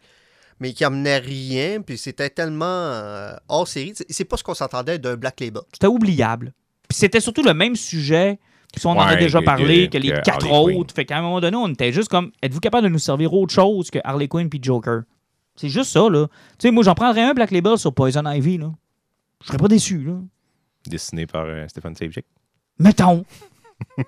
mais 0.60 0.72
qui 0.72 0.84
amenait 0.84 1.18
rien, 1.18 1.80
puis 1.80 1.98
c'était 1.98 2.30
tellement 2.30 2.64
euh, 2.66 3.32
hors 3.48 3.66
série. 3.68 3.92
C'est- 3.94 4.06
C'est 4.10 4.24
pas 4.24 4.36
ce 4.36 4.42
qu'on 4.44 4.54
s'entendait 4.54 4.98
d'un 4.98 5.16
Black 5.16 5.40
Label. 5.40 5.62
C'était 5.72 5.86
oubliable. 5.86 6.52
Puis 6.88 6.98
c'était 6.98 7.20
surtout 7.20 7.42
le 7.42 7.52
même 7.54 7.76
sujet, 7.76 8.38
puis 8.74 8.86
on 8.86 8.90
en 8.90 9.00
a 9.00 9.16
déjà 9.16 9.40
parlé, 9.42 9.88
que- 9.88 9.98
les 9.98 10.12
quatre 10.22 10.50
autres. 10.50 10.94
Fait 10.94 11.04
qu'à 11.04 11.18
un 11.18 11.22
moment 11.22 11.40
donné, 11.40 11.56
on 11.56 11.68
était 11.68 11.92
juste 11.92 12.08
comme, 12.08 12.30
êtes-vous 12.42 12.60
capable 12.60 12.84
de 12.84 12.92
nous 12.92 12.98
servir 12.98 13.32
autre 13.34 13.52
chose 13.54 13.90
que 13.90 13.98
Harley 14.04 14.28
Quinn 14.28 14.48
puis 14.48 14.60
Joker? 14.62 15.02
C'est 15.56 15.68
juste 15.68 15.90
ça, 15.90 16.08
là. 16.08 16.26
Tu 16.58 16.68
sais, 16.68 16.70
moi, 16.70 16.84
j'en 16.84 16.94
prendrais 16.94 17.22
un 17.22 17.34
Black 17.34 17.50
Label 17.50 17.76
sur 17.78 17.92
Poison 17.92 18.22
Ivy, 18.30 18.58
là. 18.58 18.70
Je 19.42 19.46
serais 19.48 19.58
pas 19.58 19.68
déçu, 19.68 19.98
là. 20.04 20.14
Dessiné 20.86 21.26
par 21.26 21.44
euh, 21.46 21.66
Stéphane 21.68 21.94
Sajic. 21.96 22.24
Mettons. 22.78 23.24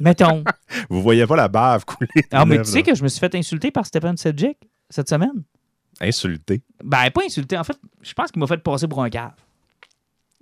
Mettons. 0.00 0.44
Vous 0.88 1.02
voyez 1.02 1.26
pas 1.26 1.36
la 1.36 1.48
bave 1.48 1.84
couler. 1.84 2.08
Ah, 2.30 2.44
mais 2.44 2.58
tu 2.58 2.64
sais 2.70 2.82
que 2.82 2.94
je 2.94 3.02
me 3.02 3.08
suis 3.08 3.20
fait 3.20 3.34
insulter 3.34 3.70
par 3.70 3.86
Stephen 3.86 4.16
Sedgwick 4.16 4.58
cette 4.90 5.08
semaine? 5.08 5.42
Insulté. 6.00 6.62
Ben, 6.82 7.10
pas 7.10 7.22
insulté. 7.24 7.56
En 7.56 7.64
fait, 7.64 7.78
je 8.02 8.12
pense 8.14 8.30
qu'il 8.32 8.40
m'a 8.40 8.46
fait 8.46 8.58
passer 8.58 8.88
pour 8.88 9.02
un 9.02 9.10
cave. 9.10 9.32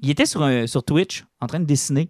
Il 0.00 0.10
était 0.10 0.26
sur, 0.26 0.42
un- 0.42 0.66
sur 0.66 0.82
Twitch 0.82 1.24
en 1.40 1.46
train 1.46 1.60
de 1.60 1.64
dessiner. 1.66 2.08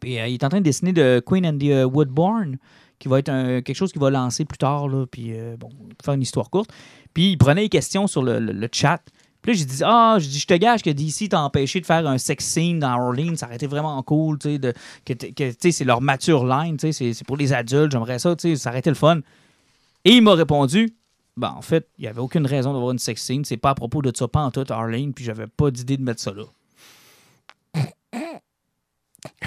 Puis 0.00 0.18
euh, 0.18 0.28
il 0.28 0.34
est 0.34 0.44
en 0.44 0.48
train 0.48 0.58
de 0.58 0.64
dessiner 0.64 0.92
de 0.92 1.22
Queen 1.24 1.46
and 1.46 1.58
the 1.58 1.64
euh, 1.70 1.84
Woodbourne, 1.84 2.58
qui 2.98 3.08
va 3.08 3.18
être 3.18 3.60
quelque 3.60 3.76
chose 3.76 3.92
qu'il 3.92 4.00
va 4.00 4.10
lancer 4.10 4.44
plus 4.44 4.58
tard. 4.58 4.88
Là, 4.88 5.06
puis 5.06 5.32
euh, 5.32 5.56
bon, 5.56 5.68
pour 5.68 6.04
faire 6.04 6.14
une 6.14 6.22
histoire 6.22 6.50
courte. 6.50 6.70
Puis 7.14 7.32
il 7.32 7.38
prenait 7.38 7.62
les 7.62 7.68
questions 7.68 8.06
sur 8.06 8.22
le, 8.22 8.68
chat. 8.72 9.02
Puis 9.42 9.52
là, 9.52 9.58
j'ai 9.58 9.64
dit, 9.64 9.82
ah, 9.84 10.18
je 10.20 10.44
te 10.44 10.54
gage 10.54 10.82
que 10.82 10.90
DC 10.90 11.30
t'a 11.30 11.40
empêché 11.40 11.80
de 11.80 11.86
faire 11.86 12.06
un 12.06 12.18
sex 12.18 12.44
scene 12.44 12.78
dans 12.78 12.94
Orleans. 13.00 13.36
Ça 13.36 13.46
aurait 13.46 13.56
été 13.56 13.66
vraiment 13.66 14.02
cool, 14.02 14.38
tu 14.38 14.58
sais, 14.60 14.74
que, 15.06 15.70
c'est 15.70 15.84
leur 15.84 16.02
mature 16.02 16.44
line, 16.44 16.76
tu 16.76 16.88
sais, 16.88 16.92
c'est- 16.92 17.14
c'est 17.14 17.26
pour 17.26 17.38
les 17.38 17.54
adultes, 17.54 17.92
j'aimerais 17.92 18.18
ça, 18.18 18.36
tu 18.36 18.50
sais, 18.50 18.56
ça 18.56 18.68
aurait 18.68 18.80
été 18.80 18.90
le 18.90 18.96
fun. 18.96 19.20
Et 20.04 20.12
il 20.12 20.22
m'a 20.22 20.34
répondu, 20.34 20.94
ben, 21.38 21.54
en 21.56 21.62
fait, 21.62 21.88
il 21.96 22.02
n'y 22.02 22.08
avait 22.08 22.20
aucune 22.20 22.46
raison 22.46 22.74
d'avoir 22.74 22.90
une 22.90 22.98
sex 22.98 23.22
scene. 23.22 23.46
C'est 23.46 23.56
pas 23.56 23.70
à 23.70 23.74
propos 23.74 24.02
de 24.02 24.12
ça, 24.14 24.28
pas 24.28 24.42
en 24.42 24.50
tout, 24.50 24.64
Arlene, 24.68 25.14
puis 25.14 25.24
j'avais 25.24 25.46
pas 25.46 25.70
d'idée 25.70 25.96
de 25.96 26.02
mettre 26.02 26.20
ça 26.20 26.32
là. 26.32 26.44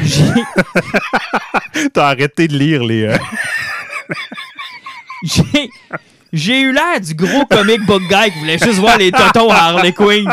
J'ai- 0.01 0.23
T'as 1.93 2.07
arrêté 2.09 2.47
de 2.47 2.57
lire 2.57 2.83
les. 2.83 3.03
euh, 3.07 3.17
J'ai. 5.23 5.69
J'ai 6.35 6.61
eu 6.61 6.71
l'air 6.73 6.99
du 6.99 7.13
gros 7.13 7.45
comic 7.45 7.85
book 7.85 8.01
guy 8.09 8.31
qui 8.31 8.39
voulait 8.39 8.57
juste 8.57 8.79
voir 8.79 8.97
les 8.97 9.11
totons 9.11 9.51
à 9.51 9.65
Harley 9.65 9.91
Quinn, 9.93 10.27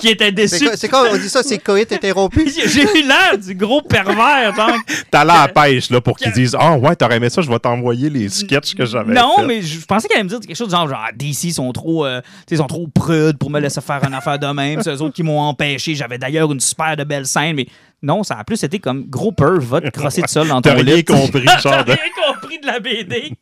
qui 0.00 0.08
était 0.08 0.24
C'est 0.24 0.32
déçu. 0.32 0.64
quoi- 0.64 0.76
C'est 0.76 0.88
quoi, 0.88 1.04
on 1.12 1.16
dit 1.16 1.28
ça, 1.28 1.44
c'est 1.44 1.58
coït 1.58 1.92
interrompu? 1.92 2.50
J'ai 2.52 2.68
j'ai 2.68 2.82
eu 2.82 3.06
l'air 3.06 3.38
du 3.38 3.54
gros 3.54 3.80
pervers, 3.80 4.52
genre. 4.56 4.72
T'as 5.12 5.24
l'air 5.24 5.34
à 5.36 5.46
la 5.46 5.52
pêche, 5.52 5.90
là, 5.90 6.00
pour 6.00 6.16
qu'ils 6.16 6.32
disent 6.32 6.56
Ah, 6.58 6.76
ouais, 6.76 6.96
t'aurais 6.96 7.18
aimé 7.18 7.30
ça, 7.30 7.40
je 7.40 7.48
vais 7.48 7.58
t'envoyer 7.60 8.10
les 8.10 8.28
sketchs 8.30 8.74
que 8.74 8.84
j'avais. 8.84 9.14
Non, 9.14 9.44
mais 9.46 9.62
je 9.62 9.78
pensais 9.86 10.08
qu'elle 10.08 10.16
allait 10.16 10.24
me 10.24 10.28
dire 10.28 10.40
quelque 10.40 10.56
chose 10.56 10.66
du 10.66 10.74
genre, 10.74 10.88
genre 10.88 11.06
DC 11.14 11.52
sont 11.52 11.70
trop, 11.72 12.04
euh, 12.04 12.20
tu 12.20 12.26
sais, 12.48 12.56
sont 12.56 12.66
trop 12.66 12.88
prudes 12.88 13.38
pour 13.38 13.48
me 13.48 13.60
laisser 13.60 13.80
faire 13.80 14.00
une 14.04 14.14
affaire 14.14 14.40
de 14.40 14.48
même. 14.48 14.82
C'est 14.82 14.90
eux 14.90 15.02
autres 15.02 15.14
qui 15.14 15.22
m'ont 15.22 15.38
empêché. 15.40 15.94
J'avais 15.94 16.18
d'ailleurs 16.18 16.50
une 16.50 16.58
super 16.58 16.96
de 16.96 17.04
belle 17.04 17.26
scène, 17.26 17.54
mais 17.54 17.68
non, 18.04 18.22
ça 18.22 18.36
a 18.38 18.44
plus 18.44 18.62
été 18.62 18.78
comme 18.78 19.04
gros 19.08 19.32
peur, 19.32 19.60
va 19.60 19.80
te 19.80 19.88
crosser 19.88 20.22
tout 20.22 20.28
seul 20.28 20.46
dans 20.48 20.60
ton 20.60 20.70
T'as 20.70 20.74
rien 20.74 20.96
lit. 20.96 21.04
compris, 21.04 21.44
T'as 21.62 21.82
rien 21.82 21.96
compris 22.32 22.58
de 22.60 22.66
la 22.66 22.78
BD. 22.78 23.32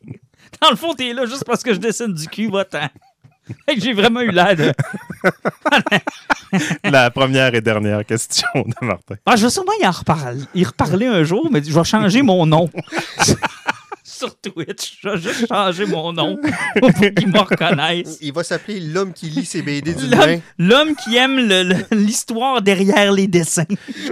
Dans 0.61 0.69
le 0.69 0.75
fond, 0.75 0.93
t'es 0.93 1.13
là 1.13 1.25
juste 1.25 1.43
parce 1.45 1.61
que 1.63 1.73
je 1.73 1.79
dessine 1.79 2.13
du 2.13 2.27
cul, 2.27 2.49
va-t'en. 2.49 2.87
J'ai 3.77 3.91
vraiment 3.93 4.21
eu 4.21 4.31
l'air 4.31 4.55
de. 4.55 4.71
La 6.89 7.11
première 7.11 7.53
et 7.55 7.61
dernière 7.61 8.05
question 8.05 8.47
de 8.55 8.85
Martin. 8.85 9.15
Ah, 9.25 9.35
je 9.35 9.43
vais 9.43 9.49
sûrement 9.49 9.73
y 9.81 9.85
en 9.85 9.91
reparler, 9.91 10.43
y 10.55 10.63
reparler 10.63 11.07
un 11.07 11.23
jour, 11.23 11.49
mais 11.51 11.61
je 11.61 11.73
vais 11.77 11.83
changer 11.83 12.21
mon 12.21 12.45
nom. 12.45 12.69
Sur 14.23 14.35
Twitch, 14.39 14.99
je 15.01 15.09
vais 15.09 15.17
juste 15.17 15.47
changer 15.47 15.85
mon 15.85 16.13
nom 16.13 16.37
pour 16.79 16.93
qu'ils 16.93 17.27
me 17.27 17.39
reconnaissent. 17.39 18.17
Il 18.21 18.31
va 18.31 18.43
s'appeler 18.43 18.79
L'homme 18.79 19.11
qui 19.11 19.25
lit 19.27 19.43
ses 19.45 19.61
BD 19.61 19.93
du 19.93 20.07
main. 20.07 20.39
L'homme 20.57 20.95
qui 20.95 21.17
aime 21.17 21.35
le- 21.37 21.63
le- 21.63 21.95
l'histoire 21.97 22.61
derrière 22.61 23.11
les 23.11 23.27
dessins. 23.27 23.65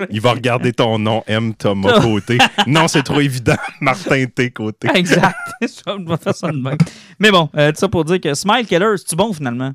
Il 0.10 0.20
va 0.20 0.34
regarder 0.34 0.74
ton 0.74 1.00
nom, 1.00 1.24
M. 1.28 1.54
Thomas 1.56 2.02
Côté. 2.02 2.38
Non, 2.68 2.88
c'est 2.90 3.04
trop 3.04 3.22
évident. 3.22 3.56
Martin 3.82 4.26
T. 4.26 4.52
Côté. 4.52 4.90
Exact. 4.94 5.36
Je 5.62 5.68
vais 6.10 6.18
faire 6.18 6.36
ça 6.36 6.52
de 6.52 6.58
même. 6.58 6.78
Mais 7.20 7.32
bon, 7.32 7.50
euh, 7.56 7.72
tout 7.72 7.78
ça 7.80 7.88
pour 7.88 8.04
dire 8.04 8.20
que 8.20 8.34
Smile 8.34 8.66
Killer, 8.68 8.96
c'est-tu 8.98 9.16
bon 9.16 9.32
finalement? 9.34 9.72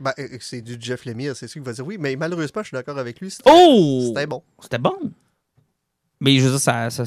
Ben, 0.00 0.12
euh, 0.18 0.26
c'est 0.40 0.62
du 0.62 0.76
Jeff 0.80 1.04
Lemire, 1.04 1.36
c'est 1.36 1.46
sûr 1.46 1.60
qu'il 1.62 1.66
va 1.66 1.72
dire 1.72 1.86
oui, 1.86 1.96
mais 1.96 2.16
malheureusement, 2.16 2.62
je 2.62 2.68
suis 2.68 2.74
d'accord 2.74 2.98
avec 2.98 3.20
lui. 3.20 3.30
C'était 3.30 3.48
Oh! 3.52 4.02
c'était 4.08 4.26
bon. 4.26 4.42
C'était 4.60 4.78
bon. 4.78 4.96
Mais 6.20 6.38
je 6.38 6.44
veux 6.44 6.50
dire, 6.50 6.58
ça. 6.58 6.90
ça- 6.90 7.04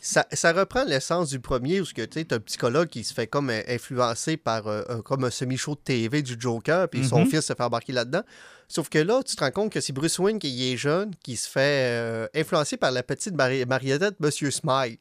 Ça, 0.00 0.26
ça 0.32 0.52
reprend 0.52 0.84
l'essence 0.84 1.28
du 1.30 1.40
premier 1.40 1.80
où 1.80 1.84
tu 1.84 2.00
as 2.00 2.34
un 2.34 2.40
psychologue 2.40 2.88
qui 2.88 3.02
se 3.02 3.12
fait 3.12 3.26
comme 3.26 3.50
euh, 3.50 3.62
influencer 3.68 4.36
par 4.36 4.66
euh, 4.68 4.82
un, 4.88 5.00
comme 5.02 5.24
un 5.24 5.30
semi-show 5.30 5.74
de 5.74 5.80
TV 5.80 6.22
du 6.22 6.36
Joker, 6.38 6.88
puis 6.88 7.04
son 7.06 7.20
Mhm. 7.24 7.26
fils 7.30 7.40
se 7.46 7.52
fait 7.54 7.60
embarquer 7.62 7.92
là-dedans. 7.92 8.22
Sauf 8.68 8.88
que 8.88 8.98
là, 8.98 9.22
tu 9.24 9.34
te 9.34 9.42
rends 9.42 9.50
compte 9.50 9.72
que 9.72 9.80
c'est 9.80 9.92
Bruce 9.92 10.18
Wayne 10.18 10.38
qui 10.38 10.72
est 10.72 10.76
jeune, 10.76 11.12
qui 11.24 11.36
se 11.36 11.48
fait 11.48 11.90
euh, 11.90 12.28
influencer 12.34 12.76
par 12.76 12.92
la 12.92 13.02
petite 13.02 13.34
mari- 13.34 13.64
marionnette 13.66 14.20
Monsieur 14.20 14.50
Smile. 14.50 14.98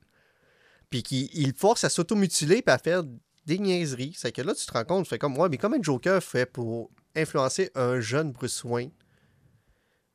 Puis 0.90 1.04
qui 1.04 1.30
il 1.34 1.54
force 1.54 1.84
à 1.84 1.90
s'automutiler 1.90 2.62
puis 2.62 2.74
à 2.74 2.78
faire 2.80 3.04
des 3.46 3.60
niaiseries. 3.60 4.14
C'est 4.18 4.32
que 4.32 4.42
là, 4.42 4.56
tu 4.56 4.66
te 4.66 4.72
rends 4.72 4.84
compte, 4.86 5.04
tu 5.04 5.10
fais 5.10 5.18
comme, 5.20 5.38
ouais, 5.38 5.48
mais 5.50 5.58
comment 5.58 5.76
un 5.78 5.82
Joker 5.84 6.24
fait 6.24 6.46
pour 6.46 6.90
influencer 7.16 7.70
un 7.76 8.00
jeune 8.00 8.32
Bruce 8.32 8.64
Wayne? 8.64 8.92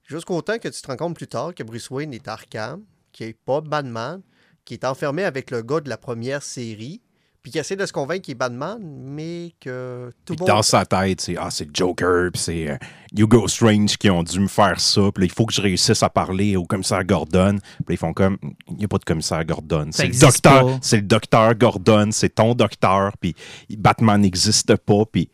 Jusqu'au 0.05 0.43
temps 0.43 0.59
que 0.59 0.69
tu 0.69 0.83
te 0.83 0.87
rends 0.89 0.97
compte 0.97 1.17
plus 1.17 1.29
tard 1.29 1.55
que 1.55 1.63
Bruce 1.63 1.89
Wayne 1.91 2.13
est 2.13 2.27
Arkham, 2.27 2.85
qui 3.13 3.25
est 3.25 3.33
pas 3.35 3.61
Batman, 3.61 4.21
qui 4.65 4.75
est 4.75 4.85
enfermé 4.85 5.25
avec 5.25 5.51
le 5.51 5.63
gars 5.63 5.81
de 5.81 5.89
la 5.89 5.97
première 5.97 6.43
série, 6.43 7.01
puis 7.43 7.51
qui 7.51 7.59
essaie 7.59 7.75
de 7.75 7.85
se 7.85 7.93
convaincre 7.93 8.23
qu'il 8.23 8.33
est 8.33 8.37
Batman, 8.37 8.79
mais 8.81 9.53
que 9.61 10.13
tout 10.25 10.37
le 10.39 10.47
dans 10.47 10.55
monde. 10.55 10.65
sa 10.65 10.87
tête, 10.87 11.21
c'est 11.21 11.37
ah, 11.37 11.51
c'est 11.51 11.75
Joker, 11.75 12.31
puis 12.33 12.41
c'est 12.41 12.71
euh, 12.71 12.77
Hugo 13.17 13.49
Strange 13.49 13.97
qui 13.97 14.09
ont 14.11 14.23
dû 14.23 14.39
me 14.39 14.47
faire 14.47 14.79
ça, 14.79 15.11
puis 15.13 15.25
il 15.25 15.33
faut 15.33 15.45
que 15.47 15.53
je 15.53 15.61
réussisse 15.61 16.03
à 16.05 16.09
parler 16.09 16.57
au 16.57 16.65
commissaire 16.65 17.05
Gordon. 17.05 17.59
Puis 17.85 17.97
ils 17.97 17.99
font 17.99 18.13
comme 18.13 18.39
il 18.69 18.77
n'y 18.77 18.85
a 18.85 18.89
pas 18.89 18.99
de 18.99 19.05
commissaire 19.05 19.45
Gordon, 19.45 19.89
c'est 19.91 20.07
le 20.09 20.19
docteur, 20.19 20.79
c'est 20.83 20.97
le 20.99 21.03
docteur 21.03 21.55
Gordon, 21.57 22.11
c'est 22.13 22.37
ton 22.37 22.55
docteur, 22.55 23.13
puis 23.21 23.35
Batman 23.71 24.21
n'existe 24.21 24.77
pas, 24.77 25.05
puis 25.11 25.29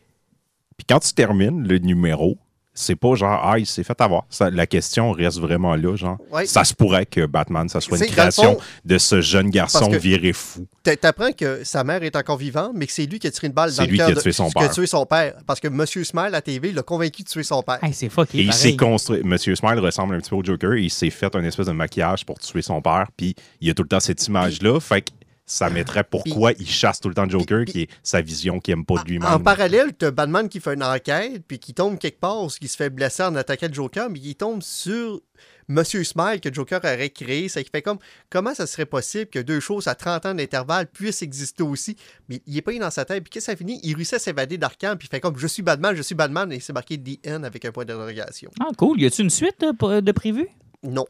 puis 0.79 0.85
quand 0.87 0.99
tu 0.99 1.13
termines 1.13 1.67
le 1.67 1.77
numéro, 1.77 2.37
c'est 2.81 2.95
pas 2.95 3.15
genre 3.15 3.41
ah 3.43 3.59
il 3.59 3.65
s'est 3.65 3.83
fait 3.83 3.99
avoir. 4.01 4.23
Ça- 4.29 4.49
la 4.49 4.65
question 4.67 5.11
reste 5.11 5.39
vraiment 5.39 5.75
là, 5.75 5.95
genre 5.95 6.17
Ouais. 6.31 6.45
ça 6.45 6.63
se 6.63 6.73
pourrait 6.73 7.05
que 7.05 7.25
Batman 7.25 7.67
ça 7.69 7.81
soit 7.81 7.97
une 7.97 8.03
C'est, 8.05 8.09
création 8.09 8.53
fond, 8.55 8.59
de 8.85 8.97
ce 8.97 9.21
jeune 9.21 9.49
garçon 9.49 9.89
viré 9.89 10.33
fou. 10.33 10.65
t'a- 10.83 10.95
T'apprends 10.95 11.31
que 11.31 11.63
sa 11.63 11.83
mère 11.83 12.03
est 12.03 12.15
encore 12.15 12.37
vivante, 12.37 12.71
mais 12.75 12.85
que 12.87 12.91
c'est 12.93 13.05
lui 13.05 13.19
qui 13.19 13.27
a 13.27 13.31
tiré 13.31 13.47
une 13.47 13.53
balle 13.53 13.71
C'est 13.71 13.77
dans 13.77 13.83
le 13.83 13.89
lui 13.89 13.97
qui 13.99 14.05
cœur 14.05 14.17
a 14.17 14.21
tué 14.21 14.31
son 14.31 14.49
qui 14.49 14.57
a 14.57 14.61
père. 14.61 14.71
tué 14.71 14.85
son 14.87 15.05
père. 15.05 15.33
Parce 15.45 15.59
que 15.59 15.67
Monsieur 15.67 16.03
Smile, 16.03 16.25
à 16.25 16.29
la 16.29 16.41
TV, 16.41 16.71
l'a 16.71 16.81
convaincu 16.83 17.23
de 17.23 17.27
tuer 17.29 17.43
son 17.43 17.61
père. 17.63 17.79
Hey, 17.83 17.93
c'est 17.93 18.09
fucké. 18.09 18.37
Et 18.39 18.41
il 18.43 18.53
s'est 18.53 18.75
construit. 18.75 19.21
Monsieur 19.23 19.55
Smile 19.55 19.79
ressemble 19.79 20.15
un 20.15 20.19
petit 20.19 20.29
peu 20.29 20.35
au 20.37 20.43
Joker. 20.43 20.75
Il 20.75 20.89
s'est 20.89 21.09
fait 21.09 21.33
un 21.35 21.43
espèce 21.43 21.67
de 21.67 21.71
maquillage 21.73 22.25
pour 22.25 22.39
tuer 22.39 22.61
son 22.61 22.81
père. 22.81 23.07
Puis 23.17 23.35
il 23.61 23.67
y 23.67 23.71
a 23.71 23.73
tout 23.73 23.83
le 23.83 23.89
temps 23.89 23.99
cette 23.99 24.25
image-là. 24.27 24.79
Fait 24.79 25.01
que 25.01 25.09
ça 25.51 25.69
mettrait 25.69 26.03
pourquoi 26.03 26.51
il 26.53 26.67
chasse 26.69 26.99
tout 26.99 27.09
le 27.09 27.15
temps 27.15 27.27
Joker, 27.27 27.63
puis- 27.63 27.71
qui 27.73 27.81
est 27.81 27.89
sa 28.03 28.21
vision 28.21 28.59
qu'il 28.59 28.73
aime 28.73 28.85
pas 28.85 28.95
de 28.95 28.99
En 28.99 29.03
lui-même. 29.05 29.43
parallèle, 29.43 29.93
t'as 29.97 30.11
Batman 30.11 30.47
qui 30.47 30.59
fait 30.59 30.75
une 30.75 30.83
enquête, 30.83 31.43
puis 31.47 31.57
qui 31.57 31.73
tombe 31.73 31.97
quelque 31.97 32.19
part, 32.19 32.47
qui 32.59 32.67
se 32.67 32.77
fait 32.77 32.89
blesser 32.91 33.23
en 33.23 33.35
attaquant 33.35 33.67
Joker, 33.71 34.09
mais 34.11 34.19
il 34.19 34.35
tombe 34.35 34.61
sur 34.61 35.21
Monsieur 35.67 36.03
Smile 36.03 36.39
que 36.41 36.51
Joker 36.53 36.79
aurait 36.83 37.09
créé. 37.09 37.47
Ça 37.49 37.61
qui 37.63 37.69
fait 37.71 37.81
comme 37.83 37.97
comment 38.29 38.53
ça 38.55 38.65
serait 38.67 38.85
possible 38.87 39.27
que 39.27 39.39
deux 39.39 39.59
choses 39.59 39.87
à 39.87 39.93
30 39.95 40.25
ans 40.27 40.33
d'intervalle 40.33 40.87
puissent 40.87 41.21
exister 41.21 41.61
aussi? 41.63 41.95
Mais 42.27 42.41
il 42.47 42.57
est 42.57 42.61
pas 42.63 42.73
dans 42.77 42.89
sa 42.89 43.05
tête. 43.05 43.23
Puis 43.23 43.29
qu'est-ce 43.29 43.45
que 43.47 43.51
ça 43.51 43.55
finit? 43.55 43.79
Il 43.83 43.95
réussit 43.95 44.15
à 44.15 44.19
s'évader 44.19 44.57
d'Arkham, 44.57 44.97
puis 44.97 45.07
il 45.07 45.15
fait 45.15 45.19
comme 45.19 45.37
je 45.37 45.45
suis 45.47 45.61
Batman, 45.61 45.95
je 45.95 46.01
suis 46.01 46.15
Batman, 46.15 46.51
et 46.51 46.59
c'est 46.59 46.73
marqué 46.73 46.99
End 47.27 47.43
avec 47.43 47.65
un 47.65 47.71
point 47.71 47.85
d'interrogation. 47.85 48.49
Ah, 48.59 48.69
cool. 48.77 48.99
Y 49.01 49.05
a-tu 49.07 49.21
une 49.23 49.29
suite 49.29 49.61
euh, 49.63 49.73
pour- 49.73 50.01
de 50.01 50.11
prévu? 50.11 50.47
Non. 50.83 51.05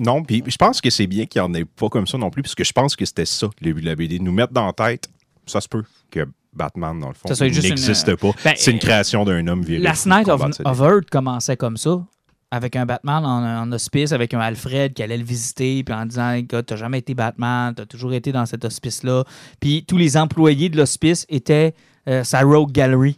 Non, 0.00 0.22
puis 0.22 0.42
je 0.46 0.56
pense 0.56 0.80
que 0.80 0.88
c'est 0.90 1.06
bien 1.06 1.26
qu'il 1.26 1.40
n'y 1.42 1.46
en 1.48 1.54
ait 1.54 1.64
pas 1.64 1.88
comme 1.88 2.06
ça 2.06 2.16
non 2.18 2.30
plus, 2.30 2.42
puisque 2.42 2.64
je 2.64 2.72
pense 2.72 2.96
que 2.96 3.04
c'était 3.04 3.26
ça, 3.26 3.48
le 3.60 3.72
but 3.72 3.82
de 3.82 3.86
la 3.86 3.94
BD. 3.94 4.18
Nous 4.18 4.32
mettre 4.32 4.52
dans 4.52 4.66
la 4.66 4.72
tête, 4.72 5.08
ça 5.46 5.60
se 5.60 5.68
peut 5.68 5.84
que 6.10 6.26
Batman, 6.52 6.98
dans 6.98 7.08
le 7.08 7.14
fond, 7.14 7.28
n'existe 7.44 8.08
une- 8.08 8.16
pas. 8.16 8.30
Ben, 8.44 8.54
c'est 8.56 8.70
une 8.72 8.78
création 8.78 9.24
d'un 9.24 9.46
homme. 9.46 9.62
Last 9.68 10.04
fou 10.04 10.08
Night 10.08 10.28
of, 10.28 10.80
Earth 10.80 11.10
commençait 11.10 11.56
comme 11.56 11.76
ça, 11.76 12.02
avec 12.50 12.74
un 12.76 12.86
Batman 12.86 13.24
en, 13.24 13.62
en 13.62 13.72
hospice, 13.72 14.12
avec 14.12 14.34
un 14.34 14.40
Alfred 14.40 14.92
qui 14.94 15.02
allait 15.02 15.18
le 15.18 15.24
visiter, 15.24 15.84
puis 15.84 15.94
en 15.94 16.06
disant 16.06 16.32
Écoute, 16.32 16.66
t'as 16.66 16.76
jamais 16.76 16.98
été 16.98 17.14
Batman, 17.14 17.74
t'as 17.76 17.86
toujours 17.86 18.12
été 18.14 18.32
dans 18.32 18.46
cet 18.46 18.64
hospice-là. 18.64 19.24
Puis 19.60 19.84
tous 19.86 19.96
les 19.98 20.16
employés 20.16 20.68
de 20.70 20.76
l'hospice 20.76 21.26
étaient 21.28 21.74
euh, 22.08 22.24
sa 22.24 22.40
Rogue 22.40 22.72
Gallery. 22.72 23.16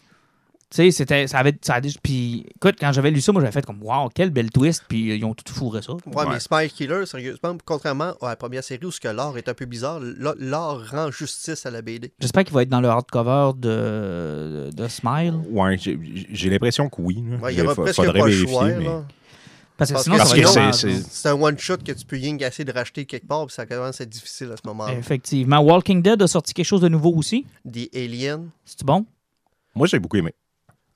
Tu 0.73 0.77
sais, 0.77 0.91
c'était. 0.91 1.27
Ça 1.27 1.39
avait, 1.39 1.55
ça 1.61 1.75
avait- 1.75 1.91
puis 2.03 2.47
écoute, 2.57 2.77
quand 2.81 2.93
j'avais 2.93 3.11
lu 3.11 3.21
ça, 3.21 3.31
moi 3.31 3.43
j'avais 3.43 3.53
fait 3.53 3.67
comme 3.67 3.83
Waouh, 3.83 4.09
quelle 4.09 4.31
belle 4.31 4.51
twist, 4.51 4.85
puis 4.89 5.11
euh, 5.11 5.17
ils 5.17 5.25
ont 5.27 5.35
tout 5.35 5.53
fourré 5.53 5.83
ça. 5.83 5.93
Ouais, 5.93 6.01
Ouais. 6.15 6.25
mais 6.31 6.41
Smile 6.41 6.71
Killer, 6.73 7.05
sérieusement, 7.05 7.55
contrairement 7.65 8.15
à 8.23 8.29
la 8.31 8.37
première 8.37 8.65
série 8.65 8.87
où 8.87 8.91
ce 8.91 8.99
que 8.99 9.09
l'art 9.09 9.37
est 9.37 9.51
un 9.51 9.55
peu 9.55 9.67
bizarre, 9.67 10.01
l'art 10.39 10.81
rend 10.91 11.11
justice 11.11 11.67
à 11.67 11.71
la 11.71 11.83
BD. 11.83 12.11
J'espère 12.19 12.45
qu'il 12.45 12.55
va 12.55 12.63
être 12.63 12.71
dans 12.71 12.81
le 12.81 12.89
hardcover 12.89 13.51
de, 13.59 14.71
de 14.75 14.89
Smile. 14.89 15.35
Ouais, 15.51 15.77
j'ai 15.79 16.49
l'impression 16.49 16.89
que 16.89 17.03
oui. 17.03 17.23
là. 17.29 17.37
Ouais, 17.37 17.53
il 17.53 17.59
y 17.59 17.63
aura 17.63 17.75
presque 17.75 17.97
faudrait 17.97 18.19
pas 18.21 18.27
le 18.27 18.33
vérifier, 18.33 18.49
choix. 18.49 18.65
mais- 18.69 18.85
là. 18.85 19.05
Parce 19.77 19.93
que 19.93 19.99
sinon, 19.99 20.17
c'est- 20.73 21.29
un 21.29 21.33
one-shot 21.35 21.79
que 21.79 21.93
tu 21.93 22.05
peux 22.07 22.17
gasser 22.37 22.65
de 22.65 22.73
racheter 22.73 23.05
quelque 23.05 23.27
part, 23.27 23.47
puis 23.47 23.55
ça 23.55 23.67
commence 23.67 24.01
à 24.01 24.05
être 24.05 24.11
difficile 24.11 24.51
à 24.53 24.57
ce 24.57 24.63
moment-là. 24.69 24.95
Effectivement. 24.95 25.59
Walking 25.61 26.01
Dead 26.03 26.23
a 26.23 26.27
sorti 26.29 26.55
quelque 26.55 26.67
chose 26.67 26.81
de 26.83 26.89
nouveau 26.89 27.13
aussi. 27.15 27.45
Des 27.65 27.91
aliens. 27.95 28.45
C'est 28.65 28.85
bon? 28.85 29.05
Moi, 29.75 29.87
j'ai 29.87 29.99
beaucoup 29.99 30.17
aimé. 30.19 30.33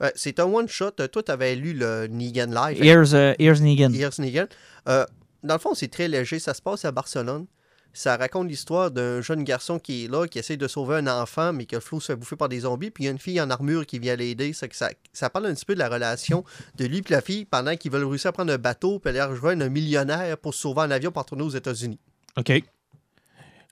Ouais, 0.00 0.12
c'est 0.14 0.40
un 0.40 0.44
one-shot. 0.44 0.92
Euh, 1.00 1.08
Toi, 1.08 1.22
tu 1.22 1.32
avais 1.32 1.54
lu 1.54 1.72
le 1.72 2.06
Negan 2.06 2.46
Live. 2.46 2.84
Ears, 2.84 3.14
euh, 3.14 3.34
Ears 3.38 3.60
Negan. 3.60 3.92
Ears 3.92 4.18
Negan. 4.18 4.46
Euh, 4.88 5.06
dans 5.42 5.54
le 5.54 5.60
fond, 5.60 5.74
c'est 5.74 5.88
très 5.88 6.08
léger. 6.08 6.38
Ça 6.38 6.54
se 6.54 6.62
passe 6.62 6.84
à 6.84 6.92
Barcelone. 6.92 7.46
Ça 7.92 8.18
raconte 8.18 8.48
l'histoire 8.48 8.90
d'un 8.90 9.22
jeune 9.22 9.42
garçon 9.42 9.78
qui 9.78 10.04
est 10.04 10.08
là, 10.08 10.26
qui 10.26 10.38
essaie 10.38 10.58
de 10.58 10.68
sauver 10.68 10.96
un 10.96 11.06
enfant, 11.06 11.54
mais 11.54 11.64
que 11.64 11.76
le 11.76 11.80
flot 11.80 11.98
se 11.98 12.12
fait 12.12 12.16
bouffer 12.16 12.36
par 12.36 12.50
des 12.50 12.60
zombies. 12.60 12.90
Puis 12.90 13.04
il 13.04 13.06
y 13.06 13.08
a 13.08 13.12
une 13.12 13.18
fille 13.18 13.40
en 13.40 13.48
armure 13.48 13.86
qui 13.86 13.98
vient 13.98 14.16
l'aider. 14.16 14.52
Ça, 14.52 14.66
ça, 14.70 14.90
ça 15.14 15.30
parle 15.30 15.46
un 15.46 15.54
petit 15.54 15.64
peu 15.64 15.72
de 15.72 15.78
la 15.78 15.88
relation 15.88 16.44
de 16.76 16.84
lui 16.84 16.98
et 16.98 17.04
la 17.08 17.22
fille 17.22 17.46
pendant 17.46 17.74
qu'ils 17.74 17.90
veulent 17.90 18.04
réussir 18.04 18.28
à 18.28 18.32
prendre 18.32 18.52
un 18.52 18.58
bateau 18.58 18.98
puis 18.98 19.08
aller 19.08 19.22
rejoindre 19.22 19.64
un 19.64 19.70
millionnaire 19.70 20.36
pour 20.36 20.52
se 20.52 20.60
sauver 20.60 20.82
en 20.82 20.90
avion 20.90 21.10
pour 21.10 21.22
retourner 21.22 21.44
aux 21.44 21.48
États-Unis. 21.50 21.98
OK. 22.36 22.62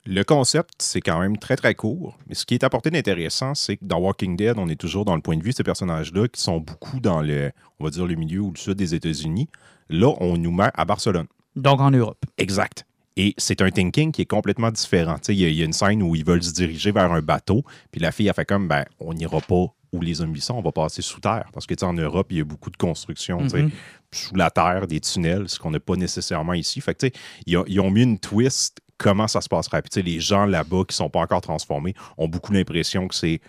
Le 0.07 0.23
concept, 0.23 0.73
c'est 0.79 1.01
quand 1.01 1.19
même 1.19 1.37
très, 1.37 1.55
très 1.55 1.73
court. 1.73 2.17
Mais 2.27 2.35
ce 2.35 2.45
qui 2.45 2.53
est 2.53 2.63
apporté 2.63 2.91
d'intéressant, 2.91 3.55
c'est 3.55 3.77
que 3.77 3.85
dans 3.85 3.97
Walking 3.99 4.35
Dead, 4.37 4.53
on 4.57 4.69
est 4.69 4.75
toujours 4.79 5.03
dans 5.03 5.15
le 5.15 5.21
point 5.21 5.35
de 5.35 5.43
vue 5.43 5.49
de 5.49 5.55
ces 5.55 5.63
personnages-là 5.63 6.27
qui 6.27 6.39
sont 6.41 6.59
beaucoup 6.59 6.99
dans 6.99 7.21
le, 7.21 7.51
on 7.79 7.85
va 7.85 7.89
dire, 7.89 8.05
le 8.05 8.13
milieu 8.15 8.41
ou 8.41 8.51
le 8.51 8.57
sud 8.57 8.75
des 8.75 8.93
États-Unis. 8.93 9.49
Là, 9.89 10.13
on 10.19 10.37
nous 10.37 10.51
met 10.51 10.69
à 10.75 10.85
Barcelone. 10.85 11.25
Donc 11.55 11.79
en 11.79 11.89
Europe. 11.89 12.23
Exact. 12.37 12.85
Et 13.17 13.33
c'est 13.37 13.61
un 13.61 13.71
thinking 13.71 14.11
qui 14.11 14.21
est 14.21 14.25
complètement 14.25 14.69
différent. 14.71 15.15
Il 15.29 15.35
y, 15.35 15.45
a- 15.45 15.49
il 15.49 15.55
y 15.55 15.61
a 15.61 15.65
une 15.65 15.73
scène 15.73 16.03
où 16.03 16.15
ils 16.15 16.25
veulent 16.25 16.43
se 16.43 16.51
diriger 16.53 16.91
vers 16.91 17.11
un 17.11 17.21
bateau, 17.21 17.63
puis 17.91 17.99
la 18.01 18.11
fille 18.11 18.29
a 18.29 18.33
fait 18.33 18.45
comme, 18.45 18.67
ben, 18.67 18.83
on 18.99 19.13
n'ira 19.13 19.39
pas 19.41 19.65
où 19.93 20.01
les 20.01 20.15
zombies 20.15 20.41
sont, 20.41 20.55
on 20.55 20.61
va 20.61 20.73
passer 20.73 21.01
sous 21.01 21.21
terre. 21.21 21.49
Parce 21.53 21.65
que 21.65 21.73
tu 21.73 21.79
sais, 21.79 21.85
en 21.85 21.93
Europe, 21.93 22.27
il 22.29 22.37
y 22.37 22.41
a 22.41 22.43
beaucoup 22.43 22.69
de 22.69 22.75
constructions 22.77 23.39
Mhm. 23.41 23.71
sous 24.11 24.35
la 24.35 24.51
terre, 24.51 24.85
des 24.87 24.99
tunnels, 24.99 25.47
ce 25.47 25.57
qu'on 25.57 25.71
n'a 25.71 25.79
pas 25.79 25.95
nécessairement 25.95 26.53
ici. 26.53 26.81
Fait 26.81 26.93
que, 26.93 27.07
tu 27.07 27.13
sais, 27.17 27.21
ils, 27.45 27.55
ont, 27.57 27.63
ils 27.67 27.79
ont 27.79 27.89
mis 27.89 28.03
une 28.03 28.19
twist 28.19 28.79
comment 28.97 29.27
ça 29.27 29.41
se 29.41 29.49
passerait. 29.49 29.81
Puis, 29.81 30.01
les 30.01 30.19
gens 30.19 30.45
là-bas 30.45 30.83
qui 30.87 30.95
sont 30.95 31.09
pas 31.09 31.19
encore 31.19 31.41
transformés 31.41 31.93
ont 32.17 32.27
beaucoup 32.27 32.53
l'impression 32.53 33.07
que 33.07 33.15
c'est 33.15 33.39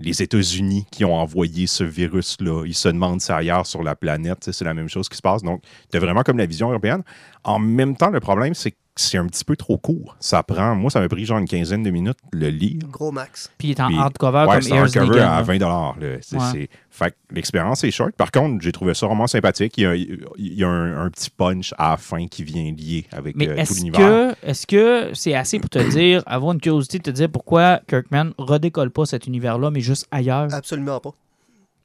les 0.00 0.22
États-Unis 0.22 0.86
qui 0.90 1.04
ont 1.04 1.14
envoyé 1.14 1.66
ce 1.66 1.84
virus-là. 1.84 2.64
Ils 2.66 2.74
se 2.74 2.88
demandent 2.88 3.20
si 3.20 3.30
ailleurs 3.30 3.66
sur 3.66 3.82
la 3.82 3.94
planète, 3.94 4.50
c'est 4.50 4.64
la 4.64 4.74
même 4.74 4.88
chose 4.88 5.08
qui 5.08 5.16
se 5.16 5.22
passe. 5.22 5.42
Donc, 5.42 5.62
tu 5.92 5.98
vraiment 5.98 6.22
comme 6.22 6.38
la 6.38 6.46
vision 6.46 6.70
européenne. 6.70 7.02
En 7.44 7.58
même 7.58 7.96
temps, 7.96 8.10
le 8.10 8.20
problème, 8.20 8.54
c'est 8.54 8.72
que 8.72 8.76
c'est 8.96 9.18
un 9.18 9.26
petit 9.26 9.44
peu 9.44 9.56
trop 9.56 9.76
court. 9.78 10.16
Ça 10.20 10.42
prend, 10.42 10.74
moi, 10.74 10.90
ça 10.90 11.00
m'a 11.00 11.08
pris 11.08 11.24
genre 11.24 11.38
une 11.38 11.48
quinzaine 11.48 11.82
de 11.82 11.90
minutes 11.90 12.18
le 12.32 12.48
lire. 12.48 12.78
Gros 12.90 13.10
max. 13.12 13.50
Puis 13.58 13.68
il 13.68 13.70
est 13.72 13.80
en 13.80 13.88
Puis- 13.88 13.98
hardcover 13.98 14.44
Ouais, 14.46 14.52
comme 14.54 14.62
c'est 14.62 14.72
un 14.72 14.76
Ears 14.76 14.92
cover 14.92 15.06
Negan. 15.08 15.30
à 15.32 15.36
là. 15.36 15.42
20 15.42 15.58
là. 15.58 15.94
C'est- 16.20 16.36
Ouais. 16.36 16.68
Fait 16.90 17.10
que 17.10 17.16
l'expérience 17.34 17.82
est 17.82 17.90
short. 17.90 18.12
Par 18.12 18.30
contre, 18.30 18.62
j'ai 18.62 18.70
trouvé 18.70 18.94
ça 18.94 19.06
vraiment 19.08 19.26
sympathique. 19.26 19.74
Il 19.78 19.82
y 19.82 19.86
a, 19.86 19.96
il 19.96 20.18
y 20.38 20.62
a 20.62 20.68
un, 20.68 21.06
un 21.06 21.10
petit 21.10 21.28
punch 21.28 21.74
à 21.76 21.90
la 21.90 21.96
fin 21.96 22.28
qui 22.28 22.44
vient 22.44 22.70
lier 22.72 23.06
avec 23.10 23.34
Mais 23.34 23.48
euh, 23.48 23.54
tout 23.54 23.60
est-ce 23.60 23.74
l'univers. 23.78 23.98
que 23.98 24.34
est-ce 24.48 24.66
que 24.66 25.10
c'est 25.12 25.34
assez 25.34 25.58
pour 25.58 25.70
te 25.70 25.80
dire, 25.90 26.22
avoir 26.26 26.52
une 26.52 26.60
curiosité 26.60 26.98
de 26.98 27.02
te 27.02 27.10
dire 27.10 27.28
pourquoi 27.28 27.80
Kirkman 27.88 28.30
redécolle 28.38 28.90
pas 28.90 29.06
cet 29.06 29.26
univers-là, 29.26 29.72
mais 29.72 29.80
juste 29.80 30.06
ailleurs? 30.12 30.54
Absolument 30.54 31.00
pas. 31.00 31.10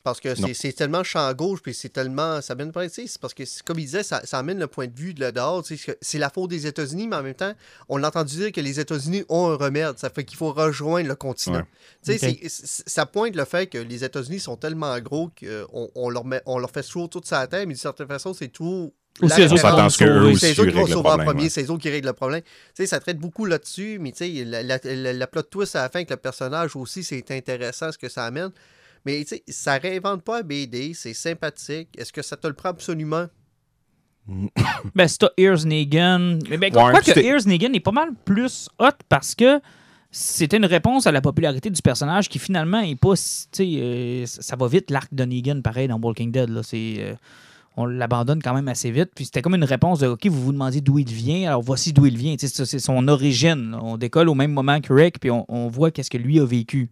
Parce 0.01 0.21
que 0.21 0.29
c'est 0.53 0.71
tellement 0.71 1.03
champ 1.03 1.31
gauche, 1.33 1.59
puis 1.61 1.73
c'est 1.73 1.89
tellement. 1.89 2.41
Ça 2.41 2.53
amène 2.53 2.71
pas. 2.71 2.87
tu 2.87 2.93
sais, 2.95 3.07
C'est 3.07 3.19
parce 3.19 3.33
que, 3.33 3.43
comme 3.65 3.79
il 3.79 3.85
disait, 3.85 4.01
ça, 4.01 4.21
ça 4.23 4.39
amène 4.39 4.57
le 4.57 4.67
point 4.67 4.87
de 4.87 4.97
vue 4.97 5.13
de 5.13 5.19
là 5.19 5.31
dehors. 5.33 5.61
tu 5.61 5.77
sais, 5.77 5.91
que 5.91 5.97
C'est 6.01 6.17
la 6.19 6.29
faute 6.29 6.49
des 6.49 6.65
États-Unis, 6.67 7.07
mais 7.07 7.17
en 7.17 7.23
même 7.23 7.33
temps, 7.35 7.53
on 7.89 8.01
a 8.03 8.07
entendu 8.07 8.37
dire 8.37 8.51
que 8.53 8.61
les 8.61 8.79
États-Unis 8.79 9.25
ont 9.27 9.49
un 9.51 9.55
remède. 9.55 9.97
Ça 9.99 10.09
fait 10.09 10.23
qu'il 10.23 10.37
faut 10.37 10.53
rejoindre 10.53 11.07
le 11.09 11.15
continent. 11.15 11.57
Ouais. 11.59 11.65
Tu 12.05 12.17
sais, 12.17 12.29
Ok. 12.29 12.37
c'est- 12.43 12.49
c'est- 12.49 12.89
ça 12.89 13.05
pointe 13.05 13.35
le 13.35 13.43
fait 13.43 13.67
que 13.67 13.77
les 13.77 14.03
États-Unis 14.05 14.39
sont 14.39 14.55
tellement 14.55 14.97
gros 14.99 15.29
qu'on 15.37 15.89
on 15.95 16.09
leur, 16.09 16.23
met- 16.23 16.41
on 16.45 16.59
leur 16.59 16.71
fait 16.71 16.81
toujours 16.83 17.09
tout 17.09 17.21
ça 17.25 17.41
à 17.41 17.47
terre, 17.47 17.61
mais 17.61 17.73
d'une 17.73 17.75
certaine 17.75 18.07
façon, 18.07 18.33
c'est 18.33 18.47
tout. 18.47 18.93
La 19.21 19.35
C'est 19.35 19.41
eux 19.41 19.51
autres 19.51 20.65
qui 20.65 20.75
vont 20.77 20.85
le 20.85 20.87
sauver 20.87 20.99
en 20.99 21.01
problème. 21.01 21.25
premier, 21.25 21.43
ouais. 21.43 21.49
c'est 21.49 21.63
eux 21.65 21.71
autres 21.71 21.81
qui 21.81 21.89
règlent 21.89 22.07
le 22.07 22.13
problème. 22.13 22.41
Tu 22.41 22.49
sais, 22.75 22.85
ça 22.87 23.01
traite 23.01 23.17
beaucoup 23.17 23.43
là-dessus, 23.43 23.97
mais 23.99 24.13
tu 24.13 24.19
sais, 24.19 24.45
la, 24.45 24.63
la, 24.63 24.79
la- 24.81 25.11
la 25.13 25.27
plot 25.27 25.41
twist 25.41 25.75
à 25.75 25.81
la 25.81 25.89
fin 25.89 25.99
avec 25.99 26.09
le 26.09 26.15
personnage 26.15 26.77
aussi, 26.77 27.03
c'est 27.03 27.29
intéressant 27.31 27.91
ce 27.91 27.97
que 27.97 28.07
ça 28.07 28.23
amène. 28.23 28.51
Mais 29.05 29.21
tu 29.23 29.35
sais, 29.35 29.43
ça 29.47 29.77
réinvente 29.77 30.23
pas 30.23 30.39
un 30.39 30.43
BD, 30.43 30.93
c'est 30.93 31.13
sympathique. 31.13 31.89
Est-ce 31.97 32.11
que 32.13 32.21
ça 32.21 32.35
te 32.37 32.47
le 32.47 32.53
prend 32.53 32.69
absolument? 32.69 33.25
Ben, 34.95 35.07
c'est 35.07 35.17
t'as 35.19 35.29
Ears 35.37 35.65
Negan. 35.65 36.39
Mais 36.49 36.57
ben, 36.57 36.73
Ouais, 36.75 36.91
quoi 36.91 37.01
que 37.01 37.19
Ears 37.19 37.47
Negan 37.47 37.73
est 37.73 37.79
pas 37.79 37.91
mal 37.91 38.09
plus 38.25 38.69
hot 38.79 38.89
parce 39.07 39.33
que 39.35 39.59
c'était 40.11 40.57
une 40.57 40.65
réponse 40.65 41.07
à 41.07 41.11
la 41.11 41.21
popularité 41.21 41.69
du 41.69 41.81
personnage 41.81 42.29
qui 42.29 42.39
finalement 42.39 42.79
est 42.79 42.95
pas. 42.95 43.15
si- 43.15 43.47
Tu 43.51 43.63
sais, 43.63 43.79
euh, 43.81 44.25
ça 44.25 44.55
va 44.55 44.67
vite 44.67 44.91
l'arc 44.91 45.13
de 45.13 45.23
Negan, 45.25 45.61
pareil, 45.61 45.87
dans 45.87 45.99
Walking 45.99 46.31
Dead. 46.31 46.49
Là, 46.49 46.61
c'est. 46.63 46.95
euh, 46.99 47.13
on 47.77 47.85
l'abandonne 47.85 48.41
quand 48.41 48.53
même 48.53 48.67
assez 48.67 48.91
vite. 48.91 49.11
Puis 49.15 49.25
c'était 49.25 49.41
comme 49.41 49.55
une 49.55 49.63
réponse 49.63 49.99
de 49.99 50.07
OK, 50.07 50.25
vous 50.27 50.41
vous 50.43 50.51
demandez 50.51 50.81
d'où 50.81 50.99
il 50.99 51.07
vient, 51.09 51.47
alors 51.49 51.61
voici 51.61 51.93
d'où 51.93 52.05
il 52.07 52.17
vient. 52.17 52.35
Tu 52.35 52.47
sais, 52.47 52.53
ça, 52.53 52.65
C'est 52.65 52.79
son 52.79 53.07
origine. 53.07 53.71
là. 53.71 53.79
On 53.81 53.97
décolle 53.97 54.27
au 54.29 54.35
même 54.35 54.51
moment 54.51 54.81
que 54.81 54.91
Rick, 54.91 55.19
puis 55.19 55.31
on, 55.31 55.45
on 55.47 55.69
voit 55.69 55.89
qu'est-ce 55.91 56.09
que 56.09 56.17
lui 56.17 56.39
a 56.39 56.45
vécu. 56.45 56.89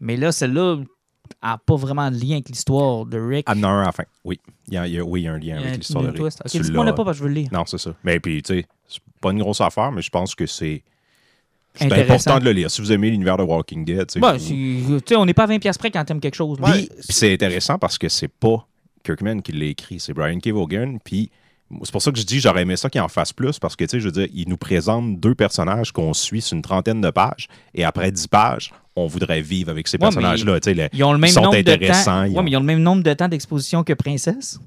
Mais 0.00 0.16
là, 0.16 0.30
celle-là 0.32 0.76
n'a 1.42 1.58
pas 1.58 1.76
vraiment 1.76 2.10
de 2.10 2.16
lien 2.16 2.32
avec 2.34 2.48
l'histoire 2.48 3.04
de 3.06 3.18
Rick. 3.18 3.44
Ah, 3.48 3.54
non, 3.54 3.68
un 3.68 3.82
à 3.82 3.86
la 3.86 3.92
fin. 3.92 4.04
Oui. 4.24 4.38
Il 4.68 4.74
y 4.74 4.76
a, 4.76 4.86
il 4.86 4.94
y 4.94 4.98
a- 4.98 5.04
oui, 5.04 5.22
il 5.22 5.24
y 5.24 5.28
a 5.28 5.32
un 5.32 5.38
lien 5.38 5.58
avec 5.58 5.76
l'histoire 5.78 6.02
de 6.04 6.08
Rick. 6.10 6.18
twist. 6.18 6.42
Ok, 6.44 6.60
dis-moi 6.62 6.84
le 6.84 6.94
pas 6.94 7.04
parce 7.04 7.16
que 7.16 7.24
je 7.24 7.28
veux 7.28 7.34
le 7.34 7.40
lire. 7.42 7.48
Non, 7.52 7.64
c'est 7.66 7.78
ça. 7.78 7.94
Mais 8.04 8.20
puis, 8.20 8.42
tu 8.42 8.54
sais, 8.54 8.66
c'est 8.88 9.00
pas 9.20 9.30
une 9.32 9.38
grosse 9.40 9.60
affaire, 9.60 9.90
mais 9.92 10.02
je 10.02 10.10
pense 10.10 10.34
que 10.34 10.46
c'est. 10.46 10.82
C'est 11.74 11.84
Intéressant. 11.84 12.30
important 12.30 12.38
de 12.40 12.44
le 12.46 12.52
lire. 12.52 12.70
Si 12.70 12.80
vous 12.80 12.90
aimez 12.90 13.10
l'univers 13.10 13.36
de 13.36 13.44
Walking 13.44 13.84
Dead, 13.84 14.06
tu 14.08 14.14
sais, 14.14 14.20
vous- 14.20 14.38
c'est- 14.38 15.00
tu 15.00 15.02
sais, 15.06 15.16
on 15.16 15.24
n'est 15.24 15.34
pas 15.34 15.44
à 15.44 15.46
20$ 15.46 15.60
piastres 15.60 15.78
près 15.78 15.90
quand 15.92 16.04
t'aimes 16.04 16.18
quelque 16.20 16.34
chose. 16.34 16.58
Puis 16.60 16.88
c'est 16.98 17.32
intéressant 17.32 17.78
parce 17.78 17.98
que 17.98 18.08
c'est 18.08 18.26
pas 18.28 18.66
Kirkman 19.04 19.40
qui 19.42 19.52
l'a 19.52 19.66
écrit, 19.66 20.00
c'est 20.00 20.12
Brian 20.12 20.38
K. 20.40 20.48
Vaughan. 20.48 20.96
Puis 21.04 21.30
C'est 21.82 21.92
pour 21.92 22.00
ça 22.02 22.10
que 22.10 22.18
je 22.18 22.24
dis 22.24 22.40
j'aurais 22.40 22.62
aimé 22.62 22.76
ça 22.76 22.88
qu'il 22.88 23.00
en 23.00 23.08
fasse 23.08 23.32
plus 23.32 23.58
parce 23.58 23.76
que, 23.76 23.84
tu 23.84 23.90
sais, 23.90 24.00
je 24.00 24.06
veux 24.06 24.12
dire, 24.12 24.26
il 24.32 24.48
nous 24.48 24.56
présente 24.56 25.20
deux 25.20 25.34
personnages 25.34 25.92
qu'on 25.92 26.14
suit 26.14 26.40
sur 26.40 26.56
une 26.56 26.62
trentaine 26.62 27.00
de 27.02 27.10
pages 27.10 27.46
et 27.74 27.84
après 27.84 28.10
dix 28.10 28.26
pages, 28.26 28.72
on 28.96 29.06
voudrait 29.06 29.42
vivre 29.42 29.70
avec 29.70 29.86
ces 29.86 29.98
Ouais. 29.98 30.08
Tu 30.58 30.64
sais, 30.64 30.74
les- 30.74 30.88
Ils 30.94 31.04
ont 31.04 31.12
le 31.12 31.18
même 31.18 31.30
sont 31.30 31.42
nombre 31.42 31.56
de 31.60 31.62
temps. 32.04 32.24
ils 32.24 32.32
Ouais, 32.32 32.38
ont- 32.38 32.42
mais 32.42 32.50
ils 32.52 32.56
ont 32.56 32.60
le 32.60 32.66
même 32.66 32.82
nombre 32.82 33.02
de 33.02 33.12
temps 33.12 33.28
d'exposition 33.28 33.84
que 33.84 33.92
Princesse? 33.92 34.58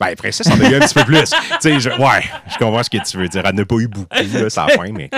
Ben, 0.00 0.14
Princesse 0.16 0.46
en 0.46 0.58
a 0.58 0.70
eu 0.70 0.74
un 0.74 0.80
petit 0.80 0.94
peu 0.94 1.04
plus. 1.04 1.20
Tu 1.30 1.34
sais, 1.60 1.80
je... 1.80 1.90
ouais, 1.90 2.22
je 2.50 2.56
comprends 2.56 2.82
ce 2.82 2.88
que 2.88 2.96
tu 3.06 3.18
veux 3.18 3.28
dire. 3.28 3.42
Elle 3.44 3.54
n'a 3.54 3.64
pas 3.66 3.76
eu 3.76 3.86
beaucoup, 3.88 4.08
là, 4.32 4.48
ça 4.48 4.64
a 4.64 4.68
fin, 4.70 4.90
mais 4.90 5.10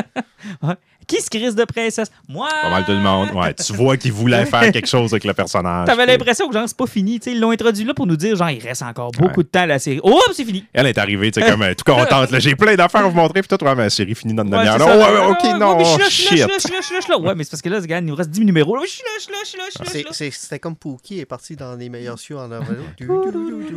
Qui 1.09 1.21
se 1.21 1.29
crise 1.31 1.55
de 1.57 1.65
Princesse? 1.65 2.11
Moi! 2.29 2.49
pas 2.63 2.71
mal 2.71 2.85
tout 2.85 2.93
le 2.93 2.99
monde. 2.99 3.31
Ouais, 3.35 3.55
tu 3.55 3.73
vois 3.73 3.97
qu'il 3.97 4.13
voulait 4.13 4.45
faire 4.47 4.71
quelque 4.71 4.87
chose 4.87 5.13
avec 5.13 5.25
le 5.25 5.33
personnage. 5.33 5.87
T'avais 5.87 6.05
puis 6.05 6.13
l'impression 6.13 6.47
que 6.49 6.55
genre 6.55 6.69
c'est 6.69 6.77
pas 6.77 6.87
fini. 6.87 7.19
Tu 7.19 7.31
sais, 7.31 7.37
ils 7.37 7.41
l'ont 7.41 7.51
introduit 7.51 7.85
là 7.85 7.95
pour 7.95 8.07
nous 8.07 8.17
dire 8.17 8.37
genre 8.37 8.51
il 8.51 8.61
reste 8.63 8.83
encore 8.83 9.11
beaucoup 9.13 9.43
de 9.43 9.49
temps 9.49 9.61
à 9.63 9.67
la 9.67 9.79
série. 9.79 10.01
Oh, 10.03 10.21
c'est 10.33 10.45
fini. 10.45 10.65
Elle 10.73 10.87
est 10.87 10.99
arrivée, 10.99 11.31
tu 11.33 11.41
sais, 11.41 11.51
comme 11.51 11.63
euh, 11.63 11.75
tout 11.75 11.91
contente. 11.91 12.31
là. 12.31 12.39
J'ai 12.39 12.55
plein 12.55 12.75
d'affaires 12.77 13.01
à 13.05 13.09
vous 13.09 13.17
montrer, 13.17 13.41
puis 13.41 13.49
toi, 13.49 13.59
toi, 13.59 13.75
ma 13.75 13.89
série 13.91 14.15
finit 14.15 14.35
dans 14.35 14.45
une 14.45 14.55
Ouais, 14.55 14.65
demi-heure. 14.65 14.87
Ouais, 14.87 15.19
ouais, 15.21 15.27
ok, 15.31 15.45
Ouais, 15.45 15.59
non, 15.59 15.77
mais 15.77 15.85
je 15.85 15.91
suis 15.91 15.99
là, 15.99 16.05
je 16.09 16.13
suis 16.13 16.37
là, 16.37 17.01
shit. 17.01 17.09
Ouais, 17.19 17.35
mais 17.35 17.45
c'est 17.45 17.51
parce 17.51 17.63
que 17.63 17.69
là, 17.69 17.81
regarde, 17.81 18.05
il 18.05 18.09
nous 18.09 18.15
reste 18.15 18.31
10 18.31 18.45
numéros. 18.45 18.77
Je 18.85 18.91
suis 18.91 19.03
là, 19.03 19.11
je 19.17 19.23
suis 19.23 19.33
là, 19.33 19.39
je 19.43 19.49
suis 19.49 19.59
là, 19.59 19.65
je 20.11 20.15
suis 20.15 20.25
là, 20.27 20.31
C'était 20.33 20.59
comme 20.59 20.77
Pookie 20.77 21.21
est 21.21 21.25
parti 21.27 21.57
dans 21.57 21.75
les 21.75 21.89
meilleurs 21.89 22.19
cieux 22.19 22.37
en 22.37 22.51
avant. 22.53 22.67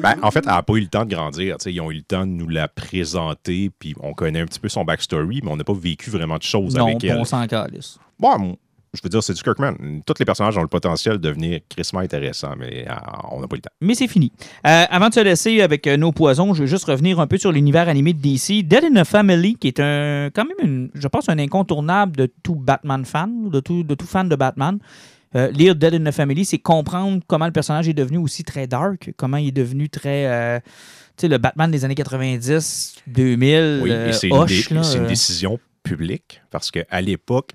Ben, 0.01 0.15
en 0.21 0.31
fait, 0.31 0.39
elle 0.45 0.51
n'a 0.51 0.63
pas 0.63 0.73
eu 0.73 0.81
le 0.81 0.87
temps 0.87 1.05
de 1.05 1.13
grandir. 1.15 1.57
tu 1.57 1.63
sais, 1.63 1.73
Ils 1.73 1.81
ont 1.81 1.91
eu 1.91 1.95
le 1.95 2.01
temps 2.01 2.25
de 2.25 2.31
nous 2.31 2.47
la 2.49 2.67
présenter, 2.67 3.71
puis 3.79 3.95
on 4.01 4.13
connaît 4.13 4.41
un 4.41 4.45
petit 4.45 4.59
peu 4.59 4.69
son 4.69 4.83
backstory, 4.83 5.41
mais 5.43 5.51
on 5.51 5.55
n'a 5.57 5.63
pas 5.63 5.73
vécu 5.73 6.09
vraiment 6.09 6.37
de 6.37 6.43
choses 6.43 6.75
Non, 6.75 6.87
avec 6.87 7.03
elle. 7.03 7.20
On 7.21 7.25
s'en 7.25 7.45
calisse. 7.47 7.97
Bon, 8.19 8.57
je 8.93 8.99
veux 9.01 9.09
dire, 9.09 9.23
c'est 9.23 9.33
du 9.33 9.41
Kirkman. 9.41 9.73
Tous 10.05 10.13
les 10.19 10.25
personnages 10.25 10.57
ont 10.57 10.61
le 10.61 10.67
potentiel 10.67 11.13
de 11.13 11.21
devenir 11.29 11.61
crissement 11.69 12.01
intéressants, 12.01 12.55
mais 12.59 12.85
euh, 12.89 12.93
on 13.31 13.39
n'a 13.39 13.47
pas 13.47 13.55
le 13.55 13.61
temps. 13.61 13.69
Mais 13.79 13.95
c'est 13.95 14.07
fini. 14.09 14.33
Euh, 14.67 14.83
avant 14.89 15.07
de 15.07 15.13
se 15.13 15.21
laisser 15.21 15.61
avec 15.61 15.87
euh, 15.87 15.95
nos 15.95 16.11
poisons, 16.11 16.53
je 16.53 16.63
vais 16.63 16.67
juste 16.67 16.83
revenir 16.85 17.19
un 17.21 17.25
peu 17.27 17.37
sur 17.37 17.53
l'univers 17.53 17.87
animé 17.87 18.11
de 18.13 18.19
DC. 18.19 18.67
Dead 18.67 18.83
in 18.83 18.95
a 18.97 19.05
Family, 19.05 19.55
qui 19.55 19.69
est 19.69 19.79
un, 19.79 20.29
quand 20.35 20.43
même, 20.43 20.57
une- 20.69 20.89
je 20.93 21.07
pense, 21.07 21.29
un 21.29 21.39
incontournable 21.39 22.17
de 22.17 22.29
tout 22.43 22.55
Batman 22.55 23.05
fan, 23.05 23.49
de 23.49 23.59
tout, 23.61 23.83
de 23.83 23.95
tout 23.95 24.05
fan 24.07 24.27
de 24.27 24.35
Batman. 24.35 24.77
Lire 25.33 25.75
Dead 25.77 25.93
in 25.93 26.05
a 26.07 26.11
Family, 26.11 26.43
c'est 26.43 26.57
comprendre 26.59 27.21
comment 27.25 27.45
le 27.45 27.53
personnage 27.53 27.87
est 27.87 27.93
devenu 27.93 28.17
aussi 28.17 28.43
très 28.43 28.67
dark, 28.67 29.13
comment 29.15 29.37
il 29.37 29.47
est 29.47 29.51
devenu 29.51 29.87
très. 29.87 30.61
tu 31.15 31.21
sais, 31.21 31.27
le 31.29 31.37
Batman 31.37 31.71
des 31.71 31.85
années 31.85 31.95
90, 31.95 32.95
2000, 33.07 33.79
Oui, 33.81 33.91
et 33.91 34.11
c'est 34.11 34.27
une, 34.27 34.45
dé- 34.45 35.07
décision 35.07 35.57
publique, 35.83 36.41
parce 36.51 36.71
qu'à 36.71 37.01
l'époque, 37.01 37.51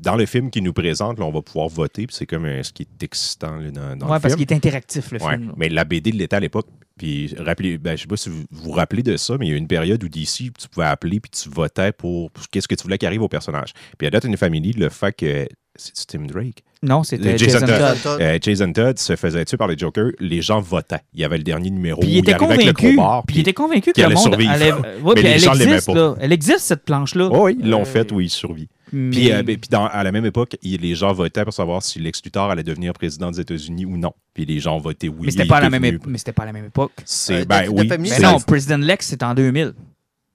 dans 0.00 0.16
le 0.16 0.26
film 0.26 0.50
qui 0.50 0.62
nous 0.62 0.72
présente, 0.72 1.18
là, 1.18 1.24
on 1.24 1.30
va 1.30 1.42
pouvoir 1.42 1.68
voter, 1.68 2.06
puis 2.06 2.16
c'est 2.16 2.26
comme 2.26 2.46
euh, 2.46 2.62
ce 2.62 2.72
qui 2.72 2.82
est 2.82 3.02
excitant 3.02 3.56
là, 3.56 3.70
dans, 3.70 3.96
dans 3.96 4.06
ouais, 4.08 4.14
le 4.16 4.20
parce 4.20 4.34
film. 4.34 4.36
qu'il 4.46 4.52
est 4.52 4.56
interactif, 4.56 5.12
le 5.12 5.22
Ouais, 5.22 5.34
film. 5.36 5.48
là. 5.48 5.54
mais 5.56 5.68
la 5.68 5.84
BD 5.84 6.10
l'était 6.12 6.36
à 6.36 6.40
l'époque. 6.40 6.66
Puis, 6.98 7.34
rappelez, 7.38 7.78
ben, 7.78 7.96
je 7.96 8.02
sais 8.02 8.06
pas 8.08 8.16
si 8.16 8.28
vous 8.28 8.44
vous 8.50 8.70
rappelez 8.72 9.02
de 9.02 9.16
ça, 9.16 9.36
mais 9.38 9.46
il 9.46 9.48
y 9.50 9.52
a 9.52 9.54
eu 9.56 9.58
une 9.58 9.66
période 9.68 10.02
où 10.04 10.08
DC, 10.08 10.52
tu 10.58 10.68
pouvais 10.70 10.86
appeler 10.86 11.20
puis 11.20 11.30
tu 11.30 11.48
votais 11.48 11.92
pour, 11.92 12.30
pour 12.30 12.48
qu'est-ce 12.48 12.68
que 12.68 12.74
tu 12.74 12.82
voulais 12.82 12.98
qu'arrive 12.98 13.22
au 13.22 13.28
personnage. 13.28 13.72
Puis 13.98 14.06
à 14.06 14.10
Death 14.10 14.24
in 14.26 14.32
the 14.32 14.36
Family, 14.36 14.72
le 14.72 14.88
fait 14.88 15.12
que. 15.12 15.48
C'est 15.74 16.06
Tim 16.06 16.26
Drake? 16.26 16.62
Non, 16.84 17.04
c'était 17.04 17.38
Jason 17.38 17.60
Jason 17.60 17.66
Todd. 17.78 17.96
Todd. 18.02 18.20
Euh, 18.20 18.38
Jason 18.42 18.72
Todd 18.72 18.98
se 18.98 19.14
faisait 19.14 19.44
tuer 19.44 19.56
par 19.56 19.68
le 19.68 19.78
Joker. 19.78 20.10
Les 20.18 20.42
gens 20.42 20.60
votaient. 20.60 20.98
Il 21.14 21.20
y 21.20 21.24
avait 21.24 21.38
le 21.38 21.44
dernier 21.44 21.70
numéro 21.70 22.00
Puis 22.00 22.10
il 22.10 22.16
où 22.16 22.18
était 22.22 22.32
arrivait 22.34 22.54
avec 22.54 22.66
le 22.66 22.72
convaincu, 22.96 23.22
puis 23.26 23.36
il 23.36 23.40
était 23.42 23.52
convaincu 23.52 23.80
que 23.80 23.92
qu'il 23.92 24.02
le 24.02 24.06
allait 24.06 24.14
monde 24.16 24.24
survivre. 24.24 24.50
allait- 24.50 24.72
ouais, 24.72 24.82
Mais 25.04 25.12
puis 25.14 25.22
les 25.22 25.28
elle 25.30 25.40
gens 25.40 25.54
existe, 25.54 25.86
pas. 25.86 25.94
là. 25.94 26.14
Elle 26.20 26.32
existe 26.32 26.58
cette 26.60 26.84
planche 26.84 27.14
là. 27.14 27.28
Oh 27.30 27.44
oui, 27.46 27.56
ils 27.60 27.70
l'ont 27.70 27.82
Euh, 27.82 27.84
fait, 27.84 28.10
oui, 28.10 28.24
il 28.26 28.30
survit. 28.30 28.68
mais- 28.92 29.10
Puis, 29.10 29.32
euh, 29.32 29.42
ben, 29.44 29.56
puis 29.56 29.68
dans- 29.70 29.86
à 29.86 30.02
la 30.02 30.10
même 30.10 30.26
époque, 30.26 30.56
il- 30.62 30.80
les 30.80 30.94
gens 30.96 31.12
votaient 31.12 31.44
pour 31.44 31.54
savoir 31.54 31.82
si 31.84 32.00
Lex 32.00 32.20
Luthor 32.24 32.50
allait 32.50 32.64
devenir 32.64 32.92
président 32.94 33.30
des 33.30 33.40
États-Unis 33.40 33.86
ou 33.86 33.96
non. 33.96 34.12
Puis 34.34 34.44
les 34.44 34.58
gens 34.58 34.78
votaient 34.78 35.08
oui. 35.08 35.18
mais 35.26 35.30
c'était 35.30 35.44
pas 35.46 35.58
à 35.58 35.60
la 35.60 35.70
même 35.70 35.84
époque. 35.84 36.02
Mais 36.08 36.18
c'était 36.18 36.32
pas 36.32 36.42
à 36.42 36.46
la 36.46 36.52
même 36.52 36.66
époque. 36.66 36.92
C'est 37.04 37.42
Euh, 37.42 37.44
ben 37.44 37.68
oui. 37.70 37.88
Mais 37.98 38.18
non, 38.18 38.40
President 38.40 38.78
Lex 38.78 39.06
c'est 39.06 39.22
en 39.22 39.34
2000. 39.34 39.72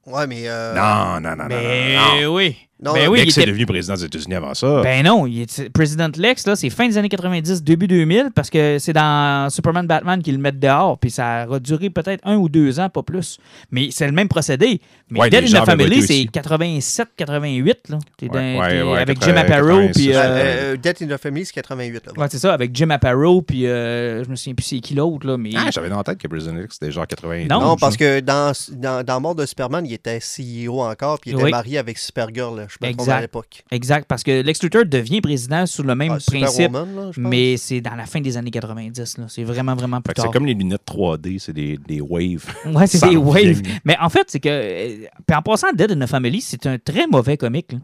Ouais, 0.05 0.25
mais. 0.27 0.43
euh, 0.45 0.73
Non, 0.73 1.19
non, 1.19 1.31
non, 1.35 1.43
non, 1.43 1.45
Mais 1.49 1.95
non, 1.97 2.21
non. 2.29 2.35
oui. 2.35 2.55
Non, 2.79 2.93
ben 2.93 3.07
oui, 3.09 3.19
il 3.19 3.23
Lex 3.25 3.37
était- 3.37 3.43
est 3.47 3.51
devenu 3.51 3.65
président 3.65 3.95
des 3.95 4.05
États-Unis 4.05 4.35
avant 4.35 4.53
ça. 4.53 4.81
Ben 4.83 5.03
non, 5.03 5.25
il 5.25 5.41
est... 5.41 5.69
President 5.69 6.11
Lex, 6.15 6.45
là, 6.45 6.55
c'est 6.55 6.69
fin 6.69 6.87
des 6.87 6.97
années 6.97 7.09
90, 7.09 7.63
début 7.63 7.87
2000, 7.87 8.29
parce 8.35 8.51
que 8.51 8.77
c'est 8.79 8.93
dans 8.93 9.49
Superman 9.49 9.87
Batman 9.87 10.21
qu'ils 10.21 10.35
le 10.35 10.41
mettent 10.41 10.59
dehors, 10.59 10.99
puis 10.99 11.09
ça 11.09 11.41
a 11.51 11.59
duré 11.59 11.89
peut-être 11.89 12.21
un 12.23 12.35
ou 12.37 12.49
deux 12.49 12.79
ans, 12.79 12.89
pas 12.89 13.01
plus. 13.01 13.39
Mais 13.71 13.89
c'est 13.91 14.05
le 14.05 14.11
même 14.11 14.27
procédé. 14.27 14.79
Mais 15.09 15.21
Ouais, 15.21 15.29
Dead 15.31 15.43
in 15.55 15.61
the 15.61 15.65
Family, 15.65 16.01
c'est 16.03 16.13
aussi. 16.13 16.29
87-88, 16.31 17.89
là. 17.89 17.97
T'es 18.17 18.29
Ouais, 18.29 18.57
dans- 18.79 18.91
ouais, 18.93 18.99
avec 18.99 19.19
80, 19.19 19.25
Jim 19.35 19.37
Aparo, 19.41 19.77
puis... 19.93 20.07
90. 20.07 20.09
euh, 20.09 20.13
euh, 20.19 20.73
euh, 20.73 20.77
Death 20.77 21.01
in 21.01 21.07
the 21.07 21.17
Family, 21.19 21.45
c'est 21.45 21.53
88. 21.53 22.05
Là. 22.05 22.11
Ouais, 22.17 22.27
c'est 22.29 22.39
ça, 22.39 22.53
avec 22.53 22.75
Jim 22.75 22.89
Aparo, 22.89 23.41
puis 23.41 23.65
euh, 23.65 24.23
je 24.23 24.29
me 24.29 24.35
souviens 24.35 24.53
plus 24.53 24.63
c'est 24.65 24.79
qui 24.79 24.93
l'autre, 24.95 25.25
là, 25.25 25.37
mais... 25.37 25.51
Ah, 25.55 25.69
j'avais 25.71 25.89
dans 25.89 25.97
la 25.97 26.03
tête 26.03 26.17
que 26.19 26.27
President 26.27 26.53
Lex 26.55 26.75
c'était 26.79 26.91
genre 26.91 27.07
80. 27.07 27.45
Non, 27.49 27.75
parce 27.77 27.97
que 27.97 28.19
dans, 28.19 28.51
dans, 28.73 29.03
dans 29.03 29.19
Mort 29.21 29.35
de 29.35 29.45
Superman, 29.45 29.85
il 29.85 29.93
était 29.93 30.19
CEO 30.19 30.81
encore, 30.81 31.19
puis 31.19 31.31
il 31.31 31.33
était 31.35 31.43
Oui. 31.45 31.51
marié 31.51 31.77
avec 31.77 31.97
Supergirl, 31.97 32.55
là, 32.57 32.66
je 32.67 32.77
me 32.87 32.93
trompe 32.93 33.09
à 33.09 33.21
l'époque. 33.21 33.63
Exact, 33.71 34.05
parce 34.07 34.23
que 34.23 34.41
Lex 34.41 34.61
Luthor 34.63 34.85
devient 34.85 35.21
président 35.21 35.65
sous 35.65 35.83
le 35.83 35.95
même 35.95 36.11
Ah, 36.13 36.17
principe, 36.25 36.71
là, 36.71 36.85
mais 37.17 37.57
c'est 37.57 37.81
dans 37.81 37.95
la 37.95 38.05
fin 38.05 38.21
des 38.21 38.37
années 38.37 38.51
90, 38.51 39.17
là. 39.17 39.25
C'est 39.29 39.43
vraiment, 39.43 39.75
vraiment 39.75 40.01
plus 40.01 40.13
c'est 40.17 40.31
comme 40.31 40.45
les 40.45 40.53
lunettes 40.53 40.81
3D, 40.87 41.39
c'est 41.39 41.53
des, 41.53 41.77
des 41.77 42.01
waves. 42.01 42.45
Ouais, 42.65 42.87
c'est 42.87 43.07
des 43.09 43.15
waves. 43.17 43.61
Mais 43.85 43.95
en 43.99 44.09
fait, 44.09 44.25
c'est 44.29 44.39
que. 44.39 44.49
euh, 44.49 45.07
Puis 45.25 45.35
en 45.37 45.41
passant, 45.41 45.71
Dead 45.73 45.91
in 45.91 45.99
the 46.05 46.09
Family, 46.09 46.41
c'est 46.41 46.65
un 46.65 46.77
très 46.77 47.07
mauvais 47.07 47.37
comique. 47.37 47.75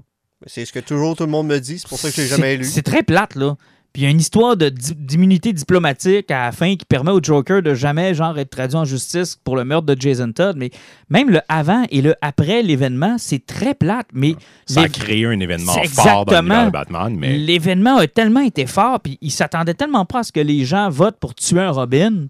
C'est 0.46 0.66
ce 0.66 0.74
que 0.74 0.80
toujours 0.80 1.16
tout 1.16 1.24
le 1.24 1.30
monde 1.32 1.48
me 1.48 1.60
dit, 1.60 1.80
c'est 1.80 1.88
pour 1.88 1.98
ça 1.98 2.10
que 2.10 2.16
je 2.16 2.22
l'ai 2.22 2.28
jamais 2.28 2.58
lu. 2.58 2.66
C'est 2.66 2.82
très 2.82 3.02
plate, 3.04 3.36
là. 3.36 3.56
Puis 3.94 4.02
il 4.02 4.06
y 4.06 4.08
a 4.08 4.12
une 4.12 4.20
histoire 4.20 4.58
de 4.58 4.70
di- 4.70 4.96
d'immunité 4.96 5.54
diplomatique 5.54 6.32
à 6.32 6.46
la 6.46 6.52
fin 6.52 6.76
qui 6.76 6.84
permet 6.84 7.12
au 7.12 7.20
Joker 7.22 7.62
de 7.62 7.76
jamais 7.76 8.16
genre 8.16 8.38
être 8.40 8.50
traduit 8.50 8.76
en 8.76 8.86
justice 8.86 9.38
pour 9.44 9.56
le 9.56 9.66
meurtre 9.66 9.86
de 9.86 9.96
Jason 10.00 10.32
Todd. 10.32 10.58
Mais 10.58 10.72
même 11.10 11.30
le 11.30 11.42
avant 11.48 11.86
et 11.92 12.02
le 12.02 12.16
après 12.22 12.64
l'événement, 12.64 13.18
c'est 13.20 13.46
très 13.46 13.76
plate. 13.76 14.08
Mais 14.12 14.36
Ça 14.66 14.82
a 14.82 14.90
créé 14.90 15.26
un 15.28 15.40
événement 15.40 15.74
fort 15.88 16.26
dans 16.26 16.32
de 16.66 16.72
Batman, 16.72 17.16
mais 17.16 17.38
L'événement 17.38 17.98
a 17.98 18.08
tellement 18.08 18.40
été 18.42 18.66
fort, 18.66 19.00
puis 19.00 19.20
il 19.22 19.30
s'attendait 19.32 19.76
tellement 19.76 20.06
pas 20.06 20.20
à 20.20 20.24
ce 20.24 20.32
que 20.32 20.40
les 20.40 20.66
gens 20.66 20.90
votent 20.90 21.20
pour 21.20 21.36
tuer 21.36 21.62
un 21.62 21.70
Robin. 21.72 22.28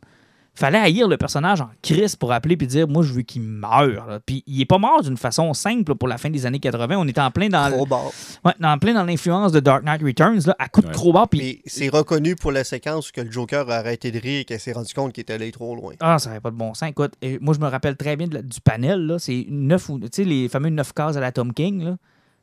Fallait 0.56 0.78
haïr 0.78 1.08
le 1.08 1.18
personnage 1.18 1.62
en 1.62 1.70
crise 1.82 2.16
pour 2.16 2.32
appeler 2.32 2.56
puis 2.56 2.68
dire 2.68 2.88
moi 2.88 3.02
je 3.02 3.12
veux 3.12 3.24
qu'il 3.24 3.42
meure. 3.42 4.06
là. 4.08 4.20
Puis 4.24 4.44
il 4.46 4.62
est 4.62 4.66
pas 4.66 4.78
mort 4.78 5.02
d'une 5.02 5.18
façon 5.18 5.52
simple 5.56 5.92
là, 5.94 5.96
pour 5.96 6.08
la 6.08 6.20
fin 6.20 6.30
des 6.30 6.46
années 6.46 6.60
80. 6.60 6.96
On 7.00 7.08
était 7.08 7.22
en 7.22 7.32
plein 7.32 7.50
dans, 7.50 7.68
le- 7.70 7.74
Trop 7.76 7.88
bas. 7.88 8.02
ouais, 8.46 8.54
en 8.64 8.78
plein 8.78 8.94
dans 8.94 9.04
l'influence 9.04 9.52
de 9.52 9.60
Dark 9.60 9.84
Knight 9.84 10.04
Returns 10.04 10.42
là, 10.46 10.56
à 10.60 10.68
coup 10.70 10.82
de 10.82 10.88
Ouais. 10.88 10.94
crowbar. 10.94 11.28
Puis 11.28 11.40
Mais 11.40 11.62
c'est 11.66 11.90
reconnu 11.90 12.36
pour 12.36 12.52
la 12.52 12.64
séquence 12.64 13.10
où 13.10 13.12
que 13.14 13.22
le 13.22 13.32
Joker 13.32 13.68
a 13.70 13.78
arrêté 13.78 14.12
de 14.12 14.20
rire 14.20 14.42
et 14.42 14.46
qu'il 14.46 14.60
s'est 14.60 14.74
rendu 14.74 14.94
compte 14.94 15.12
qu'il 15.14 15.22
était 15.22 15.34
allé 15.34 15.52
trop 15.52 15.76
loin. 15.76 15.94
ah 16.00 16.20
ça 16.20 16.30
n'avait 16.30 16.42
pas 16.42 16.52
de 16.52 16.56
bon 16.56 16.76
sens. 16.76 16.88
Écoute, 16.88 17.14
moi 17.42 17.56
je 17.56 17.60
me 17.60 17.68
rappelle 17.68 17.98
très 17.98 18.16
bien 18.16 18.28
de 18.28 18.36
la- 18.36 18.42
du 18.44 18.62
panel 18.62 19.08
là. 19.08 19.18
C'est 19.18 19.48
neuf 19.50 19.90
ou 19.90 19.98
tu 20.00 20.08
sais 20.12 20.24
les 20.24 20.50
fameux 20.50 20.70
neuf 20.70 20.94
cases 20.94 21.18
à 21.18 21.20
la 21.20 21.32
Tom 21.32 21.52
King 21.52 21.84
là, 21.84 21.98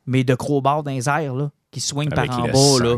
mais 0.05 0.25
de 0.25 0.35
crowbar 0.35 0.83
dans 0.83 0.91
les 0.91 1.07
airs 1.07 1.33
là, 1.35 1.49
qui 1.71 1.79
soignent 1.79 2.09
avec 2.11 2.29
par 2.29 2.39
en 2.41 2.47
bas 2.47 2.83
là. 2.83 2.97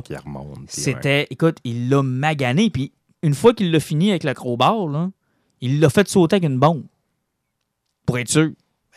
C'était, 0.68 1.28
écoute, 1.30 1.58
il 1.64 1.90
l'a 1.90 2.02
magané, 2.02 2.70
puis 2.72 2.92
une 3.24 3.34
fois 3.34 3.54
qu'il 3.54 3.72
l'a 3.72 3.80
fini 3.80 4.12
avec 4.12 4.24
le 4.24 4.34
crowbar, 4.34 4.88
là, 4.88 5.10
il 5.62 5.80
l'a 5.80 5.90
fait 5.90 6.08
sauter 6.08 6.36
avec 6.36 6.50
une 6.50 6.60
bombe. 6.60 6.84
Pour 8.06 8.20
être 8.20 8.30
sûr. 8.30 8.50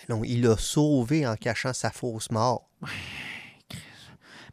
Ben 0.09 0.17
non, 0.17 0.25
il 0.25 0.43
l'a 0.43 0.57
sauvé 0.59 1.27
en 1.27 1.37
cachant 1.37 1.73
sa 1.73 1.91
fausse 1.91 2.31
mort. 2.31 2.69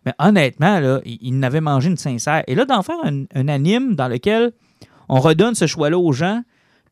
Mais 0.06 0.14
honnêtement, 0.20 0.80
là, 0.80 1.02
il, 1.06 1.18
il 1.22 1.40
n'avait 1.40 1.60
mangé 1.60 1.90
une 1.90 1.98
sincère. 1.98 2.44
Et 2.48 2.56
là, 2.56 2.66
d'en 2.66 2.84
faire 2.84 3.04
un, 3.04 3.24
un 3.34 3.48
anime 3.48 3.96
dans 3.96 4.08
lequel 4.08 4.54
on 5.10 5.20
redonne 5.20 5.56
ce 5.56 5.66
choix-là 5.68 5.98
aux 5.98 6.14
gens, 6.14 6.44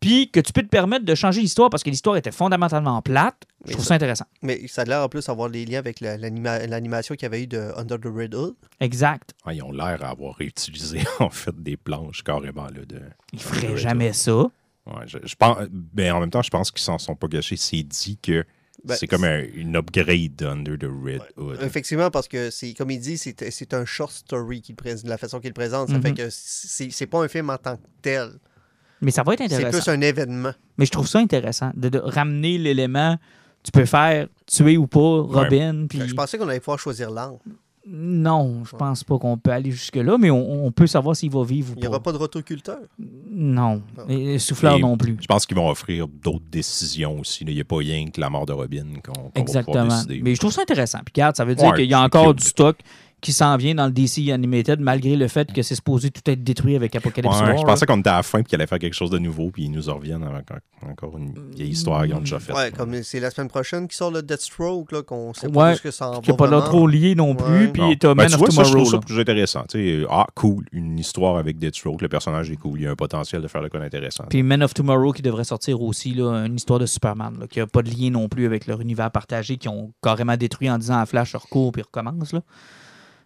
puis 0.02 0.30
que 0.30 0.39
tu 0.41 0.52
peux 0.52 0.64
te 0.64 0.68
permettre 0.68 1.06
de 1.06 1.16
changer 1.16 1.39
l'histoire 1.39 1.70
parce 1.70 1.84
que 1.84 1.89
l'histoire 1.89 2.18
était 2.18 2.32
fondamentalement 2.32 3.02
plate, 3.02 3.43
je 3.64 3.68
Mais 3.68 3.72
trouve 3.74 3.84
ça- 3.86 3.89
ça 3.89 3.93
intéressant. 3.95 4.26
Mais 4.41 4.68
ça 4.68 4.82
a 4.82 4.86
l'air 4.86 5.02
en 5.04 5.08
plus 5.10 5.26
d'avoir 5.26 5.49
des 5.49 5.64
liens 5.64 5.80
avec 5.80 6.02
la- 6.02 6.18
l'anima- 6.18 6.66
l'animation 6.68 7.16
qu'il 7.16 7.24
y 7.24 7.26
avait 7.28 7.43
eu 7.43 7.47
de 7.47 7.72
Under 7.78 7.97
the 7.99 8.08
Red 8.14 8.36
Hood. 8.36 8.56
Exact. 8.82 9.32
Ouais, 9.45 9.56
ils 9.56 9.62
ont 9.64 9.72
l'air 9.72 9.99
d'avoir 9.99 10.36
réutilisé 10.36 10.99
en 11.20 11.30
fait 11.30 11.56
des 11.64 11.78
planches 11.78 12.24
carrément 12.24 12.66
là, 12.66 12.84
de. 12.86 12.99
Il 13.32 13.39
ferait 13.39 13.70
de- 13.70 13.76
jamais 13.78 14.12
ça. 14.12 14.36
Ouais, 14.88 15.04
je, 15.06 15.20
je 15.24 15.36
pense, 15.36 15.58
ben, 15.70 16.12
en 16.14 16.20
même 16.20 16.32
temps, 16.32 16.41
je 16.41 16.49
pense 16.49 16.72
qu'ils 16.72 16.82
s'en 16.82 16.97
sont 16.97 17.16
pas 17.16 17.28
gâchés. 17.28 17.56
C'est 17.56 17.84
dit 17.84 18.18
que 18.22 18.43
Ben, 18.84 18.95
c'est 18.95 19.06
comme 19.06 19.24
un- 19.24 19.45
une 19.54 19.76
upgrade 19.76 20.36
de 20.36 20.47
Under 20.47 20.76
the 20.80 20.86
Red 20.86 21.22
Hood. 21.38 21.62
Effectivement, 21.62 22.10
parce 22.10 22.28
que 22.28 22.49
c'est 22.49 22.74
comme 22.74 22.89
il 22.89 22.99
dit, 22.99 23.20
c'est 23.20 23.52
c'est 23.52 23.76
un 23.76 23.86
short 23.86 24.12
story 24.12 24.64
qu'il 24.64 24.76
présente, 24.76 25.08
la 25.08 25.20
façon 25.20 25.39
qu'il 25.39 25.54
présente. 25.54 25.89
Ça 25.89 25.97
Mhm. 25.97 26.02
fait 26.02 26.14
que 26.14 26.28
c'est 26.32 26.89
c'est 26.89 27.06
pas 27.06 27.24
un 27.24 27.28
film 27.28 27.52
en 27.52 27.58
tant 27.58 27.78
que 27.78 27.84
tel. 28.02 28.32
Mais 29.02 29.12
ça 29.12 29.24
va 29.24 29.34
être 29.34 29.39
C'est 29.47 29.54
intéressant. 29.56 29.80
plus 29.84 29.91
un 29.91 30.02
événement. 30.02 30.52
Mais 30.78 30.86
je 30.86 30.91
trouve 30.91 31.08
ça 31.08 31.20
intéressant 31.20 31.72
de, 31.76 31.89
de 31.89 31.97
ramener 31.99 32.58
l'élément. 32.58 33.18
Tu 33.64 33.72
peux 33.72 33.86
faire 33.86 34.28
tuer 34.47 34.78
ou 34.78 34.88
pas 34.88 34.99
Robin. 35.22 35.86
puis- 35.89 36.02
Je 36.08 36.14
pensais 36.14 36.38
qu'on 36.38 36.47
allait 36.47 36.60
pouvoir 36.60 36.80
choisir 36.80 37.12
l'angle. 37.12 37.39
Non, 37.88 38.64
je 38.64 38.76
pense 38.76 39.04
pas 39.04 39.18
qu'on 39.18 39.38
peut 39.39 39.49
aller 39.49 39.72
jusque-là, 39.72 40.18
mais 40.20 40.30
on, 40.30 40.66
on 40.68 40.72
peut 40.72 40.86
savoir 40.86 41.16
s'il 41.16 41.32
va 41.32 41.43
vivre 41.43 41.72
ou 41.72 41.74
Il 41.78 41.78
n'y 41.78 41.82
pas. 41.84 41.89
aura 41.89 41.99
pas 41.99 42.12
de 42.12 42.18
rotoculteur. 42.18 42.78
Non. 43.32 43.82
Ah. 43.97 44.04
Et 44.08 44.38
souffleur 44.38 44.76
Et 44.76 44.82
non 44.82 44.97
plus. 44.97 45.18
Je 45.20 45.26
pense 45.26 45.47
qu'ils 45.47 45.58
vont 45.58 45.68
offrir 45.68 46.08
d'autres 46.08 46.45
décisions 46.52 47.20
aussi. 47.20 47.43
Il 47.43 47.54
n'y 47.56 47.60
a 47.60 47.64
pas 47.64 47.78
rien 47.78 48.06
que 48.08 48.22
la 48.22 48.30
mort 48.30 48.45
de 48.45 48.54
Robin 48.54 48.86
qu'on 49.04 49.14
qu'on 49.14 49.22
va 49.24 49.30
pouvoir 49.30 49.41
Exactement. 49.41 49.86
décider. 49.88 50.22
Mais 50.24 50.36
je 50.36 50.39
trouve 50.39 50.52
ça 50.54 50.62
intéressant. 50.62 50.99
Puis 50.99 51.14
regarde, 51.16 51.36
ça 51.36 51.43
veut 51.43 51.56
dire 51.56 51.70
Ouais, 51.70 51.76
qu'il 51.76 51.89
y 51.89 51.93
a 51.95 51.97
c'est 51.97 52.04
encore 52.04 52.36
du 52.36 52.43
stock 52.45 52.78
qui 53.22 53.34
s'en 53.34 53.55
vient 53.55 53.76
dans 53.76 53.86
le 53.86 53.91
DC 53.91 54.30
Animated, 54.32 54.80
malgré 54.80 55.15
le 55.15 55.28
fait 55.28 55.53
que 55.53 55.61
c'est 55.61 55.76
supposé 55.76 56.09
tout 56.09 56.22
être 56.26 56.43
détruit 56.43 56.76
avec 56.76 56.95
Apocalypse 56.95 57.39
Ouais, 57.39 57.47
War. 57.49 57.57
je 57.57 57.63
pensais 57.63 57.86
qu'on 57.86 57.99
était 57.99 58.09
à 58.09 58.17
la 58.17 58.24
fin 58.24 58.39
et 58.39 58.43
qu'il 58.43 58.55
allait 58.55 58.65
faire 58.67 58.80
quelque 58.80 58.95
chose 58.95 59.11
de 59.11 59.19
nouveau, 59.19 59.51
puis 59.51 59.65
ils 59.65 59.72
nous 59.72 59.89
en 59.89 59.95
reviennent 59.95 60.24
avec 60.24 60.45
en- 60.51 60.89
encore 60.89 61.17
une 61.17 61.34
vieille 61.55 61.69
histoire 61.69 62.03
qu'ils 62.03 62.15
ont 62.15 62.19
déjà 62.19 62.39
faite. 62.39 62.55
Ouais, 62.55 62.72
comme 62.72 63.01
c'est 63.03 63.19
la 63.19 63.30
semaine 63.30 63.47
prochaine 63.47 63.88
qui 63.88 63.95
sort 63.95 64.09
le 64.11 64.24
Deathstroke, 64.24 64.91
là, 64.91 65.03
qu'on 65.03 65.34
sait 65.36 65.45
Ouais, 65.47 65.53
pas 65.53 65.72
où 65.74 65.76
ce 65.76 65.82
que 65.82 65.91
ça 65.91 66.09
en 66.09 66.19
qui 66.22 66.32
va 66.32 66.34
n'a 66.34 66.38
pas 66.38 66.47
l'air 66.47 66.59
vraiment. 66.61 66.72
trop 66.78 66.88
lié 66.88 67.13
non 67.15 67.36
plus. 67.36 67.67
Ouais. 67.67 67.67
Puis 67.67 67.95
Ben, 68.01 68.15
Man 68.15 68.28
tu 68.28 68.34
of 68.34 68.39
vois, 68.39 68.49
ça, 68.51 68.63
je 68.63 68.69
Tomorrow. 68.72 68.76
trouve 68.76 68.89
ça 68.89 68.97
là. 68.97 69.01
plus 69.05 69.19
intéressant. 69.19 69.63
Tu 69.69 70.01
sais, 70.01 70.07
ah, 70.09 70.26
cool, 70.34 70.65
une 70.72 70.97
histoire 70.97 71.38
avec 71.38 71.59
Deathstroke, 71.59 72.01
le 72.01 72.09
personnage 72.09 72.49
est 72.49 72.55
cool, 72.57 72.80
il 72.80 72.84
y 72.84 72.88
a 72.88 72.91
un 72.91 72.95
potentiel 72.95 73.41
de 73.43 73.47
faire 73.47 73.61
le 73.61 73.69
con 73.69 73.80
intéressant. 73.82 74.24
Puis 74.30 74.41
Man 74.41 74.63
of 74.63 74.74
Tomorrow 74.74 75.11
qui 75.13 75.22
devrait 75.22 75.43
sortir 75.43 75.80
aussi, 75.82 76.15
là, 76.15 76.43
une 76.45 76.55
histoire 76.55 76.80
de 76.80 76.88
Superman, 76.88 77.38
là, 77.39 77.45
qui 77.47 77.59
n'a 77.59 77.67
pas 77.67 77.84
de 77.84 77.91
lien 77.91 78.09
non 78.09 78.28
plus 78.30 78.47
avec 78.47 78.65
leur 78.65 78.82
univers 78.82 79.11
partagé, 79.11 79.57
qui 79.57 79.67
ont 79.69 79.91
carrément 80.01 80.36
détruit 80.38 80.69
en 80.72 80.80
disant 80.80 80.97
à 80.99 81.05
Flash, 81.05 81.36
recours 81.36 81.72
puis 81.72 81.84
recommence. 81.84 82.34
Là. 82.34 82.41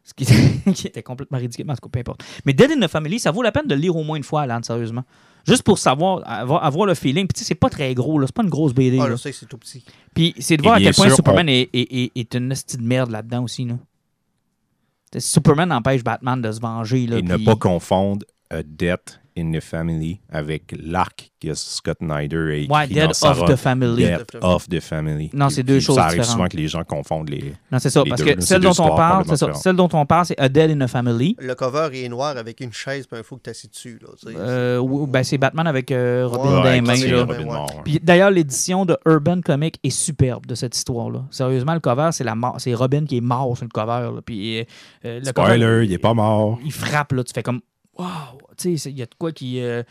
Ce 0.06 0.14
qui, 0.14 0.26
qui 0.74 0.88
était 0.88 1.02
complètement 1.04 1.40
ridicule, 1.40 1.66
mais 1.66 1.74
en 1.74 1.76
tout 1.76 1.90
cas, 1.90 1.92
peu 1.92 2.00
importe. 2.00 2.24
Mais 2.46 2.54
Dead 2.54 2.70
in 2.72 2.80
the 2.80 2.88
Family, 2.90 3.18
ça 3.20 3.32
vaut 3.32 3.42
la 3.42 3.52
peine 3.52 3.66
de 3.68 3.74
le 3.76 3.82
lire 3.82 3.96
au 3.96 4.04
moins 4.04 4.16
une 4.18 4.24
fois, 4.24 4.44
Alan, 4.44 4.62
sérieusement. 4.62 5.04
Juste 5.48 5.64
pour 5.64 5.80
savoir, 5.80 6.22
avoir, 6.30 6.64
avoir 6.64 6.86
le 6.86 6.94
feeling. 6.94 7.26
Puis 7.28 7.34
tu 7.34 7.40
sais, 7.40 7.46
c'est 7.46 7.56
pas 7.56 7.70
très 7.72 7.94
gros, 7.96 8.20
là, 8.20 8.28
c'est 8.28 8.36
pas 8.36 8.44
une 8.44 8.50
grosse 8.50 8.74
BD. 8.74 9.00
Ah, 9.00 9.06
là. 9.08 9.16
je 9.16 9.22
sais 9.22 9.32
que 9.32 9.38
c'est 9.38 9.48
tout 9.48 9.58
petit. 9.58 9.84
Puis 10.14 10.34
c'est 10.40 10.58
de 10.58 10.62
Et 10.62 10.64
voir 10.64 10.76
à 10.76 10.80
quel 10.80 10.94
point 10.94 11.08
sûr, 11.08 11.16
Superman 11.18 11.50
est, 11.50 11.70
est- 11.74 11.92
est- 12.04 12.12
est 12.16 12.34
une 12.36 12.52
hostie 12.52 12.78
de 12.78 12.84
merde 12.84 13.10
là-dedans 13.12 13.44
aussi. 13.44 13.66
Là. 13.66 13.76
Superman 15.18 15.72
empêche 15.72 16.04
Batman 16.04 16.42
de 16.42 16.52
se 16.52 16.60
venger. 16.60 17.08
Là, 17.08 17.18
Et 17.18 17.22
ne 17.22 17.38
pas 17.38 17.56
confondre 17.56 18.26
A 18.50 18.62
Death 18.64 19.20
in 19.38 19.52
the 19.52 19.60
Family 19.60 20.22
avec 20.32 20.74
l'arc 20.82 21.32
que 21.42 21.54
Scott 21.54 21.98
Snyder 22.00 22.38
a 22.38 22.54
écrit 22.56 22.74
Ouais, 22.74 22.88
dans 22.88 22.94
Dead 23.08 23.14
Sarah. 23.14 23.44
of 23.44 23.50
the 23.50 23.56
Family. 23.56 24.06
Death 24.06 24.36
of 24.42 24.68
the 24.70 24.80
Family. 24.80 25.30
Non, 25.34 25.50
c'est 25.50 25.64
Puis- 25.64 25.74
deux 25.74 25.78
puis 25.78 25.86
choses 25.86 25.96
Ça 25.96 26.06
arrive 26.06 26.20
différentes. 26.22 26.32
souvent 26.38 26.48
que 26.48 26.58
les 26.58 26.68
gens 26.68 26.84
confondent 26.84 27.30
les... 27.30 27.54
Non, 27.72 27.80
c'est 27.80 27.90
ça. 27.90 28.04
Parce 28.08 28.22
deux, 28.24 28.34
que 28.36 28.42
celle 28.42 28.62
dont 28.62 28.72
on 28.80 28.96
parle, 28.96 29.24
c'est 29.26 29.32
ça. 29.36 29.46
différentes. 29.48 29.62
Celle 29.64 29.76
dont 29.76 29.90
on 29.94 30.06
parle, 30.06 30.26
c'est 30.26 30.40
A 30.40 30.48
Dead 30.50 30.72
in 30.72 30.82
a 30.82 30.88
Family. 30.88 31.36
Le 31.40 31.54
cover 31.56 31.90
est 31.94 32.08
noir 32.10 32.38
avec 32.38 32.62
une 32.62 32.72
chaise 32.74 33.06
et 33.12 33.16
un 33.16 33.24
fou 33.24 33.36
que 33.36 33.42
t'as 33.44 33.52
assis 33.52 33.68
dessus. 33.68 34.00
Là, 34.02 34.08
tu. 34.20 34.36
Euh, 34.38 34.80
ou- 34.80 35.06
ben, 35.06 35.24
c'est 35.24 35.38
Batman 35.38 35.68
avec 35.68 35.92
euh, 35.92 36.26
Robin 36.28 36.62
Ouais, 36.64 36.82
dans 36.82 36.94
les 36.94 37.14
ouais. 37.14 37.82
Puis 37.84 38.00
d'ailleurs, 38.02 38.32
l'édition 38.32 38.86
de 38.86 38.98
Urban 39.06 39.42
Comic 39.42 39.80
est 39.84 39.90
superbe 39.90 40.46
de 40.46 40.56
cette 40.56 40.76
histoire-là. 40.76 41.26
Sérieusement, 41.32 41.74
le 41.74 41.80
cover, 41.80 42.10
c'est 42.14 42.24
la 42.24 42.36
mort, 42.36 42.56
c'est 42.60 42.74
Robin 42.74 43.06
qui 43.06 43.18
est 43.18 43.22
mort 43.22 43.56
sur 43.58 43.66
le 43.66 43.70
cover. 43.70 44.12
là. 44.16 44.22
Puis 44.26 44.60
euh, 44.60 44.64
euh, 45.06 45.20
le 45.20 45.32
cover, 45.34 45.56
Spoiler, 45.56 45.86
il 45.86 45.94
est 45.94 45.98
pas 45.98 46.14
mort. 46.14 46.58
il 46.64 46.72
frappe 46.72 47.12
là. 47.12 47.24
Tu 47.24 47.34
fais 47.34 47.44
comme 47.44 47.62
waouh, 47.96 48.38
tu 48.58 48.78
sais, 48.78 48.90
il 48.90 48.98
y 48.98 49.02
a 49.02 49.06
de 49.06 49.16
quoi 49.18 49.32
qui 49.32 49.62
euh, 49.62 49.84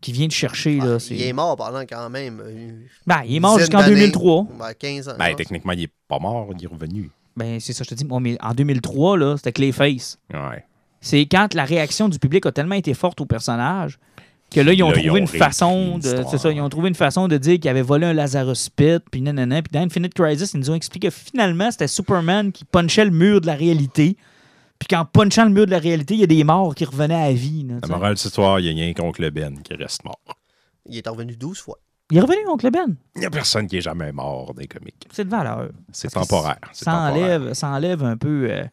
qui 0.00 0.12
vient 0.12 0.28
te 0.28 0.34
chercher 0.34 0.76
là. 0.76 0.98
Il 1.10 1.22
est 1.22 1.32
mort 1.32 1.56
pendant 1.56 1.80
quand 1.80 2.10
même. 2.10 2.42
une 2.48 2.86
Ben, 3.06 3.22
il 3.26 3.36
est 3.36 3.40
mort 3.40 3.58
jusqu'en 3.58 3.80
d'années. 3.80 3.94
2003. 3.94 4.46
Ben, 4.58 4.72
15 4.78 5.08
ans. 5.08 5.12
Ben, 5.18 5.34
techniquement, 5.34 5.72
il 5.72 5.84
est 5.84 5.92
pas 6.08 6.18
mort, 6.18 6.48
il 6.56 6.64
est 6.64 6.68
revenu. 6.68 7.10
Ben, 7.36 7.60
c'est 7.60 7.72
ça, 7.72 7.84
je 7.84 7.90
te 7.90 7.94
dis. 7.94 8.04
Moi, 8.04 8.20
mais 8.20 8.36
en 8.40 8.54
2003 8.54 9.18
là, 9.18 9.36
c'était 9.36 9.52
Clayface. 9.52 10.18
Ouais. 10.32 10.64
C'est 11.00 11.26
quand 11.26 11.54
la 11.54 11.64
réaction 11.64 12.08
du 12.08 12.18
public 12.18 12.46
a 12.46 12.52
tellement 12.52 12.74
été 12.74 12.94
forte 12.94 13.20
au 13.20 13.26
personnage 13.26 13.98
que 14.50 14.60
là, 14.60 14.72
ils 14.72 14.82
ont 14.82 14.90
Là, 14.90 14.96
ils 14.98 15.06
trouvé 15.06 15.10
ont 15.10 15.16
une 15.16 15.26
façon 15.26 15.98
de. 15.98 16.24
C'est 16.30 16.38
ça, 16.38 16.50
ils 16.50 16.60
ont 16.60 16.68
trouvé 16.68 16.88
une 16.88 16.94
façon 16.94 17.28
de 17.28 17.36
dire 17.36 17.58
qu'il 17.58 17.68
avait 17.68 17.82
volé 17.82 18.06
un 18.06 18.12
Lazarus 18.12 18.68
Pit, 18.68 19.02
puis 19.10 19.20
nanana. 19.20 19.62
Puis 19.62 19.72
dans 19.72 19.80
Infinite 19.80 20.14
Crisis, 20.14 20.52
ils 20.54 20.60
nous 20.60 20.70
ont 20.70 20.74
expliqué 20.74 21.08
que 21.08 21.14
finalement, 21.14 21.70
c'était 21.70 21.88
Superman 21.88 22.52
qui 22.52 22.64
punchait 22.64 23.04
le 23.04 23.10
mur 23.10 23.40
de 23.40 23.46
la 23.46 23.54
réalité. 23.54 24.16
Puis 24.78 24.88
qu'en 24.88 25.04
punchant 25.04 25.44
le 25.44 25.50
mur 25.50 25.66
de 25.66 25.70
la 25.70 25.78
réalité, 25.78 26.14
il 26.14 26.20
y 26.20 26.24
a 26.24 26.26
des 26.28 26.44
morts 26.44 26.74
qui 26.74 26.84
revenaient 26.84 27.14
à 27.14 27.28
la 27.28 27.32
vie. 27.32 27.64
là, 27.64 27.76
La 27.82 27.88
morale 27.88 28.14
de 28.14 28.18
cette 28.18 28.30
histoire, 28.30 28.60
il 28.60 28.66
y 28.66 28.68
a 28.68 28.72
rien 28.72 28.92
contre 28.94 29.20
le 29.22 29.30
Ben 29.30 29.60
qui 29.62 29.74
reste 29.74 30.04
mort. 30.04 30.20
Il 30.86 30.96
est 30.98 31.08
revenu 31.08 31.34
12 31.36 31.58
fois. 31.58 31.78
Il 32.10 32.18
est 32.18 32.20
revenu, 32.20 32.46
Oncle 32.48 32.70
Ben? 32.70 32.94
Il 33.16 33.20
n'y 33.20 33.26
a 33.26 33.30
personne 33.30 33.66
qui 33.66 33.78
est 33.78 33.80
jamais 33.80 34.12
mort 34.12 34.54
des 34.54 34.68
comics. 34.68 35.08
C'est 35.10 35.24
de 35.24 35.30
valeur. 35.30 35.70
C'est 35.92 36.08
temporaire. 36.10 36.60
Ça 36.72 36.92
enlève, 36.94 37.52
ça 37.54 37.68
enlève 37.70 38.04
un 38.04 38.16
peu. 38.16 38.46
euh, 38.50 38.64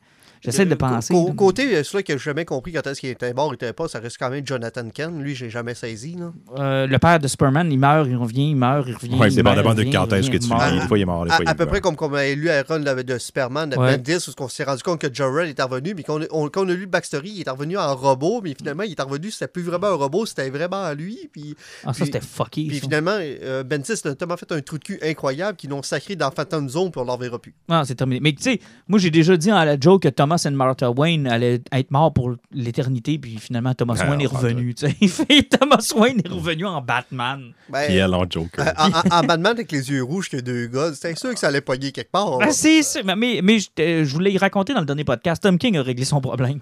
J'essaie 0.43 0.65
de 0.65 0.73
Euh, 0.73 0.75
penser. 0.75 1.13
Côté, 1.37 1.75
euh, 1.75 1.83
celui 1.83 2.03
que 2.03 2.13
j'ai 2.13 2.19
jamais 2.23 2.45
compris 2.45 2.73
quand 2.73 2.85
est-ce 2.87 2.99
qu'il 2.99 3.09
était 3.09 3.33
mort, 3.33 3.51
il 3.51 3.55
était 3.55 3.71
pas, 3.73 3.87
ça 3.87 3.99
reste 3.99 4.17
quand 4.19 4.29
même 4.29 4.45
Jonathan 4.45 4.87
Kent. 4.89 5.13
Lui, 5.19 5.35
j'ai 5.35 5.49
jamais 5.49 5.73
saisi. 5.73 6.15
Là. 6.19 6.33
Euh, 6.57 6.87
le 6.87 6.99
père 6.99 7.19
de 7.19 7.27
Superman, 7.27 7.71
il 7.71 7.79
meurt, 7.79 8.07
il 8.07 8.15
revient, 8.17 8.49
il 8.49 8.55
meurt, 8.55 8.85
il 8.87 8.95
revient. 8.95 9.15
Ouais, 9.15 9.29
il 9.29 9.35
dépendamment 9.35 9.73
de 9.73 9.83
quand 9.83 10.11
est-ce 10.13 10.29
que 10.29 10.37
tu 10.37 10.47
lis. 10.49 10.81
Des 10.81 10.87
fois, 10.87 10.97
il 10.97 11.01
est 11.01 11.05
mort, 11.05 11.23
des 11.25 11.31
À, 11.31 11.35
fois, 11.35 11.45
il 11.45 11.49
à 11.49 11.55
peu 11.55 11.65
près 11.65 11.81
comme 11.81 11.95
on 11.99 12.13
avait 12.13 12.35
lu 12.35 12.49
run 12.67 12.79
de, 12.81 13.17
Superman, 13.17 13.69
de 13.69 13.77
Ouais. 13.77 13.97
Bendis, 13.97 14.27
où 14.29 14.43
on 14.43 14.47
s'est 14.49 14.63
rendu 14.65 14.83
compte 14.83 14.99
que 14.99 15.07
Jor-El 15.13 15.49
était 15.49 15.63
revenu, 15.63 15.93
mais 15.95 16.03
on, 16.31 16.49
quand 16.49 16.65
on 16.65 16.69
a 16.69 16.73
lu 16.73 16.81
le 16.81 16.85
backstory, 16.87 17.29
il 17.29 17.41
est 17.47 17.49
revenu 17.49 17.77
en 17.77 17.95
robot, 17.95 18.41
mais 18.43 18.53
finalement, 18.57 18.83
il 18.83 18.91
est 18.91 19.01
revenu, 19.01 19.31
c'était 19.31 19.47
plus 19.47 19.63
vraiment 19.63 19.87
un 19.87 19.95
robot, 19.95 20.25
c'était 20.25 20.49
vraiment 20.49 20.91
lui. 20.93 21.29
Puis, 21.31 21.55
Ah, 21.85 21.93
ça, 21.93 22.05
c'était 22.05 22.19
fucké. 22.21 22.65
puis 22.67 22.77
ça. 22.79 22.81
finalement, 22.81 23.17
euh, 23.19 23.63
Bendis 23.63 23.91
a 24.03 24.15
tellement 24.15 24.37
fait 24.37 24.51
un 24.51 24.61
trou 24.61 24.77
de 24.77 24.83
cul 24.83 24.99
incroyable 25.03 25.57
qu'ils 25.57 25.69
l'ont 25.69 25.83
sacré 25.83 26.15
dans 26.15 26.31
Phantom 26.31 26.67
Zone 26.69 26.91
pour 26.91 27.05
leur 27.05 27.17
verra 27.17 27.39
plus. 27.39 27.53
Ah, 27.69 27.83
c'est 27.85 27.95
terminé. 27.95 28.19
Mais 28.21 28.33
tu 28.33 28.43
sais, 28.43 28.59
moi, 28.87 28.99
j'ai 28.99 29.11
déjà 29.11 29.37
dit 29.37 29.51
à 29.51 29.63
la 29.65 29.79
joke 29.79 30.03
que 30.03 30.09
Thomas 30.09 30.32
et 30.37 30.49
Martha 30.51 30.89
Wayne 30.91 31.27
allaient 31.27 31.61
être 31.71 31.91
morts 31.91 32.13
pour 32.13 32.33
l'éternité, 32.51 33.17
puis 33.19 33.37
finalement, 33.37 33.73
Thomas 33.73 33.97
Ah, 33.99 34.09
Wayne 34.09 34.21
est 34.21 34.25
revenu. 34.27 34.73
Thomas 35.59 35.91
Wayne 35.95 36.21
est 36.23 36.27
revenu 36.29 36.65
en 36.65 36.81
Batman. 36.81 37.51
Ben, 37.69 37.85
Puis 37.87 37.95
elle 37.95 38.13
en 38.13 38.25
Joker. 38.29 38.65
euh, 38.67 38.71
en, 38.77 38.89
en- 38.89 39.19
en 39.19 39.23
Batman 39.23 39.53
avec 39.53 39.71
les 39.71 39.89
yeux 39.89 40.03
rouges 40.03 40.29
que 40.29 40.37
deux 40.37 40.67
gars, 40.67 40.91
c'était 40.93 41.15
sûr 41.15 41.33
que 41.33 41.39
ça 41.39 41.47
allait 41.47 41.61
pogner 41.61 41.91
quelque 41.91 42.11
part. 42.11 42.39
là. 42.39 42.45
Ben, 42.47 42.51
c'est 42.51 42.81
mais, 43.15 43.39
mais 43.43 43.59
je, 43.59 43.69
euh, 43.79 44.05
je 44.05 44.13
voulais 44.13 44.31
y 44.33 44.37
raconter 44.37 44.73
dans 44.73 44.79
le 44.81 44.85
dernier 44.85 45.03
podcast. 45.03 45.41
Tom 45.43 45.57
King 45.57 45.77
a 45.77 45.83
réglé 45.83 46.05
son 46.05 46.21
problème. 46.21 46.59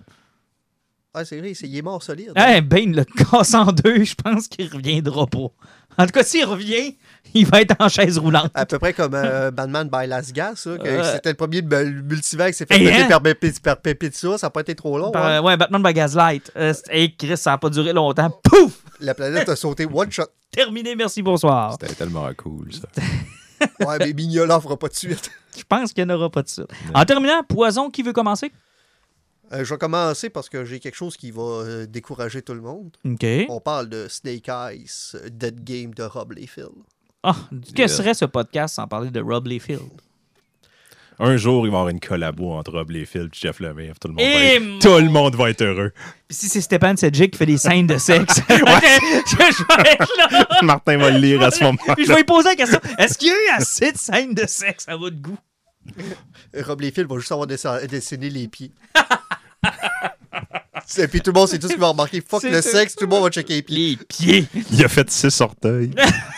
Ah, 1.14 1.26
c'est 1.26 1.40
vrai, 1.40 1.54
c'est- 1.54 1.68
il 1.68 1.78
est 1.78 1.82
mort 1.82 2.02
solide. 2.02 2.32
Hey, 2.38 2.62
Bane 2.62 2.96
le 2.96 3.04
casse 3.04 3.54
en 3.54 3.66
deux, 3.74 4.04
je 4.06 4.16
pense 4.16 4.48
qu'il 4.48 4.72
reviendra 4.74 5.28
pas. 5.28 5.48
En 5.98 6.06
tout 6.06 6.12
cas, 6.14 6.24
s'il 6.24 6.46
revient, 6.46 6.96
il 7.34 7.46
va 7.46 7.60
être 7.60 7.76
en 7.80 7.90
chaise 7.90 8.18
roulante. 8.18 8.50
À 8.54 8.66
peu 8.66 8.80
près 8.80 8.94
comme 8.94 9.14
euh, 9.14 9.52
Batman 9.52 9.90
by 9.92 10.08
Las 10.08 10.32
Gas, 10.32 10.64
Euh. 10.68 11.04
c'était 11.14 11.32
le 11.32 11.36
premier 11.36 11.62
mul- 11.62 12.02
multivers 12.04 12.48
qui 12.48 12.54
s'est 12.54 12.66
fait 12.66 12.76
Hey, 12.80 12.86
péter 12.86 13.02
hein? 13.04 13.08
par, 13.10 13.22
Pépé- 13.22 13.60
par 13.62 13.76
Pépé-Pizza, 13.82 14.38
ça 14.38 14.48
n'a 14.48 14.52
pas 14.52 14.62
été 14.62 14.74
trop 14.74 14.98
long. 14.98 15.12
Par- 15.12 15.26
hein. 15.26 15.42
ouais, 15.42 15.58
Batman 15.58 15.84
by 15.84 15.94
Gaslight. 15.94 16.50
Euh, 16.56 16.74
hey, 16.90 17.14
Chris, 17.14 17.36
ça 17.36 17.52
n'a 17.52 17.58
pas 17.58 17.70
duré 17.70 17.92
longtemps. 17.92 18.30
Pouf! 18.44 18.80
La 19.02 19.14
planète 19.14 19.50
a 19.50 19.58
sauté 19.58 19.86
one 19.86 20.10
shot. 20.12 20.24
Terminé, 20.52 20.96
merci, 20.96 21.22
bonsoir. 21.22 21.74
C'était 21.80 21.94
tellement 21.94 22.30
cool, 22.38 22.70
ça. 22.74 22.88
Ouais, 23.86 23.98
mais 24.00 24.14
Mignola 24.14 24.62
fera 24.62 24.78
pas 24.78 24.88
de 24.88 24.96
suite. 24.96 25.30
Je 25.58 25.64
pense 25.68 25.92
qu'il 25.92 26.06
n'y 26.06 26.12
en 26.12 26.16
aura 26.16 26.30
pas 26.30 26.42
de 26.42 26.48
ça. 26.48 26.64
En 26.94 27.04
terminant, 27.04 27.44
Poison, 27.44 27.90
qui 27.92 28.02
veut 28.02 28.14
commencer? 28.14 28.50
Euh, 29.54 29.66
je 29.66 29.74
vais 29.74 29.78
commencer 29.78 30.30
parce 30.30 30.48
que 30.48 30.64
j'ai 30.64 30.80
quelque 30.80 30.96
chose 30.96 31.18
qui 31.18 31.32
va 31.32 31.42
euh, 31.42 31.86
décourager 31.86 32.42
tout 32.42 32.54
le 32.54 32.62
monde. 32.62 32.96
OK. 33.06 33.26
On 33.50 33.60
parle 33.60 33.90
de 33.90 34.08
Snake 34.08 34.48
Eyes, 34.48 35.12
euh, 35.16 35.30
Dead 35.30 35.64
Game 35.64 35.94
de 35.94 36.04
Rob 36.04 36.32
Liefeld. 36.32 36.72
Ah, 37.24 37.36
que 37.76 37.88
serait 37.88 38.14
ce 38.14 38.26
podcast 38.26 38.76
sans 38.76 38.88
parler 38.88 39.12
de 39.12 39.20
Rob 39.20 39.46
Liefeld? 39.46 39.82
Un 41.20 41.38
jour, 41.38 41.68
il 41.68 41.70
va 41.70 41.78
y 41.78 41.80
avoir 41.80 41.90
une 41.90 42.00
collabo 42.00 42.52
entre 42.54 42.72
Rob 42.72 42.90
Liefeld 42.90 43.28
et 43.28 43.38
Jeff 43.38 43.60
Lemire. 43.60 44.00
Tout 44.00 44.08
le 44.08 44.16
monde, 44.16 44.24
va 44.24 44.44
être, 44.44 44.80
tout 44.80 45.06
le 45.06 45.10
monde 45.10 45.36
va 45.36 45.50
être 45.52 45.62
heureux. 45.62 45.92
Puis 46.28 46.38
si 46.38 46.50
c'est 46.50 46.62
Stéphane 46.62 46.98
Sedgwick 46.98 47.32
qui 47.34 47.38
fait 47.38 47.46
des 47.46 47.60
scènes 47.60 47.86
de 47.86 47.98
sexe, 47.98 48.42
je, 48.50 48.56
je 48.56 49.38
vais 49.84 49.92
être 49.92 50.12
là. 50.18 50.60
Martin 50.64 50.98
va 50.98 51.12
le 51.12 51.20
lire 51.20 51.44
à 51.44 51.52
ce 51.52 51.64
moment-là. 51.66 51.96
Puis 51.96 52.06
je 52.06 52.10
vais 52.10 52.20
lui 52.20 52.24
poser 52.24 52.50
la 52.50 52.56
question 52.56 52.80
est-ce 52.98 53.18
qu'il 53.18 53.28
y 53.28 53.32
a 53.32 53.36
eu 53.36 53.58
assez 53.58 53.92
de 53.92 53.98
scènes 53.98 54.34
de 54.34 54.48
sexe 54.48 54.88
à 54.88 54.96
votre 54.96 55.18
goût? 55.18 55.38
Rob 56.58 56.82
Liefeld 56.82 57.08
va 57.08 57.18
juste 57.20 57.32
avoir 57.32 57.46
dessiné 57.46 58.30
les 58.30 58.48
pieds. 58.48 58.72
Et 60.98 61.08
puis 61.08 61.22
tout 61.22 61.32
le 61.32 61.40
monde, 61.40 61.48
c'est 61.48 61.60
tout 61.60 61.68
ce 61.68 61.74
qui 61.74 61.80
va 61.80 61.90
remarquer. 61.90 62.22
Fuck 62.22 62.44
le 62.44 62.62
tout. 62.62 62.70
sexe, 62.70 62.96
tout 62.96 63.06
le 63.06 63.10
monde 63.10 63.24
va 63.24 63.30
checker 63.30 63.56
les 63.56 63.62
pieds. 63.62 63.98
Les 63.98 64.06
pieds. 64.06 64.48
Il 64.72 64.84
a 64.84 64.88
fait 64.88 65.10
six 65.10 65.42
orteils. 65.42 65.92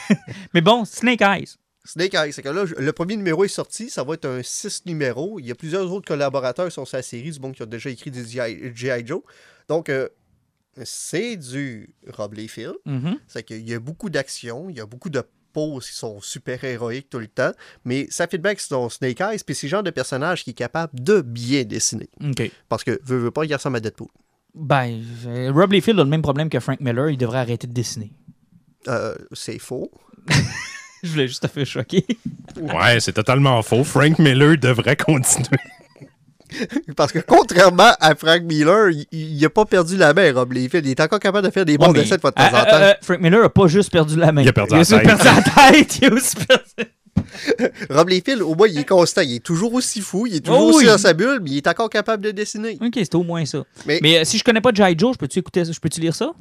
Mais 0.53 0.61
bon, 0.61 0.85
Snake 0.85 1.21
Eyes. 1.21 1.55
Snake 1.85 2.13
Eyes, 2.13 2.31
c'est 2.31 2.41
que 2.41 2.49
là, 2.49 2.63
le 2.77 2.93
premier 2.93 3.17
numéro 3.17 3.43
est 3.43 3.49
sorti, 3.49 3.89
ça 3.89 4.03
va 4.03 4.13
être 4.13 4.25
un 4.25 4.41
6 4.41 4.85
numéros. 4.85 5.39
Il 5.39 5.45
y 5.45 5.51
a 5.51 5.55
plusieurs 5.55 5.91
autres 5.91 6.07
collaborateurs 6.07 6.71
sur 6.71 6.87
sa 6.87 7.01
série, 7.01 7.31
du 7.31 7.39
monde 7.39 7.53
qui 7.53 7.61
ont 7.61 7.67
déjà 7.67 7.89
écrit 7.89 8.09
des 8.09 8.25
G.I. 8.25 9.05
Joe. 9.05 9.21
Donc, 9.67 9.89
euh, 9.89 10.07
c'est 10.83 11.35
du 11.35 11.93
Rob 12.07 12.33
Liefeld. 12.33 12.75
Mhm. 12.85 13.17
C'est 13.27 13.43
qu'il 13.43 13.67
y 13.67 13.73
a 13.73 13.79
beaucoup 13.79 14.09
d'action, 14.09 14.69
il 14.69 14.77
y 14.77 14.79
a 14.79 14.85
beaucoup 14.85 15.09
de 15.09 15.23
poses 15.51 15.87
qui 15.87 15.95
sont 15.95 16.19
super 16.19 16.63
héroïques 16.63 17.09
tout 17.09 17.19
le 17.19 17.27
temps, 17.27 17.51
mais 17.85 18.07
ça 18.09 18.27
feedback 18.27 18.59
sur 18.59 18.91
Snake 18.91 19.21
Eyes, 19.21 19.39
puis 19.45 19.53
c'est 19.53 19.67
le 19.67 19.71
genre 19.71 19.83
de 19.83 19.91
personnage 19.91 20.43
qui 20.43 20.49
est 20.49 20.55
capable 20.55 20.99
de 20.99 21.21
bien 21.21 21.63
dessiner. 21.63 22.09
OK. 22.23 22.51
Parce 22.69 22.83
que, 22.83 22.99
veut, 23.03 23.19
veut 23.19 23.31
pas, 23.31 23.45
il 23.45 23.53
ressemble 23.53 23.77
à 23.77 23.79
Deadpool. 23.79 24.07
Ben, 24.55 25.01
Rob 25.53 25.71
Liefeld 25.71 25.99
a 25.99 26.03
le 26.03 26.09
même 26.09 26.21
problème 26.21 26.49
que 26.49 26.59
Frank 26.59 26.79
Miller. 26.79 27.09
Il 27.09 27.17
devrait 27.17 27.39
arrêter 27.39 27.67
de 27.67 27.73
dessiner. 27.73 28.11
Euh, 28.87 29.15
c'est 29.31 29.59
faux. 29.59 29.89
Je 31.03 31.09
voulais 31.11 31.27
juste 31.27 31.41
te 31.43 31.47
faire 31.47 31.65
choquer. 31.65 32.05
Ouais, 32.57 32.99
c'est 32.99 33.13
totalement 33.13 33.61
faux. 33.61 33.83
Frank 33.83 34.19
Miller 34.19 34.57
devrait 34.57 34.95
continuer. 34.95 35.47
Parce 36.95 37.11
que 37.11 37.19
contrairement 37.19 37.91
à 37.99 38.13
Frank 38.15 38.43
Miller, 38.43 38.89
il- 38.91 39.07
il 39.11 39.41
n'a 39.41 39.49
pas 39.49 39.65
perdu 39.65 39.97
la 39.97 40.13
main, 40.13 40.31
Rob 40.33 40.53
Liefeld. 40.53 40.85
Il 40.85 40.91
est 40.91 40.99
encore 41.01 41.19
capable 41.19 41.47
de 41.47 41.51
faire 41.51 41.65
des 41.65 41.77
bons 41.77 41.87
Ouais, 41.87 41.93
mais- 41.93 41.99
dessins 42.01 42.15
de 42.17 42.21
fois 42.21 42.29
de 42.31 42.35
temps 42.35 42.43
Euh, 42.43 42.47
en 42.47 42.63
temps. 42.63 42.69
euh, 42.73 42.91
euh, 42.91 42.93
Frank 43.01 43.19
Miller 43.21 43.43
a 43.43 43.49
pas 43.49 43.67
juste 43.67 43.91
perdu 43.91 44.15
la 44.17 44.31
main. 44.31 44.43
Il 44.43 44.47
a 44.49 44.53
perdu 44.53 44.75
la 44.75 44.81
aussi 44.81 44.91
tête. 44.93 45.03
perdu 45.03 45.23
la 45.25 45.71
tête. 45.71 45.99
Il 46.01 46.05
a 46.09 46.13
aussi 46.13 46.35
perdu... 46.35 46.63
Rob 47.89 48.09
Liefeld, 48.09 48.41
au 48.41 48.55
moins, 48.55 48.67
il 48.67 48.77
est 48.77 48.87
constant. 48.87 49.21
Il 49.21 49.35
est 49.35 49.43
toujours 49.43 49.73
aussi 49.73 50.01
fou. 50.01 50.27
Il 50.27 50.35
est 50.35 50.39
toujours 50.45 50.61
Oh 50.61 50.69
aussi 50.69 50.79
oui. 50.79 50.85
dans 50.85 50.97
sa 50.97 51.13
bulle, 51.13 51.39
mais 51.41 51.51
il 51.51 51.57
est 51.57 51.67
encore 51.67 51.89
capable 51.89 52.23
de 52.23 52.31
dessiner. 52.31 52.77
OK, 52.81 52.93
c'est 52.95 53.15
au 53.15 53.23
moins 53.23 53.45
ça. 53.45 53.63
Mais- 53.85 53.99
Mais, 54.01 54.19
euh, 54.19 54.23
si 54.23 54.37
je 54.37 54.43
connais 54.43 54.61
pas 54.61 54.71
G.I. 54.73 54.95
Joe, 54.97 55.13
je 55.13 55.17
peux-tu 55.17 55.39
écouter? 55.39 55.63
Je 55.65 55.79
peux-tu 55.79 55.99
lire 56.01 56.15
ça? 56.15 56.31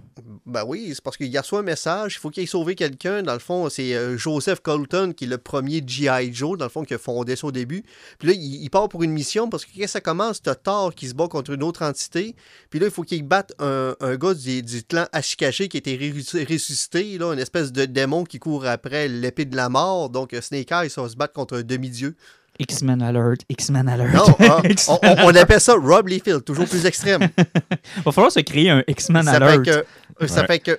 Ben 0.45 0.65
oui, 0.67 0.91
c'est 0.93 1.01
parce 1.03 1.17
qu'il 1.17 1.37
reçoit 1.39 1.61
un 1.61 1.63
message, 1.63 2.15
il 2.17 2.19
faut 2.19 2.29
qu'il 2.29 2.43
ait 2.43 2.47
sauvé 2.47 2.75
quelqu'un. 2.75 3.23
Dans 3.23 3.33
le 3.33 3.39
fond, 3.39 3.69
c'est 3.71 3.95
euh, 3.95 4.19
Joseph 4.19 4.61
Colton 4.61 5.13
qui 5.17 5.25
est 5.25 5.29
le 5.29 5.39
premier 5.39 5.83
G.I. 5.87 6.35
Joe, 6.35 6.59
dans 6.59 6.65
le 6.65 6.71
fond, 6.71 6.83
qui 6.85 6.95
a 6.95 6.99
fondé 6.99 7.37
ça 7.37 7.47
au 7.47 7.53
début. 7.53 7.85
Puis 8.19 8.29
là, 8.29 8.35
il, 8.35 8.63
il 8.63 8.69
part 8.71 8.89
pour 8.89 9.03
une 9.05 9.13
mission 9.13 9.49
parce 9.49 9.65
que 9.65 9.71
quand 9.79 9.87
ça 9.87 10.01
commence, 10.01 10.43
t'as 10.43 10.57
Thor 10.57 10.95
qui 10.95 11.07
se 11.09 11.15
bat 11.15 11.29
contre 11.29 11.53
une 11.53 11.63
autre 11.63 11.83
entité. 11.85 12.35
Puis 12.71 12.81
là, 12.81 12.87
il 12.87 12.93
faut 12.93 13.03
qu'il 13.03 13.23
batte 13.23 13.53
un, 13.61 13.95
un 14.01 14.17
gars 14.17 14.35
du, 14.35 14.63
du 14.63 14.83
clan 14.83 15.07
Ashikashi 15.13 15.69
qui 15.69 15.77
a 15.77 15.79
été 15.79 15.97
ressuscité, 16.51 17.19
là, 17.19 17.33
une 17.33 17.39
espèce 17.39 17.71
de 17.73 17.85
démon 17.85 18.25
qui 18.25 18.39
court 18.39 18.67
après 18.67 19.09
l'épée 19.09 19.45
de 19.45 19.55
la 19.57 19.69
mort. 19.69 20.11
Donc, 20.11 20.35
euh, 20.35 20.41
Snake 20.41 20.62
Eyes, 20.71 20.91
ça 20.91 21.03
va 21.03 21.09
se 21.09 21.17
battre 21.17 21.33
contre 21.33 21.57
un 21.59 21.63
demi-dieu. 21.63 22.15
X-Men 22.59 23.01
Alert, 23.03 23.41
X-Men 23.49 23.89
Alert. 23.89 24.13
Non, 24.15 24.27
hein, 24.41 24.63
on, 24.89 24.99
on- 25.27 25.35
appelle 25.35 25.61
ça 25.61 25.73
Rob 25.75 26.07
Liefeld, 26.09 26.45
toujours 26.45 26.69
plus 26.69 26.85
extrême. 26.85 27.29
Va 28.05 28.13
falloir 28.13 28.31
se 28.31 28.41
créer 28.41 28.69
un 28.71 28.85
X-Men 28.87 29.27
Alert. 29.27 29.65
fait 29.65 29.85
que, 30.21 30.27
ça 30.29 30.43
Ouais. 30.43 30.47
fait 30.47 30.59
que 30.61 30.79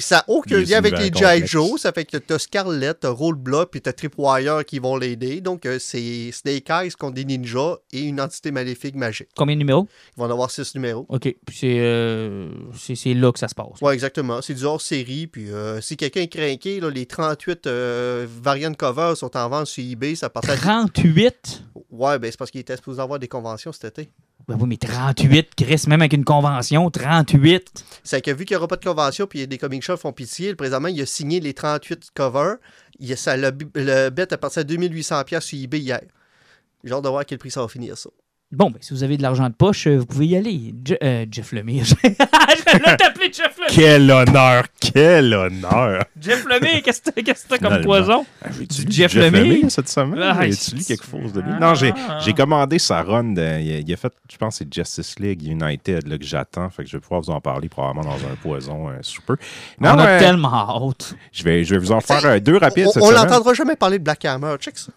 ça 0.00 0.16
n'a 0.16 0.24
aucun 0.28 0.58
lien 0.58 0.78
avec 0.78 0.98
les 0.98 1.10
G.I. 1.12 1.46
Joe. 1.46 1.80
Ça 1.80 1.92
fait 1.92 2.04
que 2.04 2.16
t'as 2.16 2.38
Scarlett, 2.38 3.00
t'as 3.00 3.10
Rollblock, 3.10 3.70
puis 3.70 3.80
t'as 3.80 3.92
Tripwire 3.92 4.64
qui 4.66 4.78
vont 4.78 4.96
l'aider. 4.96 5.40
Donc, 5.40 5.66
euh, 5.66 5.78
c'est 5.78 6.30
Snake 6.32 6.68
Eyes 6.70 6.90
contre 6.92 7.14
des 7.14 7.24
ninjas 7.24 7.76
et 7.92 8.02
une 8.02 8.20
entité 8.20 8.50
maléfique 8.50 8.94
magique. 8.94 9.28
Combien 9.36 9.54
de 9.54 9.58
numéros? 9.60 9.86
Ils 10.16 10.20
vont 10.20 10.26
en 10.26 10.30
avoir 10.30 10.50
six 10.50 10.74
numéros. 10.74 11.06
OK. 11.08 11.22
Puis 11.22 11.56
c'est 11.58 11.78
euh, 11.80 12.48
c'est- 12.74 13.14
là 13.14 13.32
que 13.32 13.38
ça 13.38 13.48
se 13.48 13.54
passe. 13.54 13.80
Ouais, 13.80 13.94
exactement. 13.94 14.42
C'est 14.42 14.54
du 14.54 14.64
hors-série. 14.64 15.26
Puis 15.26 15.50
euh, 15.50 15.80
si 15.80 15.96
quelqu'un 15.96 16.22
est 16.22 16.28
craqué, 16.28 16.80
là, 16.80 16.90
les 16.90 17.06
38 17.06 17.66
euh, 17.66 18.26
variantes 18.42 18.76
cover 18.76 19.14
sont 19.16 19.36
en 19.36 19.48
vente 19.48 19.66
sur 19.66 19.82
eBay. 19.84 20.14
Ça 20.14 20.28
passe 20.28 20.48
à... 20.48 20.56
38? 20.56 21.62
Ouais, 21.90 22.18
ben 22.18 22.30
c'est 22.30 22.36
parce 22.38 22.50
qu'il 22.50 22.60
était 22.60 22.76
supposé 22.76 23.00
avoir 23.00 23.18
des 23.18 23.28
conventions 23.28 23.72
cet 23.72 23.98
été. 23.98 24.10
Ben 24.48 24.56
oui, 24.60 24.68
mais 24.68 24.76
38, 24.76 25.54
Chris, 25.56 25.84
même 25.88 26.02
avec 26.02 26.12
une 26.12 26.24
convention, 26.24 26.88
38. 26.88 27.84
C'est 28.04 28.22
que 28.22 28.30
vu 28.30 28.44
qu'il 28.44 28.54
n'y 28.54 28.58
aura 28.58 28.68
pas 28.68 28.76
de 28.76 28.84
convention, 28.84 29.26
puis 29.26 29.46
des 29.48 29.58
comic 29.58 29.82
shops 29.82 29.96
font 29.96 30.12
pitié, 30.12 30.54
présentement, 30.54 30.88
il 30.88 31.00
a 31.00 31.06
signé 31.06 31.40
les 31.40 31.52
38 31.52 32.10
covers. 32.14 32.56
Il 33.00 33.12
a, 33.12 33.16
ça, 33.16 33.36
le, 33.36 33.50
bet 33.50 34.32
à 34.32 34.38
partir 34.38 34.64
de 34.64 34.76
2800$ 34.76 35.40
sur 35.40 35.58
eBay 35.58 35.80
hier. 35.80 36.00
J'ai 36.84 36.92
hâte 36.92 37.02
de 37.02 37.08
voir 37.08 37.22
à 37.22 37.24
quel 37.24 37.38
prix 37.38 37.50
ça 37.50 37.60
va 37.60 37.68
finir, 37.68 37.98
ça. 37.98 38.10
Bon, 38.52 38.70
ben, 38.70 38.78
si 38.80 38.94
vous 38.94 39.02
avez 39.02 39.16
de 39.16 39.22
l'argent 39.22 39.48
de 39.48 39.54
poche, 39.54 39.88
euh, 39.88 39.96
vous 39.98 40.06
pouvez 40.06 40.28
y 40.28 40.36
aller. 40.36 40.72
Je- 40.86 40.94
euh, 41.02 41.26
Jeff 41.28 41.50
Lemire. 41.50 41.84
Je 41.84 41.94
vais 42.04 42.96
t'appeler 42.96 43.32
Jeff 43.32 43.56
Lemire. 43.58 43.70
Quel 43.70 44.08
honneur! 44.08 44.64
Quel 44.80 45.34
honneur! 45.34 46.04
Jeff 46.20 46.44
Lemire, 46.46 46.80
qu'est-ce 46.84 47.02
que 47.02 47.10
t'as- 47.10 47.22
qu'est-ce 47.22 47.42
que 47.44 47.48
t'as 47.48 47.58
comme 47.58 47.80
poison? 47.82 48.24
Ah, 48.40 48.48
J'ai-tu 48.56 48.82
Du 48.82 48.86
lu 48.86 48.92
Jeff 48.92 49.12
Jeff, 49.12 49.32
Lemire? 49.32 49.42
Lemire 49.52 49.70
cette 49.72 49.88
semaine? 49.88 50.20
Ah, 50.22 50.38
J'ai-tu 50.44 50.54
c'est- 50.56 50.76
lu 50.76 50.84
quelque 50.84 51.04
chose 51.04 51.32
de 51.32 51.40
lui? 51.40 51.50
Ah, 51.54 51.58
Non, 51.60 51.74
j'ai, 51.74 51.92
ah. 52.08 52.18
j'ai 52.24 52.32
commandé 52.34 52.78
sa 52.78 53.02
run. 53.02 53.24
de- 53.32 53.40
il, 53.40 53.72
a, 53.72 53.78
il 53.80 53.92
a 53.92 53.96
fait, 53.96 54.12
je 54.30 54.36
pense, 54.36 54.58
que 54.60 54.64
c'est 54.64 54.72
Justice 54.72 55.18
League 55.18 55.42
United 55.42 56.06
là, 56.06 56.16
que 56.16 56.24
j'attends. 56.24 56.70
Fait 56.70 56.84
que 56.84 56.88
je 56.88 56.96
vais 56.96 57.00
pouvoir 57.00 57.22
vous 57.22 57.30
en 57.30 57.40
parler 57.40 57.68
probablement 57.68 58.08
dans 58.08 58.16
un 58.16 58.36
poison 58.40 58.90
euh, 58.90 58.92
sous 59.02 59.22
peu. 59.22 59.36
On 59.80 59.84
a 59.86 60.06
euh, 60.06 60.18
tellement 60.20 60.52
hâte. 60.88 61.16
je, 61.32 61.42
vais, 61.42 61.64
je 61.64 61.74
vais 61.74 61.80
vous 61.80 61.90
en 61.90 62.00
faire 62.00 62.24
euh, 62.24 62.38
deux 62.38 62.58
rapides 62.58 62.86
on 62.86 62.92
cette 62.92 63.02
on 63.02 63.06
semaine. 63.06 63.22
l'entendra 63.24 63.54
jamais 63.54 63.74
parler 63.74 63.98
de 63.98 64.04
Black 64.04 64.24
Hammer. 64.24 64.54
Check 64.60 64.78
ça. 64.78 64.92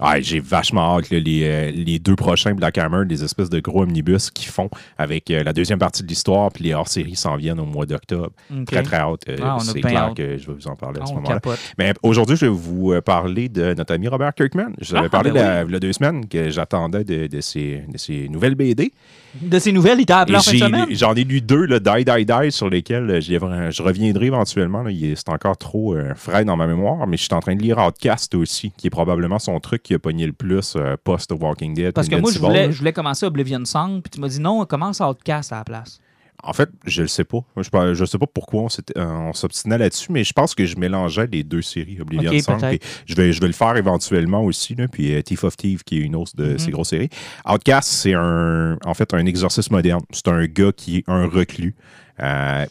Ah, 0.00 0.20
j'ai 0.20 0.40
vachement 0.40 0.96
hâte, 0.96 1.10
là, 1.10 1.18
les, 1.20 1.42
euh, 1.44 1.70
les 1.70 1.98
deux 1.98 2.16
prochains 2.16 2.54
Black 2.54 2.78
Hammer, 2.78 3.04
des 3.06 3.22
espèces 3.22 3.50
de 3.50 3.60
gros 3.60 3.82
omnibus 3.82 4.30
qu'ils 4.30 4.48
font 4.50 4.70
avec 4.98 5.30
euh, 5.30 5.42
la 5.42 5.52
deuxième 5.52 5.78
partie 5.78 6.02
de 6.02 6.08
l'histoire, 6.08 6.50
puis 6.50 6.64
les 6.64 6.74
hors-séries 6.74 7.16
s'en 7.16 7.36
viennent 7.36 7.60
au 7.60 7.66
mois 7.66 7.86
d'octobre. 7.86 8.30
Très, 8.66 8.82
très 8.82 8.96
hâte. 8.96 9.22
Euh, 9.28 9.36
Ah, 9.42 9.58
c'est 9.60 9.80
clair 9.80 10.04
hâte. 10.04 10.14
que 10.16 10.38
je 10.38 10.46
vais 10.46 10.54
vous 10.54 10.68
en 10.68 10.76
parler 10.76 11.00
à 11.00 11.02
Ah, 11.04 11.06
ce 11.06 11.12
moment-là. 11.14 11.40
Mais 11.78 11.92
aujourd'hui, 12.02 12.36
je 12.36 12.46
vais 12.46 12.52
vous 12.52 12.94
parler 13.04 13.48
de 13.48 13.74
notre 13.74 13.94
ami 13.94 14.08
Robert 14.08 14.34
Kirkman. 14.34 14.72
Je 14.80 14.90
vous 14.90 14.96
avais 14.96 15.06
Ah, 15.06 15.10
parlé 15.10 15.30
ben 15.32 15.40
il 15.40 15.42
y 15.42 15.48
a- 15.48 15.62
il 15.64 15.70
y 15.72 15.76
a 15.76 15.80
deux 15.80 15.92
semaines 15.92 16.26
que 16.28 16.50
j'attendais 16.50 17.04
de, 17.04 17.26
de 17.26 17.40
ses, 17.40 17.82
de 17.92 17.98
ses 17.98 18.28
nouvelles 18.28 18.54
BD. 18.54 18.92
De 19.40 19.58
ces 19.60 19.70
nouvelles, 19.70 20.00
il 20.00 20.06
t'a 20.06 20.20
appelé 20.20 20.38
en 20.38 20.40
fin 20.40 20.50
de 20.50 20.56
j'ai 20.56 20.64
semaine? 20.64 20.86
lu- 20.88 20.96
J'en 20.96 21.14
ai 21.14 21.22
lu 21.22 21.40
deux, 21.40 21.64
là, 21.66 21.78
Die, 21.78 22.04
Die, 22.04 22.24
Die, 22.26 22.50
sur 22.50 22.68
lesquels 22.68 23.20
je 23.20 23.82
reviendrai 23.82 24.26
éventuellement. 24.26 24.84
C'est 25.14 25.28
encore 25.28 25.56
trop 25.56 25.94
euh, 25.94 26.14
frais 26.16 26.44
dans 26.44 26.56
ma 26.56 26.66
mémoire, 26.66 27.06
mais 27.06 27.16
je 27.16 27.22
suis 27.24 27.34
en 27.34 27.38
train 27.40 27.54
de 27.54 27.62
lire 27.62 27.78
Outcast 27.78 28.34
aussi, 28.34 28.72
qui 28.76 28.88
est 28.88 28.90
probablement 28.90 29.38
son 29.38 29.60
truc 29.60 29.89
qui 29.90 29.94
a 29.94 29.98
pogné 29.98 30.24
le 30.24 30.32
plus 30.32 30.74
euh, 30.76 30.94
post 31.02 31.32
Walking 31.32 31.74
Dead. 31.74 31.92
Parce 31.92 32.08
que 32.08 32.14
moi, 32.14 32.30
je 32.30 32.38
voulais, 32.38 32.66
là. 32.66 32.70
je 32.70 32.78
voulais 32.78 32.92
commencer 32.92 33.26
Oblivion 33.26 33.64
Song, 33.64 34.00
puis 34.00 34.08
tu 34.10 34.20
m'as 34.20 34.28
dit 34.28 34.38
non, 34.38 34.60
on 34.60 34.64
commence 34.64 35.00
Outcast 35.00 35.52
à 35.52 35.56
la 35.56 35.64
place? 35.64 35.98
En 36.44 36.52
fait, 36.52 36.70
je 36.86 37.02
le 37.02 37.08
sais 37.08 37.24
pas. 37.24 37.40
Je, 37.56 37.94
je 37.94 38.04
sais 38.04 38.16
pas 38.16 38.28
pourquoi 38.32 38.62
on 38.62 38.68
euh, 38.96 39.04
on 39.04 39.32
s'obstinait 39.32 39.78
là-dessus, 39.78 40.12
mais 40.12 40.22
je 40.22 40.32
pense 40.32 40.54
que 40.54 40.64
je 40.64 40.76
mélangeais 40.78 41.26
les 41.26 41.42
deux 41.42 41.60
séries, 41.60 42.00
Oblivion 42.00 42.30
Ok, 42.30 42.40
Song. 42.40 42.78
Je 43.04 43.14
vais, 43.16 43.32
je 43.32 43.40
vais 43.40 43.48
le 43.48 43.52
faire 43.52 43.76
éventuellement 43.76 44.44
aussi, 44.44 44.76
là, 44.76 44.86
puis 44.86 45.12
euh, 45.12 45.22
Thief 45.22 45.42
of 45.42 45.56
Thief, 45.56 45.82
qui 45.82 45.98
est 45.98 46.02
une 46.02 46.14
autre 46.14 46.36
de 46.36 46.52
Mhm. 46.52 46.58
ces 46.58 46.70
grosses 46.70 46.90
séries. 46.90 47.10
Outcast, 47.46 47.88
c'est 47.90 48.14
un, 48.14 48.78
en 48.84 48.94
fait 48.94 49.12
un 49.12 49.26
exorcisme 49.26 49.74
moderne. 49.74 50.02
C'est 50.12 50.28
un 50.28 50.46
gars 50.46 50.70
qui 50.72 50.98
est 50.98 51.04
un 51.08 51.26
reclus. 51.26 51.74
Euh, 52.20 52.64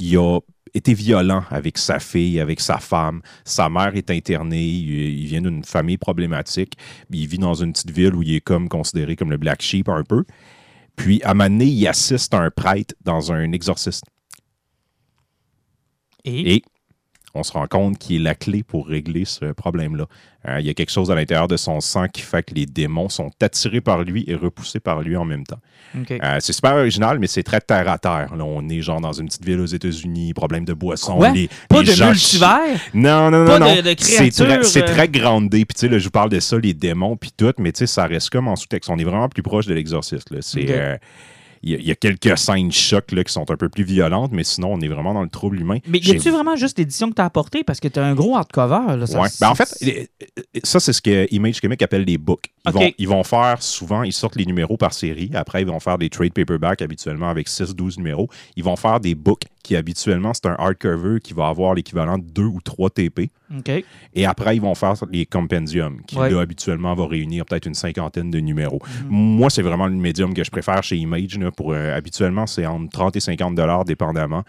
il 0.00 0.16
a 0.18 0.40
été 0.74 0.94
violent 0.94 1.44
avec 1.50 1.78
sa 1.78 1.98
fille, 1.98 2.40
avec 2.40 2.60
sa 2.60 2.78
femme. 2.78 3.22
Sa 3.44 3.68
mère 3.68 3.94
est 3.96 4.10
internée. 4.10 4.64
Il, 4.64 4.90
il 5.20 5.26
vient 5.26 5.42
d'une 5.42 5.64
famille 5.64 5.98
problématique. 5.98 6.74
Il 7.10 7.26
vit 7.26 7.38
dans 7.38 7.54
une 7.54 7.72
petite 7.72 7.90
ville 7.90 8.14
où 8.14 8.22
il 8.22 8.34
est 8.36 8.40
comme 8.40 8.68
considéré 8.68 9.16
comme 9.16 9.30
le 9.30 9.36
black 9.36 9.62
sheep 9.62 9.88
un 9.88 10.04
peu. 10.04 10.24
Puis, 10.96 11.22
à 11.22 11.30
un 11.30 11.34
moment 11.34 11.48
donné, 11.50 11.66
il 11.66 11.86
assiste 11.88 12.34
à 12.34 12.40
un 12.40 12.50
prêtre 12.50 12.94
dans 13.04 13.32
un 13.32 13.52
exorcisme. 13.52 14.06
Et, 16.24 16.56
Et 16.56 16.62
on 17.34 17.42
se 17.42 17.52
rend 17.52 17.66
compte 17.66 17.98
qu'il 17.98 18.16
est 18.16 18.24
la 18.24 18.34
clé 18.34 18.62
pour 18.62 18.86
régler 18.88 19.24
ce 19.24 19.52
problème-là. 19.52 20.06
Euh, 20.48 20.58
il 20.60 20.66
y 20.66 20.70
a 20.70 20.74
quelque 20.74 20.90
chose 20.90 21.10
à 21.10 21.14
l'intérieur 21.14 21.48
de 21.48 21.56
son 21.56 21.80
sang 21.80 22.06
qui 22.08 22.22
fait 22.22 22.42
que 22.42 22.54
les 22.54 22.64
démons 22.66 23.08
sont 23.10 23.30
attirés 23.42 23.80
par 23.82 24.02
lui 24.04 24.24
et 24.26 24.34
repoussés 24.34 24.80
par 24.80 25.02
lui 25.02 25.16
en 25.16 25.24
même 25.24 25.44
temps. 25.44 25.58
Euh, 26.10 26.36
c'est 26.40 26.52
super 26.52 26.74
original, 26.76 27.18
mais 27.18 27.26
c'est 27.26 27.42
très 27.42 27.60
terre 27.60 27.88
à 27.88 27.98
terre. 27.98 28.34
Là, 28.36 28.44
on 28.44 28.66
est 28.68 28.80
genre 28.80 29.00
dans 29.00 29.12
une 29.12 29.26
petite 29.26 29.44
ville 29.44 29.60
aux 29.60 29.66
États-Unis, 29.66 30.32
problème 30.34 30.64
de 30.64 30.72
boisson. 30.72 31.16
Quoi? 31.18 31.30
Les, 31.30 31.48
Pas 31.68 31.82
les 31.82 31.88
de 31.88 31.92
gens 31.94 32.08
multivers? 32.10 32.58
non, 32.94 33.30
non, 33.30 33.40
non, 33.40 33.46
Pas 33.46 33.58
non. 33.58 33.76
de- 33.76 33.80
de 33.82 33.94
c'est 33.98 34.30
très, 34.30 34.62
c'est 34.64 34.82
euh? 34.82 34.86
très 34.86 35.08
groundé. 35.08 35.64
Puis, 35.64 35.74
tu 35.74 35.80
sais, 35.80 35.88
là, 35.88 35.98
je 35.98 36.04
vous 36.04 36.10
parle 36.10 36.30
de 36.30 36.40
ça, 36.40 36.58
les 36.58 36.74
démons, 36.74 37.16
puis 37.16 37.32
tout, 37.36 37.52
mais 37.58 37.72
tu 37.72 37.80
sais, 37.80 37.86
ça 37.86 38.06
reste 38.06 38.30
comme 38.30 38.48
en 38.48 38.56
sous-texte. 38.56 38.88
On 38.88 38.98
est 38.98 39.04
vraiment 39.04 39.28
plus 39.28 39.42
proche 39.42 39.66
de 39.66 39.74
l'exorciste. 39.74 40.28
C'est. 40.40 40.66
Euh, 40.70 40.96
il 41.62 41.70
y, 41.70 41.74
a- 41.74 41.78
il 41.78 41.84
y 41.86 41.90
a 41.90 41.94
quelques 41.94 42.38
scènes 42.38 42.72
chocs 42.72 43.12
là, 43.12 43.22
qui 43.24 43.32
sont 43.32 43.50
un 43.50 43.56
peu 43.56 43.68
plus 43.68 43.84
violentes, 43.84 44.30
mais 44.32 44.44
sinon, 44.44 44.72
on 44.72 44.80
est 44.80 44.88
vraiment 44.88 45.12
dans 45.14 45.22
le 45.22 45.28
trouble 45.28 45.60
humain. 45.60 45.78
Mais 45.86 45.98
y 45.98 46.10
a-tu 46.12 46.30
vraiment 46.30 46.56
juste 46.56 46.78
l'édition 46.78 47.08
que 47.10 47.14
t'as 47.14 47.24
apportée? 47.26 47.64
Parce 47.64 47.80
que 47.80 47.88
t'as 47.88 48.02
un 48.04 48.14
gros 48.14 48.36
hardcover. 48.36 48.96
Là, 48.96 49.06
ça, 49.06 49.20
Ouais. 49.20 49.28
Ben, 49.40 49.48
en 49.50 49.54
fait, 49.54 49.76
les- 49.82 50.08
ça, 50.64 50.80
c'est 50.80 50.92
ce 50.92 51.02
que 51.02 51.26
Image 51.34 51.60
Comics 51.60 51.82
appelle 51.82 52.04
les 52.04 52.18
books. 52.18 52.44
Ils, 52.66 52.72
vont, 52.72 52.80
ils 52.98 53.08
vont 53.08 53.24
faire 53.24 53.62
souvent, 53.62 54.02
ils 54.02 54.12
sortent 54.12 54.36
les 54.36 54.46
numéros 54.46 54.76
par 54.76 54.92
série. 54.92 55.30
Après, 55.34 55.62
ils 55.62 55.66
vont 55.68 55.80
faire 55.80 55.98
des 55.98 56.08
trade 56.10 56.32
paperbacks 56.32 56.82
habituellement 56.82 57.28
avec 57.30 57.48
6-12 57.48 57.96
numéros. 57.98 58.28
Ils 58.56 58.64
vont 58.64 58.76
faire 58.76 59.00
des 59.00 59.14
books 59.14 59.42
qui, 59.62 59.76
habituellement, 59.76 60.32
c'est 60.34 60.46
un 60.46 60.56
hardcover 60.58 61.20
qui 61.20 61.32
va 61.34 61.48
avoir 61.48 61.74
l'équivalent 61.74 62.18
de 62.18 62.24
2 62.24 62.42
ou 62.44 62.60
3 62.60 62.90
TP. 62.90 63.30
Et 64.14 64.26
après, 64.26 64.56
ils 64.56 64.62
vont 64.62 64.74
faire 64.74 64.94
les 65.10 65.26
compendiums, 65.26 66.00
qui, 66.06 66.16
Ouais. 66.16 66.30
là, 66.30 66.40
habituellement, 66.40 66.94
va 66.94 67.06
réunir 67.06 67.44
peut-être 67.44 67.66
une 67.66 67.74
cinquantaine 67.74 68.30
de 68.30 68.38
numéros. 68.38 68.80
Mhm. 69.04 69.08
Moi, 69.10 69.50
c'est 69.50 69.62
vraiment 69.62 69.86
le 69.88 69.94
médium 69.94 70.34
que 70.34 70.44
je 70.44 70.50
préfère 70.50 70.82
chez 70.82 70.96
Image. 70.96 71.36
là, 71.38 71.50
pour, 71.50 71.72
euh, 71.72 71.96
habituellement, 71.96 72.46
c'est 72.46 72.64
entre 72.66 72.90
30 72.90 73.16
et 73.16 73.20
50 73.20 73.54
dollars, 73.54 73.84
dépendamment. 73.84 74.44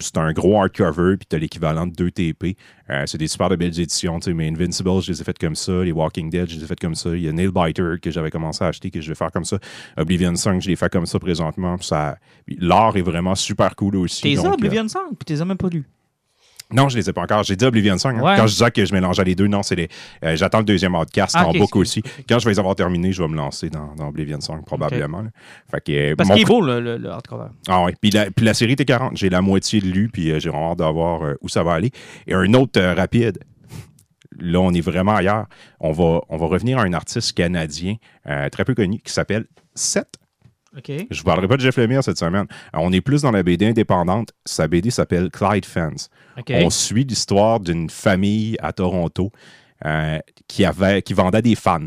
C'est 0.00 0.16
un 0.18 0.32
gros 0.32 0.60
hardcover, 0.60 1.16
puis 1.18 1.26
tu 1.28 1.36
as 1.36 1.38
l'équivalent 1.38 1.86
de 1.86 1.92
2 1.92 2.10
TP. 2.10 2.56
Euh, 2.90 3.04
c'est 3.06 3.18
des 3.18 3.28
super 3.28 3.48
de 3.50 3.56
belles 3.56 3.78
éditions, 3.78 4.18
tu 4.18 4.26
sais, 4.30 4.34
mais 4.34 4.48
Invincible, 4.48 5.02
je 5.02 5.12
les 5.12 5.20
ai 5.20 5.24
faites 5.24 5.38
comme 5.38 5.54
ça. 5.54 5.84
Les 5.84 5.92
Walking 5.92 6.30
Dead, 6.30 6.48
je 6.48 6.56
les 6.56 6.64
ai 6.64 6.66
faites 6.66 6.80
comme 6.80 6.94
ça. 6.94 7.10
Il 7.14 7.22
y 7.22 7.28
a 7.28 7.32
Nailbiter 7.32 7.96
que 8.00 8.10
j'avais 8.10 8.30
commencé 8.30 8.64
à 8.64 8.68
acheter, 8.68 8.90
que 8.90 9.00
je 9.00 9.08
vais 9.10 9.14
faire 9.14 9.30
comme 9.30 9.44
ça. 9.44 9.58
Oblivion 9.98 10.34
5, 10.34 10.62
je 10.62 10.68
les 10.68 10.76
fais 10.76 10.88
comme 10.88 11.04
ça 11.06 11.18
présentement. 11.18 11.76
Ça... 11.80 12.16
L'art 12.58 12.96
est 12.96 13.02
vraiment 13.02 13.34
super 13.34 13.76
cool 13.76 13.96
aussi. 13.96 14.22
Ça, 14.48 14.52
euh, 14.52 14.54
Oblivion 14.54 14.88
Song, 14.88 15.14
puis 15.18 15.36
t'es 15.36 15.44
même 15.44 15.56
pas 15.56 15.68
lu. 15.68 15.84
non, 16.70 16.88
je 16.90 16.98
les 16.98 17.08
ai 17.08 17.12
pas 17.14 17.22
encore. 17.22 17.42
J'ai 17.44 17.56
dit 17.56 17.64
Oblivion 17.64 17.96
5. 17.96 18.16
hein. 18.16 18.20
Ouais. 18.20 18.34
Quand 18.36 18.46
je 18.46 18.52
disais 18.52 18.70
que 18.70 18.84
je 18.84 18.92
mélangeais 18.92 19.24
les 19.24 19.34
deux, 19.34 19.46
non, 19.46 19.62
c'est 19.62 19.74
les. 19.76 19.88
euh, 20.24 20.36
J'attends 20.36 20.58
le 20.58 20.64
deuxième 20.64 20.92
podcast 20.92 21.34
Ah, 21.38 21.46
en 21.46 21.50
ok, 21.50 21.56
book 21.58 21.62
excuse. 21.76 21.80
aussi. 21.80 22.02
Quand 22.28 22.38
je 22.38 22.44
vais 22.44 22.50
les 22.50 22.58
avoir 22.58 22.74
terminés, 22.74 23.10
je 23.12 23.22
vais 23.22 23.28
me 23.28 23.36
lancer 23.36 23.70
dans, 23.70 23.94
dans 23.94 24.08
Oblivion 24.08 24.38
5, 24.40 24.64
probablement. 24.66 25.22
là. 25.22 25.30
Fait 25.70 25.80
que, 25.82 25.92
euh, 25.92 26.14
Parce 26.16 26.28
mon 26.28 26.34
qu'il 26.34 26.42
est 26.42 26.46
beau, 26.46 26.60
le, 26.60 26.80
le, 26.80 26.98
le 26.98 27.08
hardcover. 27.08 27.46
Ah. 27.68 27.86
Puis 28.02 28.10
la, 28.10 28.30
puis 28.30 28.44
la 28.44 28.52
série 28.52 28.72
était 28.72 28.84
40. 28.84 29.16
J'ai 29.16 29.30
la 29.30 29.40
moitié 29.40 29.80
de 29.80 29.86
lu, 29.86 30.10
puis 30.12 30.30
euh, 30.30 30.38
j'ai 30.40 30.50
vraiment 30.50 30.72
hâte 30.72 30.78
de 30.80 30.84
voir 30.84 31.22
euh, 31.22 31.34
où 31.40 31.48
ça 31.48 31.62
va 31.62 31.72
aller. 31.72 31.90
Et 32.26 32.34
un 32.34 32.52
autre 32.52 32.80
rapide. 32.80 33.38
Là, 34.40 34.60
on 34.60 34.72
est 34.72 34.80
vraiment 34.82 35.16
ailleurs. 35.16 35.46
On 35.80 35.90
va, 35.90 36.20
on 36.28 36.36
va 36.36 36.46
revenir 36.46 36.78
à 36.78 36.82
un 36.82 36.92
artiste 36.92 37.32
canadien 37.32 37.96
très 38.52 38.64
peu 38.64 38.74
connu 38.74 39.00
qui 39.00 39.12
s'appelle 39.12 39.46
Seth. 39.74 40.17
Je 41.10 41.18
vous 41.18 41.24
parlerai 41.24 41.48
pas 41.48 41.56
de 41.56 41.62
Jeff 41.62 41.76
Lemire 41.76 42.02
cette 42.04 42.18
semaine. 42.18 42.46
Euh, 42.74 42.78
On 42.80 42.92
est 42.92 43.00
plus 43.00 43.22
dans 43.22 43.30
la 43.30 43.42
BD 43.42 43.66
indépendante. 43.66 44.32
Sa 44.44 44.68
BD 44.68 44.90
s'appelle 44.90 45.30
Clyde 45.30 45.64
Fans. 45.64 46.08
On 46.64 46.70
suit 46.70 47.04
l'histoire 47.04 47.60
d'une 47.60 47.90
famille 47.90 48.56
à 48.60 48.72
Toronto 48.72 49.32
euh, 49.84 50.18
qui, 50.46 50.64
avait, 50.64 51.02
qui 51.02 51.14
vendait 51.14 51.42
des 51.42 51.54
fans. 51.54 51.86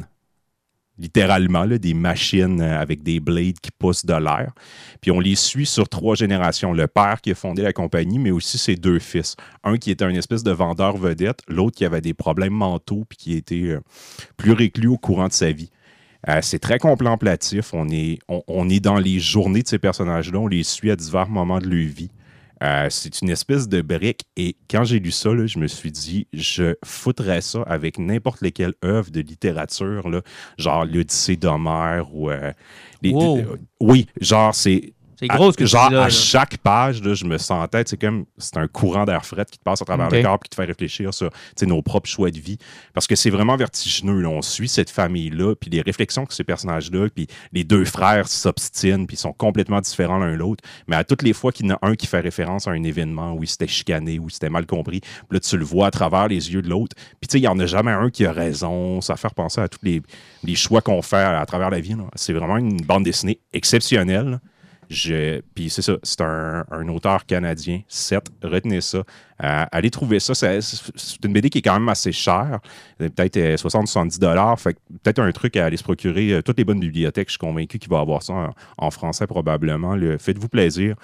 Littéralement, 0.97 1.63
là, 1.63 1.77
des 1.77 1.93
machines 1.93 2.61
euh, 2.61 2.79
avec 2.79 3.01
des 3.01 3.19
blades 3.19 3.59
qui 3.59 3.71
poussent 3.71 4.05
de 4.05 4.13
l'air. 4.13 4.51
Puis 5.01 5.09
on 5.09 5.19
les 5.19 5.35
suit 5.35 5.65
sur 5.65 5.89
trois 5.89 6.15
générations. 6.15 6.73
Le 6.73 6.87
père 6.87 7.21
qui 7.21 7.31
a 7.31 7.35
fondé 7.35 7.63
la 7.63 7.73
compagnie, 7.73 8.19
mais 8.19 8.31
aussi 8.31 8.57
ses 8.57 8.75
deux 8.75 8.99
fils. 8.99 9.35
Un 9.63 9.77
qui 9.77 9.89
était 9.89 10.05
un 10.05 10.13
espèce 10.13 10.43
de 10.43 10.51
vendeur 10.51 10.97
vedette, 10.97 11.39
l'autre 11.47 11.77
qui 11.77 11.85
avait 11.85 12.01
des 12.01 12.13
problèmes 12.13 12.53
mentaux 12.53 13.05
puis 13.09 13.17
qui 13.17 13.33
était 13.35 13.63
euh, 13.63 13.79
plus 14.37 14.51
réclus 14.51 14.89
au 14.89 14.97
courant 14.97 15.27
de 15.27 15.33
sa 15.33 15.51
vie. 15.51 15.71
Euh, 16.29 16.39
c'est 16.41 16.59
très 16.59 16.77
contemplatif. 16.79 17.73
On 17.73 17.89
est, 17.89 18.19
on, 18.27 18.41
on 18.47 18.69
est 18.69 18.79
dans 18.79 18.97
les 18.97 19.19
journées 19.19 19.63
de 19.63 19.67
ces 19.67 19.79
personnages-là. 19.79 20.39
On 20.39 20.47
les 20.47 20.63
suit 20.63 20.91
à 20.91 20.95
divers 20.95 21.29
moments 21.29 21.59
de 21.59 21.67
leur 21.67 21.87
vie. 21.87 22.11
Euh, 22.63 22.87
c'est 22.91 23.23
une 23.23 23.29
espèce 23.31 23.67
de 23.67 23.81
brique. 23.81 24.21
Et 24.37 24.55
quand 24.69 24.83
j'ai 24.83 24.99
lu 24.99 25.09
ça, 25.09 25.33
là, 25.33 25.47
je 25.47 25.57
me 25.57 25.65
suis 25.65 25.91
dit, 25.91 26.27
je 26.31 26.75
foutrais 26.85 27.41
ça 27.41 27.63
avec 27.63 27.97
n'importe 27.97 28.41
lesquelle 28.41 28.73
œuvre 28.85 29.09
de 29.09 29.19
littérature, 29.21 30.07
là, 30.09 30.21
genre 30.59 30.85
l'Odyssée 30.85 31.37
d'Homère 31.37 32.13
ou. 32.13 32.29
euh, 32.29 32.51
les- 33.01 33.13
Wow. 33.13 33.37
euh, 33.39 33.57
oui, 33.79 34.05
genre, 34.19 34.53
c'est. 34.53 34.93
C'est 35.21 35.27
gros 35.27 35.51
ce 35.51 35.57
que 35.57 35.63
à, 35.63 35.67
Genre, 35.67 35.89
dis 35.89 35.95
là, 35.95 36.01
à 36.01 36.03
là. 36.05 36.09
chaque 36.09 36.57
page, 36.57 37.03
là, 37.03 37.13
je 37.13 37.25
me 37.25 37.37
sentais, 37.37 37.83
c'est 37.85 37.99
comme, 37.99 38.25
c'est 38.37 38.57
un 38.57 38.67
courant 38.67 39.05
d'air 39.05 39.23
frais 39.23 39.45
qui 39.49 39.59
te 39.59 39.63
passe 39.63 39.81
à 39.81 39.85
travers 39.85 40.09
le 40.09 40.23
corps 40.23 40.35
et 40.35 40.43
qui 40.43 40.49
te 40.49 40.55
fait 40.55 40.65
réfléchir 40.65 41.13
sur 41.13 41.29
nos 41.61 41.81
propres 41.83 42.09
choix 42.09 42.31
de 42.31 42.39
vie. 42.39 42.57
Parce 42.93 43.05
que 43.05 43.15
c'est 43.15 43.29
vraiment 43.29 43.55
vertigineux. 43.55 44.19
là. 44.19 44.29
On 44.29 44.41
suit 44.41 44.67
cette 44.67 44.89
famille-là, 44.89 45.55
puis 45.55 45.69
les 45.69 45.81
réflexions 45.81 46.25
que 46.25 46.33
ces 46.33 46.43
personnages-là, 46.43 47.09
puis 47.13 47.27
les 47.53 47.63
deux 47.63 47.85
frères 47.85 48.27
s'obstinent, 48.27 49.05
puis 49.05 49.15
ils 49.15 49.19
sont 49.19 49.33
complètement 49.33 49.79
différents 49.79 50.17
l'un 50.17 50.35
l'autre. 50.35 50.63
Mais 50.87 50.95
à 50.95 51.03
toutes 51.03 51.21
les 51.21 51.33
fois 51.33 51.51
qu'il 51.51 51.67
y 51.67 51.71
en 51.71 51.75
a 51.75 51.79
un 51.83 51.95
qui 51.95 52.07
fait 52.07 52.19
référence 52.19 52.67
à 52.67 52.71
un 52.71 52.83
événement 52.83 53.33
où 53.33 53.43
il 53.43 53.47
s'était 53.47 53.67
chicané, 53.67 54.17
où 54.17 54.27
il 54.27 54.31
s'était 54.31 54.49
mal 54.49 54.65
compris, 54.65 55.01
là, 55.29 55.39
tu 55.39 55.57
le 55.57 55.65
vois 55.65 55.87
à 55.87 55.91
travers 55.91 56.27
les 56.27 56.51
yeux 56.51 56.61
de 56.61 56.69
l'autre. 56.69 56.95
Puis 57.19 57.27
tu 57.27 57.33
sais, 57.33 57.37
il 57.39 57.41
n'y 57.41 57.47
en 57.47 57.59
a 57.59 57.65
jamais 57.65 57.91
un 57.91 58.09
qui 58.09 58.25
a 58.25 58.31
raison. 58.31 59.01
Ça 59.01 59.15
fait 59.17 59.33
penser 59.33 59.61
à 59.61 59.69
tous 59.69 59.79
les, 59.83 60.01
les 60.43 60.55
choix 60.55 60.81
qu'on 60.81 61.01
fait 61.01 61.17
à, 61.17 61.45
travers 61.45 61.69
la 61.69 61.79
vie. 61.79 61.93
là. 61.93 62.05
C'est 62.15 62.33
vraiment 62.33 62.57
une 62.57 62.81
bande 62.81 63.03
dessinée 63.03 63.39
exceptionnelle. 63.53 64.39
Je, 64.91 65.39
puis 65.55 65.69
c'est 65.69 65.81
ça, 65.81 65.93
c'est 66.03 66.19
un, 66.21 66.65
un 66.69 66.87
auteur 66.89 67.25
canadien, 67.25 67.81
Seth, 67.87 68.25
retenez 68.43 68.81
ça. 68.81 68.97
Euh, 69.43 69.65
allez 69.71 69.89
trouver 69.89 70.19
ça, 70.19 70.33
c'est 70.35 70.59
une 71.25 71.31
BD 71.33 71.49
qui 71.49 71.59
est 71.59 71.61
quand 71.61 71.79
même 71.79 71.87
assez 71.89 72.11
chère, 72.11 72.59
Euh, 73.01 73.07
peut-être 73.09 73.37
euh, 73.37 73.55
60-70 73.55 74.19
dollars, 74.19 74.59
fait 74.59 74.77
peut-être 75.01 75.19
un 75.19 75.31
truc 75.31 75.55
à 75.55 75.65
aller 75.65 75.77
se 75.77 75.83
procurer. 75.83 76.33
Euh, 76.33 76.41
toutes 76.41 76.57
les 76.57 76.65
bonnes 76.65 76.79
bibliothèques, 76.81 77.29
je 77.29 77.33
suis 77.33 77.39
convaincu 77.39 77.79
qu'il 77.79 77.89
va 77.89 77.99
avoir 77.99 78.21
ça 78.21 78.51
en, 78.77 78.91
français 78.91 79.27
probablement. 79.27 79.95
Le- 79.95 80.17
Faites-vous 80.17 80.49
plaisir. 80.49 80.95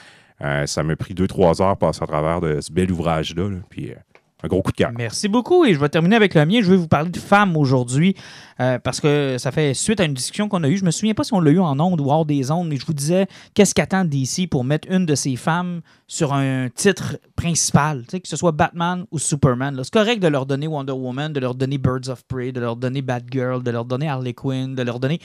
Euh, 0.42 0.66
ça 0.68 0.84
m'a 0.84 0.96
pris 0.96 1.14
2-3 1.16 1.62
heures 1.64 1.78
passer 1.78 2.04
à 2.04 2.08
travers 2.08 2.42
ce 2.62 2.72
bel 2.72 2.92
ouvrage-là, 2.92 3.50
là, 3.50 3.58
puis 3.70 3.92
euh, 3.92 3.96
un 4.44 4.48
gros 4.48 4.62
coup 4.62 4.72
de 4.72 4.78
cœur. 4.78 4.92
Merci 4.96 5.28
beaucoup. 5.28 5.66
Et 5.66 5.74
je 5.74 5.80
vais 5.80 5.90
terminer 5.90 6.16
avec 6.16 6.36
le 6.36 6.46
mien. 6.46 6.60
Je 6.62 6.70
vais 6.70 6.78
vous 6.78 6.88
parler 6.88 7.10
de 7.10 7.18
femmes 7.18 7.58
aujourd'hui 7.58 8.16
euh, 8.60 8.78
parce 8.78 9.00
que 9.00 9.38
ça 9.40 9.52
fait 9.52 9.74
suite 9.74 10.00
à 10.00 10.06
une 10.06 10.14
discussion 10.14 10.48
qu'on 10.48 10.64
a 10.64 10.70
eue. 10.70 10.78
Je 10.78 10.86
me 10.86 10.92
souviens 10.92 11.16
pas 11.16 11.24
si 11.24 11.34
on 11.34 11.40
l'a 11.40 11.52
eu 11.52 11.60
en 11.60 11.80
ondes 11.80 12.00
ou 12.02 12.12
hors 12.12 12.26
des 12.26 12.52
ondes, 12.52 12.68
mais 12.68 12.78
je 12.78 12.86
vous 12.86 12.94
disais 12.94 13.28
qu'est-ce 13.56 13.74
qu'attend 13.74 14.06
DC 14.06 14.48
pour 14.50 14.64
mettre 14.64 14.88
une 14.92 15.06
de 15.06 15.16
ces 15.16 15.36
femmes 15.36 15.82
sur 16.08 16.34
un 16.34 16.70
titre 16.74 17.18
principal, 17.36 18.06
que 18.10 18.20
ce 18.24 18.38
soit 18.38 18.52
Batman 18.54 19.06
ou 19.12 19.20
Superman. 19.20 19.78
C'est 19.84 19.92
correct 19.94 20.22
de 20.22 20.28
leur 20.28 20.46
donner 20.46 20.68
Wonder 20.68 20.94
Woman, 20.94 21.34
de 21.34 21.40
leur 21.40 21.54
donner 21.54 21.78
Birds 21.78 22.08
of 22.08 22.24
Prey, 22.26 22.52
de 22.52 22.62
leur 22.62 22.78
donner 22.78 23.02
Batgirl, 23.02 23.62
de 23.62 23.72
leur 23.72 23.86
donner 23.86 24.08
Harley 24.08 24.34
Quinn, 24.34 24.74
de 24.74 24.84
leur 24.84 25.00
donner. 25.00 25.20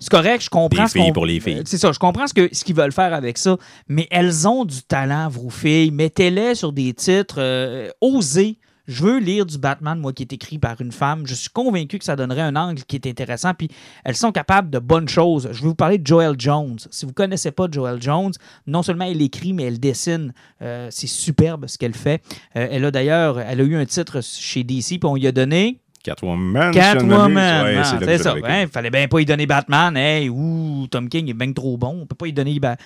C'est 0.00 0.10
correct, 0.10 0.42
je 0.42 0.50
comprends. 0.50 0.84
Des 0.84 0.88
ce 0.88 0.98
filles 0.98 1.12
pour 1.12 1.26
les 1.26 1.38
filles. 1.38 1.58
Euh, 1.58 1.64
C'est 1.64 1.78
ça, 1.78 1.92
je 1.92 1.98
comprends 1.98 2.26
ce 2.26 2.34
qu'ils 2.64 2.74
veulent 2.74 2.92
faire 2.92 3.14
avec 3.14 3.38
ça, 3.38 3.56
mais 3.88 4.08
elles 4.10 4.48
ont 4.48 4.64
du 4.64 4.82
talent, 4.82 5.28
vos 5.28 5.50
filles. 5.50 5.92
Mettez-les 5.92 6.56
sur 6.56 6.72
des 6.72 6.92
titres, 6.94 7.36
euh, 7.38 7.90
osez. 8.00 8.58
Je 8.86 9.02
veux 9.02 9.18
lire 9.18 9.46
du 9.46 9.56
Batman, 9.58 9.98
moi, 9.98 10.12
qui 10.12 10.22
est 10.22 10.32
écrit 10.32 10.58
par 10.58 10.80
une 10.80 10.92
femme. 10.92 11.26
Je 11.26 11.34
suis 11.34 11.48
convaincu 11.48 11.98
que 11.98 12.04
ça 12.04 12.16
donnerait 12.16 12.42
un 12.42 12.54
angle 12.54 12.82
qui 12.82 12.96
est 12.96 13.06
intéressant. 13.06 13.54
Puis 13.54 13.68
elles 14.04 14.16
sont 14.16 14.30
capables 14.32 14.68
de 14.70 14.78
bonnes 14.78 15.08
choses. 15.08 15.48
Je 15.52 15.62
vais 15.62 15.68
vous 15.68 15.74
parler 15.74 15.96
de 15.98 16.06
Joelle 16.06 16.36
Jones. 16.38 16.76
Si 16.90 17.06
vous 17.06 17.10
ne 17.12 17.14
connaissez 17.14 17.50
pas 17.50 17.66
Joelle 17.70 18.02
Jones, 18.02 18.32
non 18.66 18.82
seulement 18.82 19.06
elle 19.06 19.22
écrit, 19.22 19.52
mais 19.54 19.62
elle 19.64 19.80
dessine. 19.80 20.34
Euh, 20.60 20.88
c'est 20.90 21.06
superbe 21.06 21.66
ce 21.66 21.78
qu'elle 21.78 21.94
fait. 21.94 22.22
Euh, 22.56 22.68
elle 22.70 22.84
a 22.84 22.90
d'ailleurs, 22.90 23.40
elle 23.40 23.60
a 23.60 23.64
eu 23.64 23.76
un 23.76 23.86
titre 23.86 24.20
chez 24.22 24.64
DC, 24.64 24.86
puis 24.88 25.00
on 25.04 25.14
lui 25.14 25.26
a 25.26 25.32
donné 25.32 25.80
Catwoman. 26.02 26.70
Catwoman. 26.70 27.64
Ouais, 27.64 27.82
c'est 28.06 28.18
ça. 28.18 28.34
Il 28.36 28.68
fallait 28.68 28.90
bien 28.90 29.08
pas 29.08 29.20
y 29.20 29.24
donner 29.24 29.46
Batman. 29.46 29.96
Hey, 29.96 30.28
ouh, 30.28 30.86
Tom 30.90 31.08
King 31.08 31.30
est 31.30 31.34
bien 31.34 31.50
trop 31.54 31.78
bon. 31.78 32.00
On 32.02 32.06
peut 32.06 32.14
pas 32.14 32.26
y 32.26 32.32
donner. 32.34 32.60
Ba- 32.60 32.76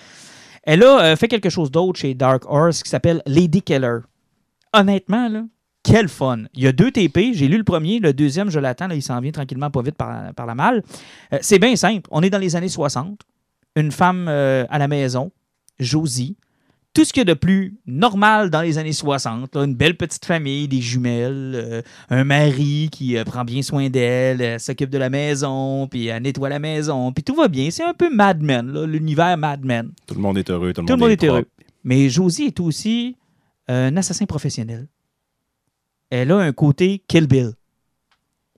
Elle 0.63 0.81
a 0.83 1.01
euh, 1.03 1.15
fait 1.17 1.27
quelque 1.27 1.49
chose 1.49 1.69
d'autre 1.69 1.99
chez 1.99 2.13
Dark 2.13 2.43
Horse 2.47 2.81
qui 2.83 2.89
s'appelle 2.89 3.21
Lady 3.25 3.61
Killer. 3.61 3.97
Honnêtement, 4.73 5.27
là, 5.27 5.43
quel 5.83 6.07
fun. 6.09 6.43
Il 6.53 6.63
y 6.63 6.67
a 6.67 6.71
deux 6.71 6.91
TP. 6.91 7.31
J'ai 7.33 7.47
lu 7.47 7.57
le 7.57 7.63
premier. 7.63 7.99
Le 7.99 8.13
deuxième, 8.13 8.49
je 8.49 8.59
l'attends. 8.59 8.89
Il 8.89 9.01
s'en 9.01 9.19
vient 9.21 9.31
tranquillement, 9.31 9.69
pas 9.71 9.81
vite 9.81 9.95
par, 9.95 10.33
par 10.33 10.45
la 10.45 10.55
malle. 10.55 10.83
Euh, 11.33 11.39
c'est 11.41 11.59
bien 11.59 11.75
simple. 11.75 12.07
On 12.11 12.21
est 12.21 12.29
dans 12.29 12.37
les 12.37 12.55
années 12.55 12.69
60. 12.69 13.21
Une 13.75 13.91
femme 13.91 14.27
euh, 14.27 14.65
à 14.69 14.77
la 14.77 14.87
maison, 14.87 15.31
Josie. 15.79 16.37
Tout 16.93 17.05
ce 17.05 17.13
qu'il 17.13 17.21
y 17.21 17.29
a 17.29 17.33
de 17.33 17.35
plus 17.35 17.77
normal 17.85 18.49
dans 18.49 18.61
les 18.61 18.79
années 18.79 18.93
60. 18.93 19.55
là, 19.55 19.63
une 19.63 19.75
belle 19.75 19.95
petite 19.95 20.25
famille, 20.25 20.67
des 20.67 20.81
jumelles, 20.81 21.53
euh, 21.55 21.81
un 22.09 22.23
mari 22.23 22.89
qui 22.91 23.15
prend 23.25 23.45
bien 23.45 23.61
soin 23.61 23.89
d'elle, 23.89 24.41
elle 24.41 24.59
s'occupe 24.59 24.89
de 24.89 24.97
la 24.97 25.11
maison, 25.11 25.87
puis 25.87 26.07
elle 26.07 26.23
nettoie 26.23 26.49
la 26.49 26.57
maison, 26.57 27.11
puis 27.13 27.23
tout 27.23 27.35
va 27.35 27.47
bien. 27.47 27.69
C'est 27.69 27.83
un 27.83 27.93
peu 27.93 28.09
Mad 28.13 28.41
Men, 28.41 28.85
l'univers 28.85 29.37
Mad 29.37 29.63
Men. 29.63 29.91
Tout 30.07 30.15
le 30.15 30.21
monde 30.21 30.39
est 30.39 30.49
heureux, 30.49 30.73
tout 30.73 30.81
le 30.81 30.87
Tout 30.87 30.93
monde, 30.93 31.01
monde 31.01 31.11
est 31.11 31.23
heureux. 31.23 31.45
Mais 31.83 32.09
Josie 32.09 32.45
est 32.45 32.59
aussi 32.59 33.15
un 33.67 33.95
assassin 33.95 34.25
professionnel. 34.25 34.87
Elle 36.09 36.31
a 36.31 36.37
un 36.37 36.51
côté 36.53 37.03
Kill 37.07 37.27
Bill. 37.27 37.51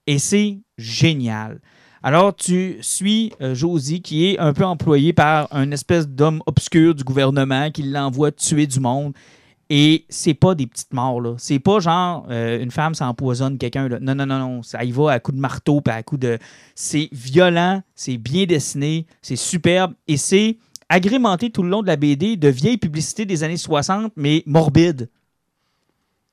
Et 0.08 0.20
c'est 0.20 0.60
génial. 0.78 1.60
Alors, 2.04 2.36
tu 2.36 2.78
suis 2.82 3.32
euh, 3.42 3.54
Josie, 3.54 4.02
qui 4.02 4.26
est 4.26 4.40
un 4.40 4.54
peu 4.54 4.66
employée 4.66 5.14
par 5.14 5.48
un 5.52 5.70
espèce 5.72 6.08
d'homme 6.08 6.42
obscur 6.48 6.96
du 6.96 7.04
gouvernement 7.04 7.70
qui 7.70 7.84
l'envoie 7.84 8.32
tuer 8.32 8.66
du 8.66 8.80
monde. 8.80 9.14
Et 9.70 10.06
c'est 10.10 10.34
pas 10.34 10.56
des 10.56 10.68
petites 10.68 10.94
morts, 10.94 11.22
là. 11.22 11.36
C'est 11.38 11.60
pas 11.60 11.80
genre 11.80 12.26
euh, 12.30 12.62
une 12.62 12.72
femme 12.72 12.96
s'empoisonne 12.96 13.58
quelqu'un, 13.58 13.88
là. 13.88 14.00
Non, 14.02 14.16
non, 14.16 14.26
non, 14.26 14.40
non. 14.40 14.64
Ça 14.64 14.84
y 14.84 14.92
va 14.92 15.12
à 15.12 15.20
coup 15.20 15.32
de 15.32 15.40
marteau, 15.40 15.80
puis 15.80 15.94
à 15.94 16.02
coup 16.04 16.18
de. 16.18 16.40
C'est 16.76 17.08
violent, 17.12 17.82
c'est 17.94 18.18
bien 18.18 18.46
dessiné, 18.46 19.06
c'est 19.22 19.38
superbe, 19.38 19.94
et 20.08 20.18
c'est 20.18 20.58
agrémenté 20.90 21.52
tout 21.52 21.64
le 21.64 21.70
long 21.70 21.84
de 21.84 21.88
la 21.88 21.96
BD 21.96 22.36
de 22.36 22.50
vieilles 22.50 22.78
publicités 22.78 23.26
des 23.26 23.44
années 23.44 23.58
60, 23.58 24.12
mais 24.18 24.44
morbides. 24.46 25.10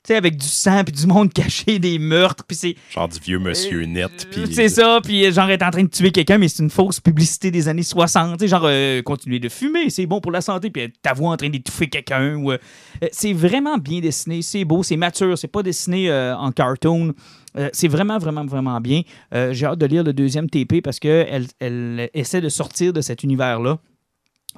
Tu 0.05 0.13
sais, 0.13 0.17
avec 0.17 0.37
du 0.37 0.47
sang, 0.47 0.85
puis 0.85 0.95
du 0.95 1.07
monde 1.07 1.33
caché, 1.35 1.79
des 1.81 1.99
meurtres, 1.99 2.45
puis 2.47 2.57
c'est. 2.57 2.77
Genre 2.91 3.09
du 3.09 3.19
vieux 3.19 3.39
monsieur 3.41 3.83
net. 3.85 4.29
puis- 4.31 4.55
C'est 4.55 4.69
ça, 4.69 5.01
puis 5.03 5.27
euh, 5.27 5.33
genre 5.33 5.51
être 5.51 5.65
en 5.65 5.71
train 5.71 5.83
de 5.83 5.89
tuer 5.89 6.13
quelqu'un, 6.13 6.39
mais 6.39 6.47
c'est 6.49 6.63
une 6.63 6.71
fausse 6.71 7.01
publicité 7.01 7.51
des 7.51 7.69
années 7.69 7.83
60. 7.83 8.39
Tu 8.39 8.45
sais, 8.45 8.49
genre 8.49 8.63
euh, 8.65 9.03
continuer 9.03 9.41
de 9.41 9.49
fumer, 9.49 9.91
c'est 9.91 10.07
bon 10.07 10.21
pour 10.21 10.31
la 10.33 10.41
santé, 10.41 10.71
puis 10.71 10.83
euh, 10.83 10.89
ta 11.03 11.13
voix 11.15 11.31
en 11.33 11.37
train 11.37 11.51
d'étouffer 11.51 11.89
quelqu'un. 11.89 12.37
ou, 12.37 12.53
euh, 12.53 12.59
euh, 13.03 13.09
c'est 13.11 13.33
vraiment 13.33 13.77
bien 13.77 13.99
dessiné, 14.01 14.41
c'est 14.41 14.65
beau, 14.65 14.83
c'est 14.85 14.97
mature, 14.97 15.37
c'est 15.37 15.49
pas 15.49 15.63
dessiné 15.65 16.09
euh, 16.11 16.37
en 16.37 16.53
cartoon. 16.53 17.13
Euh, 17.57 17.69
c'est 17.73 17.89
vraiment, 17.89 18.19
vraiment, 18.19 18.45
vraiment 18.47 18.81
bien. 18.81 19.03
Euh, 19.35 19.53
J'ai 19.53 19.67
hâte 19.67 19.79
de 19.81 19.87
lire 19.87 20.05
le 20.05 20.13
deuxième 20.13 20.49
TP 20.49 20.81
parce 20.81 21.01
qu'elle 21.01 21.47
elle 21.59 22.09
essaie 22.15 22.41
de 22.41 22.49
sortir 22.51 22.93
de 22.93 23.01
cet 23.01 23.25
univers-là. 23.25 23.79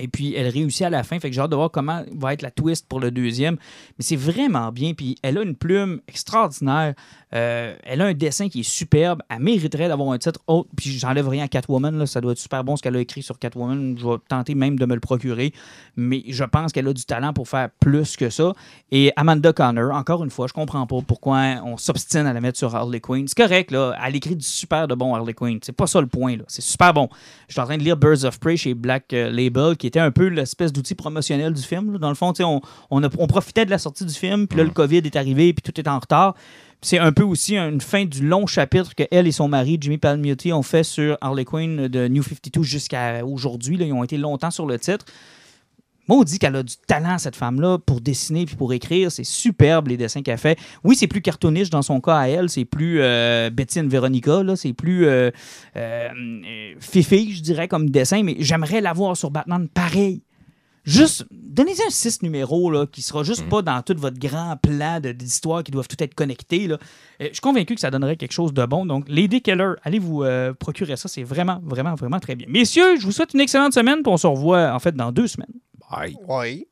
Et 0.01 0.09
puis, 0.09 0.35
elle 0.35 0.49
réussit 0.49 0.83
à 0.83 0.91
la 0.91 1.03
fin. 1.03 1.21
Fait 1.21 1.29
que 1.29 1.35
j'ai 1.35 1.41
hâte 1.41 1.51
de 1.51 1.57
voir 1.57 1.71
comment 1.71 2.03
va 2.13 2.33
être 2.33 2.43
la 2.43 2.51
twist 2.51 2.87
pour 2.89 3.01
le 3.01 3.11
deuxième. 3.11 3.57
Mais 3.99 4.05
c'est 4.05 4.17
vraiment 4.17 4.73
bien. 4.73 4.95
Puis, 4.95 5.17
elle 5.23 5.39
a 5.39 5.43
une 5.43 5.55
plume 5.55 6.01
extraordinaire. 6.09 6.95
Euh, 7.35 7.77
elle 7.85 8.01
a 8.01 8.07
un 8.07 8.13
dessin 8.15 8.49
qui 8.49 8.61
est 8.61 8.69
superbe. 8.69 9.23
Elle 9.29 9.39
mériterait 9.41 9.89
d'avoir 9.89 10.11
un 10.11 10.19
titre 10.19 10.41
autre. 10.47 10.69
Puis, 10.77 10.99
j'enlève 10.99 11.29
rien 11.29 11.45
à 11.45 11.49
Catwoman. 11.49 11.97
Là. 11.97 12.07
Ça 12.07 12.21
doit 12.21 12.33
être 12.33 12.39
super 12.39 12.65
bon 12.65 12.77
ce 12.77 12.83
qu'elle 12.83 12.97
a 12.97 13.01
écrit 13.01 13.23
sur 13.23 13.39
Catwoman. 13.39 13.97
Je 13.99 14.05
vais 14.07 14.17
tenter 14.29 14.55
même 14.55 14.79
de 14.79 14.85
me 14.87 14.95
le 14.95 15.01
procurer. 15.01 15.53
Mais 15.97 16.23
je 16.29 16.43
pense 16.45 16.73
qu'elle 16.73 16.89
a 16.89 16.93
du 16.93 17.05
talent 17.05 17.33
pour 17.33 17.49
faire 17.49 17.69
plus 17.79 18.17
que 18.17 18.31
ça. 18.31 18.53
Et 18.91 19.13
Amanda 19.17 19.53
Connor, 19.53 19.95
encore 19.95 20.25
une 20.25 20.31
fois, 20.31 20.47
je 20.49 20.53
comprends 20.53 20.87
pas 20.87 20.99
pourquoi 21.07 21.39
on 21.65 21.77
s'obstine 21.77 22.27
à 22.27 22.33
la 22.33 22.41
mettre 22.41 22.59
sur 22.59 22.75
Harley 22.75 23.01
Quinn. 23.01 23.29
C'est 23.29 23.37
correct, 23.37 23.71
là. 23.71 23.95
Elle 24.05 24.17
écrit 24.17 24.35
du 24.37 24.45
super 24.45 24.89
de 24.89 24.95
bon 24.95 25.15
Harley 25.15 25.35
Quinn. 25.35 25.59
C'est 25.63 25.73
pas 25.77 25.87
ça 25.87 26.01
le 26.01 26.07
point, 26.09 26.37
là. 26.37 26.43
C'est 26.49 26.63
super 26.63 26.93
bon. 26.93 27.09
Je 27.49 27.53
suis 27.55 27.61
en 27.61 27.65
train 27.67 27.79
de 27.79 27.83
lire 27.85 27.97
Birds 27.97 28.25
of 28.25 28.41
Prey 28.41 28.57
chez 28.57 28.75
Black 28.75 29.13
euh, 29.13 29.31
Label, 29.31 29.77
qui 29.77 29.87
était 29.87 30.01
un 30.01 30.11
peu 30.11 30.27
l'espèce 30.27 30.73
d'outil 30.73 30.95
promotionnel 30.97 31.53
du 31.53 31.63
film. 31.63 31.93
là. 31.93 31.99
Dans 31.99 32.09
le 32.09 32.15
fond, 32.15 32.33
on, 32.41 32.61
on, 32.91 33.03
a- 33.05 33.09
on 33.19 33.27
profitait 33.27 33.65
de 33.65 33.71
la 33.71 33.79
sortie 33.79 34.05
du 34.05 34.15
film, 34.15 34.49
puis 34.49 34.59
là, 34.59 34.65
le 34.65 34.71
COVID 34.71 34.99
est 34.99 35.17
arrivé, 35.17 35.53
puis 35.53 35.63
tout 35.63 35.79
est 35.81 35.89
en 35.89 35.99
retard. 35.99 36.35
C'est 36.83 36.99
un 36.99 37.13
peu 37.13 37.23
aussi 37.23 37.59
une 37.59 37.81
fin 37.81 38.07
du 38.07 38.27
long 38.27 38.47
chapitre 38.47 38.95
que 38.95 39.03
elle 39.11 39.27
et 39.27 39.33
son 39.33 39.49
mari, 39.49 39.77
Jimmy 39.81 39.99
Palmiotti, 39.99 40.53
ont 40.53 40.63
fait 40.63 40.83
sur 40.83 41.19
Harley 41.21 41.45
Quinn 41.45 41.89
de 41.89 42.09
New 42.09 42.23
52 42.23 42.63
jusqu'à 42.63 43.25
aujourd'hui. 43.25 43.77
Ils 43.79 43.93
ont 43.93 44.03
été 44.03 44.17
longtemps 44.17 44.51
sur 44.51 44.67
le 44.67 44.79
titre. 44.79 45.05
Moi, 46.11 46.19
on 46.19 46.25
dit 46.25 46.41
qu'elle 46.41 46.57
a 46.57 46.65
du 46.65 46.75
talent, 46.89 47.19
cette 47.19 47.37
femme-là, 47.37 47.79
pour 47.79 48.01
dessiner 48.01 48.45
puis 48.45 48.57
pour 48.57 48.73
écrire. 48.73 49.13
C'est 49.13 49.23
superbe, 49.23 49.87
les 49.87 49.97
dessins 49.97 50.23
qu'elle 50.23 50.39
fait. 50.39 50.59
Oui, 50.83 50.97
c'est 50.97 51.07
plus 51.07 51.23
cartoonish 51.23 51.71
dans 51.71 51.83
son 51.83 52.01
cas 52.01 52.17
à 52.17 52.27
elle. 52.27 52.49
C'est 52.49 52.65
plus 52.65 53.01
euh, 53.01 53.49
Betty 53.51 53.79
and 53.79 53.87
Veronica. 53.87 54.43
C'est 54.57 54.73
plus 54.73 55.07
euh, 55.07 55.31
euh, 55.77 56.09
fifi, 56.81 57.33
je 57.37 57.43
dirais, 57.43 57.69
comme 57.69 57.91
dessin. 57.91 58.25
Mais 58.25 58.35
j'aimerais 58.41 58.81
l'avoir 58.81 59.17
sur 59.17 59.31
Batman 59.31 59.69
pareil. 59.69 60.23
Juste, 60.91 61.25
donnez-y 61.31 61.83
un 61.87 61.91
6 61.91 62.23
numéros 62.23 62.71
là, 62.71 62.87
qui 62.87 63.03
sera 63.03 63.23
juste 63.23 63.49
pas 63.49 63.63
dans 63.63 63.81
tout 63.83 63.95
votre 63.97 64.19
grand 64.19 64.57
plan 64.57 65.01
de- 65.01 65.13
d'histoire 65.13 65.63
qui 65.63 65.71
doivent 65.71 65.89
tout 65.89 66.03
être 66.03 66.15
connectés. 66.15 66.67
Là. 66.67 66.75
Euh, 67.21 67.27
Je 67.29 67.33
suis 67.35 67.41
convaincu 67.41 67.75
que 67.75 67.81
ça 67.81 67.91
donnerait 67.91 68.17
quelque 68.17 68.33
chose 68.33 68.53
de 68.53 68.65
bon. 68.67 68.87
Donc, 68.87 69.05
Lady 69.09 69.41
Keller, 69.43 69.75
allez 69.85 69.99
vous 69.99 70.23
euh, 70.25 70.53
procurer 70.53 70.97
ça. 70.97 71.09
C'est 71.09 71.23
vraiment, 71.23 71.61
vraiment, 71.65 71.95
vraiment 71.95 72.19
très 72.21 72.35
bien. 72.35 72.47
Messieurs, 72.49 72.99
je 72.99 73.05
vous 73.07 73.13
souhaite 73.13 73.35
une 73.35 73.41
excellente 73.41 73.73
semaine. 73.73 74.03
Puis 74.03 74.13
on 74.13 74.17
se 74.17 74.27
revoit 74.27 74.73
en 74.75 74.79
fait 74.79 74.95
dans 74.95 75.13
deux 75.13 75.27
semaines. 75.27 75.53
Bye. 75.91 76.17
Oui. 76.29 76.67